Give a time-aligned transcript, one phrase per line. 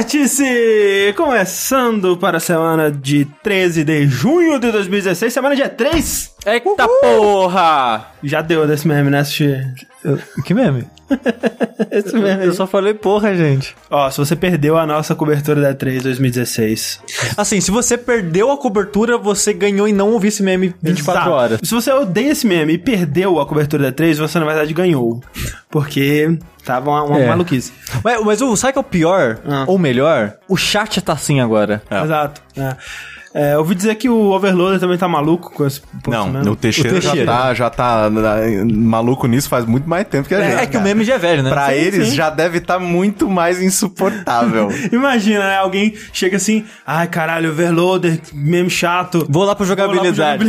[0.00, 1.12] Vértice!
[1.14, 6.36] Começando para a semana de 13 de junho de 2016, semana dia 3.
[6.46, 8.06] Eita porra!
[8.24, 9.62] Já deu desse meme, né, Sushi?
[10.46, 10.86] Que meme?
[11.90, 12.46] Esse meme.
[12.46, 13.74] Eu só falei porra, gente.
[13.90, 17.00] Ó, se você perdeu a nossa cobertura da 3 2016.
[17.36, 21.30] Assim, se você perdeu a cobertura, você ganhou em não ouvir esse meme 24 Exato.
[21.36, 21.60] horas.
[21.62, 25.20] Se você odeia esse meme e perdeu a cobertura da 3, você na verdade ganhou.
[25.70, 27.28] Porque tava uma, uma É.
[27.28, 27.72] maluquice.
[28.04, 29.38] Mas, mas o, sabe que é o pior?
[29.46, 29.64] Ah.
[29.66, 30.34] Ou melhor?
[30.48, 31.82] O chat tá assim agora.
[31.90, 32.40] Exato.
[32.56, 32.76] É.
[33.32, 36.90] É, eu ouvi dizer que o Overloader também tá maluco com esse Não, o Teixeira,
[36.90, 37.24] O Teixeira.
[37.26, 38.36] já tá, já tá na-
[38.74, 40.50] maluco nisso faz muito mais tempo que a gente.
[40.58, 40.84] É, é que o cara.
[40.84, 41.50] meme já é velho, né?
[41.50, 42.14] Pra Sim, eles sim.
[42.16, 44.68] já deve estar muito mais insuportável.
[44.90, 45.56] Imagina, né?
[45.58, 49.24] Alguém chega assim, ai caralho, Overloader, meme chato.
[49.30, 50.44] Vou lá pro Vou lá pro jogabilidade.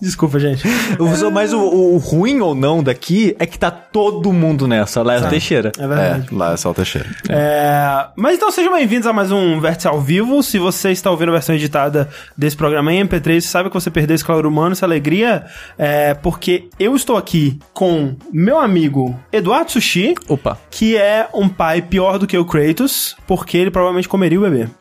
[0.00, 0.64] Desculpa, gente.
[1.32, 5.02] Mas o, o ruim ou não daqui é que tá todo mundo nessa.
[5.02, 5.72] Lá é o Teixeira.
[5.78, 6.28] É verdade.
[6.32, 7.08] é, lá é só o Teixeira.
[7.28, 10.42] É, mas então sejam bem-vindos a mais um Vértice ao vivo.
[10.42, 14.14] Se você está ouvindo a versão editada desse programa em MP3, sabe que você perdeu
[14.14, 20.14] esse calor humano, essa alegria, é porque eu estou aqui com meu amigo Eduardo Sushi,
[20.28, 20.58] Opa.
[20.70, 24.68] que é um pai pior do que o Kratos, porque ele provavelmente comeria o bebê.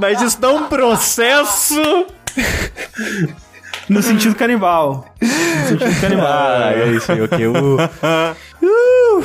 [0.00, 2.06] Mas isso dá um processo.
[3.88, 5.06] No sentido canibal.
[5.20, 6.26] No sentido canibal.
[6.26, 7.46] Ah, é isso aí, ok.
[7.46, 7.76] Uh.
[8.62, 9.24] Uh.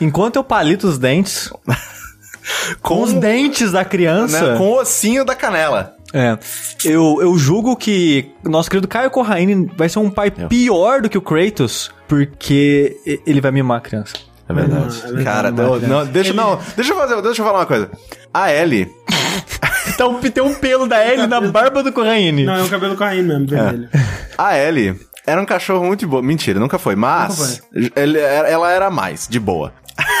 [0.00, 1.52] Enquanto eu palito os dentes,
[2.80, 5.94] com os dentes da criança, Né, com o ossinho da canela.
[6.14, 6.38] é,
[6.84, 11.18] eu, eu julgo que nosso querido Caio Corraine vai ser um pai pior do que
[11.18, 12.96] o Kratos, porque
[13.26, 14.14] ele vai mimar a criança.
[14.48, 14.98] É verdade.
[14.98, 17.66] é verdade, Cara, não, não, não, deixa, não, deixa eu fazer, deixa eu falar uma
[17.66, 17.90] coisa.
[18.32, 18.90] A Ellie,
[19.94, 22.44] Então tem um pelo da Ellie na barba do Corraine.
[22.44, 23.88] Não, é o cabelo caindo mesmo, vermelho.
[24.36, 26.22] a Ellie era um cachorro muito boa.
[26.22, 26.94] Mentira, nunca foi.
[26.96, 27.62] Mas
[27.96, 29.72] ele era- ela era mais, de boa.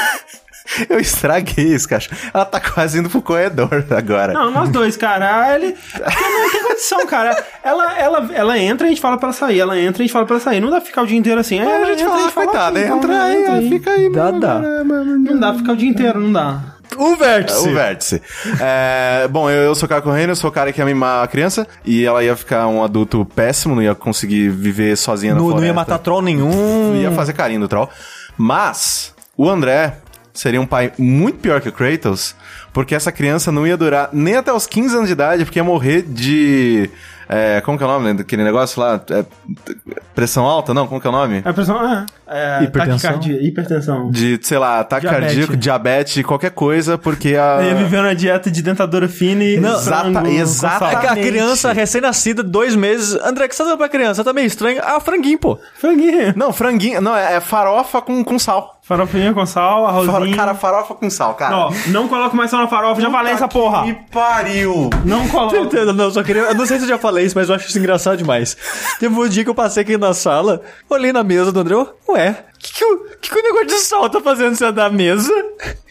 [0.90, 2.16] Eu estraguei esse cachorro.
[2.32, 4.32] Ela tá quase indo pro corredor agora.
[4.32, 5.54] Não, nós dois, cara.
[5.54, 5.72] Ele.
[5.92, 7.44] Porque não tem condição, cara.
[7.62, 9.60] Ela, ela, ela entra e a gente fala pra ela sair.
[9.60, 10.60] Ela entra e a gente fala pra ela sair.
[10.60, 11.60] Não dá pra ficar o dia inteiro assim.
[11.60, 14.10] Aí a gente fala, coitada, "Ok, entra aí, entra aí." fica aí.
[14.12, 14.54] Dá, mano, dá.
[14.84, 16.60] mano, Não dá pra ficar o dia inteiro, não dá.
[16.96, 17.68] O vértice.
[17.68, 18.22] O vértice.
[18.60, 21.24] É, bom, eu, eu sou o cara correndo, eu sou o cara que ia mimar
[21.24, 25.38] a criança e ela ia ficar um adulto péssimo, não ia conseguir viver sozinha na
[25.40, 25.60] Não, floresta.
[25.60, 26.92] não ia matar troll nenhum.
[26.92, 27.88] Não ia fazer carinho do troll.
[28.36, 29.98] Mas o André
[30.32, 32.34] seria um pai muito pior que o Kratos,
[32.72, 35.64] porque essa criança não ia durar nem até os 15 anos de idade, porque ia
[35.64, 36.90] morrer de.
[37.28, 39.00] É, como que é o nome daquele negócio lá?
[39.10, 39.24] É,
[40.14, 40.72] pressão alta?
[40.74, 41.42] Não, como que é o nome?
[41.44, 42.06] A pressão é.
[42.26, 43.12] é Hipertensão?
[43.12, 44.10] taquicardia, hipertensão.
[44.10, 45.26] De, sei lá, ataque Diabetes.
[45.28, 47.58] cardíaco, diabetes, qualquer coisa, porque a.
[47.62, 49.58] Eu ia viver na dieta de dentadura fina e.
[49.58, 50.88] Não, frango exata- com exata- sal.
[50.88, 51.28] É que a Exatamente.
[51.28, 53.14] criança recém-nascida, dois meses.
[53.24, 54.22] André, o que você tá dando pra criança?
[54.24, 54.80] Tá meio estranho.
[54.84, 55.58] Ah, franguinho, pô.
[55.78, 56.32] Franguinho.
[56.36, 57.00] Não, franguinho.
[57.00, 58.80] Não, é, é farofa com, com sal.
[58.86, 60.36] Farofinha com sal, Faro- arrozinho.
[60.36, 61.56] cara, farofa com sal, cara.
[61.56, 63.82] Ó, não coloque mais sal na farofa, já falei essa porra.
[63.84, 64.90] Que pariu!
[65.06, 65.56] Não coloque.
[65.56, 66.42] Entendo, Não, só queria.
[66.42, 68.54] Eu não sei se eu já falei isso, mas eu acho isso engraçado demais.
[69.00, 71.74] Teve um dia que eu passei aqui na sala, olhei na mesa do André,
[72.08, 74.90] ué, o que, que, o- que, que o negócio de sal tá fazendo você da
[74.90, 75.32] mesa?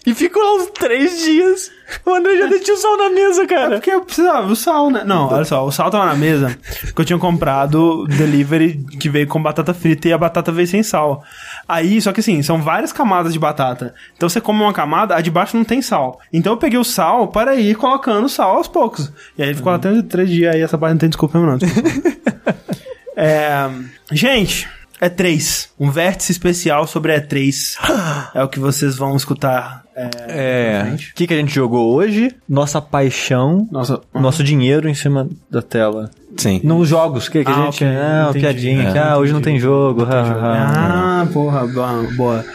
[0.06, 1.72] E ficou lá uns três dias.
[2.06, 3.70] O André já deixou o sal na mesa, É cara.
[3.76, 5.04] porque eu precisava, o sal, né?
[5.06, 9.28] Não, olha só, o sal tava na mesa, porque eu tinha comprado delivery que veio
[9.28, 11.24] com batata frita e a batata veio sem sal.
[11.68, 13.94] Aí, só que assim, são várias camadas de batata.
[14.16, 16.20] Então você come uma camada, a de baixo não tem sal.
[16.32, 19.12] Então eu peguei o sal para ir colocando sal aos poucos.
[19.38, 21.58] E aí ficou lá até três dias, aí essa parte não tem desculpa mesmo não.
[21.58, 22.56] desculpa.
[23.16, 23.70] é,
[24.12, 24.68] gente,
[25.02, 25.70] E3.
[25.80, 27.76] Um vértice especial sobre E3.
[28.36, 29.84] É o que vocês vão escutar.
[29.96, 30.94] É, É.
[30.94, 32.32] O que, que a gente jogou hoje?
[32.50, 33.68] Nossa paixão.
[33.72, 36.10] Nossa, Nosso dinheiro em cima da tela.
[36.36, 36.60] Sim.
[36.64, 37.84] Nos jogos, que, que Ah, a gente.
[37.84, 38.92] ok, Ah, piadinha.
[38.92, 40.04] que, É, ah, hoje não tem jogo.
[40.04, 41.22] ha, ha, ha.
[41.22, 42.08] Ah, porra, boa.
[42.18, 42.46] boa.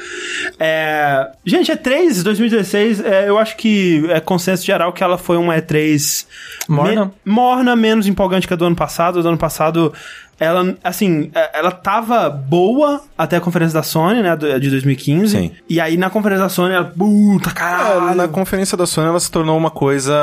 [0.58, 5.54] É, gente, E3 2016, é, eu acho que é consenso geral que ela foi uma
[5.56, 6.26] E3
[6.68, 7.04] Morna?
[7.06, 9.18] me- morna, menos empolgante que a do ano passado.
[9.18, 9.92] A do ano passado,
[10.40, 15.36] ela, assim, é, ela tava boa até a conferência da Sony, né, de 2015.
[15.36, 15.52] Sim.
[15.68, 18.14] E aí na conferência da Sony, ela, puta É, caralho.
[18.16, 20.14] na conferência da Sony ela se tornou uma coisa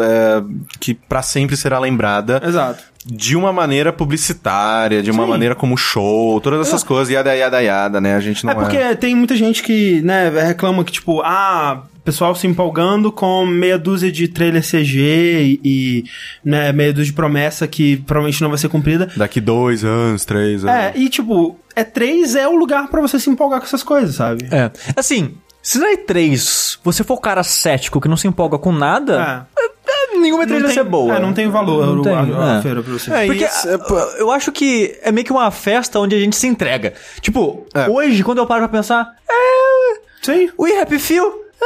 [0.00, 0.42] é,
[0.80, 2.82] que pra sempre será lembrada Exato.
[3.04, 5.30] De uma maneira publicitária, de uma Sim.
[5.30, 8.14] maneira como show, todas essas coisas, yada, yada, yada, né?
[8.14, 12.34] A gente não É porque tem muita gente que, né, reclama que, tipo, ah, pessoal
[12.34, 16.04] se empolgando com meia dúzia de trailer CG e, e,
[16.44, 19.08] né, meia dúzia de promessa que provavelmente não vai ser cumprida.
[19.16, 20.76] Daqui dois anos, três anos.
[20.76, 24.46] É, e tipo, E3 é o lugar pra você se empolgar com essas coisas, sabe?
[24.50, 24.70] É.
[24.96, 29.46] Assim, se na E3 você for o cara cético que não se empolga com nada,
[29.56, 29.62] É.
[30.14, 31.16] é, nenhuma E3 Não vai tem- ser boa.
[31.16, 32.62] é, não tem valor Não o- tem, a, a é.
[32.62, 33.12] feira pra você.
[33.12, 36.36] É, Porque isso, ah, eu acho que é meio que uma festa onde a gente
[36.36, 36.92] se entrega.
[37.20, 37.88] Tipo, É.
[37.88, 40.00] hoje, quando eu paro pra pensar, é.
[40.22, 40.50] Sim.
[40.58, 41.42] We Happy Few.
[41.60, 41.64] Ah,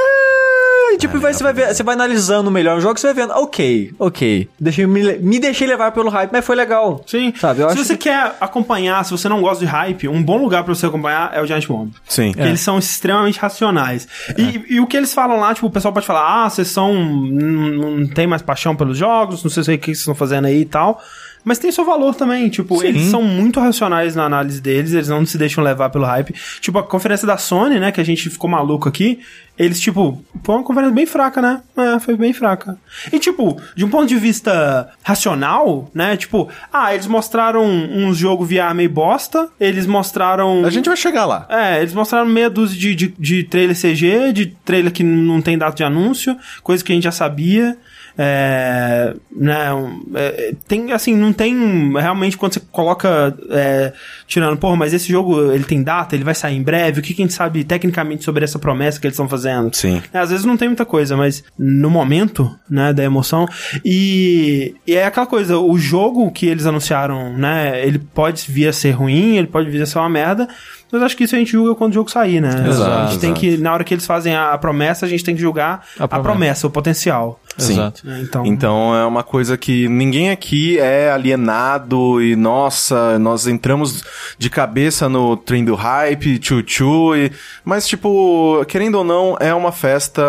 [0.96, 3.32] e tipo, vai, você vai ver, você vai analisando melhor o jogo, você vai vendo,
[3.34, 4.48] ok, ok.
[4.58, 7.02] Deixei, me, me deixei levar pelo hype, mas foi legal.
[7.06, 7.32] Sim.
[7.38, 10.38] Sabe, eu se acho você quer acompanhar, se você não gosta de hype, um bom
[10.38, 11.92] lugar pra você acompanhar é o Giant Bomb.
[12.08, 12.32] Sim.
[12.32, 14.08] Porque eles são extremamente racionais.
[14.36, 16.94] E, e o que eles falam lá, tipo, o pessoal pode falar, ah, vocês são.
[16.94, 20.62] não não tem mais paixão pelos jogos, não sei o que vocês estão fazendo aí
[20.62, 21.00] e tal.
[21.46, 22.88] Mas tem seu valor também, tipo, Sim.
[22.88, 26.34] eles são muito racionais na análise deles, eles não se deixam levar pelo hype.
[26.60, 29.20] Tipo, a conferência da Sony, né, que a gente ficou maluco aqui,
[29.56, 31.62] eles, tipo, foi uma conferência bem fraca, né?
[31.76, 32.76] É, foi bem fraca.
[33.12, 38.44] E, tipo, de um ponto de vista racional, né, tipo, ah, eles mostraram um jogo
[38.44, 40.64] VR meio bosta, eles mostraram...
[40.64, 41.46] A gente vai chegar lá.
[41.48, 45.56] É, eles mostraram meia dúzia de, de, de trailer CG, de trailer que não tem
[45.56, 47.78] data de anúncio, coisa que a gente já sabia.
[48.18, 49.66] É, né,
[50.14, 53.92] é, tem, assim, não tem realmente quando você coloca é,
[54.26, 57.12] tirando, porra, mas esse jogo ele tem data, ele vai sair em breve, o que,
[57.12, 59.74] que a gente sabe tecnicamente sobre essa promessa que eles estão fazendo?
[59.74, 60.02] Sim.
[60.12, 63.46] É, às vezes não tem muita coisa, mas no momento, né, da emoção.
[63.84, 68.72] E, e é aquela coisa, o jogo que eles anunciaram, né, ele pode vir a
[68.72, 70.48] ser ruim, ele pode vir a ser uma merda,
[70.90, 72.64] mas acho que isso a gente julga quando o jogo sair, né?
[72.68, 73.40] Exato, a gente tem exato.
[73.40, 76.08] que, na hora que eles fazem a, promessa, a gente tem que julgar A a
[76.08, 76.66] promessa, promessa.
[76.66, 77.40] o potencial.
[77.58, 77.72] Sim.
[77.72, 78.06] Exato.
[78.06, 78.20] né?
[78.22, 84.04] Então, Então é uma coisa que ninguém aqui é alienado e nossa, nós entramos
[84.38, 87.32] de cabeça no trem do hype, tchu-tchu, e...
[87.64, 90.22] mas tipo, querendo ou não, é uma festa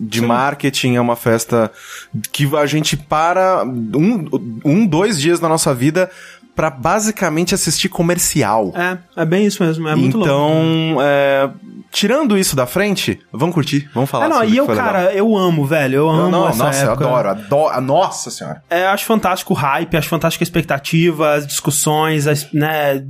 [0.00, 1.70] de marketing, é uma festa
[2.32, 6.10] que a gente para um, um dois dias na nossa vida
[6.54, 8.72] pra basicamente assistir comercial.
[8.76, 10.30] é, é bem isso mesmo, é muito louco.
[10.32, 11.50] então, é,
[11.90, 14.66] tirando isso da frente, vamos curtir, vamos falar É, não, sobre e o eu, que
[14.66, 14.92] foi legal.
[14.92, 15.96] cara, eu amo, velho.
[15.96, 17.04] Eu amo Não, não, essa nossa, época.
[17.04, 17.80] eu adoro, adoro.
[17.80, 18.62] Nossa senhora.
[18.68, 23.04] É, acho fantástico o hype, acho fantástico a expectativa, as discussões, as, né,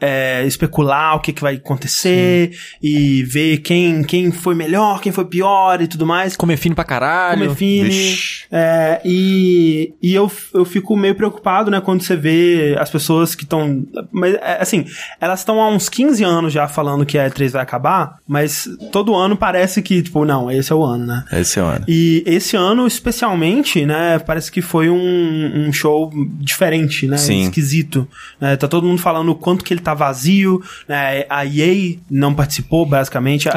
[0.00, 2.52] é, especular o que, que vai acontecer
[2.82, 6.36] e ver quem, quem foi melhor, quem foi pior e tudo mais.
[6.36, 7.40] Comer fino pra caralho.
[7.42, 7.88] Comer fine.
[7.88, 8.44] Vixe.
[8.50, 13.44] É, e e eu, eu fico meio preocupado, né, quando você vê as pessoas que
[13.44, 13.84] estão.
[14.12, 14.84] Mas, é, assim,
[15.20, 19.14] elas estão há uns 15 anos já falando que a E3 vai acabar, mas todo
[19.14, 21.24] ano parece que, tipo, não, esse é o ano, né?
[21.32, 21.84] Esse é o ano.
[21.88, 27.42] E esse ano, especialmente, né, parece que foi um, um show diferente, né, Sim.
[27.42, 28.08] esquisito.
[28.40, 28.56] né?
[28.56, 32.84] tá todo mundo falando o quanto que ele tá vazio, né, a EA não participou,
[32.86, 33.48] basicamente.
[33.48, 33.52] A-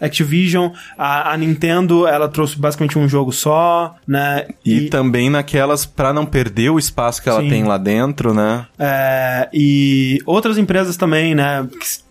[0.00, 0.70] Activision.
[0.96, 6.26] A, a Nintendo, ela trouxe basicamente um jogo só, né, E, também naquelas, pra não
[6.26, 7.48] perder o espaço que ela Sim.
[7.48, 8.66] tem lá dentro, né?
[8.78, 11.68] É, e outras empresas também, né,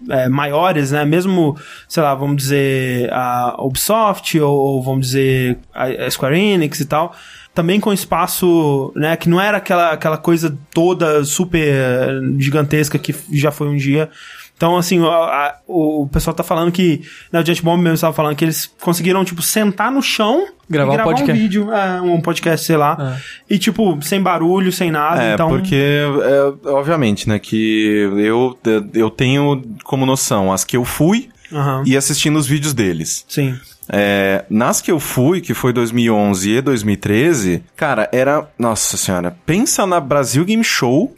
[0.10, 1.58] é, maiores, né, mesmo,
[1.88, 6.86] sei lá, vamos dizer a Ubisoft ou, ou vamos dizer a a Square Enix e
[6.86, 7.16] tal,
[7.54, 13.52] também com espaço, né, que não era aquela, aquela coisa toda super gigantesca que já
[13.52, 14.10] foi um dia.
[14.58, 17.02] Então, assim, a- a- o pessoal tá falando que,
[17.32, 20.92] né, o Giant Bomb mesmo estava falando que eles conseguiram, tipo, sentar no chão Gravar
[20.92, 21.42] e um gravar um podcast.
[21.42, 23.18] vídeo, é, um podcast, sei lá,
[23.48, 25.48] e, tipo, sem barulho, sem nada, É, então...
[25.50, 28.58] porque, é, obviamente, né, que eu,
[28.96, 31.84] eu tenho como noção as que eu fui Aham.
[31.86, 33.24] e assistindo os vídeos deles.
[33.30, 33.56] Sim.
[33.90, 38.46] É, nas que eu fui, que foi 2011 e 2013, cara, era.
[38.60, 41.16] Nossa senhora, pensa na Brasil Game Show,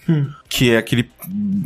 [0.50, 1.10] que é aquele.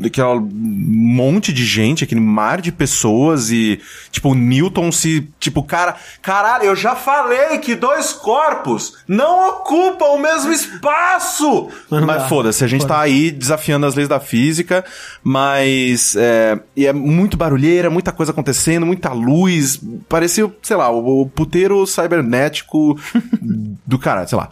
[0.06, 3.80] aquele monte de gente, aquele mar de pessoas e.
[4.12, 5.30] Tipo, o Newton se.
[5.40, 5.96] Tipo, cara.
[6.22, 11.70] Caralho, eu já falei que dois corpos não ocupam o mesmo espaço!
[11.90, 14.84] Mas não Mas foda-se, a gente tá aí desafiando as leis da física,
[15.24, 16.18] mas.
[16.18, 19.80] É, e é muito barulheira, muita coisa acontecendo, muita luz.
[20.10, 23.00] Parecia, sei lá, o, o puteiro cibernético
[23.88, 24.50] do cara, sei lá.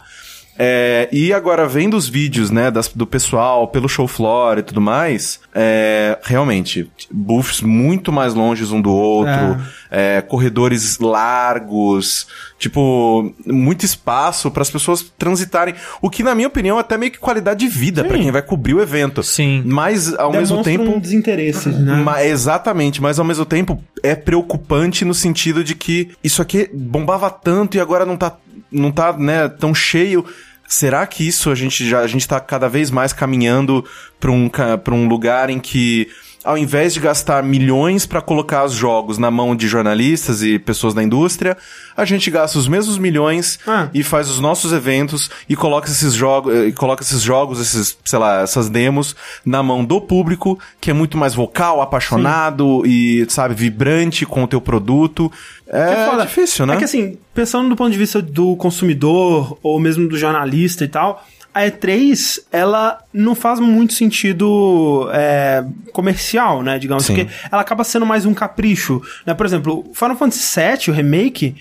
[0.58, 4.80] É, e agora, vendo os vídeos, né, das- do pessoal pelo show floor e tudo
[4.80, 9.58] mais, é, realmente, buffs muito mais longes um do outro, é,
[10.28, 12.26] corredores largos,
[12.58, 15.74] tipo, muito espaço para as pessoas transitarem.
[16.00, 18.42] O que, na minha opinião, é até meio que qualidade de vida para quem vai
[18.42, 19.22] cobrir o evento.
[19.22, 19.62] Sim.
[19.66, 20.96] Mas, ao mesmo Demonstra tempo.
[20.96, 21.96] um desinteresse, né?
[21.96, 27.28] Ma- exatamente, mas ao mesmo tempo é preocupante no sentido de que isso aqui bombava
[27.30, 28.36] tanto e agora não tá,
[28.70, 30.24] não tá né, tão cheio.
[30.66, 33.84] Será que isso a gente já a gente tá cada vez mais caminhando
[34.18, 36.08] para um, pra um lugar em que
[36.44, 40.92] ao invés de gastar milhões para colocar os jogos na mão de jornalistas e pessoas
[40.94, 41.56] da indústria,
[41.96, 43.88] a gente gasta os mesmos milhões Ah.
[43.94, 48.18] e faz os nossos eventos e coloca esses jogos, e coloca esses jogos, esses, sei
[48.18, 53.54] lá, essas demos na mão do público, que é muito mais vocal, apaixonado e, sabe,
[53.54, 55.30] vibrante com o teu produto.
[55.68, 56.26] É, foda.
[56.26, 56.74] difícil, né?
[56.74, 60.88] É que assim, pensando do ponto de vista do consumidor ou mesmo do jornalista e
[60.88, 67.14] tal, a E3, ela não faz muito sentido é, comercial, né, digamos, Sim.
[67.14, 69.34] porque ela acaba sendo mais um capricho, né?
[69.34, 71.54] Por exemplo, Final Fantasy VII, o remake,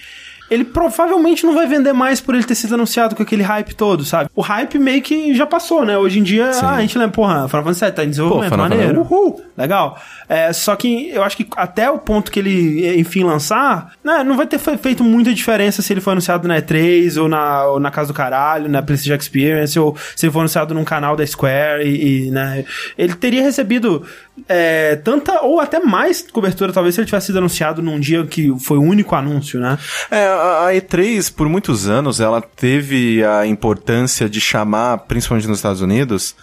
[0.52, 4.04] ele provavelmente não vai vender mais por ele ter sido anunciado com aquele hype todo,
[4.06, 4.30] sabe?
[4.36, 5.98] O hype meio que já passou, né?
[5.98, 8.70] Hoje em dia, ah, a gente lembra, porra, Final Fantasy VII tá em desenvolvimento, Final
[8.70, 9.02] maneiro.
[9.02, 9.98] Uhul, legal.
[10.28, 14.36] É, só que eu acho que até o ponto que ele, enfim, lançar, né, não
[14.38, 17.80] vai ter fe- feito muita diferença se ele for anunciado na E3 ou na, ou
[17.80, 21.26] na Casa do Caralho, na PlayStation Experience, ou se ele for anunciado num canal da
[21.26, 22.66] Square e, e, né,
[22.98, 24.04] ele teria recebido
[24.48, 28.54] é, tanta ou até mais cobertura, talvez, se ele tivesse sido anunciado num dia que
[28.60, 29.78] foi o único anúncio, né?
[30.10, 35.60] É, a a E3, por muitos anos, ela teve a importância de chamar, principalmente nos
[35.60, 36.36] Estados Unidos,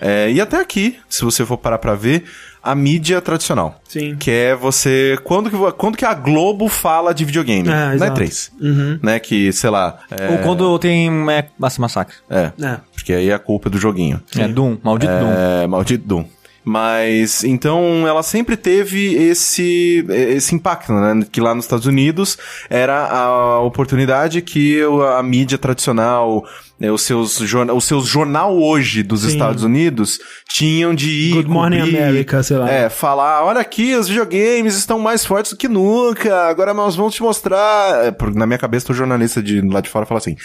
[0.00, 2.24] é, e até aqui, se você for parar pra ver,
[2.62, 3.80] a mídia tradicional.
[3.88, 4.16] Sim.
[4.16, 5.18] Que é você.
[5.24, 7.68] Quando que, quando que a Globo fala de videogame?
[7.68, 8.20] É, na exato.
[8.20, 8.98] E3.
[9.02, 9.18] Né?
[9.18, 9.98] Que, sei lá.
[10.10, 12.16] É, Ou quando tem é, massa massacre.
[12.28, 12.78] é, É.
[12.94, 14.22] Porque aí é a culpa do joguinho.
[14.36, 15.32] É Doom, maldito Doom.
[15.32, 16.24] É, maldito Doom.
[16.62, 21.24] Mas, então, ela sempre teve esse, esse impacto, né?
[21.30, 22.36] Que lá nos Estados Unidos
[22.68, 24.80] era a oportunidade que
[25.16, 26.44] a mídia tradicional,
[26.80, 30.18] né, os seus, jorna- os seus jornal hoje dos Estados Unidos
[30.48, 31.34] tinham de ir.
[31.34, 32.70] Good Morning cobrir, America, sei lá.
[32.70, 37.14] É, falar, olha aqui, os videogames estão mais fortes do que nunca, agora nós vamos
[37.14, 38.06] te mostrar.
[38.06, 40.36] É, Na minha cabeça, o jornalista de lá de fora fala assim.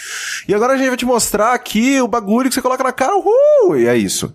[0.46, 3.12] E agora a gente vai te mostrar aqui o bagulho que você coloca na cara,
[3.16, 3.76] uhul!
[3.78, 4.32] E é isso.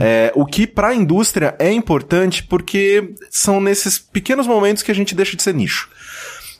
[0.00, 5.14] É, o que pra indústria é importante porque são nesses pequenos momentos que a gente
[5.14, 5.88] deixa de ser nicho.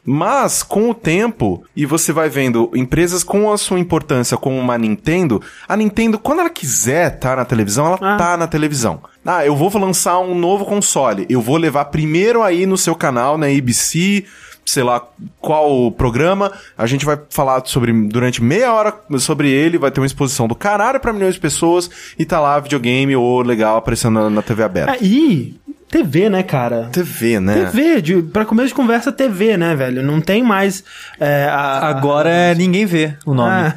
[0.06, 4.76] Mas, com o tempo, e você vai vendo empresas com a sua importância, como uma
[4.76, 8.16] Nintendo, a Nintendo, quando ela quiser estar na televisão, ela Ah.
[8.16, 9.00] tá na televisão.
[9.24, 11.24] Ah, eu vou lançar um novo console.
[11.30, 14.24] Eu vou levar primeiro aí no seu canal, na ABC,
[14.66, 15.02] sei lá
[15.40, 16.52] qual programa.
[16.76, 20.54] A gente vai falar sobre durante meia hora sobre ele, vai ter uma exposição do
[20.54, 24.62] caralho pra milhões de pessoas e tá lá videogame ou legal aparecendo na, na TV
[24.62, 24.92] aberta.
[24.96, 25.58] É, e
[25.94, 26.88] TV, né, cara?
[26.90, 27.54] TV, né?
[27.66, 30.02] TV, de, pra começo de conversa, TV, né, velho?
[30.02, 30.82] Não tem mais.
[31.20, 33.72] é, a- Agora é ninguém vê o nome.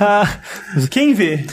[0.00, 0.26] Ah.
[0.90, 1.44] Quem vê?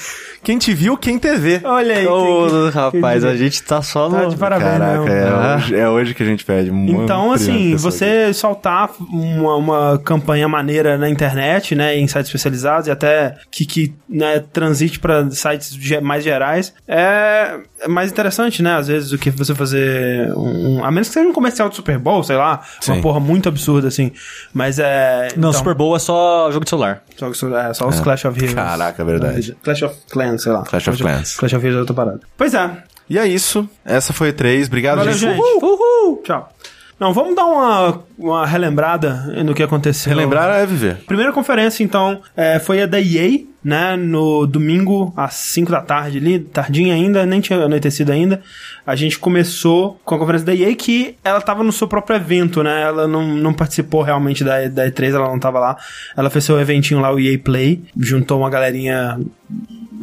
[0.43, 1.61] Quem te viu, quem TV.
[1.63, 2.07] Olha aí.
[2.07, 4.29] Ô, quem- rapaz, quem a gente tá só Tá no...
[4.29, 5.21] de parabéns, Caraca, né?
[5.21, 6.69] é, hoje, é hoje que a gente pede.
[6.69, 12.87] Então, assim, de você soltar uma, uma campanha maneira na internet, né, em sites especializados
[12.87, 18.75] e até que, que né, transite para sites mais gerais, é é mais interessante, né,
[18.75, 20.83] às vezes, do que você fazer um...
[20.83, 23.01] A menos que seja um comercial de Super Bowl, sei lá, uma Sim.
[23.01, 24.11] porra muito absurda, assim.
[24.53, 25.27] Mas é...
[25.35, 27.03] Não, então, Super Bowl é só jogo de celular.
[27.15, 28.53] Só, é, só os Clash of Heroes.
[28.55, 29.55] Caraca, é verdade.
[29.63, 30.63] Clash of Clans, sei lá.
[30.63, 31.35] Clash of Clans.
[31.35, 32.19] Clash of Heroes é outra parada.
[32.35, 32.83] Pois é.
[33.09, 33.69] E é isso.
[33.85, 34.65] Essa foi E3.
[34.67, 35.37] Obrigado, Valeu, gente.
[35.37, 35.63] gente.
[35.63, 36.21] Uhul.
[36.23, 36.51] Tchau.
[36.99, 39.13] Não, vamos dar uma, uma relembrada
[39.45, 40.09] no que aconteceu.
[40.09, 40.97] Relembrar é viver.
[41.05, 43.95] Primeira conferência, então, é, foi a da EA, né?
[43.95, 48.41] No domingo, às 5 da tarde ali, tardinha ainda, nem tinha anoitecido ainda.
[48.83, 52.63] A gente começou com a conferência da EA, que ela tava no seu próprio evento,
[52.63, 52.81] né?
[52.81, 55.77] Ela não, não participou realmente da, da E3, ela não tava lá.
[56.15, 59.19] Ela fez seu eventinho lá, o EA Play, juntou uma galerinha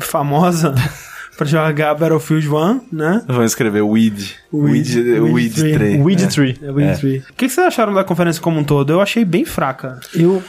[0.01, 0.75] famosa
[1.37, 3.23] pra jogar Battlefield 1, né?
[3.27, 4.35] Vamos escrever Weed.
[4.53, 5.77] Weed, Weed Weed, 3.
[5.77, 6.05] 3.
[6.05, 6.27] Weed É.
[6.27, 6.59] Tree.
[6.63, 7.19] É, Wing Tree.
[7.19, 8.93] O que, que vocês acharam da conferência como um todo?
[8.93, 9.99] Eu achei bem fraca.
[10.15, 10.43] Eu.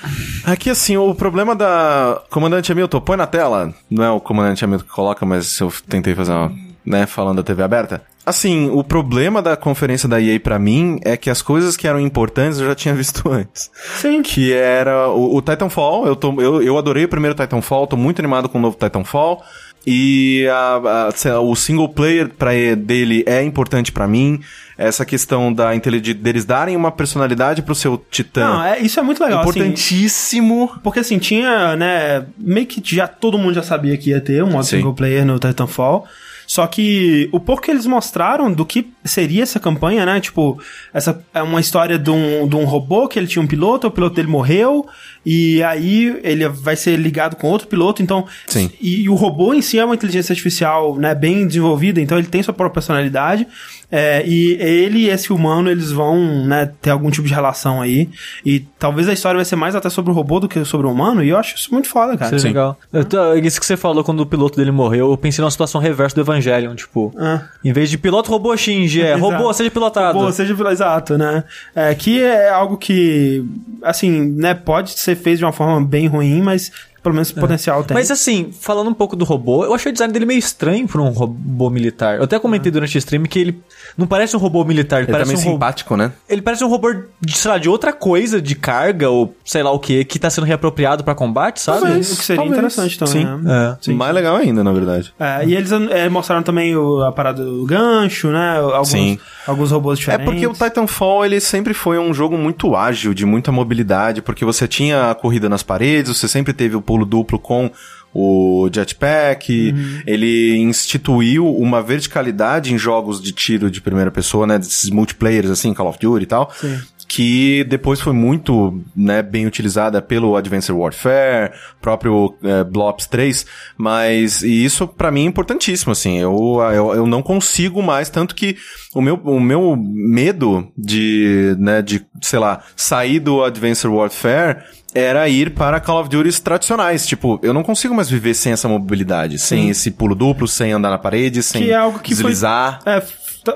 [0.43, 2.21] Aqui, assim, o problema da...
[2.29, 3.73] Comandante Hamilton, põe na tela.
[3.89, 6.51] Não é o Comandante Hamilton que coloca, mas eu tentei fazer uma...
[6.85, 8.01] Né, falando da TV aberta.
[8.23, 11.99] Assim, o problema da conferência da EA pra mim é que as coisas que eram
[11.99, 13.71] importantes eu já tinha visto antes.
[13.99, 14.21] Sim.
[14.21, 16.05] Que era o, o Titanfall.
[16.05, 19.41] Eu, tô, eu, eu adorei o primeiro Titanfall, tô muito animado com o novo Titanfall.
[19.87, 24.39] E a- a- lá, o single player pra, dele é importante pra mim.
[24.77, 28.47] Essa questão da intelig- deles darem uma personalidade pro seu titã.
[28.49, 29.39] Não, é, isso é muito legal.
[29.41, 30.71] assim, importantíssimo.
[30.83, 32.25] porque assim, tinha, né?
[32.37, 34.77] Meio que já todo mundo já sabia que ia ter um modo Sim.
[34.77, 36.05] single player no Titanfall.
[36.47, 40.19] Só que o pouco que eles mostraram do que seria essa campanha, né?
[40.19, 40.61] Tipo,
[40.93, 43.91] essa é uma história de um, de um robô que ele tinha um piloto, o
[43.91, 44.87] piloto dele morreu,
[45.25, 48.25] e aí ele vai ser ligado com outro piloto, então.
[48.47, 48.69] Sim.
[48.79, 52.43] E, o robô em si é uma inteligência artificial, né, bem desenvolvida, então ele tem
[52.43, 53.47] sua própria personalidade.
[53.91, 58.09] é, e ele e esse humano, eles vão, né, ter algum tipo de relação aí.
[58.45, 60.91] E talvez a história vai ser mais até sobre o robô do que sobre o
[60.91, 62.35] humano, e eu acho isso muito foda, cara.
[62.35, 62.77] Isso é legal.
[63.07, 66.15] Tô- isso que você falou quando o piloto dele morreu, eu pensei numa situação reversa
[66.15, 67.13] do Evangelion, tipo...
[67.17, 67.43] Ah.
[67.63, 70.17] Em vez de piloto, robô xinge, é, robô, seja pilotado.
[70.17, 71.43] Robô, seja pelo exato, né?
[71.75, 73.45] É, que é algo que,
[73.83, 76.71] assim, né, pode ser feito de uma forma bem ruim, mas
[77.05, 77.93] pelo menos potencial tem.
[77.93, 80.99] Mas assim, falando um pouco do robô, eu achei o design dele meio estranho pra
[80.99, 82.17] um robô militar.
[82.17, 83.61] Eu até comentei durante o stream que ele
[83.95, 85.53] não parece um robô militar, ele, Ele tá parece meio um robô.
[85.55, 86.11] simpático, né?
[86.27, 89.71] Ele parece um robô, de, sei lá, de outra coisa, de carga, ou sei lá
[89.71, 91.81] o que, que tá sendo reapropriado pra combate, sabe?
[91.81, 92.57] Talvez, o que seria talvez.
[92.57, 93.43] interessante também, Sim.
[93.43, 93.77] né?
[93.87, 93.91] É.
[93.91, 95.13] Mais legal ainda, na verdade.
[95.19, 98.57] É, e eles é, mostraram também o- a parada do gancho, né?
[98.57, 99.19] Alguns, Sim.
[99.45, 100.25] alguns robôs É diferentes.
[100.25, 104.67] porque o Titanfall, ele sempre foi um jogo muito ágil, de muita mobilidade, porque você
[104.67, 107.69] tinha a corrida nas paredes, você sempre teve o pulo duplo com
[108.17, 110.01] o jetpack, Uhum.
[110.07, 115.73] ele instituiu uma verticalidade em jogos de tiro de primeira pessoa, né, desses multiplayers assim,
[115.73, 116.79] Call of Duty e tal, Sim.
[117.09, 123.45] que depois foi muito, né, bem utilizada pelo Advanced Warfare, próprio eh, Blops 3,
[123.77, 128.33] mas e isso pra mim é importantíssimo, assim, eu, eu, eu não consigo mais, tanto
[128.33, 128.55] que
[128.93, 134.59] o meu, o meu medo de, né, de, sei lá, sair do Advanced Warfare
[134.95, 137.05] era ir para Call of Duty tradicionais.
[137.05, 140.89] Tipo, eu não consigo mais viver sem essa mobilidade, sem esse pulo duplo, sem andar
[140.89, 142.79] na parede, sem Que é algo que foi- deslizar.
[142.85, 143.13] É, f-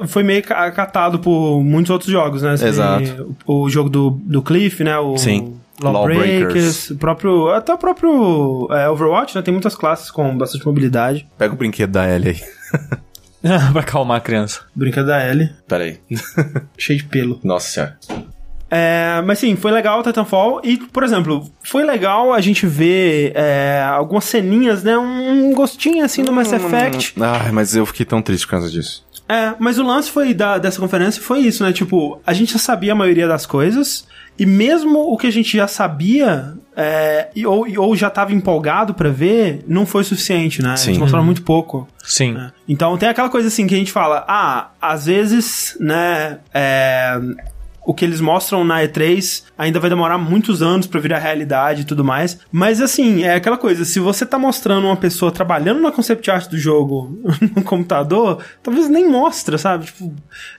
[0.07, 2.53] foi meio ca- acatado por muitos outros jogos, né?
[2.53, 3.35] Exato.
[3.45, 4.97] O, o jogo do, do Cliff, né?
[4.99, 5.55] O Sim.
[5.81, 9.41] Lawbreakers, o próprio, até o próprio é, Overwatch, né?
[9.41, 11.25] Tem muitas classes com bastante mobilidade.
[11.37, 12.31] Pega o brinquedo da Ellie
[13.41, 13.59] aí.
[13.71, 14.59] pra acalmar a criança.
[14.75, 15.99] Brinca da Ellie, Pera aí.
[16.77, 17.39] cheio de pelo.
[17.43, 17.97] Nossa senhora.
[18.71, 20.61] É, mas sim, foi legal o Titanfall.
[20.63, 24.97] E, por exemplo, foi legal a gente ver é, algumas ceninhas, né?
[24.97, 27.13] Um, gostinho assim do Mass Effect.
[27.19, 29.03] Ai, mas eu fiquei tão triste por causa disso.
[29.27, 31.71] É, mas o lance foi da, dessa conferência foi isso, né?
[31.71, 34.07] Tipo, a gente já sabia a maioria das coisas,
[34.39, 38.33] e mesmo o que a gente já sabia, é, e- ou, e- ou já tava
[38.33, 40.75] empolgado pra ver, não foi suficiente, né?
[40.77, 40.89] Sim.
[40.91, 41.87] Eles mostraram muito pouco.
[42.03, 42.33] Sim.
[42.33, 42.51] né?
[42.67, 47.19] Então tem aquela coisa assim que a gente fala, ah, às vezes, né, é,
[47.85, 51.85] o que eles mostram na E3 ainda vai demorar muitos anos pra virar realidade e
[51.85, 52.39] tudo mais.
[52.51, 56.49] Mas assim, é aquela coisa, se você tá mostrando uma pessoa trabalhando na concept art
[56.49, 57.19] do jogo
[57.55, 59.85] no computador, talvez nem mostra, sabe?
[59.85, 60.13] Tipo,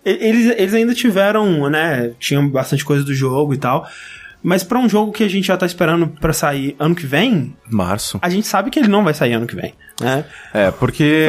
[0.05, 3.87] eles, eles ainda tiveram, né, tinham bastante coisa do jogo e tal.
[4.43, 7.55] Mas pra um jogo que a gente já tá esperando pra sair ano que vem,
[7.69, 8.19] Março.
[8.23, 10.25] a gente sabe que ele não vai sair ano que vem, né?
[10.55, 11.27] É, porque,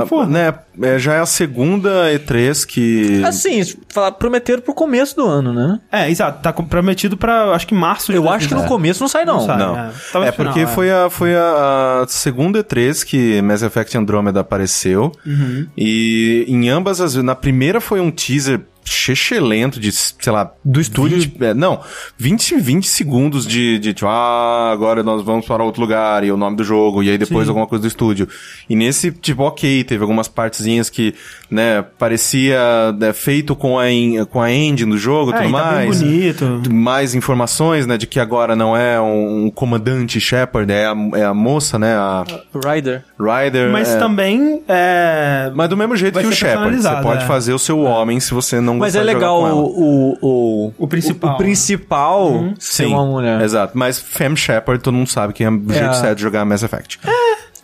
[0.00, 0.26] a- Porra.
[0.26, 3.22] né, é, já é a segunda E3 que...
[3.24, 3.60] Assim,
[3.92, 5.78] falar, prometeram pro começo do ano, né?
[5.92, 6.42] É, exato.
[6.42, 8.68] Tá comprometido pra, acho que março de Eu acho que no 2017.
[8.68, 9.34] começo não sai, não.
[9.38, 9.58] Não sai.
[9.58, 9.78] Não.
[10.24, 10.28] é.
[10.28, 10.74] É, porque final, é.
[10.74, 15.12] foi, a, foi a, a segunda E3 que Mass Effect Andromeda apareceu.
[15.26, 15.66] Uhum.
[15.76, 20.80] E em ambas as vezes, na primeira foi um teaser chechelento de, sei lá, Do
[20.80, 21.18] estúdio?
[21.18, 21.80] 20, é, não,
[22.18, 26.36] 20, 20 segundos de, de tipo, ah, agora nós vamos para outro lugar e o
[26.36, 27.50] nome do jogo, e aí depois Sim.
[27.50, 28.28] alguma coisa do estúdio.
[28.68, 31.14] E nesse, tipo, ok, teve algumas partezinhas que,
[31.50, 35.48] né, parecia né, feito com a, en- com a engine do jogo e É, tudo
[35.48, 36.62] e tá bem mais bonito.
[36.72, 41.24] mais informações, né, de que agora não é um, um comandante Shepard, é a, é
[41.24, 43.04] a moça, né, a Rider.
[43.18, 43.70] Ryder.
[43.70, 43.98] Mas é.
[43.98, 45.50] também é.
[45.54, 47.26] Mas do mesmo jeito vai que o Shepard, você pode é.
[47.26, 49.56] fazer o seu homem se você não Mas gostar é de jogar legal com ela.
[49.56, 51.34] o, o, O principal.
[51.34, 53.40] O, principal ser uma mulher.
[53.40, 55.94] Exato, mas Femme Shepard todo mundo sabe que é o jeito É.
[55.94, 56.98] certo de jogar Mass Effect.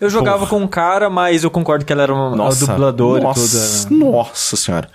[0.01, 3.23] Eu jogava com um cara, mas eu concordo que ela era uma Nossa, a dubladora
[3.23, 3.95] nossa, e tudo.
[4.01, 4.11] né?
[4.13, 4.89] nossa senhora.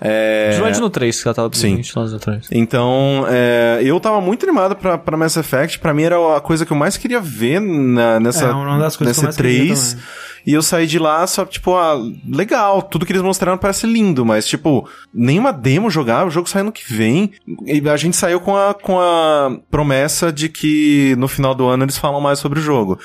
[0.00, 0.46] É...
[0.46, 1.76] Principalmente no 3, que ela tava Sim.
[1.76, 2.46] 20 anos atrás.
[2.50, 5.78] Então, é, eu tava muito animado pra, pra Mass Effect.
[5.78, 8.96] Pra mim era a coisa que eu mais queria ver na, nessa, É, uma das
[8.96, 9.92] coisas que eu nessa mais queria 3.
[9.92, 10.04] também.
[10.46, 11.94] E eu saí de lá só, tipo, ah,
[12.30, 16.60] legal, tudo que eles mostraram parece lindo, mas, tipo, nenhuma demo jogar, o jogo sai
[16.60, 17.32] ano que vem.
[17.64, 21.84] E a gente saiu com a, com a promessa de que no final do ano
[21.84, 22.98] eles falam mais sobre o jogo.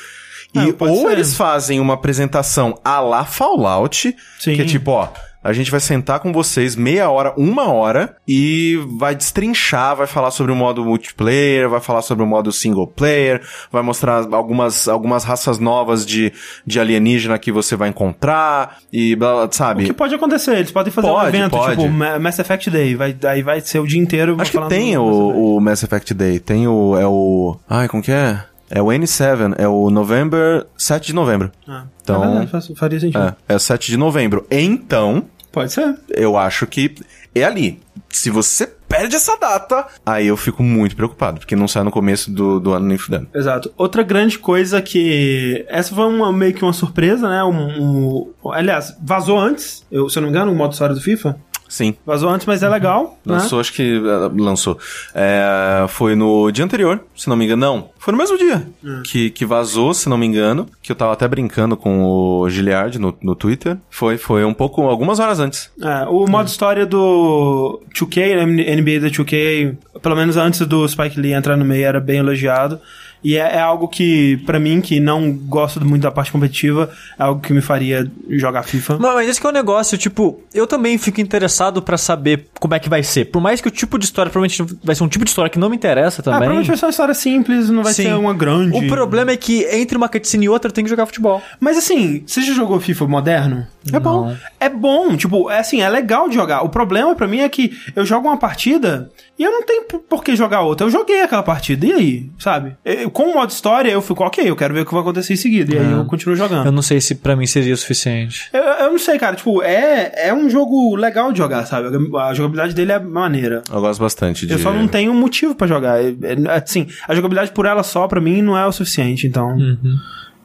[0.54, 1.12] E Ah, ou ser.
[1.14, 4.56] eles fazem uma apresentação à la Fallout, Sim.
[4.56, 5.08] que é tipo, ó,
[5.44, 10.32] a gente vai sentar com vocês meia hora, uma hora, e vai destrinchar, vai falar
[10.32, 15.24] sobre o modo multiplayer, vai falar sobre o modo single player, vai mostrar algumas, algumas
[15.24, 16.34] raças novas de,
[16.66, 19.86] de alienígena que você vai encontrar, e blá, blá, O sabe?
[19.86, 20.58] que pode acontecer?
[20.58, 21.82] Eles podem fazer um Pode, evento, pode.
[21.82, 22.96] tipo Ma- Mass Effect Day.
[22.96, 24.36] Vai, aí vai ser o dia inteiro.
[24.40, 28.12] Acho que tem o, o Mass Effect Day, tem o, é o, ai, como que
[28.12, 28.44] é?
[28.70, 31.52] É o N7, é o November, 7 de novembro.
[31.68, 33.36] Ah, Então- é verdade, faz- faria sentido.
[33.48, 34.46] É, é 7 de novembro.
[34.52, 35.96] Então, Pode ser.
[36.10, 36.94] eu acho que
[37.34, 37.80] é ali.
[38.12, 42.32] Se você perde essa data, aí eu fico muito preocupado, porque não sai no começo
[42.32, 43.28] do, do ano nem fudendo.
[43.36, 43.72] Exato.
[43.78, 45.64] Outra grande coisa que.
[45.70, 47.44] Essa foi uma, meio que uma surpresa, né?
[47.44, 51.02] Um, um- aliás, vazou antes, eu, se eu não me engano, o modo história do
[51.02, 51.36] FIFA.
[51.70, 51.96] Sim.
[52.06, 53.18] Vazou antes, mas é legal.
[53.24, 53.36] né?
[53.36, 54.78] Lançou, acho que eh, lançou.
[55.14, 57.60] É, foi no dia anterior, se não me engano.
[57.60, 58.66] Não, foi no mesmo dia
[59.04, 60.68] que, que vazou, se não me engano.
[60.82, 63.78] Que eu tava até brincando com o Giliard no, no Twitter.
[63.90, 65.70] Foi, foi um pouco, algumas horas antes.
[65.82, 71.20] É, o modo história do 2K, né, NBA da 2K, pelo menos antes do Spike
[71.20, 72.80] Lee entrar no meio, era bem elogiado.
[73.24, 77.24] E é, é algo que, pra mim, que não gosto muito da parte competitiva, é
[77.24, 78.98] algo que me faria jogar FIFA.
[78.98, 82.74] Não, mas esse que é o negócio, tipo, eu também fico interessado pra saber como
[82.76, 83.26] é que vai ser.
[83.26, 85.60] Por mais que o tipo de história provavelmente vai ser um tipo de história que
[85.60, 86.40] não me interessa Ah, também.
[86.40, 88.04] provavelmente vai ser uma história simples, não vai Sim.
[88.04, 88.78] ser uma grande.
[88.78, 91.42] O problema é que entre uma cutscene e outra tem que jogar futebol.
[91.60, 93.68] Mas assim, você já jogou FIFA moderno?
[93.92, 94.36] É bom.
[94.60, 96.62] É bom, tipo, é assim, é legal de jogar.
[96.64, 100.00] O problema pra mim é que eu jogo uma partida e eu não tenho por-
[100.02, 100.86] por que jogar outra.
[100.86, 102.76] Eu joguei aquela partida, e aí, sabe?
[102.86, 105.34] Eu- com o modo história, eu fico, ok, eu quero ver o que vai acontecer
[105.34, 105.76] em seguida.
[105.76, 106.66] E aí eu continuo jogando.
[106.66, 108.50] Eu não sei se pra mim seria o suficiente.
[108.54, 111.88] Eu, eu não sei, cara, tipo, é, é um jogo legal de jogar, sabe?
[112.18, 113.62] A jogabilidade dele é maneira.
[113.72, 114.54] Eu gosto bastante de...
[114.54, 116.02] Eu só não tenho motivo pra jogar.
[116.02, 119.28] É, é, assim, a jogabilidade por ela só, pra mim, não é o suficiente.
[119.28, 119.58] Então,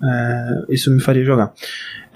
[0.05, 1.53] é, isso me faria jogar.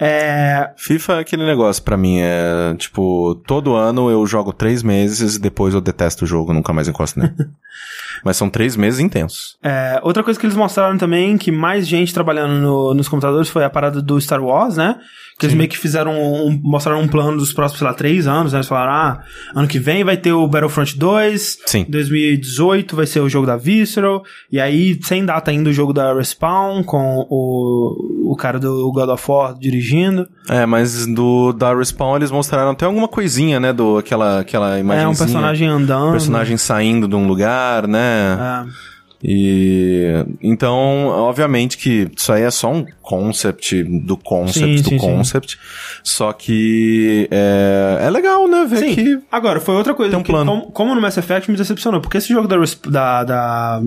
[0.01, 5.35] É, FIFA é aquele negócio pra mim, é tipo, todo ano eu jogo três meses
[5.35, 7.33] e depois eu detesto o jogo, nunca mais encosto nele.
[8.23, 9.57] Mas são três meses intensos.
[9.63, 13.63] é, outra coisa que eles mostraram também, que mais gente trabalhando no- nos computadores foi
[13.63, 14.97] a parada do Star Wars, né?
[15.39, 18.51] Que eles meio que fizeram um, mostraram um plano dos próximos, sei lá, três anos,
[18.51, 18.57] né?
[18.59, 19.23] Eles falaram, ah,
[19.55, 21.85] ano que vem vai ter o Battlefront 2, Sim.
[21.87, 24.21] 2018 vai ser o jogo da Visceral,
[24.51, 29.09] e aí, sem data ainda, o jogo da Respawn, com o, o cara do God
[29.09, 30.27] of War dirigindo.
[30.49, 35.03] É, mas do da Respawn eles mostraram até alguma coisinha, né, do aquela aquela imagem
[35.03, 36.11] É, um personagem andando.
[36.11, 38.65] personagem saindo de um lugar, né?
[38.65, 38.88] É.
[39.21, 44.97] E então, obviamente que isso aí é só um concept do concept Sim, do sim,
[44.99, 45.05] sim.
[45.05, 45.59] concept.
[46.03, 48.95] Só que é, é legal, né, ver Sim.
[48.95, 50.49] que Agora, foi outra coisa Tem um que, plano.
[50.51, 51.99] como, como no Mass Effect, me decepcionou.
[51.99, 52.55] Porque esse jogo da,
[52.87, 53.81] da, da,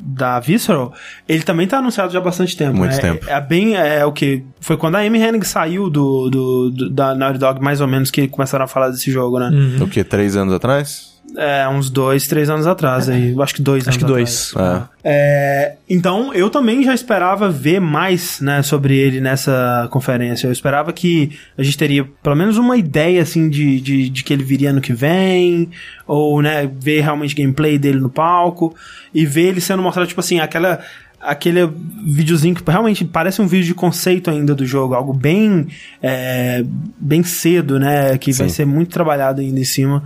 [0.00, 0.92] da Visceral,
[1.26, 2.76] ele também tá anunciado já há bastante tempo.
[2.76, 3.00] Muito né?
[3.00, 3.24] tempo.
[3.26, 6.90] É, é bem, é o que Foi quando a Amy Hennig saiu do, do, do-
[6.90, 9.50] da Naughty Dog, mais ou menos, que começaram a falar desse jogo, né?
[9.80, 11.13] o que três anos atrás?
[11.36, 13.32] É, uns dois, três anos atrás aí.
[13.32, 14.54] Eu Acho que dois Acho que dois.
[14.56, 14.82] É.
[15.06, 20.46] É, então, eu também já esperava ver mais, né, sobre ele nessa conferência.
[20.46, 24.32] Eu esperava que a gente teria pelo menos uma ideia, assim, de, de, de que
[24.32, 25.70] ele viria ano que vem,
[26.06, 28.74] ou, né, ver realmente gameplay dele no palco,
[29.12, 30.80] e ver ele sendo mostrado, tipo assim, aquela
[31.20, 31.66] aquele
[32.04, 35.68] videozinho que realmente parece um vídeo de conceito ainda do jogo, algo bem
[36.02, 36.62] é,
[36.98, 38.54] bem cedo, né, que vai Sim.
[38.54, 40.02] ser muito trabalhado ainda em cima.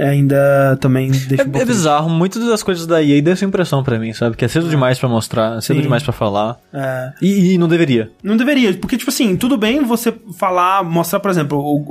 [0.00, 3.32] É, ainda também deixa um É, pouco é bizarro, muitas das coisas da EA deu
[3.32, 4.36] essa impressão pra mim, sabe?
[4.36, 5.82] Que é cedo demais pra mostrar, é cedo Sim.
[5.82, 6.56] demais pra falar.
[6.72, 7.12] É.
[7.20, 8.08] E, e não deveria.
[8.22, 11.82] Não deveria, porque, tipo assim, tudo bem você falar, mostrar, por exemplo, o,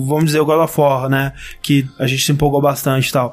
[0.00, 1.32] o- vamos dizer, o God of War, né?
[1.62, 3.32] Que a gente se empolgou bastante e tal.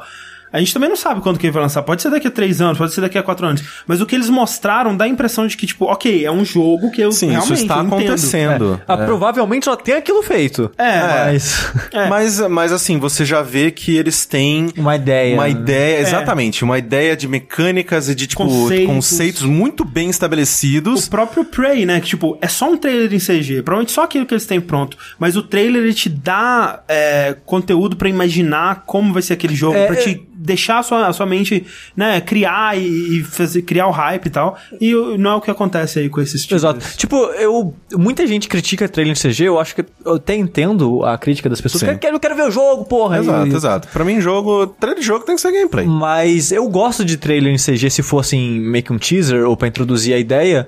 [0.53, 1.81] A gente também não sabe quando que ele vai lançar.
[1.81, 3.63] Pode ser daqui a três anos, pode ser daqui a quatro anos.
[3.87, 6.91] Mas o que eles mostraram dá a impressão de que, tipo, ok, é um jogo
[6.91, 8.79] que eu Sim, realmente isso está acontecendo.
[8.87, 10.71] Ah, Provavelmente só tem aquilo feito.
[10.77, 11.71] É, Mas.
[11.91, 12.07] É.
[12.13, 15.33] Mas, mas assim, você já vê que eles têm Uma ideia.
[15.33, 15.49] uma né?
[15.49, 18.85] ideia, exatamente, uma ideia de mecânicas e de tipo Conceitos.
[18.93, 21.07] conceitos, muito bem estabelecidos.
[21.07, 21.99] O próprio Prey, né?
[21.99, 23.61] Que, tipo, é só um trailer em CG.
[23.63, 24.97] Provavelmente só aquilo que eles têm pronto.
[25.17, 29.75] Mas o trailer, ele te dá é, conteúdo pra imaginar como vai ser aquele jogo.
[29.77, 32.19] É, pra te deixar a sua, a sua mente, né?
[32.21, 34.57] Criar e, e fazer, criar o hype e tal.
[34.79, 36.57] E não é o que acontece aí com esses tipos.
[36.63, 36.85] Exato.
[36.97, 37.73] Tipo, eu.
[37.95, 41.61] Muita gente critica trailer em CG, eu acho que eu até entendo a crítica das
[41.61, 41.83] pessoas.
[41.83, 43.19] Eu quero, eu quero ver o jogo, porra.
[43.19, 43.87] Exato, E- exato.
[43.87, 45.85] Pra mim, jogo, trailer de jogo tem que ser gameplay.
[45.87, 49.55] Mas eu gosto de trailer em CG se for assim, meio que um teaser ou
[49.55, 50.67] pra introduzir a ideia.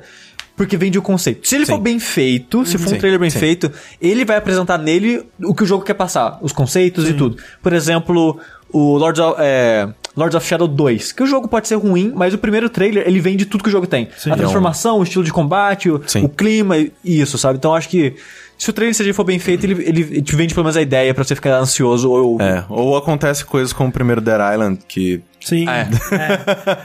[0.58, 1.46] Porque vende o conceito.
[1.46, 1.74] Se ele Sim.
[1.74, 3.40] for bem feito, se for um Sim, trailer bem sim.
[3.40, 3.70] feito,
[4.02, 7.36] ele vai apresentar nele o que o jogo quer passar, os conceitos e tudo.
[7.62, 8.40] Por exemplo,
[8.72, 12.34] o Lords of, é, Lords of Shadow 2, que o jogo pode ser ruim, mas
[12.34, 14.08] o primeiro trailer ele vende tudo que o jogo tem.
[14.32, 16.24] A transformação, o estilo de combate, o, Sim.
[16.24, 17.58] o clima e isso, sabe?
[17.58, 18.16] Então acho que
[18.58, 21.14] se o trailer CG for bem feito, ele, ele te vende pelo menos a ideia
[21.14, 25.22] pra você ficar ansioso ou É, ou acontece coisas como o primeiro Dead Island, que...
[25.42, 25.68] Sim.
[25.70, 25.88] É.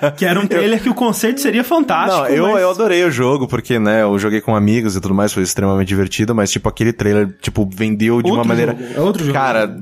[0.06, 0.10] É.
[0.10, 2.18] Que era um trailer que o conceito seria fantástico.
[2.24, 5.14] Não, eu, mas- eu adorei o jogo, porque, né, eu joguei com amigos e tudo
[5.14, 8.72] mais, foi extremamente divertido, mas, tipo, aquele trailer, tipo, vendeu de uma Outro maneira...
[8.78, 9.32] jogo, é outro jogo.
[9.32, 9.78] Cara,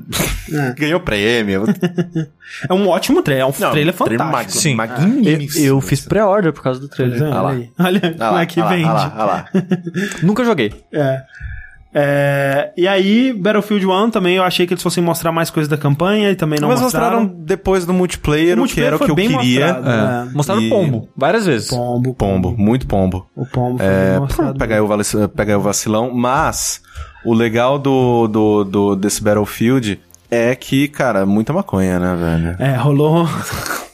[0.53, 0.71] É.
[0.79, 1.63] ganhou prêmio.
[2.67, 3.43] É um ótimo trailer.
[3.43, 4.31] É um Não, trailer trailer fantástico.
[4.31, 4.73] mag- Sim.
[4.75, 5.59] magnífico.
[5.59, 7.21] Eu, eu fiz pré-order por causa do é, trailer.
[7.31, 7.69] Olha.
[7.77, 8.85] Olha como lá, é que ah lá, vende.
[8.87, 9.45] ah lá, ah lá.
[10.23, 10.73] Nunca joguei.
[10.91, 11.21] É.
[11.93, 15.75] É, e aí, Battlefield 1 também eu achei que eles fossem mostrar mais coisas da
[15.77, 17.21] campanha e também não Mas mostraram.
[17.21, 19.73] mostraram depois do multiplayer, O o, que era o que eu multiplayer foi bem queria.
[19.73, 20.29] mostrado, É.
[20.29, 20.33] É.
[20.35, 21.69] Mostraram E- pombo, várias vezes.
[21.69, 23.27] Pombo, Pombo, muito pombo.
[23.35, 24.59] O pombo foi É, mostrado.
[24.59, 26.81] pega aí, o vaci- pega aí o vacilão, mas
[27.25, 29.99] o legal do, do, do- desse Battlefield
[30.29, 32.55] é que, cara, muita maconha, né, velho?
[32.59, 33.27] É, rolou.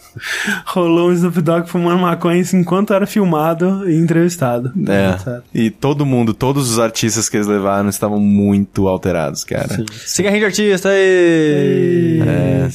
[0.65, 4.71] rolou um Snoop Dogg fumando maconha enquanto era filmado e entrevistado.
[4.88, 5.41] É.
[5.54, 9.84] E todo mundo, todos os artistas que eles levaram estavam muito alterados, cara.
[9.91, 12.21] Cigarrinho de artista e...
[12.25, 12.69] É.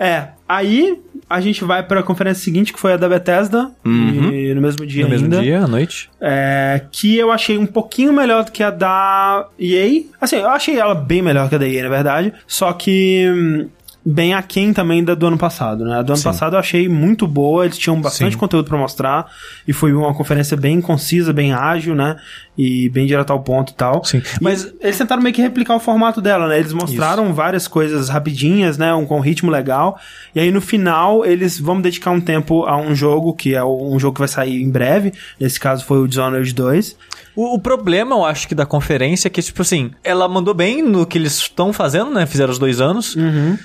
[0.00, 4.62] É, aí a gente vai pra conferência seguinte, que foi a da Bethesda, e no
[4.62, 5.42] mesmo dia No mesmo ainda.
[5.42, 6.08] dia, à noite.
[6.20, 10.04] É, que eu achei um pouquinho melhor do que a da EA.
[10.20, 12.32] Assim, eu achei ela bem melhor que a da EA, na verdade.
[12.46, 13.68] Só que hum,
[14.10, 15.98] bem aquém também da do ano passado, né?
[15.98, 18.38] A do ano passado eu achei muito boa, eles tinham bastante Sim.
[18.38, 19.30] conteúdo pra mostrar
[19.66, 22.16] e foi uma conferência bem concisa, bem ágil, né?
[22.56, 24.04] E bem direto ao ponto e tal.
[24.04, 24.22] Sim.
[24.40, 26.58] Mas Mas eles tentaram meio que replicar o formato dela, né?
[26.58, 28.94] Eles mostraram várias coisas rapidinhas, né?
[28.94, 30.00] Um, com um ritmo legal.
[30.34, 33.98] E aí no final eles vão dedicar um tempo a um jogo que é um
[33.98, 35.12] jogo que vai sair em breve.
[35.38, 36.96] Nesse caso foi o Dishonored 2.
[37.38, 40.82] O, o problema, eu acho que da conferência é que, tipo assim, ela mandou bem
[40.82, 42.26] no que eles estão fazendo, né?
[42.26, 43.16] Fizeram os dois anos.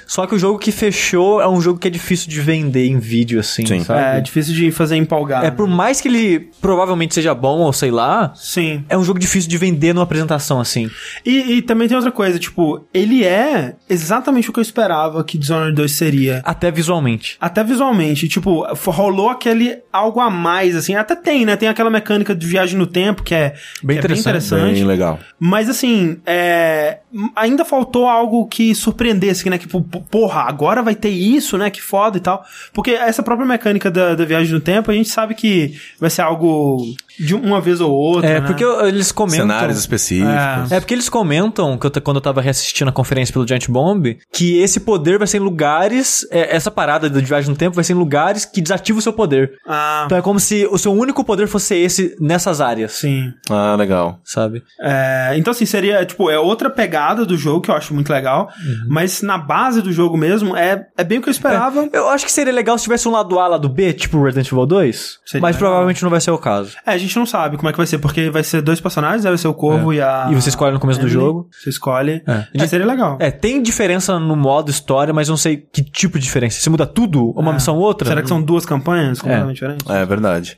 [0.06, 3.00] Só que o jogo que fechou é um jogo que é difícil de vender em
[3.00, 3.84] vídeo, assim, Sim.
[3.84, 4.20] sabe?
[4.20, 5.44] É difícil de fazer empolgar.
[5.44, 8.86] É, por mais que ele provavelmente seja bom ou sei lá, Sim.
[8.88, 10.88] é um jogo difícil de vender numa apresentação assim.
[11.26, 15.36] E, e também tem outra coisa, tipo, ele é exatamente o que eu esperava que
[15.36, 16.44] Dishonored 2 seria.
[16.46, 17.38] Até visualmente.
[17.42, 21.56] Até visualmente, tipo, rolou aquele algo a mais, assim, até tem, né?
[21.56, 24.74] Tem aquela mecânica de viagem no tempo que é Bem que é interessante.
[24.74, 25.20] Bem legal.
[25.40, 27.00] Mas assim, é,
[27.36, 29.58] ainda faltou algo que surpreendesse, né?
[29.58, 31.70] Tipo, p- porra, agora vai ter isso, né?
[31.70, 32.44] Que foda e tal.
[32.74, 36.22] Porque essa própria mecânica da, da viagem no tempo, a gente sabe que vai ser
[36.22, 36.78] algo
[37.20, 38.30] de uma vez ou outra.
[38.30, 38.48] É, né?
[38.48, 39.48] porque eles comentam.
[39.48, 40.72] Cenários específicos.
[40.72, 44.18] É porque eles comentam, que eu quando eu tava reassistindo a conferência pelo Giant Bomb,
[44.32, 46.28] que esse poder vai ser em lugares.
[46.32, 49.14] é, essa parada de viagem no tempo vai ser em lugares que desativam o seu
[49.14, 49.54] poder.
[49.66, 52.94] Ah, Então é como se o seu único poder fosse esse nessas áreas.
[52.94, 53.32] sim.
[53.50, 54.20] Ah, legal.
[54.24, 54.64] Sabe?
[54.80, 58.50] É, então, assim, seria, tipo, é outra pegada do jogo que eu acho muito legal.
[58.58, 58.88] Uhum.
[58.90, 61.88] Mas na base do jogo mesmo, é, é bem o que eu esperava.
[61.92, 64.66] Eu acho que seria legal se tivesse um lado A, lado B, tipo Resident Evil
[64.66, 65.20] 2.
[65.26, 65.70] Seria mas legal.
[65.70, 66.76] provavelmente não vai ser o caso.
[66.86, 69.24] É, a gente não sabe como é que vai ser, porque vai ser dois personagens,
[69.24, 69.30] né?
[69.30, 70.28] vai ser o Corvo e a.
[70.32, 71.14] E você escolhe no começo do Emily.
[71.14, 71.50] jogo.
[71.52, 72.22] Você escolhe.
[72.28, 72.48] É.
[72.54, 73.18] É, seria legal.
[73.20, 76.60] É, tem diferença no modo história, mas eu não sei que tipo de diferença.
[76.60, 78.08] Se muda tudo, uma missão ou outra?
[78.08, 79.90] Será que são duas campanhas completamente diferentes?
[79.90, 80.58] É verdade.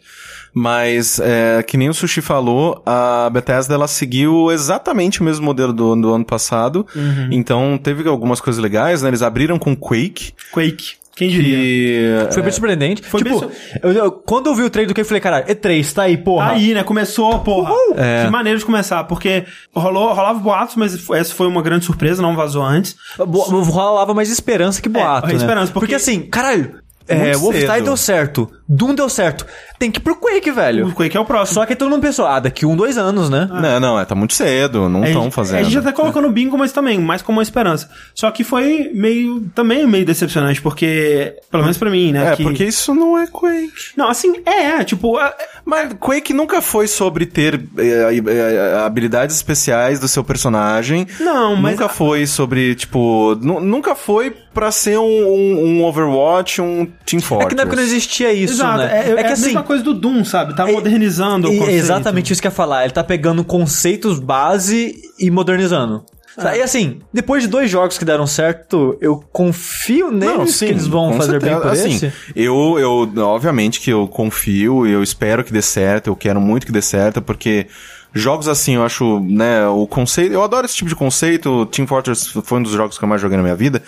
[0.57, 5.73] Mas, é, que nem o Sushi falou, a Bethesda ela seguiu exatamente o mesmo modelo
[5.73, 6.87] do, do ano passado.
[6.95, 7.27] Uhum.
[7.29, 9.09] Então, teve algumas coisas legais, né?
[9.09, 10.31] Eles abriram com Quake.
[10.53, 10.95] Quake.
[11.15, 12.25] Quem diria?
[12.27, 13.01] Que, Foi bem surpreendente.
[13.01, 13.49] Foi tipo, bem
[13.81, 16.17] eu- eu- quando eu vi o trailer do que eu falei, caralho, E3, tá aí,
[16.17, 16.47] porra.
[16.47, 16.83] Tá aí, né?
[16.83, 17.73] Começou, porra.
[17.95, 18.25] É.
[18.25, 22.35] Que maneiro de começar, porque rolou, rolava boatos, mas essa foi uma grande surpresa, não
[22.35, 22.95] vazou antes.
[23.17, 25.35] Bo- Rolava mais esperança que boato, É, né?
[25.35, 26.75] esperança, porque- assim, caralho,
[27.07, 27.85] é, Muito Wolfenstein cedo.
[27.85, 29.45] deu certo, Doom deu certo,
[29.77, 30.87] tem que ir pro Quake, velho.
[30.87, 31.55] O Quake é o próximo.
[31.55, 33.47] Só que todo mundo pensou, ah, daqui um, dois anos, né?
[33.51, 35.59] Não, não, é, tá muito cedo, não A estão gente- fazendo.
[35.59, 37.89] A gente já tá colocando bingo, mas também, mais como uma esperança.
[38.15, 42.31] Só que foi meio, também meio decepcionante, porque, pelo menos pra mim, né?
[42.31, 43.71] É, que- porque isso não é Quake.
[43.95, 49.99] Não, assim, é, tipo, é- Mas Quake nunca foi sobre ter é, é, habilidades especiais
[49.99, 51.07] do seu personagem.
[51.19, 53.35] Não, mas Nunca a- foi sobre, tipo...
[53.41, 57.49] nu- nunca foi pra ser um, um- um Overwatch, um Team É Fortress.
[57.49, 59.07] que na época não existia isso, Exato, né?
[59.07, 60.55] é, é, que a mesma coisa do Doom, sabe?
[60.55, 61.77] Tá modernizando o e- conceito.
[61.77, 62.83] exatamente isso que eu ia falar.
[62.83, 66.03] Ele tá pegando conceitos base e modernizando.
[66.37, 66.57] É.
[66.57, 71.13] E assim, depois de dois jogos que deram certo, eu confio neles que eles vão
[71.13, 71.61] fazer bem certeza.
[71.61, 72.13] por assim, esse.
[72.35, 76.73] Eu, eu, obviamente que eu confio, eu espero que dê certo, eu quero muito que
[76.73, 77.67] dê certo, porque
[78.13, 82.31] jogos assim, eu acho, né, o conceito, eu adoro esse tipo de conceito, Team Fortress
[82.43, 83.81] foi um dos jogos que eu mais joguei na minha vida,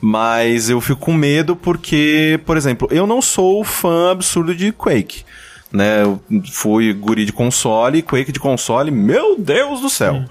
[0.00, 5.24] mas eu fico com medo porque, por exemplo, eu não sou fã absurdo de Quake.
[5.72, 10.24] Né, eu fui guri de console, Quake de console, meu Deus do céu.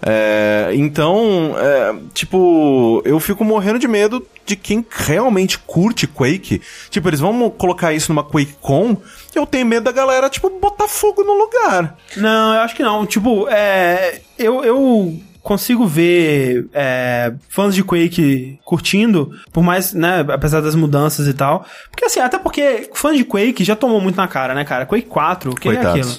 [0.00, 6.62] É, então, é, tipo, eu fico morrendo de medo de quem realmente curte Quake.
[6.88, 8.96] Tipo, eles vão colocar isso numa QuakeCon,
[9.34, 11.96] eu tenho medo da galera, tipo, botar fogo no lugar.
[12.16, 13.04] Não, eu acho que não.
[13.04, 14.20] Tipo, é.
[14.38, 21.28] Eu, eu consigo ver é, fãs de Quake curtindo, por mais, né, apesar das mudanças
[21.28, 21.64] e tal.
[21.88, 24.84] Porque assim, até porque fãs de Quake já tomou muito na cara, né, cara?
[24.84, 26.12] Quake 4, o que é aquilo?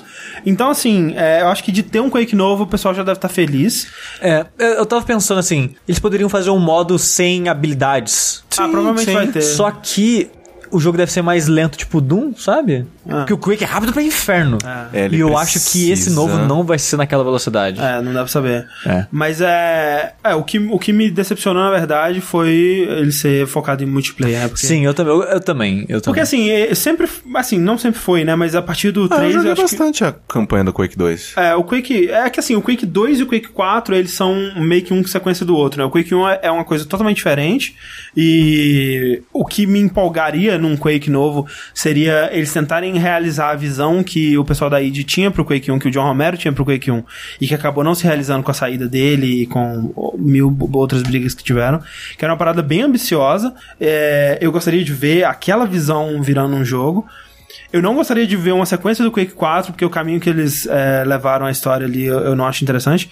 [0.46, 3.18] Então, assim, é, eu acho que de ter um Quake novo, o pessoal já deve
[3.18, 3.88] estar feliz.
[4.22, 8.46] É, eu tava pensando assim, eles poderiam fazer um modo sem habilidades.
[8.58, 9.14] ah, provavelmente sim.
[9.14, 9.42] vai ter.
[9.42, 10.30] Só que
[10.72, 12.86] o jogo deve ser mais lento, tipo Doom, sabe?
[13.10, 13.18] Ah.
[13.18, 14.58] Porque o Quake é rápido pra inferno.
[14.94, 15.58] É, ele e eu acho que
[15.92, 17.80] esse precisa- novo não vai ser naquela velocidade.
[17.82, 18.66] É, não dá pra saber.
[18.86, 19.06] É.
[19.12, 20.14] Mas é.
[20.24, 22.50] É, o que, o que me decepcionou, na verdade, foi
[22.90, 24.48] ele ser focado em multiplayer, né?
[24.48, 26.22] Porque, Sim, eu também, eu, eu também, eu Porque também.
[26.24, 27.08] assim, é, sempre.
[27.36, 28.36] Assim, não sempre foi, né?
[28.36, 29.78] Mas a partir do Ah, 3, eu eu, joguei acho que.
[29.78, 31.34] bastante a campanha do Quake 2.
[31.38, 32.10] É, o Quake.
[32.10, 35.06] É que assim, o Quake 2 e o Quake 4, eles são meio que um
[35.06, 35.86] sequência do outro, né?
[35.86, 37.76] O Quake 1 é é uma coisa totalmente diferente.
[38.16, 44.38] E o que me empolgaria num Quake novo seria eles tentarem realizar a visão que
[44.38, 46.92] o pessoal da id tinha pro Quake 1, que o John Romero tinha pro Quake
[46.92, 47.04] 1,
[47.42, 51.34] e que acabou não se realizando com a saída dele e com mil outras brigas
[51.34, 51.82] que tiveram,
[52.18, 53.54] que era uma parada bem ambiciosa.
[53.80, 57.08] É, eu gostaria de ver aquela visão virando um jogo.
[57.72, 60.66] Eu não gostaria de ver uma sequência do Quake 4, porque o caminho que eles
[60.68, 63.10] é, levaram a história ali eu, eu não acho interessante.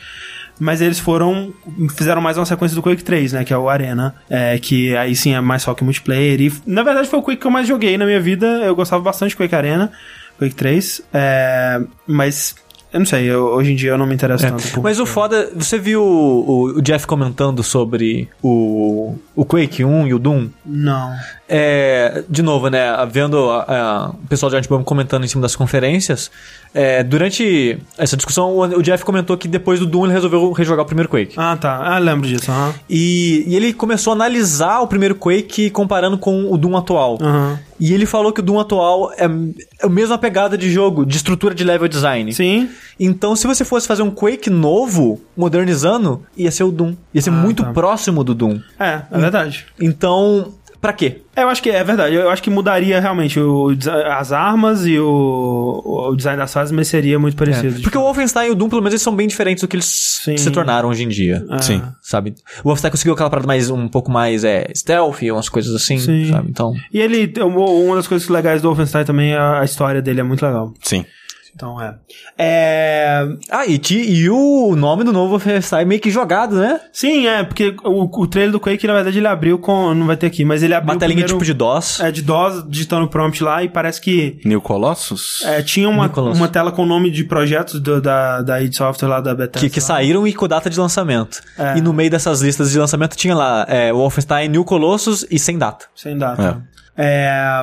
[0.60, 1.54] Mas eles foram.
[1.98, 3.44] Fizeram mais uma sequência do Quake 3, né?
[3.44, 4.16] Que é o Arena.
[4.30, 6.40] É, que aí sim é mais só que multiplayer.
[6.42, 8.46] E na verdade foi o Quake que eu mais joguei na minha vida.
[8.64, 9.92] Eu gostava bastante do Quake Arena.
[10.40, 11.02] Quake 3.
[11.14, 12.56] É, mas
[12.94, 14.50] eu não sei, eu, hoje em dia eu não me interesso É.
[14.52, 14.70] tanto.
[14.72, 20.08] por- Mas o foda, você viu o, o Jeff comentando sobre o, o Quake 1
[20.08, 20.48] e o Doom?
[20.66, 21.14] Não.
[21.50, 25.56] É, de novo, né, vendo a- a- o pessoal de Antibomb comentando em cima das
[25.58, 26.32] conferências,
[26.78, 30.86] é, durante essa discussão, o, Jeff comentou que depois do Doom ele resolveu rejogar o
[30.86, 31.34] primeiro Quake.
[31.38, 31.80] Ah, tá.
[31.82, 32.52] Ah, lembro disso.
[32.52, 32.74] Aham.
[32.90, 37.18] E, e ele começou a analisar o primeiro Quake comparando com o Doom atual.
[37.22, 37.58] Aham.
[37.80, 41.16] E ele falou que o Doom atual é, é a mesma pegada de jogo, de
[41.16, 42.34] estrutura de level design.
[42.34, 42.70] Sim.
[43.00, 46.94] Então, se você fosse fazer um Quake novo, modernizando, ia ser o Doom.
[47.14, 47.72] Ia ser Ah, muito tá.
[47.72, 48.60] próximo do Doom.
[48.78, 49.66] É, é verdade.
[49.80, 50.54] Então,
[50.86, 51.22] pra quê?
[51.36, 52.14] É, Eu acho que é verdade.
[52.14, 53.70] Eu acho que mudaria realmente o,
[54.18, 57.82] as armas e o, o design das fases, mas seria muito parecido.
[57.82, 60.20] Porque o Wolfenstein e o Doom, pelo menos, eles são bem diferentes do que eles
[60.24, 60.38] Sim.
[60.38, 61.44] se tornaram hoje em dia.
[61.50, 61.60] Ah.
[61.60, 61.82] Sim.
[62.02, 62.36] Sabe?
[62.64, 65.98] O Wolfenstein conseguiu aquela parada mais, um pouco mais é, stealth e umas coisas assim,
[65.98, 66.30] Sim.
[66.32, 66.50] sabe?
[66.52, 66.74] Então.
[66.94, 70.46] E ele, uma das coisas legais do Wolfenstein também é a história dele, é muito
[70.46, 70.72] legal.
[70.84, 71.04] Sim.
[71.56, 71.96] Então é.
[72.38, 73.28] É.
[73.50, 76.82] Ah, e, ti- e o nome do novo Wolfenstein meio que jogado, né?
[76.92, 79.94] Sim, é, porque o, o trailer do Quake, na verdade, ele abriu com.
[79.94, 80.94] Não vai ter aqui, mas ele abriu.
[80.94, 82.02] Uma telinha primeiro, tipo de DOS.
[82.02, 84.38] É, de DOS, digitando o prompt lá, e parece que.
[84.44, 85.44] New Colossus?
[85.46, 89.08] É, tinha uma, uma tela com o nome de projetos do- da, da id Software
[89.08, 89.60] lá da Bethesda.
[89.66, 91.42] Que, que saíram e com data de lançamento.
[91.58, 91.78] É.
[91.78, 95.58] E no meio dessas listas de lançamento tinha lá é, Wolfenstein New Colossus e sem
[95.58, 95.86] data.
[95.96, 96.62] Sem data.
[96.98, 97.62] É,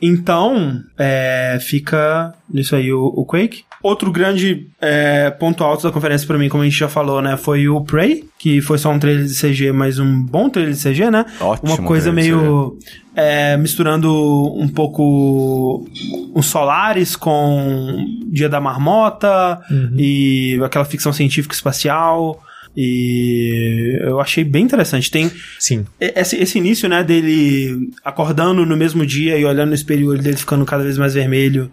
[0.00, 3.64] então, é, fica nisso aí o, o Quake.
[3.82, 7.36] Outro grande é, ponto alto da conferência pra mim, como a gente já falou, né,
[7.36, 10.82] foi o Prey, que foi só um trailer de CG, mas um bom trailer de
[10.82, 11.24] CG, né?
[11.40, 12.76] Ótimo Uma coisa meio
[13.14, 14.12] é, misturando
[14.56, 15.86] um pouco
[16.34, 19.60] os Solares com Dia da Marmota
[19.96, 22.40] e aquela ficção científica espacial.
[22.80, 25.10] E eu achei bem interessante.
[25.10, 25.84] Tem Sim.
[26.00, 30.64] esse, esse início, né, dele acordando no mesmo dia e olhando no espelho, dele ficando
[30.64, 31.70] cada vez mais vermelho,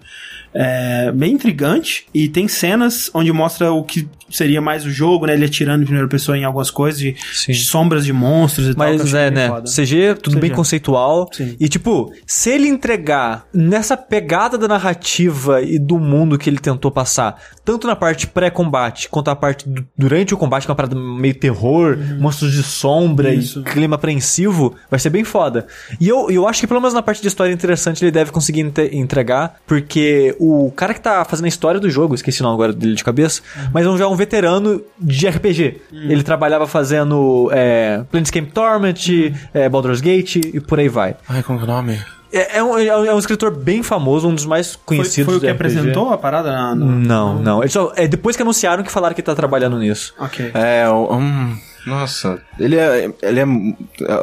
[0.53, 2.05] é bem intrigante.
[2.13, 5.85] E tem cenas onde mostra o que seria mais o jogo, né, ele atirando em
[5.85, 7.15] primeira pessoa em algumas coisas, de,
[7.47, 8.87] de sombras de monstros e tal.
[8.87, 9.47] que eu Mas é, né?
[9.49, 9.69] foda.
[9.69, 10.41] CG, tudo CG.
[10.41, 11.29] bem conceitual.
[11.31, 11.55] Sim.
[11.59, 16.89] E, tipo, se ele entregar nessa pegada da narrativa e do mundo que ele tentou
[16.89, 20.75] passar, tanto na parte pré-combate quanto a parte du- durante o combate, que é uma
[20.75, 23.35] parada meio terror, monstros de sombra Uhum.
[23.35, 23.59] Isso.
[23.61, 25.65] e clima apreensivo, vai ser bem foda.
[25.99, 28.61] E eu, eu acho que, pelo menos na parte de história interessante, ele deve conseguir
[28.91, 32.73] entregar, porque o cara que tá fazendo a história do jogo, esqueci o nome agora
[32.73, 33.69] dele de cabeça, Uhum.
[33.73, 35.81] mas é um, já é um veterano de RPG.
[35.91, 39.33] Ele trabalhava fazendo é, Planescape Torment, Uhum.
[39.53, 41.15] é, Baldur's Gate e por aí vai.
[41.27, 41.99] Ai, como que é o nome?
[42.37, 45.25] É, é um, é um- é um escritor bem famoso, um dos mais Foi, conhecidos
[45.25, 45.55] foi o do que RPG.
[45.55, 46.51] apresentou a parada?
[46.51, 47.67] na- Não, não.
[47.69, 50.13] Só- é depois que anunciaram que falaram que tá trabalhando nisso.
[50.19, 50.51] Ok.
[50.53, 53.45] É, o- hum, nossa, ele é, ele é,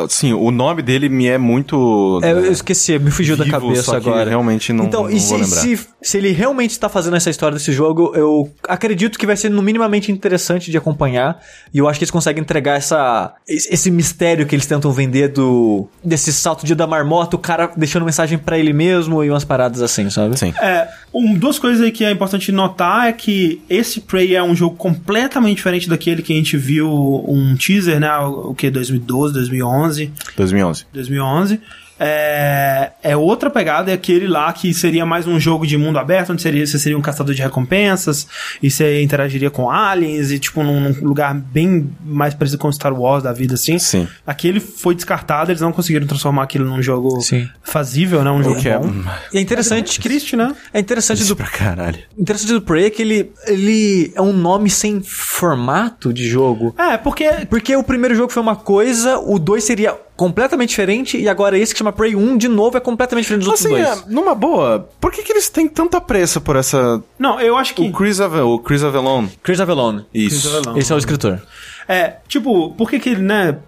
[0.05, 2.21] assim, o nome dele me é muito...
[2.23, 4.29] É, eu esqueci, me fugiu da Vivo, cabeça só que agora.
[4.29, 5.47] realmente não- Então, não e vou se, lembrar.
[5.61, 9.49] se, se ele realmente está fazendo essa história desse jogo, eu acredito que vai ser
[9.51, 11.41] no minimamente interessante de acompanhar.
[11.73, 15.87] E eu acho que eles conseguem entregar essa, esse mistério que eles tentam vender do
[16.05, 19.83] desse salto dia da marmota, o cara deixando mensagem pra ele mesmo e umas paradas
[19.83, 20.39] assim, sabe?
[20.39, 20.53] Sim.
[20.61, 24.55] É, um, duas coisas aí que é importante notar é que esse Prey é um
[24.57, 26.89] jogo completamente diferente daquele que a gente viu
[27.29, 28.15] um teaser, né?
[28.19, 28.71] O o que?
[28.71, 30.13] 2012, 2011.
[30.37, 30.87] 2011.
[30.93, 31.61] 2011.
[32.05, 36.33] É, é outra pegada, é aquele lá que seria mais um jogo de mundo aberto,
[36.33, 38.27] onde seria, você seria um caçador de recompensas,
[38.61, 42.93] e você interagiria com aliens, e tipo, num, num lugar bem mais parecido com Star
[42.93, 43.79] Wars da vida, assim.
[43.79, 44.09] Sim.
[44.27, 47.49] Aquele foi descartado, eles não conseguiram transformar aquilo num jogo Sim.
[47.63, 48.31] fazível, né?
[48.33, 48.79] Um jogo que é...
[48.79, 48.93] bom.
[49.33, 50.55] E é interessante que Triste, né?
[50.75, 51.99] é interessante Isso do pra caralho.
[52.19, 56.75] interessante do Prey é que ele ele é um nome sem formato de jogo.
[56.77, 61.29] É, porque Porque o primeiro jogo foi uma coisa, o 2 seria completamente diferente, e
[61.29, 64.09] agora esse que chama Prey 1, de novo, é completamente diferente dos Assim, outros dois.
[64.09, 67.03] é, numa boa, por que que eles têm tanta pressa por essa...
[67.19, 67.83] Não, eu acho que.
[67.83, 69.31] O Chris, Ave, o Chris Avellone.
[69.43, 70.07] Chris Avellone.
[70.15, 70.43] Isso.
[70.43, 70.79] Chris Avellone.
[70.79, 71.43] Esse é o escritor.
[71.89, 73.59] É, tipo, por que que ele, né?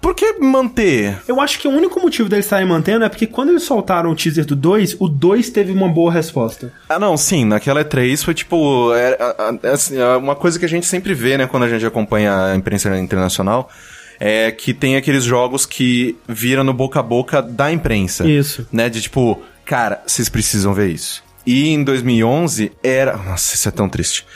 [0.00, 1.18] Por que manter?
[1.26, 4.14] Eu acho que o único motivo deles estarem mantendo é porque quando eles soltaram o
[4.14, 6.72] teaser do 2, o 2 teve uma boa resposta.
[6.88, 8.94] Ah, não, sim, naquela E3 foi tipo.
[8.94, 11.68] É, é- é- assim, é uma coisa que a gente sempre vê, né, quando a
[11.68, 13.68] gente acompanha a imprensa internacional.
[14.18, 18.26] É que tem aqueles jogos que viram no boca a boca da imprensa.
[18.28, 18.66] Isso.
[18.72, 18.88] Né?
[18.88, 21.22] De tipo, cara, vocês precisam ver isso.
[21.46, 23.16] E em 2011 era.
[23.16, 24.26] Nossa, isso é tão triste.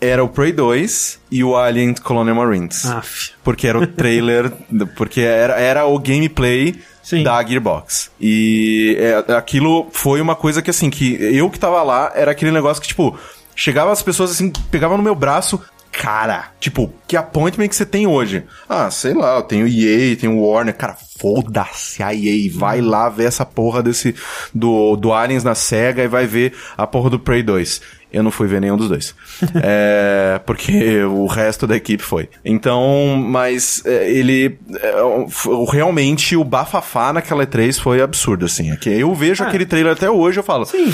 [0.00, 2.86] Era o Prey 2 e o Alien Colonial Marines.
[2.86, 3.32] Aff.
[3.42, 4.52] Porque era o trailer,
[4.94, 7.24] porque era, era o gameplay Sim.
[7.24, 8.10] da Gearbox.
[8.20, 12.52] E é, aquilo foi uma coisa que, assim, que eu que tava lá, era aquele
[12.52, 13.18] negócio que, tipo,
[13.56, 15.60] chegava as pessoas, assim, pegavam no meu braço,
[15.90, 18.44] cara, tipo, que appointment que você tem hoje?
[18.68, 23.24] Ah, sei lá, eu tenho EA, tenho Warner, cara, foda-se a EA, vai lá ver
[23.24, 24.14] essa porra desse,
[24.54, 27.97] do, do Aliens na SEGA e vai ver a porra do Prey 2.
[28.12, 29.14] Eu não fui ver nenhum dos dois.
[29.62, 32.28] é, porque o resto da equipe foi.
[32.44, 34.58] Então, mas é, ele.
[34.80, 38.70] é, o- realmente o bafafá naquela E3 foi absurdo, assim.
[38.72, 40.64] É que eu vejo aquele trailer até hoje eu falo.
[40.64, 40.92] Sim.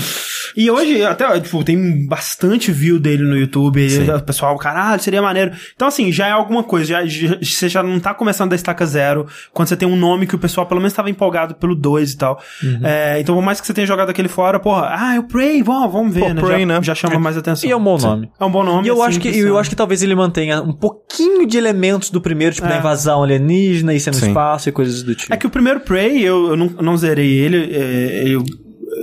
[0.57, 3.81] E hoje, até, tipo, tem bastante view dele no YouTube.
[3.87, 5.53] e O pessoal, caralho, seria maneiro.
[5.75, 6.87] Então, assim, já é alguma coisa.
[6.87, 9.27] Já, já- você já não tá começando da estaca zero.
[9.53, 12.17] Quando você tem um nome que o pessoal pelo menos estava empolgado pelo 2 e
[12.17, 12.41] tal.
[12.83, 15.93] É, então, por mais que você tenha jogado aquele fora, porra, ah, eu Prey, vamos,
[15.93, 16.43] vamos ver, Pô, né?
[16.43, 16.83] Prey, já, né?
[16.83, 17.69] já chama mais atenção.
[17.69, 18.31] E é um bom nome.
[18.39, 18.87] É um bom nome.
[18.87, 19.49] E eu assim, acho que precisa.
[19.49, 23.23] eu acho que talvez ele mantenha um pouquinho de elementos do primeiro, tipo da invasão
[23.23, 24.29] alienígena, isso no Sim.
[24.29, 25.33] espaço e coisas do tipo.
[25.33, 27.75] É que o primeiro Prey, eu, eu não, eu não zerei ele.
[27.75, 28.45] é, eu,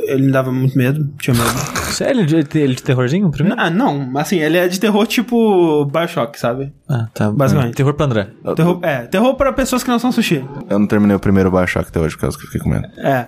[0.05, 1.09] ele me dava muito medo.
[1.19, 1.49] Tinha medo.
[1.91, 2.21] Sério?
[2.21, 3.59] Ele de, ele de terrorzinho o primeiro?
[3.59, 4.11] ah, não.
[4.17, 6.73] Assim, ele é de terror tipo Bioshock, sabe?
[6.87, 7.31] Ah, tá.
[7.31, 7.75] Basicamente.
[7.75, 8.27] Terror pra André.
[8.55, 10.45] Terror, é, terror pra pessoas que não são sushi.
[10.69, 12.87] Eu não terminei o primeiro Bioshock até hoje, por causa que eu fiquei com medo.
[12.97, 13.27] É.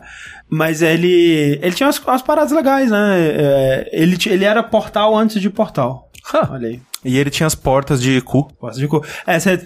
[0.53, 1.59] Mas ele.
[1.61, 3.17] Ele tinha umas, umas paradas legais, né?
[3.19, 6.11] É, ele, ele era portal antes de portal.
[6.31, 6.49] Ha.
[6.51, 6.81] Olha aí.
[7.03, 8.47] E ele tinha as portas de cu.
[8.59, 9.03] Posso de cu.
[9.25, 9.57] É, você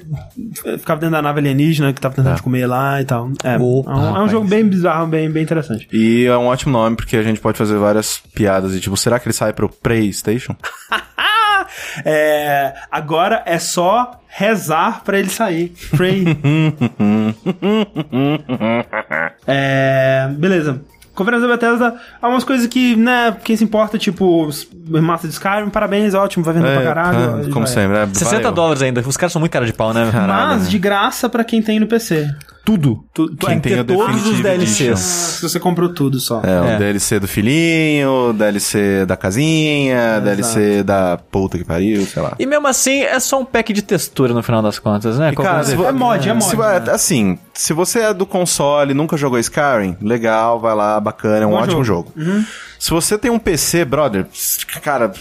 [0.79, 3.29] ficava dentro da nave alienígena que tava tentando te comer lá e tal.
[3.43, 5.87] É, é um, é um jogo bem bizarro, bem, bem interessante.
[5.91, 9.19] E é um ótimo nome, porque a gente pode fazer várias piadas e tipo, será
[9.19, 10.55] que ele sai pro PlayStation?
[12.05, 15.73] É, agora é só rezar pra ele sair.
[15.95, 16.25] Pray.
[19.45, 20.81] é, beleza.
[21.15, 24.47] Conferência da Bethesda, há umas coisas que, né, quem se importa, tipo,
[25.01, 27.19] massa de Skyrim, parabéns, ótimo, vai vender pra caralho.
[27.19, 27.49] tá, vai.
[27.49, 28.07] como sempre, né?
[28.13, 28.51] 60 Valeu.
[28.51, 29.01] dólares ainda.
[29.01, 30.07] Os caras são muito cara de pau, né?
[30.11, 30.69] Caralho, Mas né?
[30.69, 32.29] de graça pra quem tem no PC.
[32.67, 33.05] Tudo.
[33.13, 34.81] Tu, tu, Quem é, tem o todos os DLCs.
[34.81, 34.95] Edition.
[34.97, 36.41] se você comprou tudo só.
[36.43, 36.77] É, o É.
[36.77, 42.33] DLC do filhinho, DLC da casinha, DLC da puta que pariu, sei lá.
[42.37, 45.31] E mesmo assim, é só um pack de textura no final das contas, né?
[45.31, 46.91] E, cara, vo- É mod, é mod, se- né?
[46.91, 51.51] Assim, se você é do console nunca jogou Skyrim, legal, vai lá, bacana, é um
[51.51, 52.11] Bom ótimo jogo.
[52.17, 52.43] Uhum.
[52.79, 54.25] Se você tem um PC, brother,
[54.83, 55.11] cara,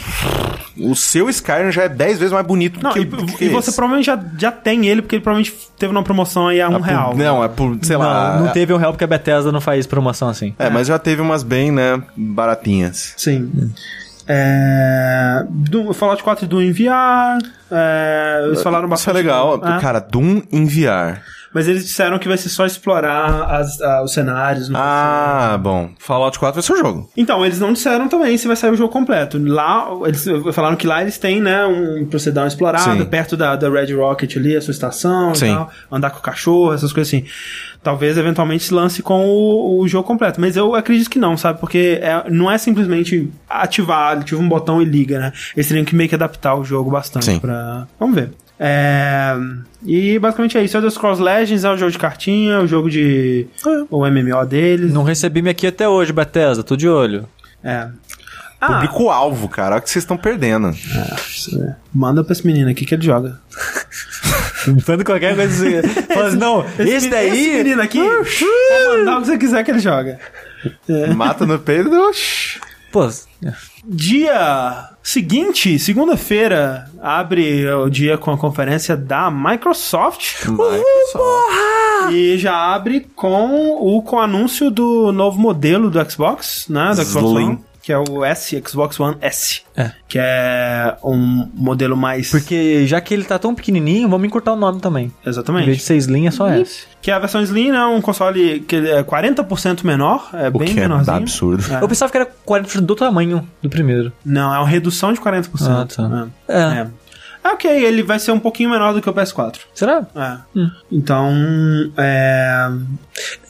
[0.79, 3.71] o seu Skyrim já é 10 vezes mais bonito Não, que, e, que e você
[3.71, 3.77] esse.
[3.77, 6.79] provavelmente já, já tem ele, porque ele provavelmente teve uma promoção aí a um É
[6.79, 7.17] por- real.
[7.17, 8.35] Não, é por, sei lá.
[8.35, 10.55] Não, não é- teve um real porque a Bethesda não faz promoção assim.
[10.59, 13.15] É, mas já teve umas bem, né, baratinhas.
[13.17, 13.51] Sim.
[14.29, 17.39] É, do, Fallout 4 do enviar.
[17.71, 19.15] É, eles falaram Isso bastante.
[19.15, 19.55] é legal.
[19.65, 21.23] É, Cara, Doom enviar.
[21.57, 24.71] Mas eles disseram que vai ser só explorar as- ah, os cenários.
[24.75, 25.89] Ah, bom.
[25.99, 27.11] Fallout 4 vai ser o jogo.
[27.17, 29.39] Então, eles não disseram também se vai sair o jogo completo.
[29.43, 33.05] Lá, eles falaram que lá eles têm, né, um procedão explorado, Sim.
[33.07, 35.55] perto da, da Red Rocket ali, a sua estação e Sim.
[35.55, 37.25] tal, andar com o cachorro, essas coisas assim.
[37.83, 40.41] Talvez, eventualmente, se lance com o, o jogo completo.
[40.41, 41.59] Mas eu acredito que não, sabe?
[41.59, 45.33] Porque é- não é simplesmente ativar, ativa um botão e liga, né?
[45.57, 47.39] Eles teriam que meio que adaptar o jogo bastante Sim.
[47.39, 47.87] pra...
[47.99, 48.31] Vamos ver.
[48.59, 49.35] É,
[49.85, 50.77] E basicamente é isso.
[50.77, 53.47] Elder Scrolls Legends é o jogo de cartinha, é o jogo de...
[53.91, 54.93] o MMO deles.
[54.93, 57.29] Não recebi minha aqui até hoje, Bethesda, tô de olho.
[57.63, 57.89] É.
[58.59, 59.75] Ah, Público-alvo, cara.
[59.75, 60.69] Olha o que vocês estão perdendo.
[60.69, 61.75] É.
[61.95, 63.39] Manda pra esse menino aqui que ele joga.
[64.83, 65.83] Falando qualquer coisa assim.
[66.13, 67.59] Fala assim, não, esse, Esse daí.
[67.59, 70.19] menino aqui, pode mandar o que você quiser que ele joga.
[71.15, 71.91] Mata no peito.
[72.97, 73.07] Pô,
[73.85, 80.47] Dia seguinte, segunda-feira, abre o dia com a conferência da Microsoft.
[80.47, 82.11] Microsoft.
[82.11, 86.95] E já abre com o com o anúncio do novo modelo do Xbox, né?
[86.95, 87.45] Do Xbox Slim.
[87.45, 89.62] One, que é o S, Xbox One S.
[89.76, 89.93] É.
[90.09, 92.32] Que é um modelo mais.
[92.32, 95.05] porque já que ele tá tão pequenininho, vamos encurtar o nome também.
[95.05, 95.78] Em vez de Exatamente.
[95.84, 96.84] ser Slim, é só S.
[97.01, 97.84] Que é a versão Slim, né?
[97.84, 101.16] Um console que é 40% menor, é O bem que é menorzinho.
[101.18, 101.64] absurdo.
[101.72, 101.80] É.
[101.80, 104.12] Eu pensava que era 40% do tamanho do primeiro.
[104.24, 105.49] Não, é uma redução de 40%.
[105.70, 106.26] Ah, tá.
[106.49, 106.59] É.
[106.59, 106.80] É.
[106.80, 106.87] É.
[107.45, 109.59] É, ok, ele vai ser um pouquinho menor do que o PS4.
[109.72, 110.05] Será?
[110.16, 110.39] É.
[110.91, 111.32] Então,
[111.97, 112.68] é...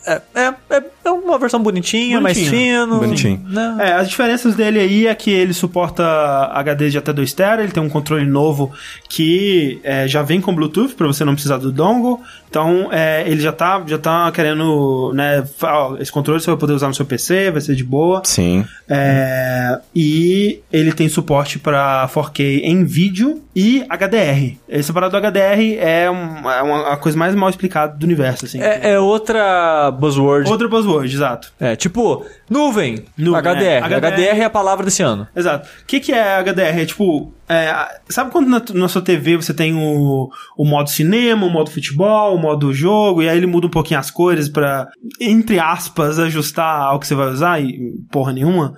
[0.07, 2.99] É, é, é, é um uma versão bonitinha, mais fino.
[3.01, 3.43] Bonitinho.
[3.49, 3.77] Né?
[3.81, 6.05] É, as diferenças dele aí é que ele suporta
[6.53, 8.71] HD de até 2 TB, ele tem um controle novo
[9.09, 12.21] que é, já vem com Bluetooth para você não precisar do dongle.
[12.49, 16.73] Então, é, ele já tá, já tá querendo, né, ó, esse controle você vai poder
[16.75, 18.23] usar no seu PC, vai ser de boa.
[18.25, 18.65] Sim.
[18.89, 24.57] É, e ele tem suporte para 4K em vídeo e HDR.
[24.69, 28.45] Esse parado do HDR é, um- é uma, a coisa mais mal explicada do universo,
[28.47, 28.61] assim.
[28.63, 30.51] É, é outra buzzword.
[30.51, 31.53] Outra buzzword, exato.
[31.59, 33.63] É, tipo, nuvem, Nuvem, HDR.
[33.65, 33.81] é.
[33.97, 35.27] HDR é a palavra desse ano.
[35.35, 35.69] Exato.
[35.83, 36.81] O que, que é HDR?
[36.81, 37.33] É tipo.
[37.49, 37.75] é,
[38.09, 42.35] sabe quando na, na sua TV você tem o, o modo cinema, o modo futebol,
[42.35, 44.89] o modo jogo, e aí ele muda um pouquinho as cores pra,
[45.21, 48.75] entre aspas, ajustar ao que você vai usar e porra nenhuma?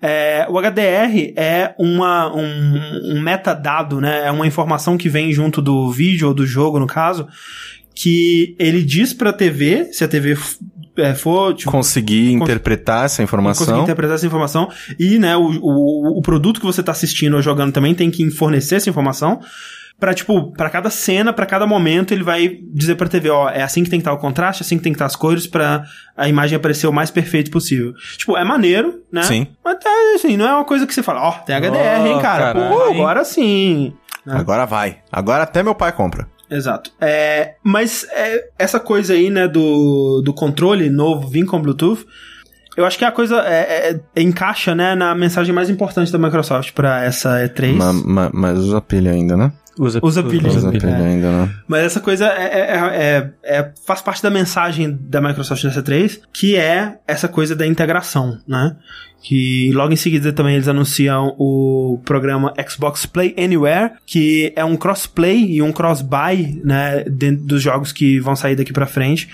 [0.00, 4.26] É, o HDR é uma, um, um metadado, né?
[4.26, 7.26] É uma informação que vem junto do vídeo ou do jogo, no caso,
[7.96, 10.36] que ele diz pra TV, se a TV
[10.98, 13.82] é, for, tipo, Conseguir interpretar essa conseguir informação.
[13.82, 14.68] interpretar essa informação.
[14.98, 18.30] E, né, o, o, o produto que você tá assistindo ou jogando também tem que
[18.30, 19.40] fornecer essa informação.
[19.98, 23.62] Pra, tipo, pra cada cena, pra cada momento, ele vai dizer pra TV, ó, é
[23.62, 25.84] assim que tem que estar o contraste, assim que tem que estar as cores pra
[26.14, 27.94] a imagem aparecer o mais perfeito possível.
[28.18, 29.22] Tipo, é maneiro, né?
[29.22, 29.46] Sim.
[29.64, 32.20] Mas, é, assim, não é uma coisa que você fala, ó, tem HDR, hein, Oh,
[32.20, 32.52] cara?
[32.52, 32.94] caralho, Pô, hein?
[32.94, 33.94] agora sim.
[34.26, 34.36] né?
[34.36, 34.98] Agora vai.
[35.10, 36.28] Agora até meu pai compra.
[36.50, 36.90] Exato.
[37.00, 42.06] É, mas é, essa coisa aí, né, do, do controle novo vir com Bluetooth,
[42.76, 46.18] eu acho que a coisa é, é- é- encaixa, né, na mensagem mais importante da
[46.18, 47.72] Microsoft pra essa E3.
[47.74, 49.50] Ma- ma- mas usa pilha ainda, né?
[49.78, 50.48] Usa, Usa pilha.
[50.48, 51.06] Usa pilha, pilha é.
[51.06, 51.54] ainda, né?
[51.68, 56.20] Mas essa coisa é, é- é- é- faz parte da mensagem da Microsoft nessa 3,
[56.32, 58.74] que é essa coisa da integração, né?
[59.22, 64.76] Que logo em seguida também eles anunciam o programa Xbox Play Anywhere, que é um
[64.76, 67.04] crossplay e um cross-buy, né?
[67.10, 69.28] Dentro dos jogos que vão sair daqui pra frente.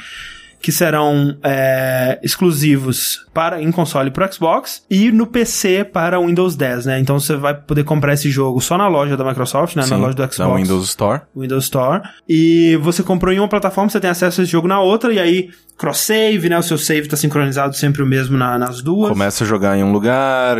[0.62, 6.54] Que serão é, exclusivos para em console para Xbox e no PC para o Windows
[6.54, 7.00] 10, né?
[7.00, 9.82] Então você vai poder comprar esse jogo só na loja da Microsoft, né?
[9.82, 10.36] na Sim, loja do Xbox.
[10.38, 11.22] Da Windows Store.
[11.36, 12.02] Windows Store.
[12.28, 15.18] E você comprou em uma plataforma, você tem acesso a esse jogo na outra, e
[15.18, 16.58] aí cross-save, né?
[16.58, 19.08] O seu save tá sincronizado sempre o mesmo na- nas duas.
[19.10, 20.56] Começa a jogar em um lugar.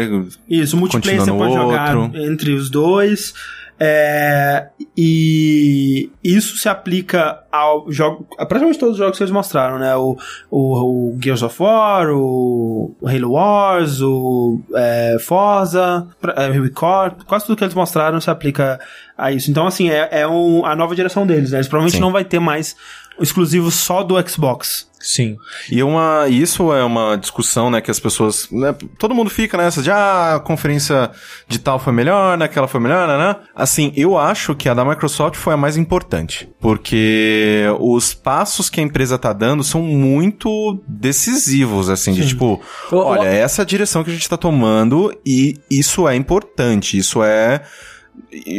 [0.49, 2.21] Isso, multiplayer você pode no jogar outro.
[2.21, 3.35] entre os dois.
[3.81, 9.79] É, e isso se aplica ao jogo, a praticamente todos os jogos que eles mostraram,
[9.79, 9.97] né?
[9.97, 10.17] O,
[10.51, 16.07] o, o Gears of War, o Halo Wars, o é, Forza,
[16.37, 18.79] é, Record, quase tudo que eles mostraram se aplica
[19.19, 19.51] a isso.
[19.51, 21.59] Então, assim, é, é um- a nova direção deles, né?
[21.59, 22.01] Eles provavelmente Sim.
[22.03, 22.77] não vai ter mais
[23.19, 24.91] o exclusivo só do Xbox.
[25.03, 25.37] Sim.
[25.71, 29.83] E uma, isso é uma discussão, né, que as pessoas, né, todo mundo fica nessa
[29.83, 31.11] de, ah, a conferência
[31.49, 33.37] de tal foi melhor, né, aquela foi melhor, né, né?
[33.55, 38.81] Assim, eu acho que a da Microsoft foi a mais importante, porque os passos que
[38.81, 44.05] a empresa tá dando são muito decisivos, assim, de tipo, olha, essa é a direção
[44.05, 47.63] que a gente tá tomando e isso é importante, isso é...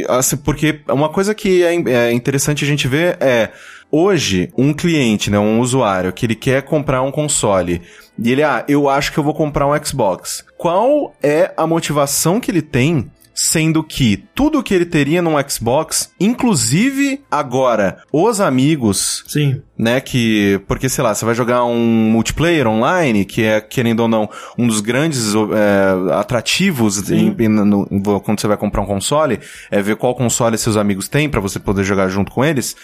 [0.10, 3.52] Assim, porque uma coisa que é, é interessante a gente ver é
[3.96, 7.80] hoje um cliente, né, um usuário que ele quer comprar um console
[8.18, 10.44] e ele, ah, eu acho que eu vou comprar um Xbox.
[10.58, 13.12] Qual é a motivação que ele tem?
[13.36, 19.60] Sendo que tudo que ele teria num Xbox, inclusive agora, os amigos, Sim.
[19.76, 24.08] né, que, porque sei lá, você vai jogar um multiplayer online, que é, querendo ou
[24.08, 27.88] não, um dos grandes é, atrativos em- em- no-
[28.22, 29.40] quando você vai comprar um console,
[29.72, 32.76] é ver qual console seus amigos têm pra você poder jogar junto com eles.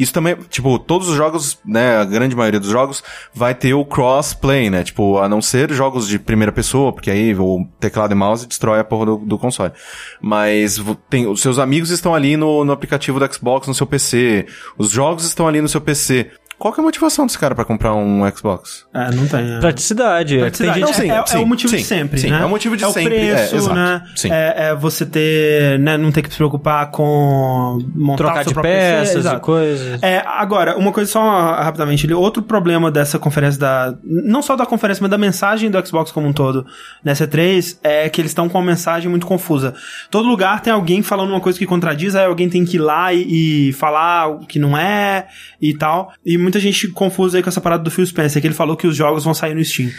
[0.00, 3.84] Isso também, tipo, todos os jogos, né, a grande maioria dos jogos vai ter o
[3.84, 8.14] crossplay, né, tipo, a não ser jogos de primeira pessoa, porque aí o teclado e
[8.14, 9.72] mouse destrói a porra do, do console.
[10.18, 14.46] Mas tem, os seus amigos estão ali no, no aplicativo do Xbox, no seu PC,
[14.78, 16.30] os jogos estão ali no seu PC.
[16.60, 18.84] Qual que é a motivação desse cara pra comprar um Xbox?
[18.92, 19.50] É, não tem.
[19.50, 19.60] é.
[19.60, 20.36] Praticidade.
[20.36, 20.74] Praticidade.
[20.74, 21.00] Tem Não, gente...
[21.00, 22.42] sim, é, é sim, o motivo de sim, sempre, sim, né?
[22.42, 24.02] é o motivo de é sempre, o preço, é, exato, né?
[24.14, 24.28] sim.
[24.30, 28.74] É, é você ter, né, não ter que se preocupar com montar Trocar de próprio
[28.74, 30.02] PC, peças e coisas.
[30.02, 31.20] É, agora, uma coisa só
[31.62, 36.12] rapidamente, outro problema dessa conferência da, não só da conferência, mas da mensagem do Xbox
[36.12, 36.66] como um todo,
[37.02, 39.72] nessa E3, é que eles estão com uma mensagem muito confusa.
[40.10, 43.14] Todo lugar tem alguém falando uma coisa que contradiz, aí alguém tem que ir lá
[43.14, 45.26] e, e falar o que não é
[45.58, 46.12] e tal.
[46.22, 48.86] E muita gente confusa aí com essa parada do Phil Spencer, que ele falou que
[48.86, 49.90] os jogos vão sair no Steam.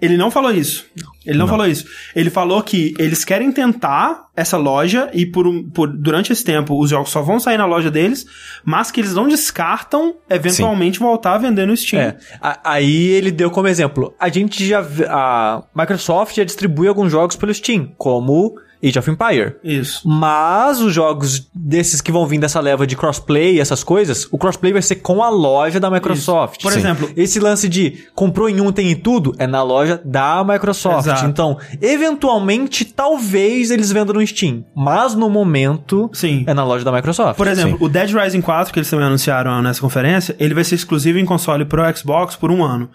[0.00, 0.86] Ele não falou isso.
[1.26, 1.84] Ele não, falou isso.
[2.14, 6.80] Ele falou que eles querem tentar essa loja e por, um- por durante esse tempo
[6.80, 8.24] os jogos só vão sair na loja deles,
[8.64, 12.00] mas que eles não descartam eventualmente voltar a vender no Steam.
[12.00, 12.16] É.
[12.40, 14.14] A- Aí ele deu como exemplo.
[14.20, 14.86] A gente já.
[15.08, 18.54] A Microsoft já distribui alguns jogos pelo Steam, como
[18.84, 19.56] Age of Empire.
[19.62, 20.08] Isso.
[20.08, 24.38] Mas os jogos desses que vão vir dessa leva de crossplay e essas coisas, o
[24.38, 26.62] crossplay vai ser com a loja da Microsoft.
[26.62, 30.44] Por exemplo- esse lance de comprou em um, tem em tudo, é na loja da
[30.44, 31.06] Microsoft.
[31.06, 31.26] Exato.
[31.26, 34.64] Então, eventualmente, talvez eles vendam no Steam.
[34.74, 36.44] Mas no momento, Sim.
[36.46, 37.36] é na loja da Microsoft.
[37.36, 40.74] Por exemplo, o Dead Rising 4, que eles também anunciaram nessa conferência, ele vai ser
[40.76, 42.88] exclusivo em console pro Xbox por um ano.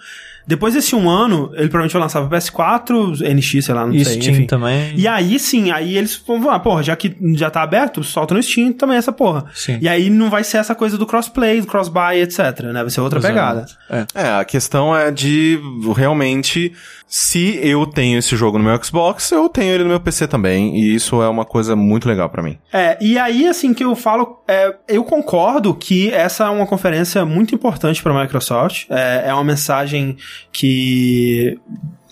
[0.46, 4.04] Depois desse um ano, ele provavelmente vai lançar pro PS4, NX, sei lá, não E
[4.04, 4.22] sei.
[4.22, 4.46] Steam enfim.
[4.46, 4.94] também.
[4.96, 8.44] E aí sim, aí eles vão, ah, porra, já que já tá aberto, solta no
[8.44, 9.46] Steam também essa porra.
[9.54, 9.78] Sim.
[9.82, 12.82] E aí não vai ser essa coisa do crossplay, do crossbuy, etc, né?
[12.82, 13.66] Vai ser outra pegada.
[13.89, 14.06] É.
[14.16, 15.60] É, a questão é de
[15.96, 16.74] realmente
[17.16, 20.76] se eu tenho esse jogo no meu Xbox, eu tenho ele no meu PC também,
[20.80, 22.58] e isso é uma coisa muito legal pra mim.
[22.74, 27.24] É, e aí, assim, que eu falo, é, eu concordo que essa é uma conferência
[27.24, 28.86] muito importante para a Microsoft.
[28.89, 30.18] É, é uma mensagem
[30.52, 31.60] que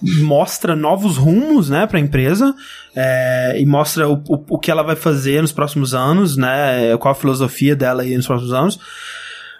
[0.01, 2.55] mostra novos rumos, né, para a empresa
[2.95, 7.11] é, e mostra o, o, o que ela vai fazer nos próximos anos, né, qual
[7.11, 8.79] a filosofia dela aí nos próximos anos.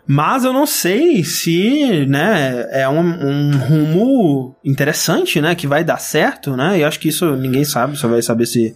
[0.08, 6.00] Mas eu não sei se, né, é um, um rumo interessante, né, que vai dar
[6.00, 8.76] certo, né, e acho que isso ninguém sabe, só vai saber se,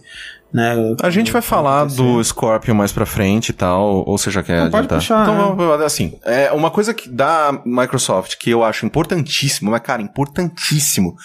[0.52, 0.74] né...
[1.02, 2.02] A gente vai falar acontecer.
[2.02, 4.98] do Scorpion mais pra frente e tal, ou você já quer Não, adiantar?
[4.98, 9.80] puxar, então, vamos- assim, é uma coisa que da Microsoft que eu acho importantíssimo, mas
[9.82, 11.16] cara, importantíssimo,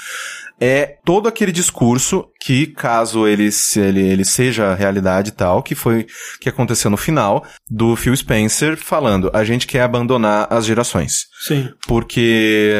[0.61, 5.73] é todo aquele discurso que, caso ele, se- ele, ele seja realidade e tal, que
[5.73, 6.05] foi
[6.39, 11.25] que aconteceu no final, do Phil Spencer falando, a gente quer abandonar as gerações.
[11.47, 11.69] Sim.
[11.87, 12.73] Porque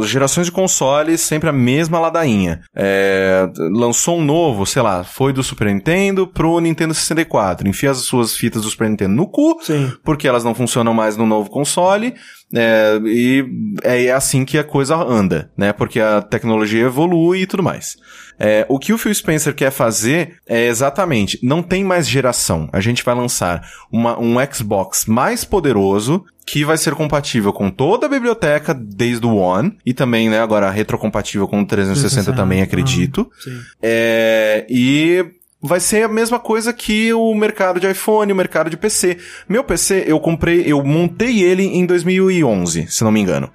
[0.00, 2.60] as gerações de consoles sempre a mesma ladainha.
[2.74, 7.68] É, lançou um novo, sei lá, foi do Super Nintendo pro Nintendo 64.
[7.68, 9.92] Enfia as suas fitas do Super Nintendo no cu, Sim.
[10.04, 12.14] porque elas não funcionam mais no novo console.
[12.54, 13.44] É, e
[13.82, 15.72] é assim que a coisa anda, né?
[15.72, 17.96] Porque a tecnologia evolui e tudo mais.
[18.38, 22.68] É, o que o Phil Spencer quer fazer é exatamente, não tem mais geração.
[22.72, 28.06] A gente vai lançar uma- um Xbox mais poderoso que vai ser compatível com toda
[28.06, 33.30] a biblioteca desde o One e também, né, agora retrocompatível com o 360 também, acredito.
[33.38, 33.60] Sim.
[33.80, 35.24] É, e
[35.62, 39.18] vai ser a mesma coisa que o mercado de iPhone, o mercado de PC.
[39.48, 43.50] Meu PC, eu comprei, eu montei ele em 2011, se não me engano.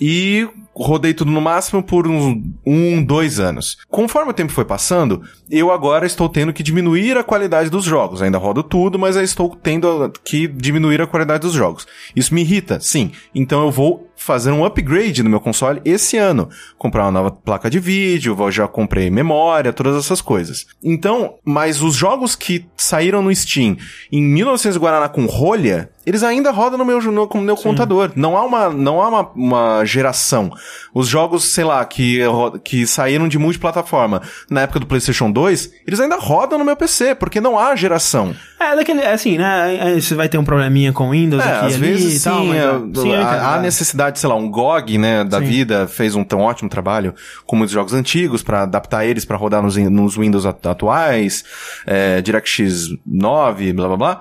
[0.00, 0.48] E
[0.80, 3.76] rodei tudo no máximo por uns um, dois anos.
[3.88, 8.22] Conforme o tempo foi passando, eu agora estou tendo que diminuir a qualidade dos jogos.
[8.22, 11.86] Ainda rodo tudo, mas estou tendo que diminuir a qualidade dos jogos.
[12.16, 13.12] Isso me irrita, sim.
[13.34, 16.48] Então eu vou fazer um upgrade no meu console esse ano.
[16.76, 20.66] Comprar uma nova placa de vídeo, já comprei memória, todas essas coisas.
[20.84, 23.76] Então, mas os jogos que saíram no Steam
[24.12, 28.12] em 1900 Guaraná com rolha, eles ainda rodam no meu, no, no meu computador.
[28.14, 30.50] Não há uma, não há uma, uma geração.
[30.94, 32.20] Os jogos, sei lá, que,
[32.64, 37.14] que saíram de multiplataforma na época do PlayStation 2, eles ainda rodam no meu PC,
[37.14, 38.34] porque não há geração.
[38.58, 39.98] É, daquele, é assim, né?
[40.00, 42.48] Você vai ter um probleminha com Windows É, aqui às ali vezes e tal, sim,
[42.48, 43.62] mas, é, sim, há, há é.
[43.62, 45.44] necessidade, sei lá, um GOG, né, da Sim.
[45.44, 47.14] vida fez um tão ótimo trabalho
[47.46, 51.44] com muitos jogos antigos pra adaptar eles pra rodar nos, nos Windows at- atuais,
[51.86, 54.20] é, DirectX 9, blá blá blá.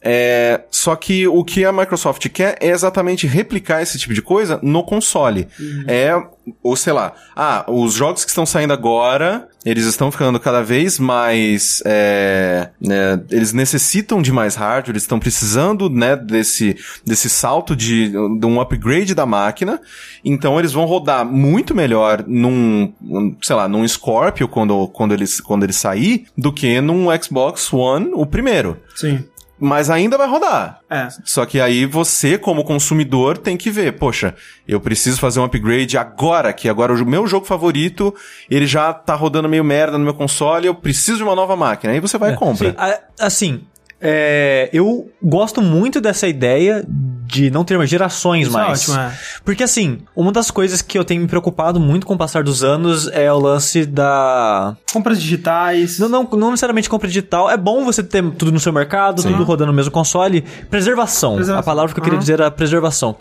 [0.00, 4.58] É, só que o que a Microsoft quer é exatamente replicar esse tipo de coisa
[4.62, 5.48] no console.
[5.86, 6.14] É,
[6.62, 10.98] ou sei lá, ah, os jogos que estão saindo agora, eles estão ficando cada vez
[10.98, 17.74] mais, é, né, eles necessitam de mais hardware, eles estão precisando, né, desse, desse salto
[17.74, 19.80] de, de um upgrade da máquina,
[20.24, 25.40] então eles vão rodar muito melhor num, um, sei lá, num Scorpio quando, quando eles,
[25.40, 28.78] quando ele sair, do que num Xbox One, o primeiro.
[28.94, 29.24] Sim.
[29.60, 30.80] Mas ainda vai rodar.
[30.88, 31.08] É.
[31.24, 34.34] Só que aí você, como consumidor, tem que ver, poxa,
[34.66, 38.14] eu preciso fazer um upgrade agora, que agora o meu jogo favorito,
[38.48, 41.92] ele já tá rodando meio merda no meu console, eu preciso de uma nova máquina.
[41.92, 42.70] Aí você vai e compra.
[42.70, 42.76] Sim,
[43.18, 43.60] assim,
[44.00, 46.84] é, eu gosto muito dessa ideia
[47.26, 48.88] de não ter mais gerações Isso é mais.
[48.88, 49.12] ótimo, é.
[49.44, 52.64] Porque assim, uma das coisas que eu tenho me preocupado muito com o passar dos
[52.64, 54.76] anos é o lance da.
[54.92, 55.98] Compras digitais.
[55.98, 57.50] Não, não, não necessariamente compra digital.
[57.50, 60.42] É bom você ter tudo no seu mercado, tudo rodando no mesmo console.
[60.70, 61.34] Preservação.
[61.34, 61.60] Preservação.
[61.60, 62.20] A palavra que eu queria Aham.
[62.20, 63.14] dizer era preservação.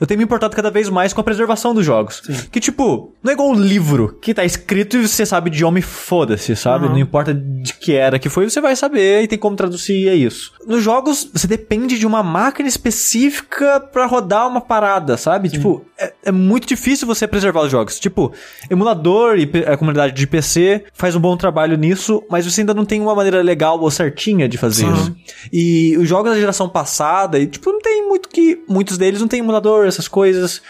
[0.00, 2.22] Eu tenho me importado cada vez mais com a preservação dos jogos.
[2.50, 5.82] Que, tipo, não é igual um livro que tá escrito e você sabe de e
[5.82, 6.84] foda-se, sabe?
[6.84, 6.94] Aham.
[6.94, 10.14] Não importa de que era que foi, você vai saber e tem como traduzir é
[10.14, 10.52] isso.
[10.66, 15.48] Nos jogos, você depende de uma máquina específica pra rodar uma parada, sabe?
[15.48, 17.98] Tipo, é, é muito difícil você preservar os jogos.
[17.98, 18.32] Tipo,
[18.70, 22.84] emulador e a comunidade de PC faz um bom trabalho nisso, mas você ainda não
[22.84, 24.92] tem uma maneira legal ou certinha de fazer Sim.
[24.92, 25.16] isso.
[25.52, 28.62] E os jogos da geração passada, e, tipo, não tem muito que.
[28.68, 30.60] Muitos deles não tem emulador essas coisas.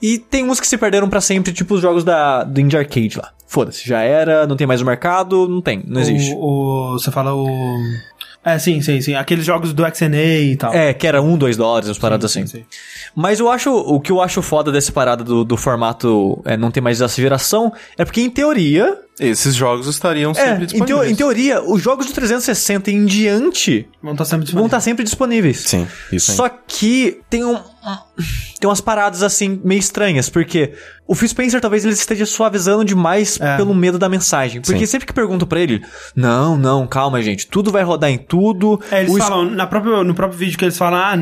[0.00, 3.18] E tem uns que se perderam pra sempre, tipo os jogos da, do Indie Arcade
[3.18, 3.30] lá.
[3.46, 6.34] Foda-se, já era, não tem mais o mercado, não tem, não existe.
[6.34, 7.78] O, o- você fala o.
[8.44, 9.14] É, sim, sim, sim.
[9.14, 10.74] Aqueles jogos do XNA e tal.
[10.74, 12.58] É, que era um, dois dólares, as paradas Sim, assim.
[12.58, 12.64] sim.
[13.14, 16.70] Mas eu acho, o que eu acho foda dessa parada do, do formato é, não
[16.70, 20.66] ter mais essa geração, é porque em teoria, Esses jogos estariam é, sempre em, teo-
[20.78, 21.10] disponíveis.
[21.12, 24.66] em teoria, os jogos do 360 em diante Vão estar sempre vão disponíveis.
[24.66, 25.60] estar sempre disponíveis.
[25.60, 26.36] Sim, isso aí.
[26.36, 27.58] Só que tem um.
[28.58, 30.72] Tem umas paradas assim meio estranhas, porque
[31.06, 33.56] o Phil Spencer talvez ele esteja suavizando demais É.
[33.58, 34.62] pelo medo da mensagem.
[34.62, 34.92] Porque Sim.
[34.92, 35.82] sempre que pergunto pra ele,
[36.16, 38.80] não, não, calma, gente, tudo vai rodar em tudo.
[38.90, 41.14] É, eles falam, na própria, no próprio vídeo que eles falam, ah,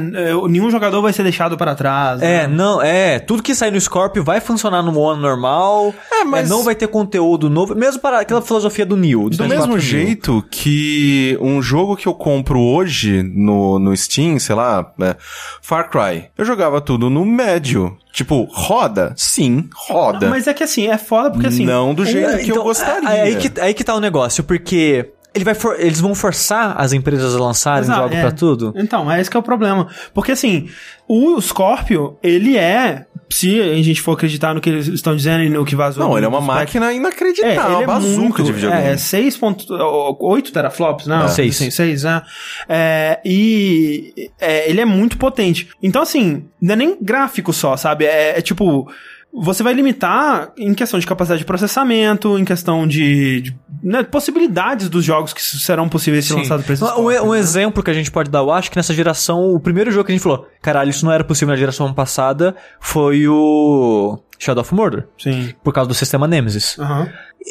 [0.48, 2.22] nenhum jogador vai ser deixado para trás.
[2.22, 2.46] É, né?
[2.46, 5.92] não, é, tudo que sair no Scorpio vai funcionar no One normal.
[6.12, 9.28] É, mas- não vai ter conteúdo novo, mesmo para aquela filosofia do Neo.
[9.28, 14.92] Do mesmo jeito que um jogo que eu compro hoje no, no Steam, sei lá,
[15.00, 15.16] é,
[15.60, 17.96] Far Cry, eu jogava tudo no médio.
[18.12, 19.12] Tipo, roda?
[19.16, 20.28] Sim, roda.
[20.28, 21.64] Mas é que assim, é foda porque assim.
[21.64, 23.08] Não do jeito que eu gostaria.
[23.08, 26.74] É, aí, que, aí que tá o negócio, porque ele vai for- eles vão forçar
[26.78, 28.20] as empresas a lançarem Exato, jogos é.
[28.20, 28.74] pra tudo.
[28.76, 29.88] Então, é esse que é o problema.
[30.12, 30.68] Porque assim,
[31.08, 33.06] o Scorpio, ele é.
[33.32, 36.06] Se a gente for acreditar no que eles estão dizendo e no que vazou.
[36.06, 38.88] Não, ele é uma spec, máquina É, inacreditável, ele uma é bazuca muito, de videogame.
[38.88, 41.28] É, 6.8 teraflops, né?
[41.28, 41.56] Seis.
[41.56, 42.22] Sim, 6, né?
[42.68, 45.68] É, e é, ele é muito potente.
[45.82, 48.04] Então, assim, não é nem gráfico só, sabe?
[48.04, 48.88] É, é tipo...
[49.34, 54.90] Você vai limitar em questão de capacidade de processamento, em questão de, de, né, possibilidades
[54.90, 57.38] dos jogos que serão possíveis de ser lançados para esses Um, um né?
[57.38, 60.12] exemplo que a gente pode dar, eu acho que nessa geração, o primeiro jogo que
[60.12, 64.74] a gente falou, caralho, isso não era possível na geração passada, foi o Shadow of
[64.74, 65.54] Mordor, Sim.
[65.64, 66.76] por causa do sistema Nemesis.
[66.78, 67.08] Aham.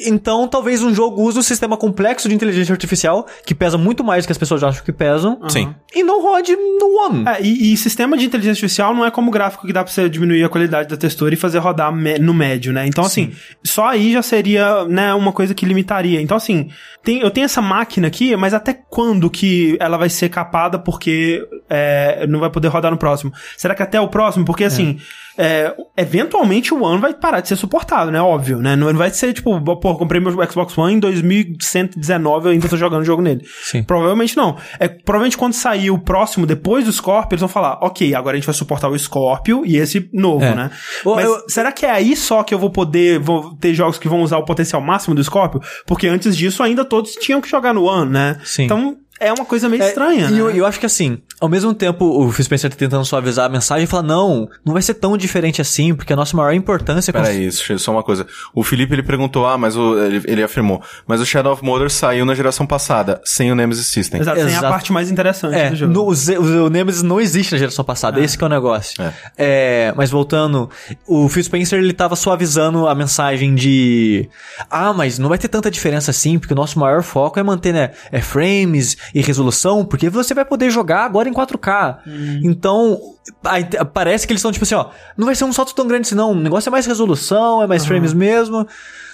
[0.08, 4.24] Então, talvez um jogo use um sistema complexo de inteligência artificial, que pesa muito mais
[4.24, 5.74] do que as pessoas acham que pesam, Sim.
[5.94, 7.26] e não rode no One.
[7.28, 10.10] É, e, e sistema de inteligência artificial não é como gráfico que dá pra você
[10.10, 12.86] diminuir a qualidade da textura e fazer rodar me- no médio, né?
[12.88, 13.32] Então, assim,
[13.64, 16.22] só aí já seria, né, uma coisa que limitaria.
[16.22, 16.70] Então, assim,
[17.04, 21.44] tem, eu tenho essa máquina aqui, mas até quando que ela vai ser capada porque
[21.70, 23.32] é, não vai poder rodar no próximo?
[23.58, 24.46] Será que até o próximo?
[24.46, 25.00] Porque, assim,
[25.38, 28.22] é, eventualmente o One vai parar de ser suportado, né?
[28.22, 28.76] Óbvio, né?
[28.76, 33.02] Não vai ser, tipo, pô, comprei meu Xbox One em 2119 eu ainda tô jogando
[33.02, 33.46] o jogo nele.
[33.64, 33.84] Sim.
[33.84, 34.56] Provavelmente não.
[34.80, 38.40] É, provavelmente quando sair o próximo, depois do Scorpio, eles vão falar, ok, agora a
[38.40, 40.56] gente vai suportar o Scorpio e esse novo, É.
[40.56, 40.72] né?
[41.04, 43.98] Ô, Mas eu- será que é aí só que eu vou poder vou ter jogos
[43.98, 45.62] que vão usar o potencial máximo do Scorpio?
[45.86, 48.38] Porque antes disso ainda todos tinham que jogar no One, né?
[48.44, 48.64] Sim.
[48.64, 50.40] Então é uma coisa meio É, estranha, E né?
[50.42, 53.50] eu, eu acho que assim, ao mesmo tempo o Phil Spencer tá tentando suavizar a
[53.50, 57.12] mensagem e falar, não, não vai ser tão diferente assim, porque a nossa maior importância
[57.12, 58.26] é cons- Peraí, isso, só uma coisa.
[58.54, 61.90] O Felipe, ele perguntou, ah, mas o, ele, ele afirmou, mas o Shadow of Mordor
[61.90, 64.22] saiu na geração passada, sem o Nemesis System.
[64.22, 64.68] Exato, sem a Exato.
[64.68, 65.92] parte mais interessante É, do jogo.
[65.94, 69.02] no, o, o Nemesis não existe na geração passada, esse que é o negócio.
[69.02, 69.14] É.
[69.38, 70.70] É, mas voltando,
[71.08, 74.30] o Phil Spencer ele tava suavizando a mensagem de
[74.70, 77.74] ah, mas não vai ter tanta diferença assim, porque o nosso maior foco é manter,
[77.74, 81.98] né, é frames e resolução, porque você vai poder jogar agora em 4K.
[82.44, 83.00] Então,
[83.44, 86.08] aí, parece que eles estão tipo assim, ó, não vai ser um salto tão grande
[86.08, 88.68] assim não, o negócio é mais resolução, é mais frames mesmo.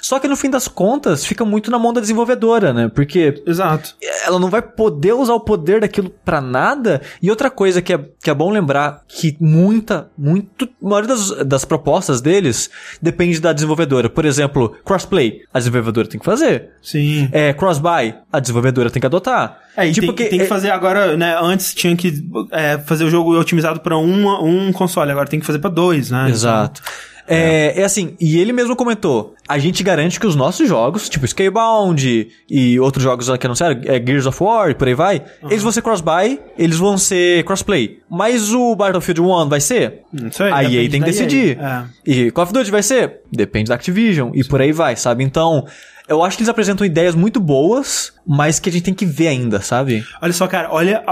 [0.08, 2.88] Só que no fim das contas, fica muito na mão da desenvolvedora, né?
[2.88, 3.94] Porque Exato.
[4.26, 7.02] ela não vai poder usar o poder daquilo pra nada.
[7.22, 11.32] E outra coisa que é, que é bom lembrar, que muita, muito, a maioria das,
[11.46, 12.70] das propostas deles
[13.02, 14.10] depende da desenvolvedora.
[14.10, 16.70] Por exemplo, crossplay, a desenvolvedora tem que fazer.
[16.82, 17.28] Sim.
[17.34, 19.60] É, cross-buy, a desenvolvedora tem que adotar.
[19.76, 21.38] É, e tem, tem que fazer agora, né?
[21.38, 25.46] Antes tinha que é, fazer o jogo otimizado pra uma, um console, agora tem que
[25.46, 26.30] fazer pra dois, né?
[26.30, 26.82] Exato.
[27.28, 31.28] É, é assim, e ele mesmo comentou, a gente garante que os nossos jogos, tipo
[31.28, 35.62] Scalebound e outros jogos que anunciaram, é, Gears of War e por aí vai, eles
[35.62, 38.00] vão ser cross-buy, eles vão ser crossplay.
[38.10, 40.02] Mas o Battlefield 1 vai ser?
[40.12, 41.58] Não sei, a EA depende tem que decidir.
[41.60, 43.22] EA, E Call of Duty vai ser?
[43.32, 45.24] Depende da Activision e por aí vai, sabe?
[45.24, 45.66] Então,
[46.08, 49.28] eu acho que eles apresentam ideias muito boas, mas que a gente tem que ver
[49.28, 50.06] ainda, sabe?
[50.22, 51.04] Olha só, cara, olha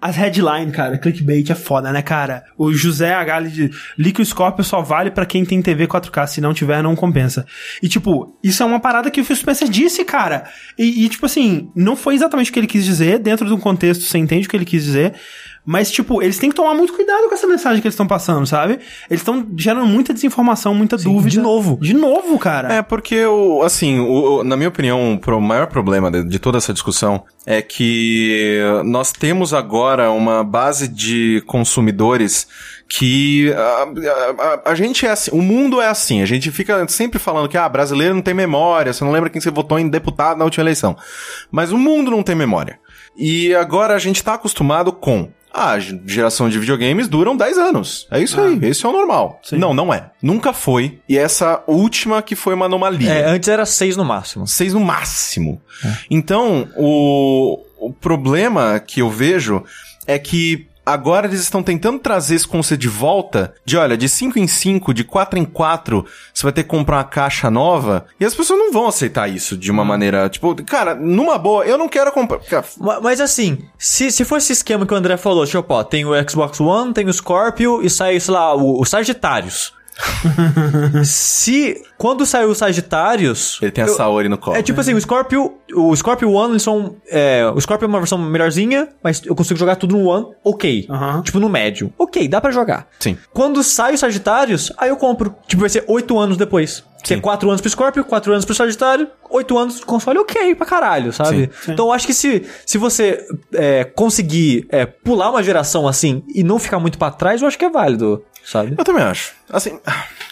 [0.00, 0.98] as headline, cara.
[0.98, 2.44] Clickbait é foda, né, cara?
[2.56, 3.40] O José H.
[3.40, 6.26] de Scorpio só vale pra quem tem TV 4K.
[6.26, 7.46] Se não tiver, não compensa.
[7.82, 10.44] E, tipo, isso é uma parada que o Phil Spencer disse, cara.
[10.78, 13.18] E, e, tipo assim, não foi exatamente o que ele quis dizer.
[13.18, 15.14] Dentro de um contexto, você entende o que ele quis dizer.
[15.64, 18.46] Mas, tipo, eles têm que tomar muito cuidado com essa mensagem que eles estão passando,
[18.46, 18.74] sabe?
[19.10, 21.28] Eles estão gerando muita desinformação, muita dúvida.
[21.30, 21.78] de novo.
[21.80, 22.72] De novo, cara.
[22.72, 26.56] É, porque, o, assim, o, o- na minha opinião, o maior problema de, de toda
[26.56, 32.48] essa discussão é que nós temos agora uma base de consumidores
[32.88, 36.86] que a, a- a- a gente é assim, o mundo é assim, a gente fica
[36.88, 39.88] sempre falando que, ah, brasileiro não tem memória, você não lembra quem você votou em
[39.88, 40.96] deputado na última eleição.
[41.50, 42.78] Mas o mundo não tem memória.
[43.16, 48.06] E agora a gente tá acostumado com a ge- geração de videogames duram 10 anos.
[48.10, 49.40] É isso aí, esse é o normal.
[49.52, 50.10] Não, não é.
[50.22, 51.00] Nunca foi.
[51.08, 53.10] E essa última que foi uma anomalia.
[53.12, 54.46] É, antes era seis no máximo.
[54.46, 55.60] Seis no máximo.
[56.10, 59.64] Então, o, o problema que eu vejo
[60.06, 64.38] é que agora eles estão tentando trazer esse conceito de volta, de olha, de 5
[64.38, 68.24] em 5, de 4 em 4, você vai ter que comprar uma caixa nova, e
[68.24, 71.88] as pessoas não vão aceitar isso de uma maneira, tipo, cara, numa boa, eu não
[71.88, 72.38] quero comprar.
[72.40, 75.82] Cara, Ma- Mas assim, se, se for esse esquema que o André falou, tipo, ó,
[75.84, 79.72] tem o Xbox One, tem o Scorpio e sai, sei lá, o, o Sagitários.
[81.04, 81.82] se.
[81.96, 83.58] Quando saiu o Sagitários.
[83.60, 84.56] Ele tem a eu- Saori no colo.
[84.56, 85.54] É tipo assim, o Scorpio.
[85.74, 86.96] O Scorpio One, eles são.
[87.10, 90.86] É, o Scorpio é uma versão melhorzinha, mas eu consigo jogar tudo no One, ok.
[90.88, 91.22] Aham.
[91.22, 91.92] Tipo, no médio.
[91.98, 92.86] Ok, dá pra jogar.
[93.00, 93.16] Sim.
[93.32, 95.34] Quando sai o Sagitários, aí eu compro.
[95.46, 96.84] Tipo, vai ser 8 anos depois.
[97.02, 97.22] Que é Sim.
[97.22, 101.12] 4 anos pro Scorpio, 4 anos pro Sagitário, 8 anos de console, ok pra caralho,
[101.12, 101.48] sabe?
[101.68, 103.24] Então eu acho que se, se você
[103.54, 107.56] é, conseguir é, pular uma geração assim e não ficar muito pra trás, eu acho
[107.56, 108.74] que é válido, sabe?
[108.76, 109.32] Eu também acho.
[109.50, 109.78] Assim,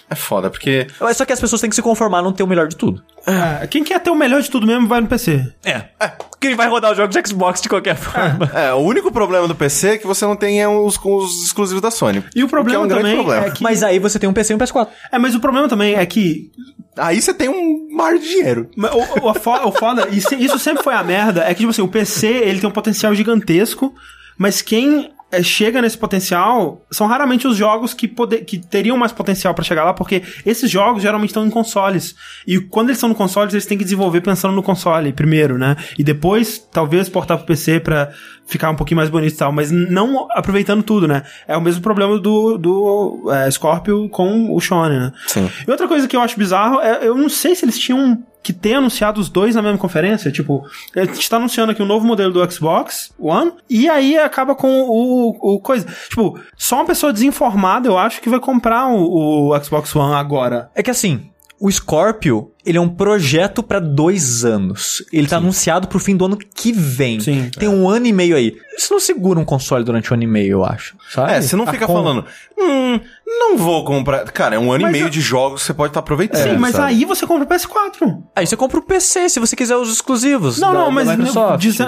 [0.09, 0.87] é foda, porque.
[1.01, 2.77] Mas Só que as pessoas têm que se conformar a não ter o melhor de
[2.77, 3.03] tudo.
[3.27, 5.53] É, quem quer ter o melhor de tudo mesmo vai no PC.
[5.65, 5.85] É.
[5.99, 6.09] é.
[6.09, 8.51] Porque ele vai rodar os jogos de Xbox de qualquer forma.
[8.55, 11.83] É, o único problema do PC é que você não tem é, os, os exclusivos
[11.83, 12.23] da Sony.
[12.35, 13.47] E o problema que é um grande também problema.
[13.47, 13.63] é que.
[13.63, 14.89] Mas aí você tem um PC e um PS4.
[15.11, 16.51] É, mas o problema também é que.
[16.97, 18.71] Aí você tem um mar de dinheiro.
[18.77, 21.71] O, o, a fo- o foda, e isso sempre foi a merda, é que, tipo
[21.71, 23.93] assim, o PC ele tem um potencial gigantesco,
[24.39, 25.11] mas quem é,
[25.43, 29.85] chega nesse potencial são raramente os jogos que, poder, que teriam mais potencial pra chegar
[29.85, 32.15] lá, porque esses jogos geralmente estão em consoles.
[32.47, 35.77] E quando eles estão no consoles, eles têm que desenvolver pensando no console primeiro, né?
[35.99, 38.13] E depois, talvez, portar pro PC pra
[38.47, 41.23] ficar um pouquinho mais bonito e tal, mas não aproveitando tudo, né?
[41.47, 45.13] É o mesmo problema do, do é, Scorpio com o Shonen, né?
[45.27, 45.51] Sim.
[45.67, 48.53] E outra coisa que eu acho bizarro é, eu não sei se eles tinham que
[48.53, 50.31] ter anunciado os dois na mesma conferência.
[50.31, 54.55] Tipo, a gente tá anunciando aqui um novo modelo do Xbox One, e aí acaba
[54.55, 55.85] com o, o coisa.
[56.09, 60.71] Tipo, só uma pessoa desinformada, eu acho, que vai comprar o, o Xbox One agora.
[60.77, 61.29] É que assim,
[61.59, 65.03] o Scorpio, ele é um projeto pra dois anos.
[65.13, 67.21] Ele tá anunciado pro fim do ano que vem.
[67.21, 67.51] Sim.
[67.59, 68.57] Tem um ano e meio aí.
[68.77, 70.95] Isso não segura um console durante um ano e meio, eu acho.
[71.11, 71.33] Sabe?
[71.33, 72.25] É, você não fica com- falando,
[72.59, 74.25] hum, não vou comprar.
[74.25, 76.43] Cara, é um ano Mas e meio eu- de jogos que você pode estar aproveitando.
[76.43, 76.89] Sim, mas sabe?
[76.89, 78.23] aí você compra o PS4.
[78.35, 80.59] Aí você compra o PC, se você quiser os exclusivos.
[80.59, 81.09] Não, da- não, mas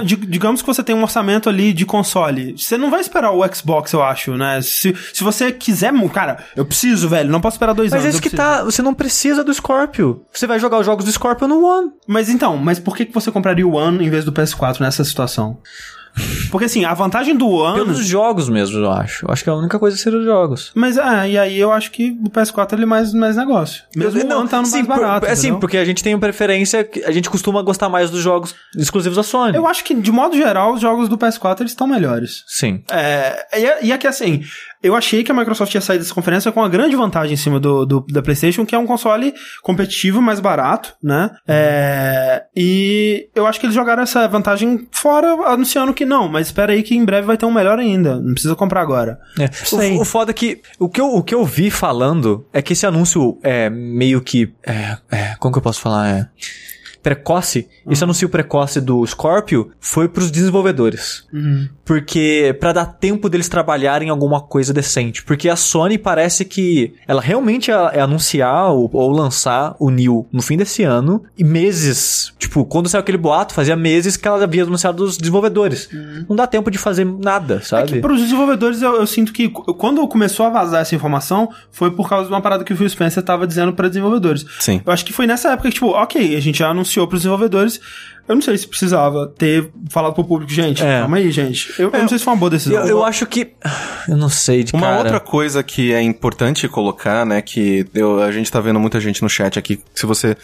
[0.04, 2.56] di- digamos que você tem um orçamento ali de console.
[2.56, 4.60] Você não vai esperar o Xbox, eu acho, né?
[4.62, 8.06] Se, se você quiser, cara, eu preciso, velho, não posso esperar dois Mas anos.
[8.06, 8.50] é isso que preciso.
[8.58, 8.64] tá.
[8.64, 10.22] Você não precisa do Scorpio.
[10.32, 11.90] Você vai jogar os jogos do Scorpio no One.
[12.06, 15.02] Mas então, mas por que, que você compraria o One em vez do PS4 nessa
[15.04, 15.58] situação?
[16.50, 17.78] Porque assim, a vantagem do One.
[17.78, 19.24] Pelos jogos mesmo, eu acho.
[19.24, 20.72] Eu acho que a única coisa seria os jogos.
[20.74, 23.84] Mas é, e aí eu acho que o PS4 ele é mais, mais negócio.
[23.94, 25.26] Mesmo o One tá no sim, mais por- barato.
[25.26, 28.20] é sim, porque a gente tem uma preferência, que a gente costuma gostar mais dos
[28.20, 29.56] jogos exclusivos da Sony.
[29.56, 32.42] Eu acho que, de modo geral, os jogos do PS4 eles estão melhores.
[32.48, 32.82] Sim.
[32.90, 34.42] É, e, e é que assim,
[34.82, 37.58] eu achei que a Microsoft ia sair dessa conferência com uma grande vantagem em cima
[37.58, 41.30] do, do- da PlayStation, que é um console competitivo, mais barato, né?
[41.46, 46.72] É, e eu acho que eles jogaram essa vantagem fora, anunciando que não, mas espera
[46.72, 48.20] aí que em breve vai ter um melhor ainda.
[48.20, 49.18] Não precisa comprar agora.
[49.38, 49.48] É.
[49.96, 52.72] O, o foda é que o que, eu, o que eu vi falando é que
[52.72, 54.52] esse anúncio é meio que.
[54.66, 56.08] É, é, como que eu posso falar?
[56.08, 56.28] É.
[57.08, 61.26] Precoce, esse anúncio precoce do Scorpio foi pros desenvolvedores.
[61.86, 65.22] Porque pra dar tempo deles trabalharem em alguma coisa decente.
[65.22, 70.26] Porque a Sony parece que ela realmente é, é anunciar ou, ou lançar o New
[70.30, 71.22] no fim desse ano.
[71.38, 75.88] E meses, tipo, quando saiu aquele boato, fazia meses que ela havia anunciado os desenvolvedores.
[76.28, 77.92] Não dá tempo de fazer nada, É sabe?
[77.92, 81.90] que para os desenvolvedores eu, eu sinto que quando começou a vazar essa informação foi
[81.90, 84.44] por causa de uma parada que o Phil Spencer estava dizendo para desenvolvedores.
[84.60, 84.82] Sim.
[84.84, 87.20] Eu acho que foi nessa época que, tipo, ok, a gente já anunciou para os
[87.22, 87.80] desenvolvedores.
[88.28, 91.00] Eu não sei se precisava ter falado pro público, gente, É.
[91.00, 91.72] calma aí, gente.
[91.78, 92.80] Eu, eu não sei se foi uma boa decisão.
[92.82, 93.52] Eu, eu acho que.
[94.08, 94.98] Eu não sei, de Uma cara.
[95.00, 99.20] outra coisa que é importante colocar, né, que eu- a gente tá vendo muita gente
[99.22, 100.34] no chat aqui, se você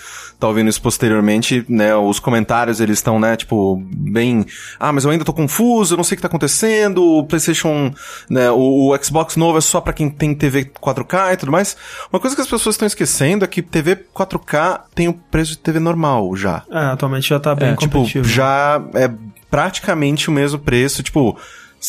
[0.44, 4.44] tá ouvindo isso posteriormente, né, os comentários eles estão, né, tipo, bem,
[4.78, 7.92] ah, mas eu ainda tô confuso, eu não sei o que tá acontecendo, o PlayStation,
[8.28, 11.76] né, o, o Xbox novo é só pra quem tem TV 4K e tudo mais.
[12.12, 15.58] Uma coisa que as pessoas estão esquecendo é que TV 4K tem o preço de
[15.58, 16.62] TV normal já.
[16.70, 18.28] É, atualmente já tá bem Tipo, competitivo.
[18.28, 19.10] já é
[19.50, 21.38] praticamente o mesmo preço, tipo,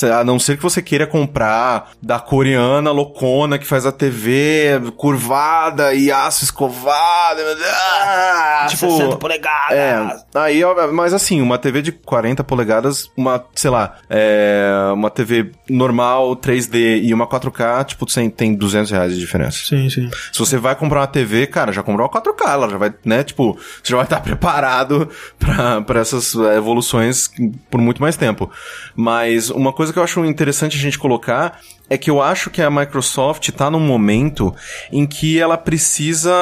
[0.04, 5.94] a não ser que você queira comprar da coreana loucona que faz a TV curvada
[5.94, 7.42] e aço escovado.
[7.72, 9.72] Ah, tipo, 60 polegadas.
[9.78, 15.52] é, aí, mas assim, uma TV de 40 polegadas, uma, sei lá, é, uma TV
[15.70, 19.60] normal, 3D e uma 4K, tipo, tem, tem 200 reais de diferença.
[19.66, 20.10] Sim, sim.
[20.32, 23.24] Se você vai comprar uma TV, cara, já comprou uma 4K, ela já vai, né,
[23.24, 27.30] tipo, você já vai estar preparado pra, pra essas evoluções
[27.70, 28.50] por muito mais tempo.
[28.96, 31.60] Mas uma coisa coisa que eu acho interessante a gente colocar
[31.90, 34.54] é que eu acho que a Microsoft tá num momento
[34.92, 36.34] em que ela precisa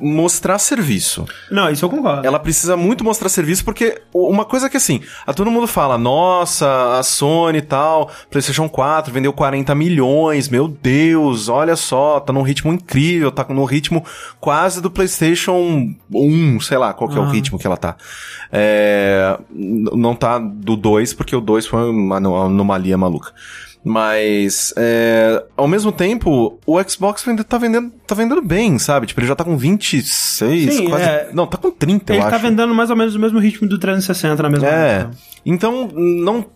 [0.00, 1.24] mostrar serviço.
[1.50, 2.26] Não, isso eu concordo.
[2.26, 6.98] Ela precisa muito mostrar serviço porque uma coisa que assim, a todo mundo fala, nossa,
[6.98, 12.42] a Sony e tal, PlayStation 4 vendeu 40 milhões, meu Deus, olha só, tá num
[12.42, 14.04] ritmo incrível, tá num ritmo
[14.40, 17.96] quase do PlayStation 1, sei lá, qual que é o ritmo que ela tá.
[18.52, 23.32] É, não tá do 2, porque o 2 foi uma ano- anomalia maluca.
[23.84, 29.06] Mas, é, ao mesmo tempo, o Xbox vende- tá vendendo, tá vendendo bem, sabe?
[29.06, 31.04] Tipo, ele já tá com 26, Sim, quase...
[31.04, 31.28] é.
[31.34, 32.42] Não, tá com 30, Ele eu tá acho.
[32.46, 34.98] vendendo mais ou menos o mesmo ritmo do 360 na mesma É.
[35.00, 35.16] época.
[35.44, 36.46] Então, não.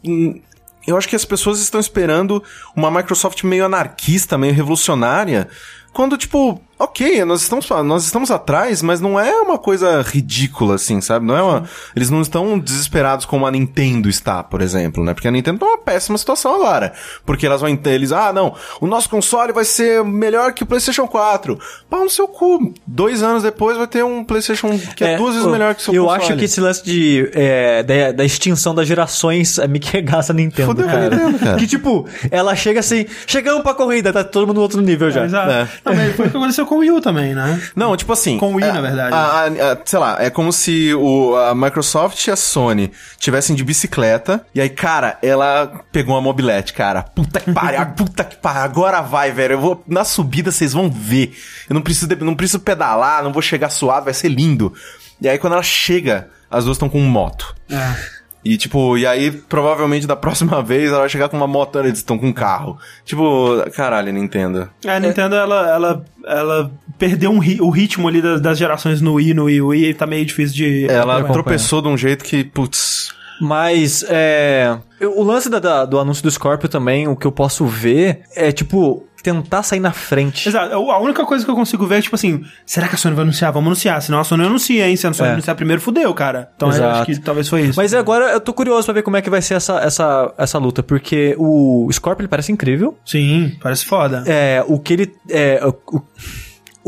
[0.87, 2.43] Eu acho que as pessoas estão esperando
[2.75, 5.49] uma Microsoft meio anarquista, meio revolucionária.
[5.93, 11.01] Quando, tipo, ok, nós estamos, nós estamos atrás, mas não é uma coisa ridícula, assim,
[11.01, 11.27] sabe?
[11.27, 11.65] Não é uma.
[11.97, 15.15] Eles não estão desesperados como a Nintendo está, por exemplo, né?
[15.15, 16.93] Porque a Nintendo tá numa péssima situação agora.
[17.27, 17.69] Porque elas vão.
[17.87, 21.59] Eles, ah, não, o nosso console vai ser melhor que o PlayStation 4.
[21.91, 22.73] Pau no seu cu.
[22.87, 25.85] Dois anos depois vai ter um PlayStation que é, duas vezes eu- melhor que o
[25.85, 26.23] seu Eu console.
[26.25, 30.33] acho que esse lance de, é, da, da extinção das gerações é me que regaça
[30.33, 31.11] a Nintendo, Fudeu cara.
[31.11, 31.57] Nintendo, cara.
[31.57, 35.25] Que tipo, ela chega assim, chegamos pra corrida, tá todo mundo no outro nível já.
[35.25, 35.51] Exato.
[35.51, 35.69] É.
[35.85, 37.61] Não, mas foi o que aconteceu com o Wii U também, né?
[37.75, 38.39] Não, tipo assim.
[38.39, 39.15] Com o Wii, é, na verdade.
[39.15, 43.57] a- a- a- sei lá, é como se o, a Microsoft e a Sony tivessem
[43.57, 44.45] de bicicleta.
[44.55, 47.03] E aí, cara, ela pegou uma mobilete, cara.
[47.03, 48.63] Puta que pariu, puta que pariu.
[48.63, 49.55] Agora vai, velho.
[49.55, 49.83] Eu vou.
[49.89, 51.37] Na subida vocês vão ver.
[51.69, 54.73] Eu não preciso, não preciso pedalar, não vou chegar suado, vai ser lindo.
[55.21, 57.55] E aí, quando ela chega, as duas estão com moto.
[57.71, 58.18] É.
[58.45, 61.99] E tipo, e aí provavelmente da próxima vez ela vai chegar com uma moto, eles
[61.99, 62.79] estão com um carro.
[63.05, 64.69] Tipo, caralho, Nintendo.
[64.85, 69.01] É, A Nintendo, ela, ela, ela perdeu um ri- o ritmo ali das, das gerações
[69.01, 70.87] no Wii, no Wii U, e tá meio difícil de...
[70.89, 71.33] Ela acompanho.
[71.35, 73.13] tropeçou de um jeito que, putz.
[73.41, 74.77] Mas, é.
[75.15, 78.51] O lance da- da- do anúncio do Scorpio também, o que eu posso ver é,
[78.51, 80.49] tipo, tentar sair na frente.
[80.49, 80.73] Exato.
[80.73, 83.15] Eu- A única coisa que eu consigo ver é, tipo assim, será que a Sony
[83.15, 83.53] vai anunciar?
[83.53, 84.01] Vamos anunciar.
[84.03, 84.97] Senão a Sony anuncia, hein?
[84.97, 85.33] Se a Sony É.
[85.33, 86.51] anunciar primeiro, fudeu, cara.
[86.57, 86.97] Então eu Exato.
[86.97, 87.77] acho que talvez foi isso.
[87.77, 90.59] Mas agora eu tô curioso pra ver como é que vai ser essa, essa, essa
[90.59, 92.97] luta, porque o Scorpio ele parece incrível.
[93.05, 94.23] Sim, parece foda.
[94.27, 95.13] É, o que ele.
[95.29, 96.03] É, o, o-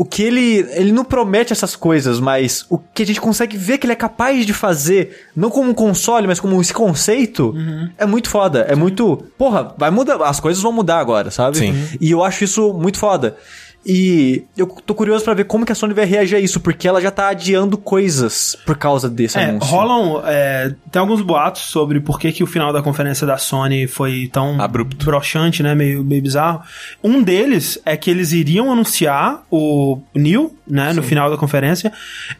[0.01, 0.67] o que ele.
[0.71, 3.95] Ele não promete essas coisas, mas o que a gente consegue ver que ele é
[3.95, 7.53] capaz de fazer, não como um console, mas como esse conceito,
[7.99, 8.61] é muito foda.
[8.67, 9.23] É muito.
[9.37, 10.15] Porra, vai mudar.
[10.23, 11.59] As coisas vão mudar agora, sabe?
[11.59, 11.75] Sim.
[12.01, 13.37] E eu acho isso muito foda.
[13.85, 16.87] E eu tô curioso pra ver como que a Sony vai reagir a isso, porque
[16.87, 19.69] ela já tá adiando coisas por causa desse É, anúncio.
[19.69, 20.21] rolam.
[20.25, 24.29] é, tem alguns boatos sobre por que, que o final da conferência da Sony foi
[24.31, 25.03] tão Abrupto.
[25.05, 25.73] broxante, né?
[25.73, 26.61] Meio, meio bizarro.
[27.03, 30.93] Um deles é que eles iriam anunciar o New, né?
[30.93, 31.91] No final da conferência.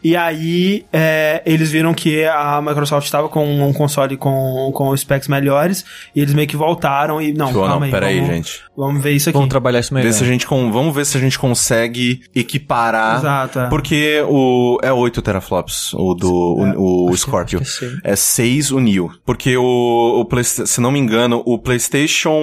[0.02, 5.26] E aí é, eles viram que a Microsoft estava com um console com, com specs
[5.28, 5.84] melhores.
[6.14, 7.32] E eles meio que voltaram e.
[7.32, 7.90] Não, Tipo, calma não, aí.
[7.90, 8.60] peraí, vamos, gente.
[8.76, 9.34] Vamos ver isso aqui.
[9.36, 10.06] Vamos trabalhar isso melhor.
[10.06, 13.18] Ver se a gente con- Vamos ver se a gente consegue equiparar.
[13.18, 13.68] Exato, é.
[13.68, 14.78] Porque o.
[14.82, 16.32] É 8 teraflops, o do.
[16.76, 17.60] O, o Scorpio.
[17.60, 17.98] é seis.
[18.04, 19.10] É 6 o Neo.
[19.24, 20.20] Porque o.
[20.20, 22.40] o Playsta- se não me engano, o PlayStation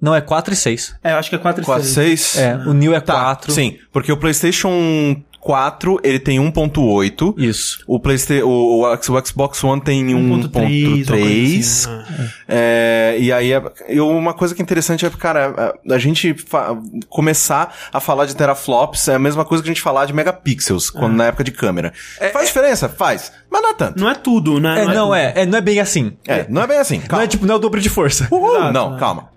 [0.00, 0.94] Não, é 4 e 6.
[1.02, 2.20] É, eu acho que é 4 e 4, 6.
[2.20, 2.36] 6.
[2.44, 3.52] É, o New é Tá, 4.
[3.52, 7.34] Sim, porque o PlayStation 4 ele tem 1.8.
[7.36, 7.82] Isso.
[7.86, 10.94] O, Playsta o, o Xbox One tem 1.3, 1.3.
[10.94, 15.74] uma coisa assim, É, e aí, é- eu, uma coisa que é interessante é, cara,
[15.90, 16.76] a, a gente fa-
[17.08, 20.90] começar a falar de teraflops é a mesma coisa que a gente falar de megapixels,
[20.90, 21.92] quando, na época de câmera.
[22.32, 22.88] faz diferença?
[22.88, 23.32] Faz.
[23.50, 24.00] Mas não é tanto.
[24.00, 24.82] Não é tudo, né?
[24.82, 25.14] É, não, tudo.
[25.16, 26.12] é, é, não é bem assim.
[26.26, 26.98] É, não é bem assim.
[27.00, 27.24] Não Calma.
[27.24, 28.28] é tipo, não é o dobro de força.
[28.30, 28.98] Uhul, Exato, não, né?
[29.00, 29.28] calma.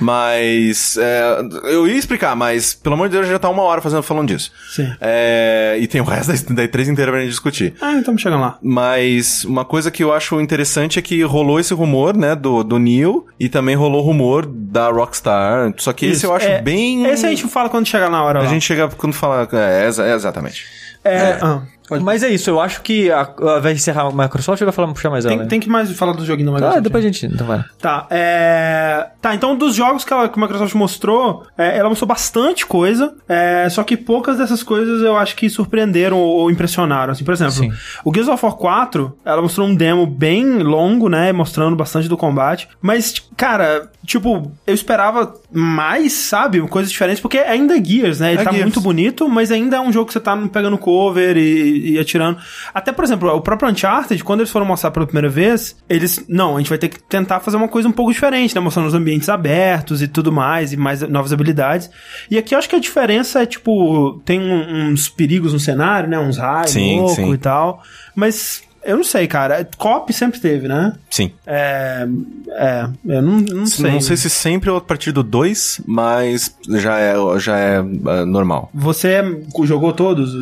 [0.00, 1.22] Mas é,
[1.64, 4.52] eu ia explicar, mas pelo amor de Deus já tá uma hora fazendo, falando disso.
[4.74, 4.92] Sim.
[5.00, 7.74] É, e tem o resto da, da E3 inteira pra gente discutir.
[7.80, 8.58] Ah, então chegando lá.
[8.62, 12.78] Mas uma coisa que eu acho interessante é que rolou esse rumor, né, do, do
[12.78, 15.72] Neil, e também rolou rumor da Rockstar.
[15.78, 17.04] Só que esse Isso, eu acho é, bem.
[17.06, 18.48] Esse a gente fala quando chegar na hora A lá.
[18.48, 19.48] gente chega quando fala.
[19.52, 20.64] É, exa- é, exatamente.
[21.04, 21.62] É, ah,
[22.02, 24.92] Mas é isso, eu acho que a, a- vai encerrar a Microsoft ou vai falar,
[24.92, 25.36] puxar mais ela?
[25.38, 26.78] tem, tem que mais falar do joguinho da Microsoft.
[26.78, 27.26] Ah, depois a gente.
[27.26, 27.62] Então vai.
[27.78, 29.08] Tá, é...
[29.20, 33.14] Tá, então dos jogos que, ela, que a Microsoft mostrou, é, ela mostrou bastante coisa,
[33.28, 37.12] é, só que poucas dessas coisas eu acho que surpreenderam ou, ou impressionaram.
[37.12, 37.72] Assim, por exemplo, Sim.
[38.04, 42.16] o Gears of War 4, ela mostrou um demo bem longo, né, mostrando bastante do
[42.16, 48.20] combate, mas, tipo, cara, tipo, eu esperava mais, sabe, coisas diferentes, porque ainda é Gears,
[48.20, 48.64] né, ele É tá Gears.
[48.64, 52.38] muito bonito, mas ainda é um jogo que você tá pegando cover e, e atirando.
[52.74, 56.56] Até, por exemplo, o próprio Uncharted, quando eles foram mostrar pela primeira vez, eles, não,
[56.56, 58.60] a gente vai ter que tentar fazer uma coisa um pouco diferente, né?
[58.60, 61.88] Mostrando os ambientes abertos e tudo mais, e mais novas habilidades.
[62.30, 66.08] E aqui eu acho que a diferença é, tipo, tem um- uns perigos no cenário,
[66.08, 66.18] né?
[66.18, 67.32] Uns raios Sim, louco sim.
[67.32, 67.82] e tal.
[68.14, 69.68] Mas Eu não sei, cara.
[69.76, 70.94] Cop sempre teve, né?
[71.10, 71.32] Sim.
[71.46, 72.06] É.
[72.50, 72.88] É.
[73.06, 73.90] Eu não, não sei.
[73.90, 78.26] Não sei se sempre ou a partir do 2, mas já é, já é ah,
[78.26, 78.70] normal.
[78.74, 79.22] Você
[79.64, 80.34] jogou todos?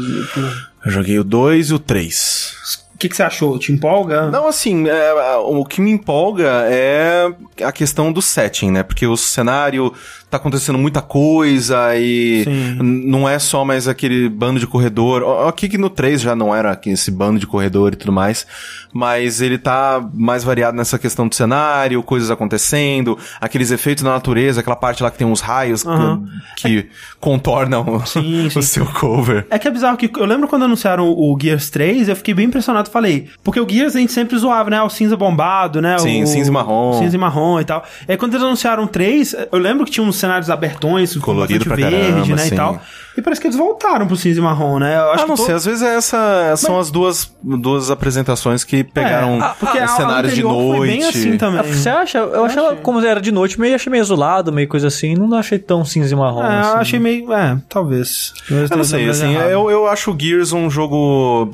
[0.84, 2.55] Eu joguei o 2 e o 3.
[2.95, 3.59] O que, que você achou?
[3.59, 4.30] Te empolga?
[4.30, 7.32] Não, assim, é, o que me empolga é
[7.64, 8.82] a questão do setting, né?
[8.82, 9.93] Porque o cenário
[10.33, 12.45] tá acontecendo muita coisa e
[12.83, 15.47] não é só mais aquele bando de corredor.
[15.47, 18.47] Aqui que no 3 já não era esse bando de corredor e tudo mais,
[18.95, 24.61] mas ele tá mais variado nessa questão do cenário, coisas acontecendo, aqueles efeitos na natureza,
[24.61, 26.24] aquela parte lá que tem uns raios que- Aham.
[26.57, 26.89] que,
[27.20, 28.59] contornam Sim, sim.
[28.59, 29.47] o seu cover.
[29.51, 32.47] É que é bizarro que eu lembro quando anunciaram o Gears 3, eu fiquei bem
[32.47, 34.83] impressionado, falei, porque o Gears a gente sempre zoava, né?
[34.83, 35.99] O cinza bombado, né?
[35.99, 36.99] Sim, o, cinza e marrom.
[36.99, 37.85] Cinza e marrom e tal.
[38.09, 41.64] E aí quando eles anunciaram o 3, eu lembro que tinha uns cenários abertões, Colorido
[41.64, 42.47] pra verde, caramba, né?
[42.47, 42.83] E tal.
[43.16, 44.96] E parece que eles voltaram pro cinza e marrom, né?
[44.96, 48.64] Eu acho Ah, não que sei, to- às vezes essa, são as duas, duas apresenções
[48.64, 50.76] que pegaram É, porque a- os a cenários de noite.
[50.78, 51.60] Foi bem assim também.
[51.60, 52.18] Ah, Você acha?
[52.18, 55.14] Eu achei ela, como era de noite, meio achei meio azulado, meio coisa assim.
[55.14, 56.42] Não achei tão cinza e marrom.
[56.42, 56.70] É, assim.
[56.70, 57.32] eu achei meio.
[57.32, 58.32] É, talvez.
[58.50, 61.52] Eu não sei, assim, eu, eu acho o Gears um jogo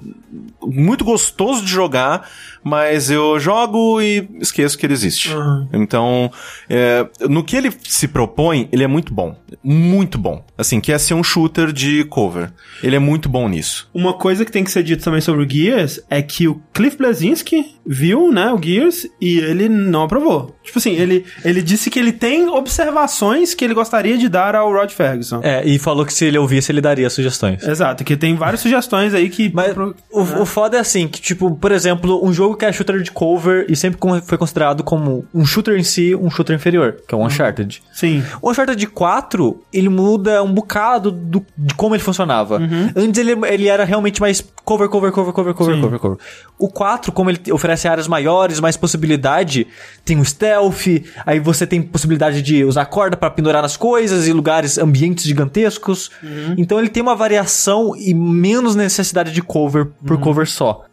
[0.62, 2.28] muito gostoso de jogar,
[2.62, 5.34] mas eu jogo e esqueço que ele existe.
[5.34, 5.68] Uhum.
[5.72, 6.30] Então,
[6.68, 9.34] é, no que ele se propõe, ele é muito bom.
[9.62, 10.44] Muito bom.
[10.56, 12.50] Assim, que é ser um shooter de cover.
[12.82, 13.88] Ele é muito bom nisso.
[13.92, 16.96] Uma coisa que tem que ser dito também sobre o Gears é que o Cliff
[16.96, 20.54] Blazinski viu, né, o Gears e ele não aprovou.
[20.62, 24.70] Tipo assim, ele, ele disse que ele tem observações que ele gostaria de dar ao
[24.70, 25.40] Rod Ferguson.
[25.42, 27.66] É, e falou que se ele ouvisse, ele daria sugestões.
[27.66, 29.50] Exato, que tem várias sugestões aí que.
[29.54, 29.74] Mas
[30.12, 33.10] o, o foda é assim, que tipo, por exemplo, um jogo que é shooter de
[33.10, 37.18] cover e sempre foi considerado como um shooter em si, um shooter inferior, que é
[37.18, 37.82] o Uncharted.
[37.92, 38.22] Sim.
[38.42, 42.60] O Uncharted 4, ele muda um bocado do, de como ele funcionava.
[42.94, 45.80] Antes ele, ele era realmente mais cover, cover, cover, cover, cover, Sim.
[45.80, 46.18] cover, cover.
[46.58, 49.66] O 4, como ele oferece áreas maiores, mais possibilidade,
[50.04, 50.86] tem o stealth,
[51.24, 56.10] aí você tem possibilidade de usar corda pra pendurar nas coisas e lugares, ambientes gigantescos.
[56.56, 60.84] Então ele tem uma variação e menos necessidade de cover por cover só.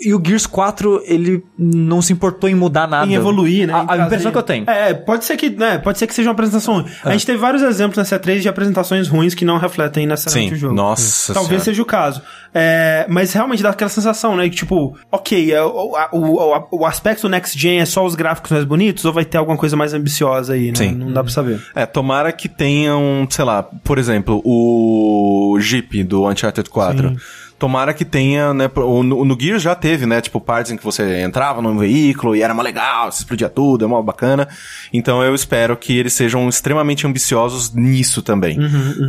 [0.00, 3.06] E o Gears 4, ele não se importou em mudar nada.
[3.06, 3.72] Em evoluir, né?
[3.72, 4.68] A, a impressão que eu tenho.
[4.68, 6.86] É, pode ser que, né, pode ser que seja uma apresentação ruim.
[7.02, 10.56] A gente teve vários exemplos nessa 3 de apresentações ruins que não refletem necessariamente Sim,
[10.56, 10.74] o jogo.
[10.74, 11.64] nossa Talvez senhora.
[11.64, 12.22] seja o caso.
[12.52, 14.48] É, mas realmente dá aquela sensação, né?
[14.48, 18.64] Que tipo, ok, é, o, o, o, aspecto Next Gen é só os gráficos mais
[18.64, 20.76] bonitos ou vai ter alguma coisa mais ambiciosa aí, né?
[20.76, 20.92] Sim.
[20.92, 21.60] Não dá pra saber.
[21.74, 27.16] É, tomara que tenham, sei lá, por exemplo, o Jeep do Uncharted 4.
[27.64, 28.70] Tomara que tenha, né?
[28.76, 30.20] No, no Gears já teve, né?
[30.20, 33.86] Tipo, partes em que você entrava num veículo e era mó legal, se explodia tudo,
[33.86, 34.46] é mó bacana.
[34.92, 38.58] Então eu espero que eles sejam extremamente ambiciosos nisso também.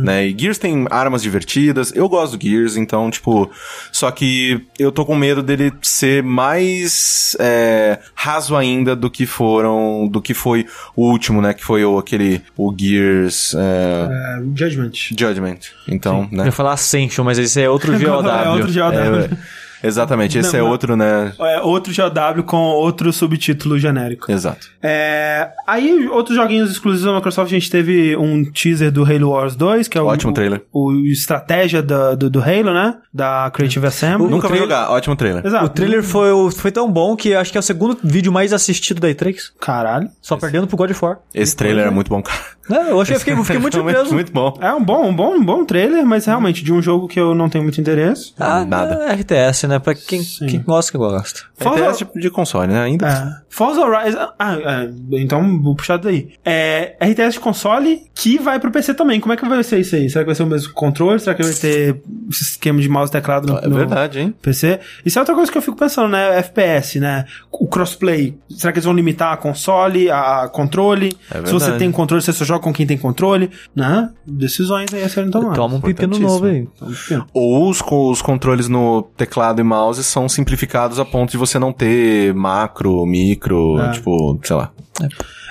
[0.02, 0.28] Né?
[0.28, 3.50] E Gears tem armas divertidas, eu gosto do Gears, então, tipo.
[3.92, 10.08] Só que eu tô com medo dele ser mais é, raso ainda do que foram.
[10.08, 10.64] do que foi
[10.96, 11.52] o último, né?
[11.52, 12.40] Que foi o, aquele.
[12.56, 13.54] o Gears.
[13.54, 14.92] é, É, Judgment.
[15.14, 15.58] Judgment.
[15.86, 16.44] Então, Eu né?
[16.46, 18.45] ia falar Ascension, mas esse é outro GOW.
[18.54, 19.28] 聊着聊着。
[19.82, 20.70] exatamente, esse Não, é não.
[20.70, 21.32] outro, né?
[21.38, 24.30] É, outro GOW com outro subtítulo genérico.
[24.30, 24.68] Exato.
[24.82, 29.56] É, aí, outros joguinhos exclusivos da Microsoft, a gente teve um teaser do Halo Wars
[29.56, 30.62] 2, que é o, Ótimo trailer.
[30.72, 32.96] o, o estratégia da- do, do Halo, né?
[33.12, 34.24] Da Creative Assembly.
[34.30, 35.46] Nunca vou trailer- jogar, ótimo trailer.
[35.46, 35.64] Exato.
[35.66, 38.52] O trailer foi, o- foi tão bom que acho que é o segundo vídeo mais
[38.52, 39.36] assistido da E3.
[39.60, 40.08] Caralho.
[40.20, 41.18] Só perdendo pro God of War.
[41.34, 42.38] Esse trailer é muito bom, cara.
[42.68, 44.12] Não, eu achei, eu fiquei, eu fiquei muito surpreso.
[44.12, 44.58] muito bom.
[44.60, 47.32] É um bom, um bom, um bom trailer, mas realmente de um jogo que eu
[47.34, 48.32] não tenho muito interesse.
[48.38, 49.04] Ah, Nada.
[49.08, 49.78] é RTS, né?
[49.78, 51.40] Pra quem, quem gosta, que gosta.
[51.58, 52.82] Forza- É RTS de, de console, né?
[52.82, 53.06] Ainda.
[53.42, 53.46] É.
[53.48, 54.28] Forza Horizon.
[54.38, 56.28] Ah, é, então vou puxar daí.
[56.44, 59.18] É RTS de console que vai pro PC também.
[59.20, 60.08] Como é que vai ser isso aí?
[60.10, 61.18] Será que vai ser o mesmo controle?
[61.18, 61.96] Será que vai ter
[62.30, 64.34] esse esquema de mouse e teclado no, É verdade, hein?
[64.42, 64.78] PC?
[65.04, 66.38] Isso é outra coisa que eu fico pensando, né?
[66.38, 67.24] FPS, né?
[67.50, 68.36] O crossplay.
[68.50, 71.16] Será que eles vão limitar a console, a controle?
[71.30, 74.10] É Se você tem controle, você só joga com quem tem controle, né?
[74.26, 75.56] Decisões aí a serem tomadas.
[75.56, 76.68] Toma um pepino novo aí.
[76.82, 77.26] Um pepino.
[77.32, 81.72] Ou os, os controles no teclado e mouse são simplificados a ponto de você não
[81.72, 83.90] ter macro, micro, É.
[83.92, 84.70] tipo, sei lá.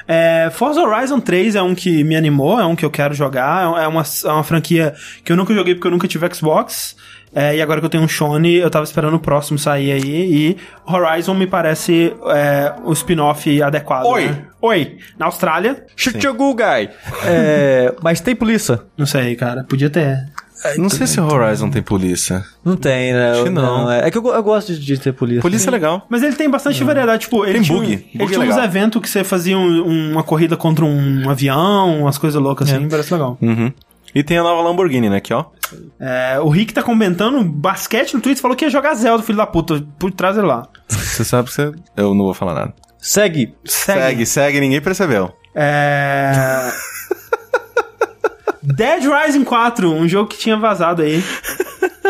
[0.07, 3.63] É, Forza Horizon 3 é um que me animou, é um que eu quero jogar.
[3.81, 4.93] É uma, é uma franquia
[5.23, 6.95] que eu nunca joguei porque eu nunca tive Xbox.
[7.37, 10.31] É, e agora que eu tenho um Sony, eu tava esperando o próximo sair aí.
[10.31, 14.05] E Horizon me parece é, o spin-off adequado.
[14.05, 14.27] Oi.
[14.27, 14.45] né?
[14.61, 14.97] Oi.
[15.19, 15.85] Na Austrália,
[16.37, 16.89] good guy.
[17.25, 18.79] É, mas tem polícia?
[18.97, 19.65] não sei, cara.
[19.65, 20.17] Podia ter.
[20.77, 22.43] Não sei se o Horizon tem polícia.
[22.63, 23.31] Não tem, né?
[23.31, 23.91] Acho que não.
[23.91, 24.07] é.
[24.07, 25.41] É que eu, eu gosto de, de ter polícia.
[25.41, 26.05] Polícia é legal.
[26.09, 27.21] Mas ele tem bastante variedade.
[27.23, 27.95] Tipo, ele Tem tinha, bug.
[27.95, 28.63] Bug ele é tinha uns legal.
[28.63, 32.87] eventos que você fazia um- uma corrida contra um avião, umas coisas loucas assim.
[32.89, 33.37] Parece legal.
[33.41, 33.71] Uhum.
[34.13, 35.17] E tem a nova Lamborghini, né?
[35.17, 35.45] Aqui, ó.
[35.99, 39.45] É, o Rick tá comentando basquete no Twitter falou que ia jogar Zelda, filho da
[39.45, 39.85] puta.
[39.99, 40.67] Por trás ele lá.
[40.87, 41.71] Você sabe que você...
[41.97, 42.73] Eu não vou falar nada.
[42.97, 43.53] Segue.
[43.65, 45.33] Segue, segue, ninguém percebeu.
[45.53, 46.31] É.
[48.65, 51.23] Dead Rising 4, um jogo que tinha vazado aí.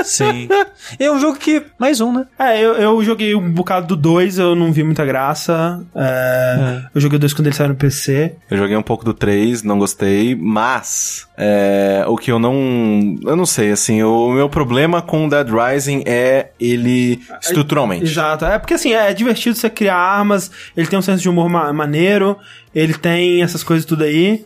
[0.04, 0.48] Sim.
[1.00, 1.64] é um jogo que.
[1.80, 2.26] Mais um, né?
[2.38, 5.82] É, eu, eu joguei um bocado do 2, eu não vi muita graça.
[5.96, 8.36] É, Eu joguei o 2 quando ele saiu no PC.
[8.52, 13.18] Eu joguei um pouco do 3, não gostei, mas é, o que eu não.
[13.24, 18.04] Eu não sei, assim, o meu problema com Dead Rising é ele estruturalmente.
[18.04, 18.46] Exato.
[18.46, 21.72] É porque assim, é divertido você criar armas, ele tem um senso de humor ma-
[21.72, 22.38] maneiro,
[22.74, 24.46] ele tem essas coisas tudo aí.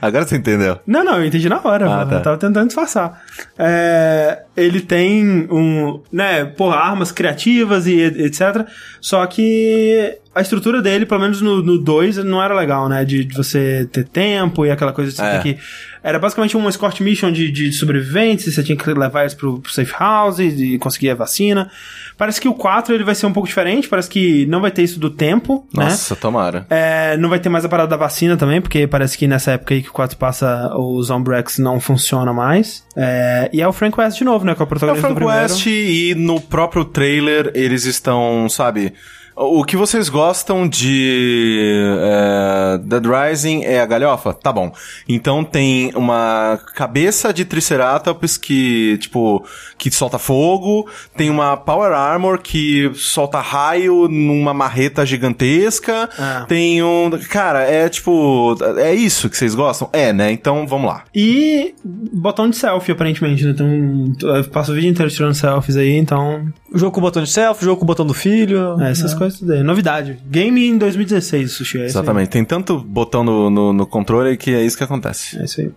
[0.00, 0.78] Agora você entendeu.
[0.86, 2.14] Não, não, eu entendi na hora, Ah, tá.
[2.16, 3.20] Eu tava tentando disfarçar.
[3.58, 8.66] É, ele tem um, né, porra, armas criativas e et- etc.
[9.00, 13.04] Só que a estrutura dele, pelo menos no 2, não era legal, né?
[13.04, 15.38] De, de você ter tempo e aquela coisa de você É.
[15.38, 15.58] ter que.
[16.02, 19.58] Era basicamente uma escort mission de, de sobreviventes, e você tinha que levar eles pro,
[19.60, 21.70] pro safe house e conseguir a vacina.
[22.18, 24.82] Parece que o 4 ele vai ser um pouco diferente, parece que não vai ter
[24.82, 25.84] isso do tempo, né?
[25.84, 26.66] Nossa, tomara.
[26.68, 29.72] É, não vai ter mais a parada da vacina também, porque parece que nessa época
[29.72, 32.84] aí que o 4 passa, o Zombrex não funciona mais.
[32.94, 34.54] É, e é o Frank West de novo, né?
[34.54, 35.42] Que é o É o protagonista Frank do primeiro.
[35.54, 38.92] West e no próprio trailer eles estão, sabe...
[39.36, 44.32] O que vocês gostam de é, Dead Rising é a galhofa?
[44.32, 44.72] Tá bom.
[45.08, 49.44] Então tem uma cabeça de Triceratops que, tipo,
[49.76, 56.44] que solta fogo, tem uma Power Armor que solta raio numa marreta gigantesca, Ah.
[56.48, 57.10] tem um...
[57.28, 58.56] Cara, é tipo...
[58.78, 59.88] É isso que vocês gostam?
[59.92, 60.30] É, né?
[60.30, 61.02] Então vamos lá.
[61.12, 63.50] E botão de selfie, aparentemente, né?
[63.50, 66.46] Então, eu passo o vídeo inteiro tirando selfies aí, então.
[66.72, 68.80] Jogo com o botão de selfie, jogo com o botão do filho.
[68.80, 69.62] É, essas coisas tudo aí.
[69.62, 70.18] Novidade.
[70.26, 71.80] Game em 2016, Sushi.
[71.80, 71.84] É.
[71.86, 72.28] Exatamente.
[72.30, 75.38] Tem tanto botão no, no, no controle que é isso que acontece.
[75.40, 75.70] É isso aí.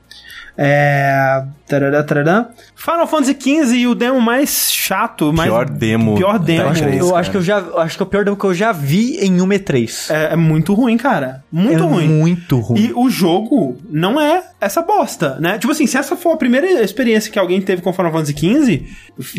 [0.59, 1.43] É.
[1.67, 2.49] Tarará, tarará.
[2.75, 5.49] Final Fantasy XV e o demo mais chato, mais.
[5.49, 6.61] Pior demo Pior demo.
[6.63, 7.57] Eu acho, E3, eu acho que eu já.
[7.77, 10.09] Acho que é o pior demo que eu já vi em uma E3.
[10.09, 11.43] É, é muito ruim, cara.
[11.51, 12.07] Muito É ruim.
[12.07, 12.79] Muito ruim.
[12.79, 15.59] E o jogo não é essa bosta, né?
[15.59, 18.85] Tipo assim, se essa for a primeira experiência que alguém teve com Final Fantasy XV,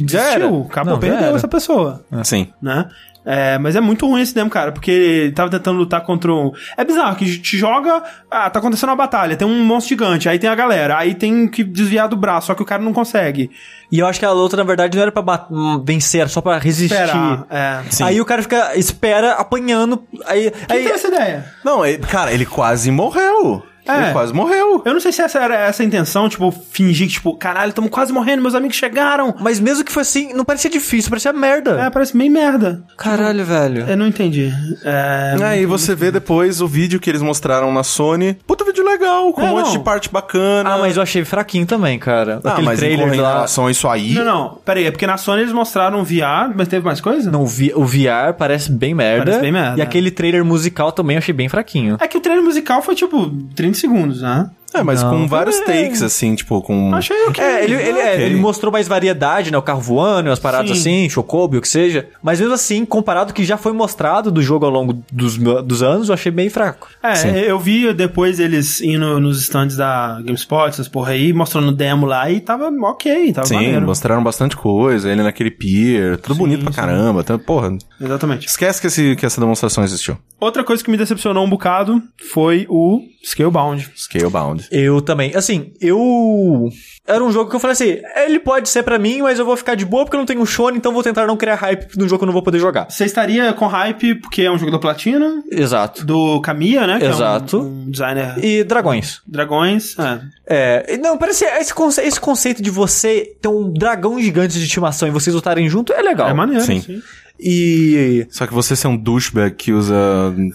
[0.06, 0.28] Já era.
[0.40, 2.48] desistiu, acabou, Não, perdeu essa pessoa, Sim.
[2.62, 2.89] né?
[3.30, 6.50] É, mas é muito ruim esse demo, cara, porque ele tava tentando lutar contra um...
[6.78, 8.02] É bizarro, que te joga...
[8.30, 11.46] Ah, tá acontecendo uma batalha, tem um monstro gigante, aí tem a galera, aí tem
[11.46, 13.50] que desviar do braço, só que o cara não consegue.
[13.92, 16.28] E eu acho que a luta, na verdade, não era pra bat- hum, vencer, era
[16.30, 16.94] só pra resistir.
[16.94, 17.82] Esperar, é.
[17.90, 18.05] Sim.
[18.05, 20.02] Aí o cara fica, espera, apanhando.
[20.24, 21.44] Aí, Quem aí teve essa ideia?
[21.62, 23.62] Não, ele- cara, ele quase morreu.
[23.93, 24.05] É.
[24.05, 24.82] Ele quase morreu.
[24.85, 27.90] Eu não sei se essa era essa a intenção, tipo, fingir que, tipo, caralho, estamos
[27.90, 29.35] quase morrendo, meus amigos chegaram.
[29.40, 31.81] Mas mesmo que fosse assim, não parecia difícil, parecia merda.
[31.81, 32.82] É, parece meio merda.
[32.97, 33.85] Caralho, velho.
[33.89, 34.52] Eu não entendi.
[34.85, 35.36] É...
[35.43, 38.36] Aí você vê depois o vídeo que eles mostraram na Sony.
[38.47, 39.73] Puta vídeo legal, com É, um monte não.
[39.73, 40.74] de parte bacana.
[40.74, 42.40] Ah, mas eu achei fraquinho também, cara.
[42.44, 43.32] Ah, Aquele mas em trailer lá.
[43.35, 44.15] relação a isso aí...
[44.15, 47.31] Não, não, pera aí, é porque na Sony eles mostraram VR, mas teve mais coisa?
[47.31, 49.24] Não, o vi- o VR parece bem merda.
[49.24, 49.85] Parece bem merda, E é.
[49.85, 51.97] aquele trailer musical também eu achei bem fraquinho.
[52.01, 54.50] É que o trailer musical foi tipo 30 segundos, né?
[54.74, 55.11] É, mas Não.
[55.11, 55.65] com vários É.
[55.65, 56.95] takes, assim, tipo, com...
[56.95, 57.43] Achei ok.
[57.43, 58.24] É, ele, ele, é, ok.
[58.27, 59.57] ele mostrou mais variedade, né?
[59.57, 61.01] O carro voando, umas paradas Sim.
[61.05, 62.07] assim, Chocobo, o que seja.
[62.23, 65.82] Mas mesmo assim, comparado ao que já foi mostrado do jogo ao longo dos, dos
[65.82, 66.89] anos, eu achei bem fraco.
[67.03, 67.28] É, Sim.
[67.31, 72.31] eu vi depois eles indo nos stands da GameSpot, essas porra aí, mostrando demo lá
[72.31, 73.86] e tava ok, tava Sim, maneiro.
[73.86, 76.77] mostraram bastante coisa, ele naquele pier, tudo bonito pra sim.
[76.78, 77.20] caramba.
[77.20, 78.47] Então, porra, Exatamente.
[78.47, 80.19] esquece que, esse, que essa demonstração existiu.
[80.39, 83.90] Outra coisa que me decepcionou um bocado foi o Scalebound.
[83.97, 84.57] Scalebound.
[84.70, 85.32] Eu também.
[85.35, 86.68] Assim, eu.
[87.06, 89.56] Era um jogo que eu falei assim: ele pode ser pra mim, mas eu vou
[89.56, 92.06] ficar de boa porque eu não tenho Shone, então vou tentar não criar hype num
[92.09, 92.86] jogo que eu não vou poder jogar.
[92.90, 96.05] Você estaria com hype porque é um jogo da Platina, Exato.
[96.05, 96.98] do Kamiya, né?
[96.98, 97.56] Que Exato.
[97.56, 99.20] É um, um designer E dragões.
[99.26, 99.97] dragões.
[99.98, 100.85] É.
[100.90, 100.97] É.
[100.98, 105.10] Não, parece esse, conce- esse conceito de você ter um dragão gigante de estimação e
[105.10, 106.28] vocês lutarem junto é legal.
[106.28, 106.80] É maneiro, Sim.
[106.80, 107.02] sim.
[107.40, 108.27] E.
[108.31, 109.94] Só que você ser um douchebag que usa...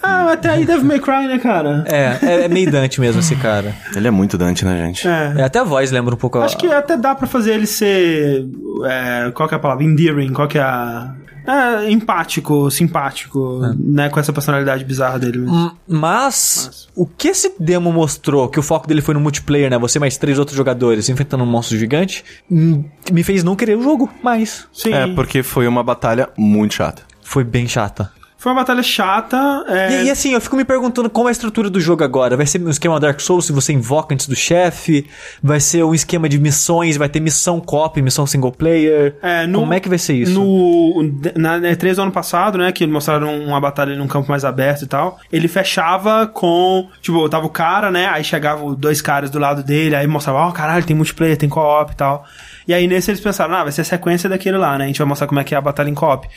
[0.02, 1.84] Ah, até aí Devil May Cry, né, cara?
[1.86, 3.74] É, é, é meio Dante mesmo esse cara.
[3.96, 5.06] Ele é muito Dante, né, gente?
[5.08, 5.34] É.
[5.38, 6.38] É, até a voz lembra um pouco.
[6.38, 8.44] a- Acho que até dá pra fazer ele ser.
[8.86, 9.84] é, qual que é a palavra?
[9.84, 11.14] Endearing, qual que é a.
[11.46, 14.08] É, empático, simpático, né?
[14.08, 15.38] Com essa personalidade bizarra dele.
[15.38, 15.54] mesmo.
[15.56, 19.78] M- Mas, o que esse demo mostrou, que o foco dele foi no multiplayer, né?
[19.78, 23.82] Você mais três outros jogadores enfrentando um monstro gigante, hum, me fez não querer o
[23.82, 24.66] jogo mais.
[24.72, 24.92] Sim.
[24.92, 27.02] É, porque foi uma batalha muito chata.
[27.22, 28.10] Foi bem chata.
[28.44, 29.64] Foi uma batalha chata.
[29.68, 32.36] é, E, e assim, eu fico me perguntando como é a estrutura do jogo agora.
[32.36, 35.06] Vai ser um esquema Dark Souls se você invoca antes do chefe?
[35.42, 36.98] Vai ser um esquema de missões?
[36.98, 39.16] Vai ter missão copy, missão single player?
[39.22, 40.32] É, no- como é que vai ser isso?
[40.34, 41.02] No,
[41.34, 44.86] na E3 do ano passado, né, que mostraram uma batalha num campo mais aberto e
[44.86, 49.62] tal, ele fechava com, tipo, tava o cara, né, aí chegavam dois caras do lado
[49.62, 52.26] dele, aí mostrava, ó, caralho, tem multiplayer, tem co-op e tal.
[52.68, 54.98] E aí nesse eles pensaram, ah, vai ser a sequência daquele lá, né, a gente
[54.98, 56.28] vai mostrar como é que é a batalha em co-op.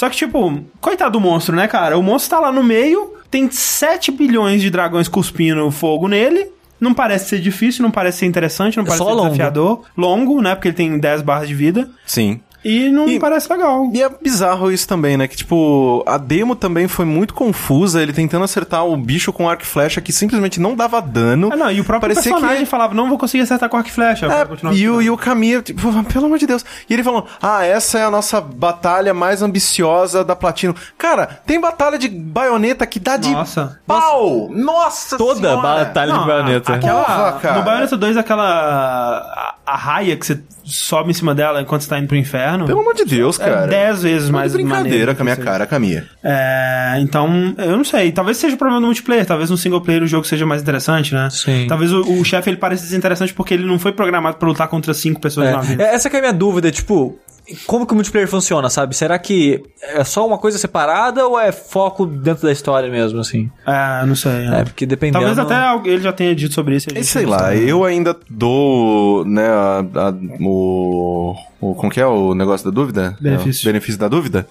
[0.00, 1.98] Só que, tipo, coitado do monstro, né, cara?
[1.98, 6.46] O monstro tá lá no meio, tem 7 bilhões de dragões cuspindo fogo nele,
[6.80, 9.24] não parece ser difícil, não parece ser interessante, não É parece só ser longo.
[9.24, 9.82] desafiador.
[9.94, 11.90] Longo, né, porque ele tem 10 barras de vida.
[12.06, 12.40] Sim.
[12.64, 13.88] E não E- parece legal.
[13.92, 15.26] E é bizarro isso também, né?
[15.26, 19.62] Que, tipo, a demo também foi muito confusa, ele tentando acertar o bicho com arco
[19.62, 21.50] e flecha que simplesmente não dava dano.
[21.52, 22.70] Ah, não, e o próprio Parecia personagem que...
[22.70, 24.26] falava, não vou conseguir acertar com arco e flecha.
[24.26, 25.80] É, e, o, e o Camille, tipo,
[26.12, 26.64] pelo amor de Deus.
[26.88, 30.74] E ele falou: Ah, essa é a nossa batalha mais ambiciosa da Platinum.
[30.98, 33.78] Cara, tem batalha de baioneta que dá de Nossa.
[33.86, 34.48] pau!
[34.50, 35.84] Nossa Toda senhora!
[35.84, 36.74] batalha de baioneta.
[36.74, 37.58] Aquela, Porra, cara.
[37.58, 38.44] no Bayonetta 2, aquela...
[38.50, 40.40] A, a raia que você
[40.70, 42.66] sobe em cima dela enquanto você tá indo pro inferno...
[42.66, 43.66] Pelo amor de Deus, é cara.
[43.66, 46.02] 10 vezes Tá de mais brincadeira maneiro com a minha cara, Camille.
[46.22, 48.12] É, então, eu não sei.
[48.12, 49.26] Talvez seja o problema do multiplayer.
[49.26, 51.28] Talvez no single player o jogo seja mais interessante, né?
[51.30, 51.66] Sim.
[51.68, 54.94] Talvez o, o chefe ele pareça desinteressante porque ele não foi programado pra lutar contra
[54.94, 55.78] cinco pessoas de uma vez.
[55.78, 57.18] É, essa que é a minha dúvida, tipo,
[57.66, 58.94] como que o multiplayer funciona, sabe?
[58.96, 63.50] Será que é só uma coisa separada ou é foco dentro da história mesmo, assim?
[63.66, 64.46] É, não sei.
[64.52, 65.24] É, porque dependendo...
[65.24, 66.88] Talvez até ele já tenha dito sobre isso.
[66.90, 67.68] a gente sei lá, sabe.
[67.68, 71.74] eu ainda dou, né, a- a- o, o.
[71.74, 73.16] Como que é o negócio da dúvida?
[73.20, 73.66] Benefício.
[73.68, 74.46] É, benefício da dúvida?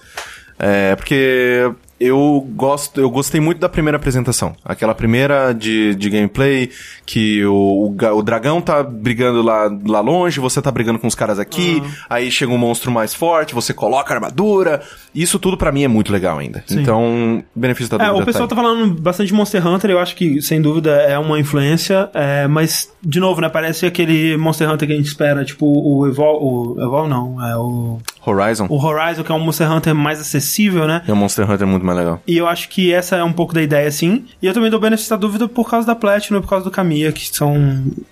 [0.58, 1.70] É, porque
[2.00, 4.56] eu gosto, eu gostei muito da primeira apresentação.
[4.64, 6.70] Aquela primeira de, de gameplay,
[7.04, 11.14] que o, o, o dragão tá brigando lá, lá longe, você tá brigando com os
[11.14, 14.80] caras aqui, aí chega um monstro mais forte, você coloca a armadura.
[15.14, 16.64] Isso tudo pra mim é muito legal ainda.
[16.70, 18.22] Então, benefício da É, dúvida.
[18.22, 21.18] o pessoal tá tá falando bastante de Monster Hunter, eu acho que, sem dúvida, é
[21.18, 25.44] uma influência, é, mas, de novo, né, parece aquele Monster Hunter que a gente espera,
[25.44, 26.74] tipo, o Evol...
[26.76, 27.98] O Evol não, é o...
[28.24, 31.02] Horizon O Horizon, que é um Monster Hunter mais acessível, né?
[31.06, 32.20] é um Monster Hunter muito mais legal.
[32.26, 34.26] E eu acho que essa é um pouco da ideia, sim.
[34.42, 36.70] E eu também dou benefício da dúvida por causa da Platinum e por causa do
[36.70, 37.56] Kamiya, que são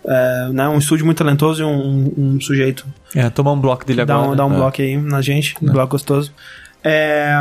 [0.07, 2.87] é, né, um estúdio muito talentoso e um, um sujeito.
[3.15, 4.31] É, tomar um bloco dele Dá agora.
[4.33, 4.57] um, dá um É.
[4.57, 6.33] bloco aí na gente, um bloco gostoso.
[6.83, 7.35] É,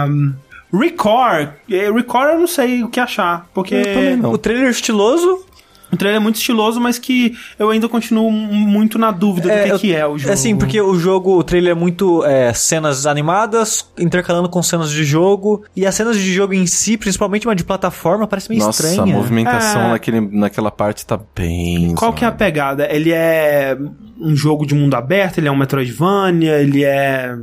[0.73, 1.49] Record.
[1.71, 4.31] é, Record eu não sei o que achar, porque Eu também não.
[4.31, 5.45] O trailer estiloso...
[5.91, 9.69] o trailer é muito estiloso, mas que eu ainda continuo muito na dúvida do que,
[9.69, 10.33] eu- que é o jogo.
[10.33, 15.03] Assim, porque o jogo, o trailer é muito é, cenas animadas, intercalando com cenas de
[15.05, 15.63] jogo.
[15.75, 19.13] E as cenas de jogo em si, principalmente uma de plataforma, parece meio Nossa, estranha.
[19.13, 19.89] a movimentação É.
[19.91, 21.95] naquele, naquela parte tá bem.
[21.95, 22.87] Qual que é a pegada?
[22.91, 23.77] Ele é
[24.19, 27.35] um jogo de mundo aberto, ele é um Metroidvania, ele é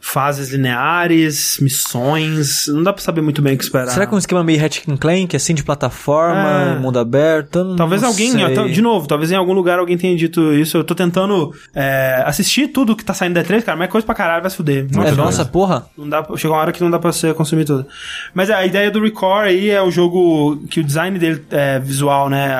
[0.00, 3.88] fases lineares, missões, não dá pra saber muito bem o que esperar.
[3.88, 6.78] Será que é um esquema meio Hatch Clank, assim, de plataforma, É.
[6.78, 7.58] mundo aberto?
[7.58, 8.32] Eu Talvez alguém,
[8.72, 10.76] de novo, talvez em algum lugar alguém tenha dito isso.
[10.76, 14.04] Eu tô tentando é, assistir tudo que tá saindo da E3, cara, mas é coisa
[14.04, 14.86] pra caralho, vai se fuder.
[15.06, 15.86] É, Nossa, porra.
[15.96, 17.86] Não dá, chegou uma hora que não dá pra você consumir tudo.
[18.32, 22.28] Mas a ideia do Record aí é o jogo que o design dele é visual,
[22.28, 22.54] né?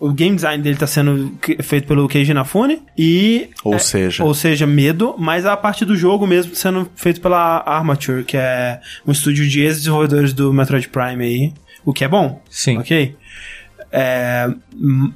[0.00, 1.32] o game design dele tá sendo
[1.62, 3.50] feito pelo Keiji Inafune e...
[3.62, 4.24] Ou é, seja.
[4.24, 8.80] Ou seja, medo, mas a parte do jogo mesmo sendo feito pela Armature, que é
[9.06, 11.52] um estúdio de ex-desenvolvedores do Metroid Prime aí,
[11.84, 12.40] o que é bom.
[12.50, 12.78] Sim.
[12.78, 13.14] Ok?
[13.92, 14.48] É,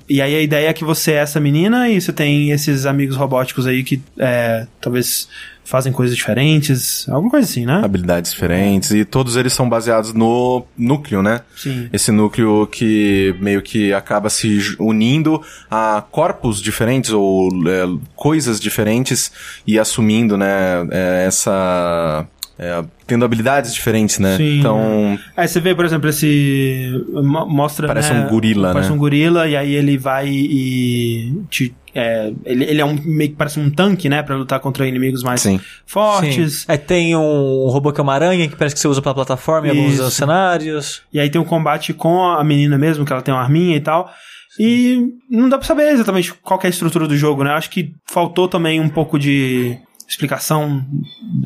[0.08, 3.16] e aí a ideia é que você é essa menina e você tem esses amigos
[3.16, 5.28] robóticos aí que é, talvez
[5.70, 7.80] fazem coisas diferentes, alguma coisa assim, né?
[7.84, 11.42] Habilidades diferentes, e todos eles são baseados no núcleo, né?
[11.56, 11.88] Sim.
[11.92, 15.40] Esse núcleo que meio que acaba se unindo
[15.70, 17.86] a corpos diferentes ou é,
[18.16, 19.30] coisas diferentes
[19.64, 20.48] e assumindo, né,
[20.90, 22.26] é, essa.
[22.62, 24.36] É, tendo habilidades diferentes, né?
[24.36, 24.58] Sim.
[24.58, 27.02] Então, Aí você vê, por exemplo, esse.
[27.10, 27.86] mo- Mostra.
[27.86, 28.94] Parece né, um gorila, Parece né?
[28.94, 31.32] um gorila, e aí ele vai e.
[31.48, 34.22] Te, é, ele, ele é um meio que parece um tanque, né?
[34.22, 35.58] Pra lutar contra inimigos mais Sim.
[35.86, 36.60] fortes.
[36.60, 36.64] Sim.
[36.68, 39.66] Aí tem um robô que é uma aranha, que parece que você usa pra plataforma
[39.66, 40.10] em alguns Isso.
[40.10, 41.02] cenários.
[41.12, 43.80] E aí tem um combate com a menina mesmo, que ela tem uma arminha e
[43.80, 44.10] tal.
[44.58, 45.00] E
[45.30, 47.52] não dá pra saber exatamente qual que é a estrutura do jogo, né?
[47.52, 49.78] Acho que faltou também um pouco de
[50.10, 50.84] explicação,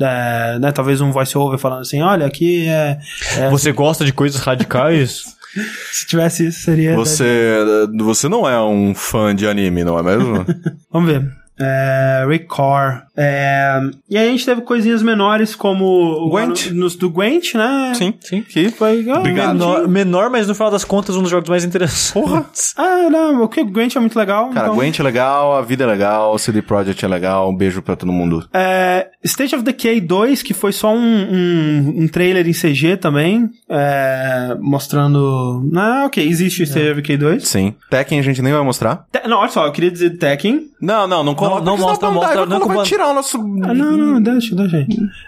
[0.01, 0.71] é, né?
[0.71, 2.99] Talvez um voice-over falando assim, olha, aqui é...
[3.37, 5.23] é- Você gosta de coisas radicais?
[5.93, 6.95] se tivesse isso, seria...
[6.95, 7.59] você,
[7.97, 10.45] você não é um fã de anime, não é mesmo?
[10.91, 11.44] Vamos ver.
[11.59, 13.03] É, Record.
[13.17, 13.79] É,
[14.09, 16.71] e aí a gente teve coisinhas menores como o Gwent.
[16.71, 17.93] nos do Gwent, né?
[17.95, 18.41] Sim, Sim.
[18.41, 19.53] Que Foi, ah, Obrigado.
[19.53, 22.73] Menor, menor, mas no final das contas, um dos jogos mais interessantes.
[22.77, 24.49] Ah, não, o que o Gwent é muito legal.
[24.49, 27.81] Cara, então, Gwent é legal, a vida é legal, CD Projekt é legal, um beijo
[27.81, 28.47] pra todo mundo.
[28.53, 33.49] É, State of Decay 2, que foi só um, um, um trailer em CG também,
[33.69, 35.69] é, mostrando...
[35.75, 37.47] Ah, ok, existe State of Decay 2.
[37.47, 37.75] Sim.
[37.89, 39.05] Tekken a gente nem vai mostrar.
[39.11, 40.67] Te- não, olha só, eu queria dizer Tekken.
[40.81, 41.65] Não, não, não coloca.
[41.65, 43.37] não porque mostra, senão mostra, não vai tirar o nosso...
[43.63, 44.87] Ah, não, não, deixa, deixa aí.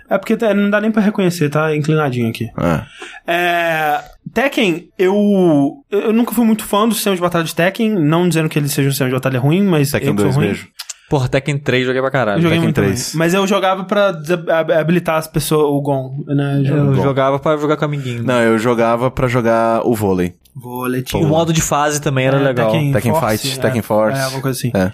[0.09, 2.47] É porque tá- não dá nem pra reconhecer, tá inclinadinho aqui.
[2.57, 2.81] É.
[3.27, 4.03] É,
[4.33, 8.49] Tekken, eu, eu nunca fui muito fã do sistema de batalha de Tekken, não dizendo
[8.49, 10.45] que ele seja um sistema de batalha ruim, mas Tekken eu que sou 2, ruim.
[10.47, 10.67] beijo.
[11.09, 12.41] Porra, Tekken 3 joguei pra Eu caralho.
[12.41, 13.11] joguei Tekken muito 3.
[13.13, 13.17] ruim.
[13.19, 14.13] Mas eu jogava pra
[14.77, 16.61] habilitar as pessoas, o Gon, né?
[16.65, 16.95] Eu Bom.
[17.01, 18.23] jogava pra jogar com amiguinho.
[18.23, 20.33] Não, eu jogava pra jogar o vôlei.
[21.17, 22.71] O modo de fase também era É, legal.
[22.71, 23.61] Tekken Force, Fight, é.
[23.61, 24.19] Tekken Force.
[24.19, 24.71] É, alguma coisa assim.
[24.73, 24.91] É.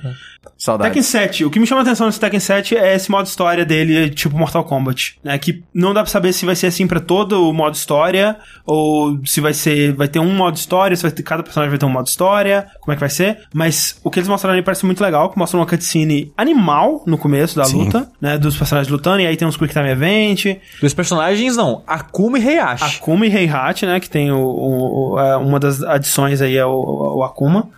[0.57, 0.89] Saudades.
[0.89, 1.45] Tekken 7.
[1.45, 4.37] O que me chama a atenção nesse Tekken 7 é esse modo história dele, tipo
[4.37, 5.37] Mortal Kombat, né?
[5.37, 9.19] Que não dá pra saber se vai ser assim pra todo o modo história, ou
[9.25, 11.85] se vai ser, vai ter um modo história, se vai ter, cada personagem vai ter
[11.85, 13.39] um modo história, como é que vai ser.
[13.53, 17.17] Mas o que eles mostraram ali parece muito legal, que mostra uma cutscene animal no
[17.17, 17.85] começo da Sim.
[17.85, 18.37] luta, né?
[18.37, 20.45] Dos personagens lutando, e aí tem uns Quick Time Event,
[20.81, 21.83] Dos personagens, não.
[21.87, 22.97] Akuma e Heihachi.
[22.97, 23.99] Akuma e Heihachi, né?
[23.99, 27.69] Que tem o, o- o- é, uma das adições aí é o, o Akuma.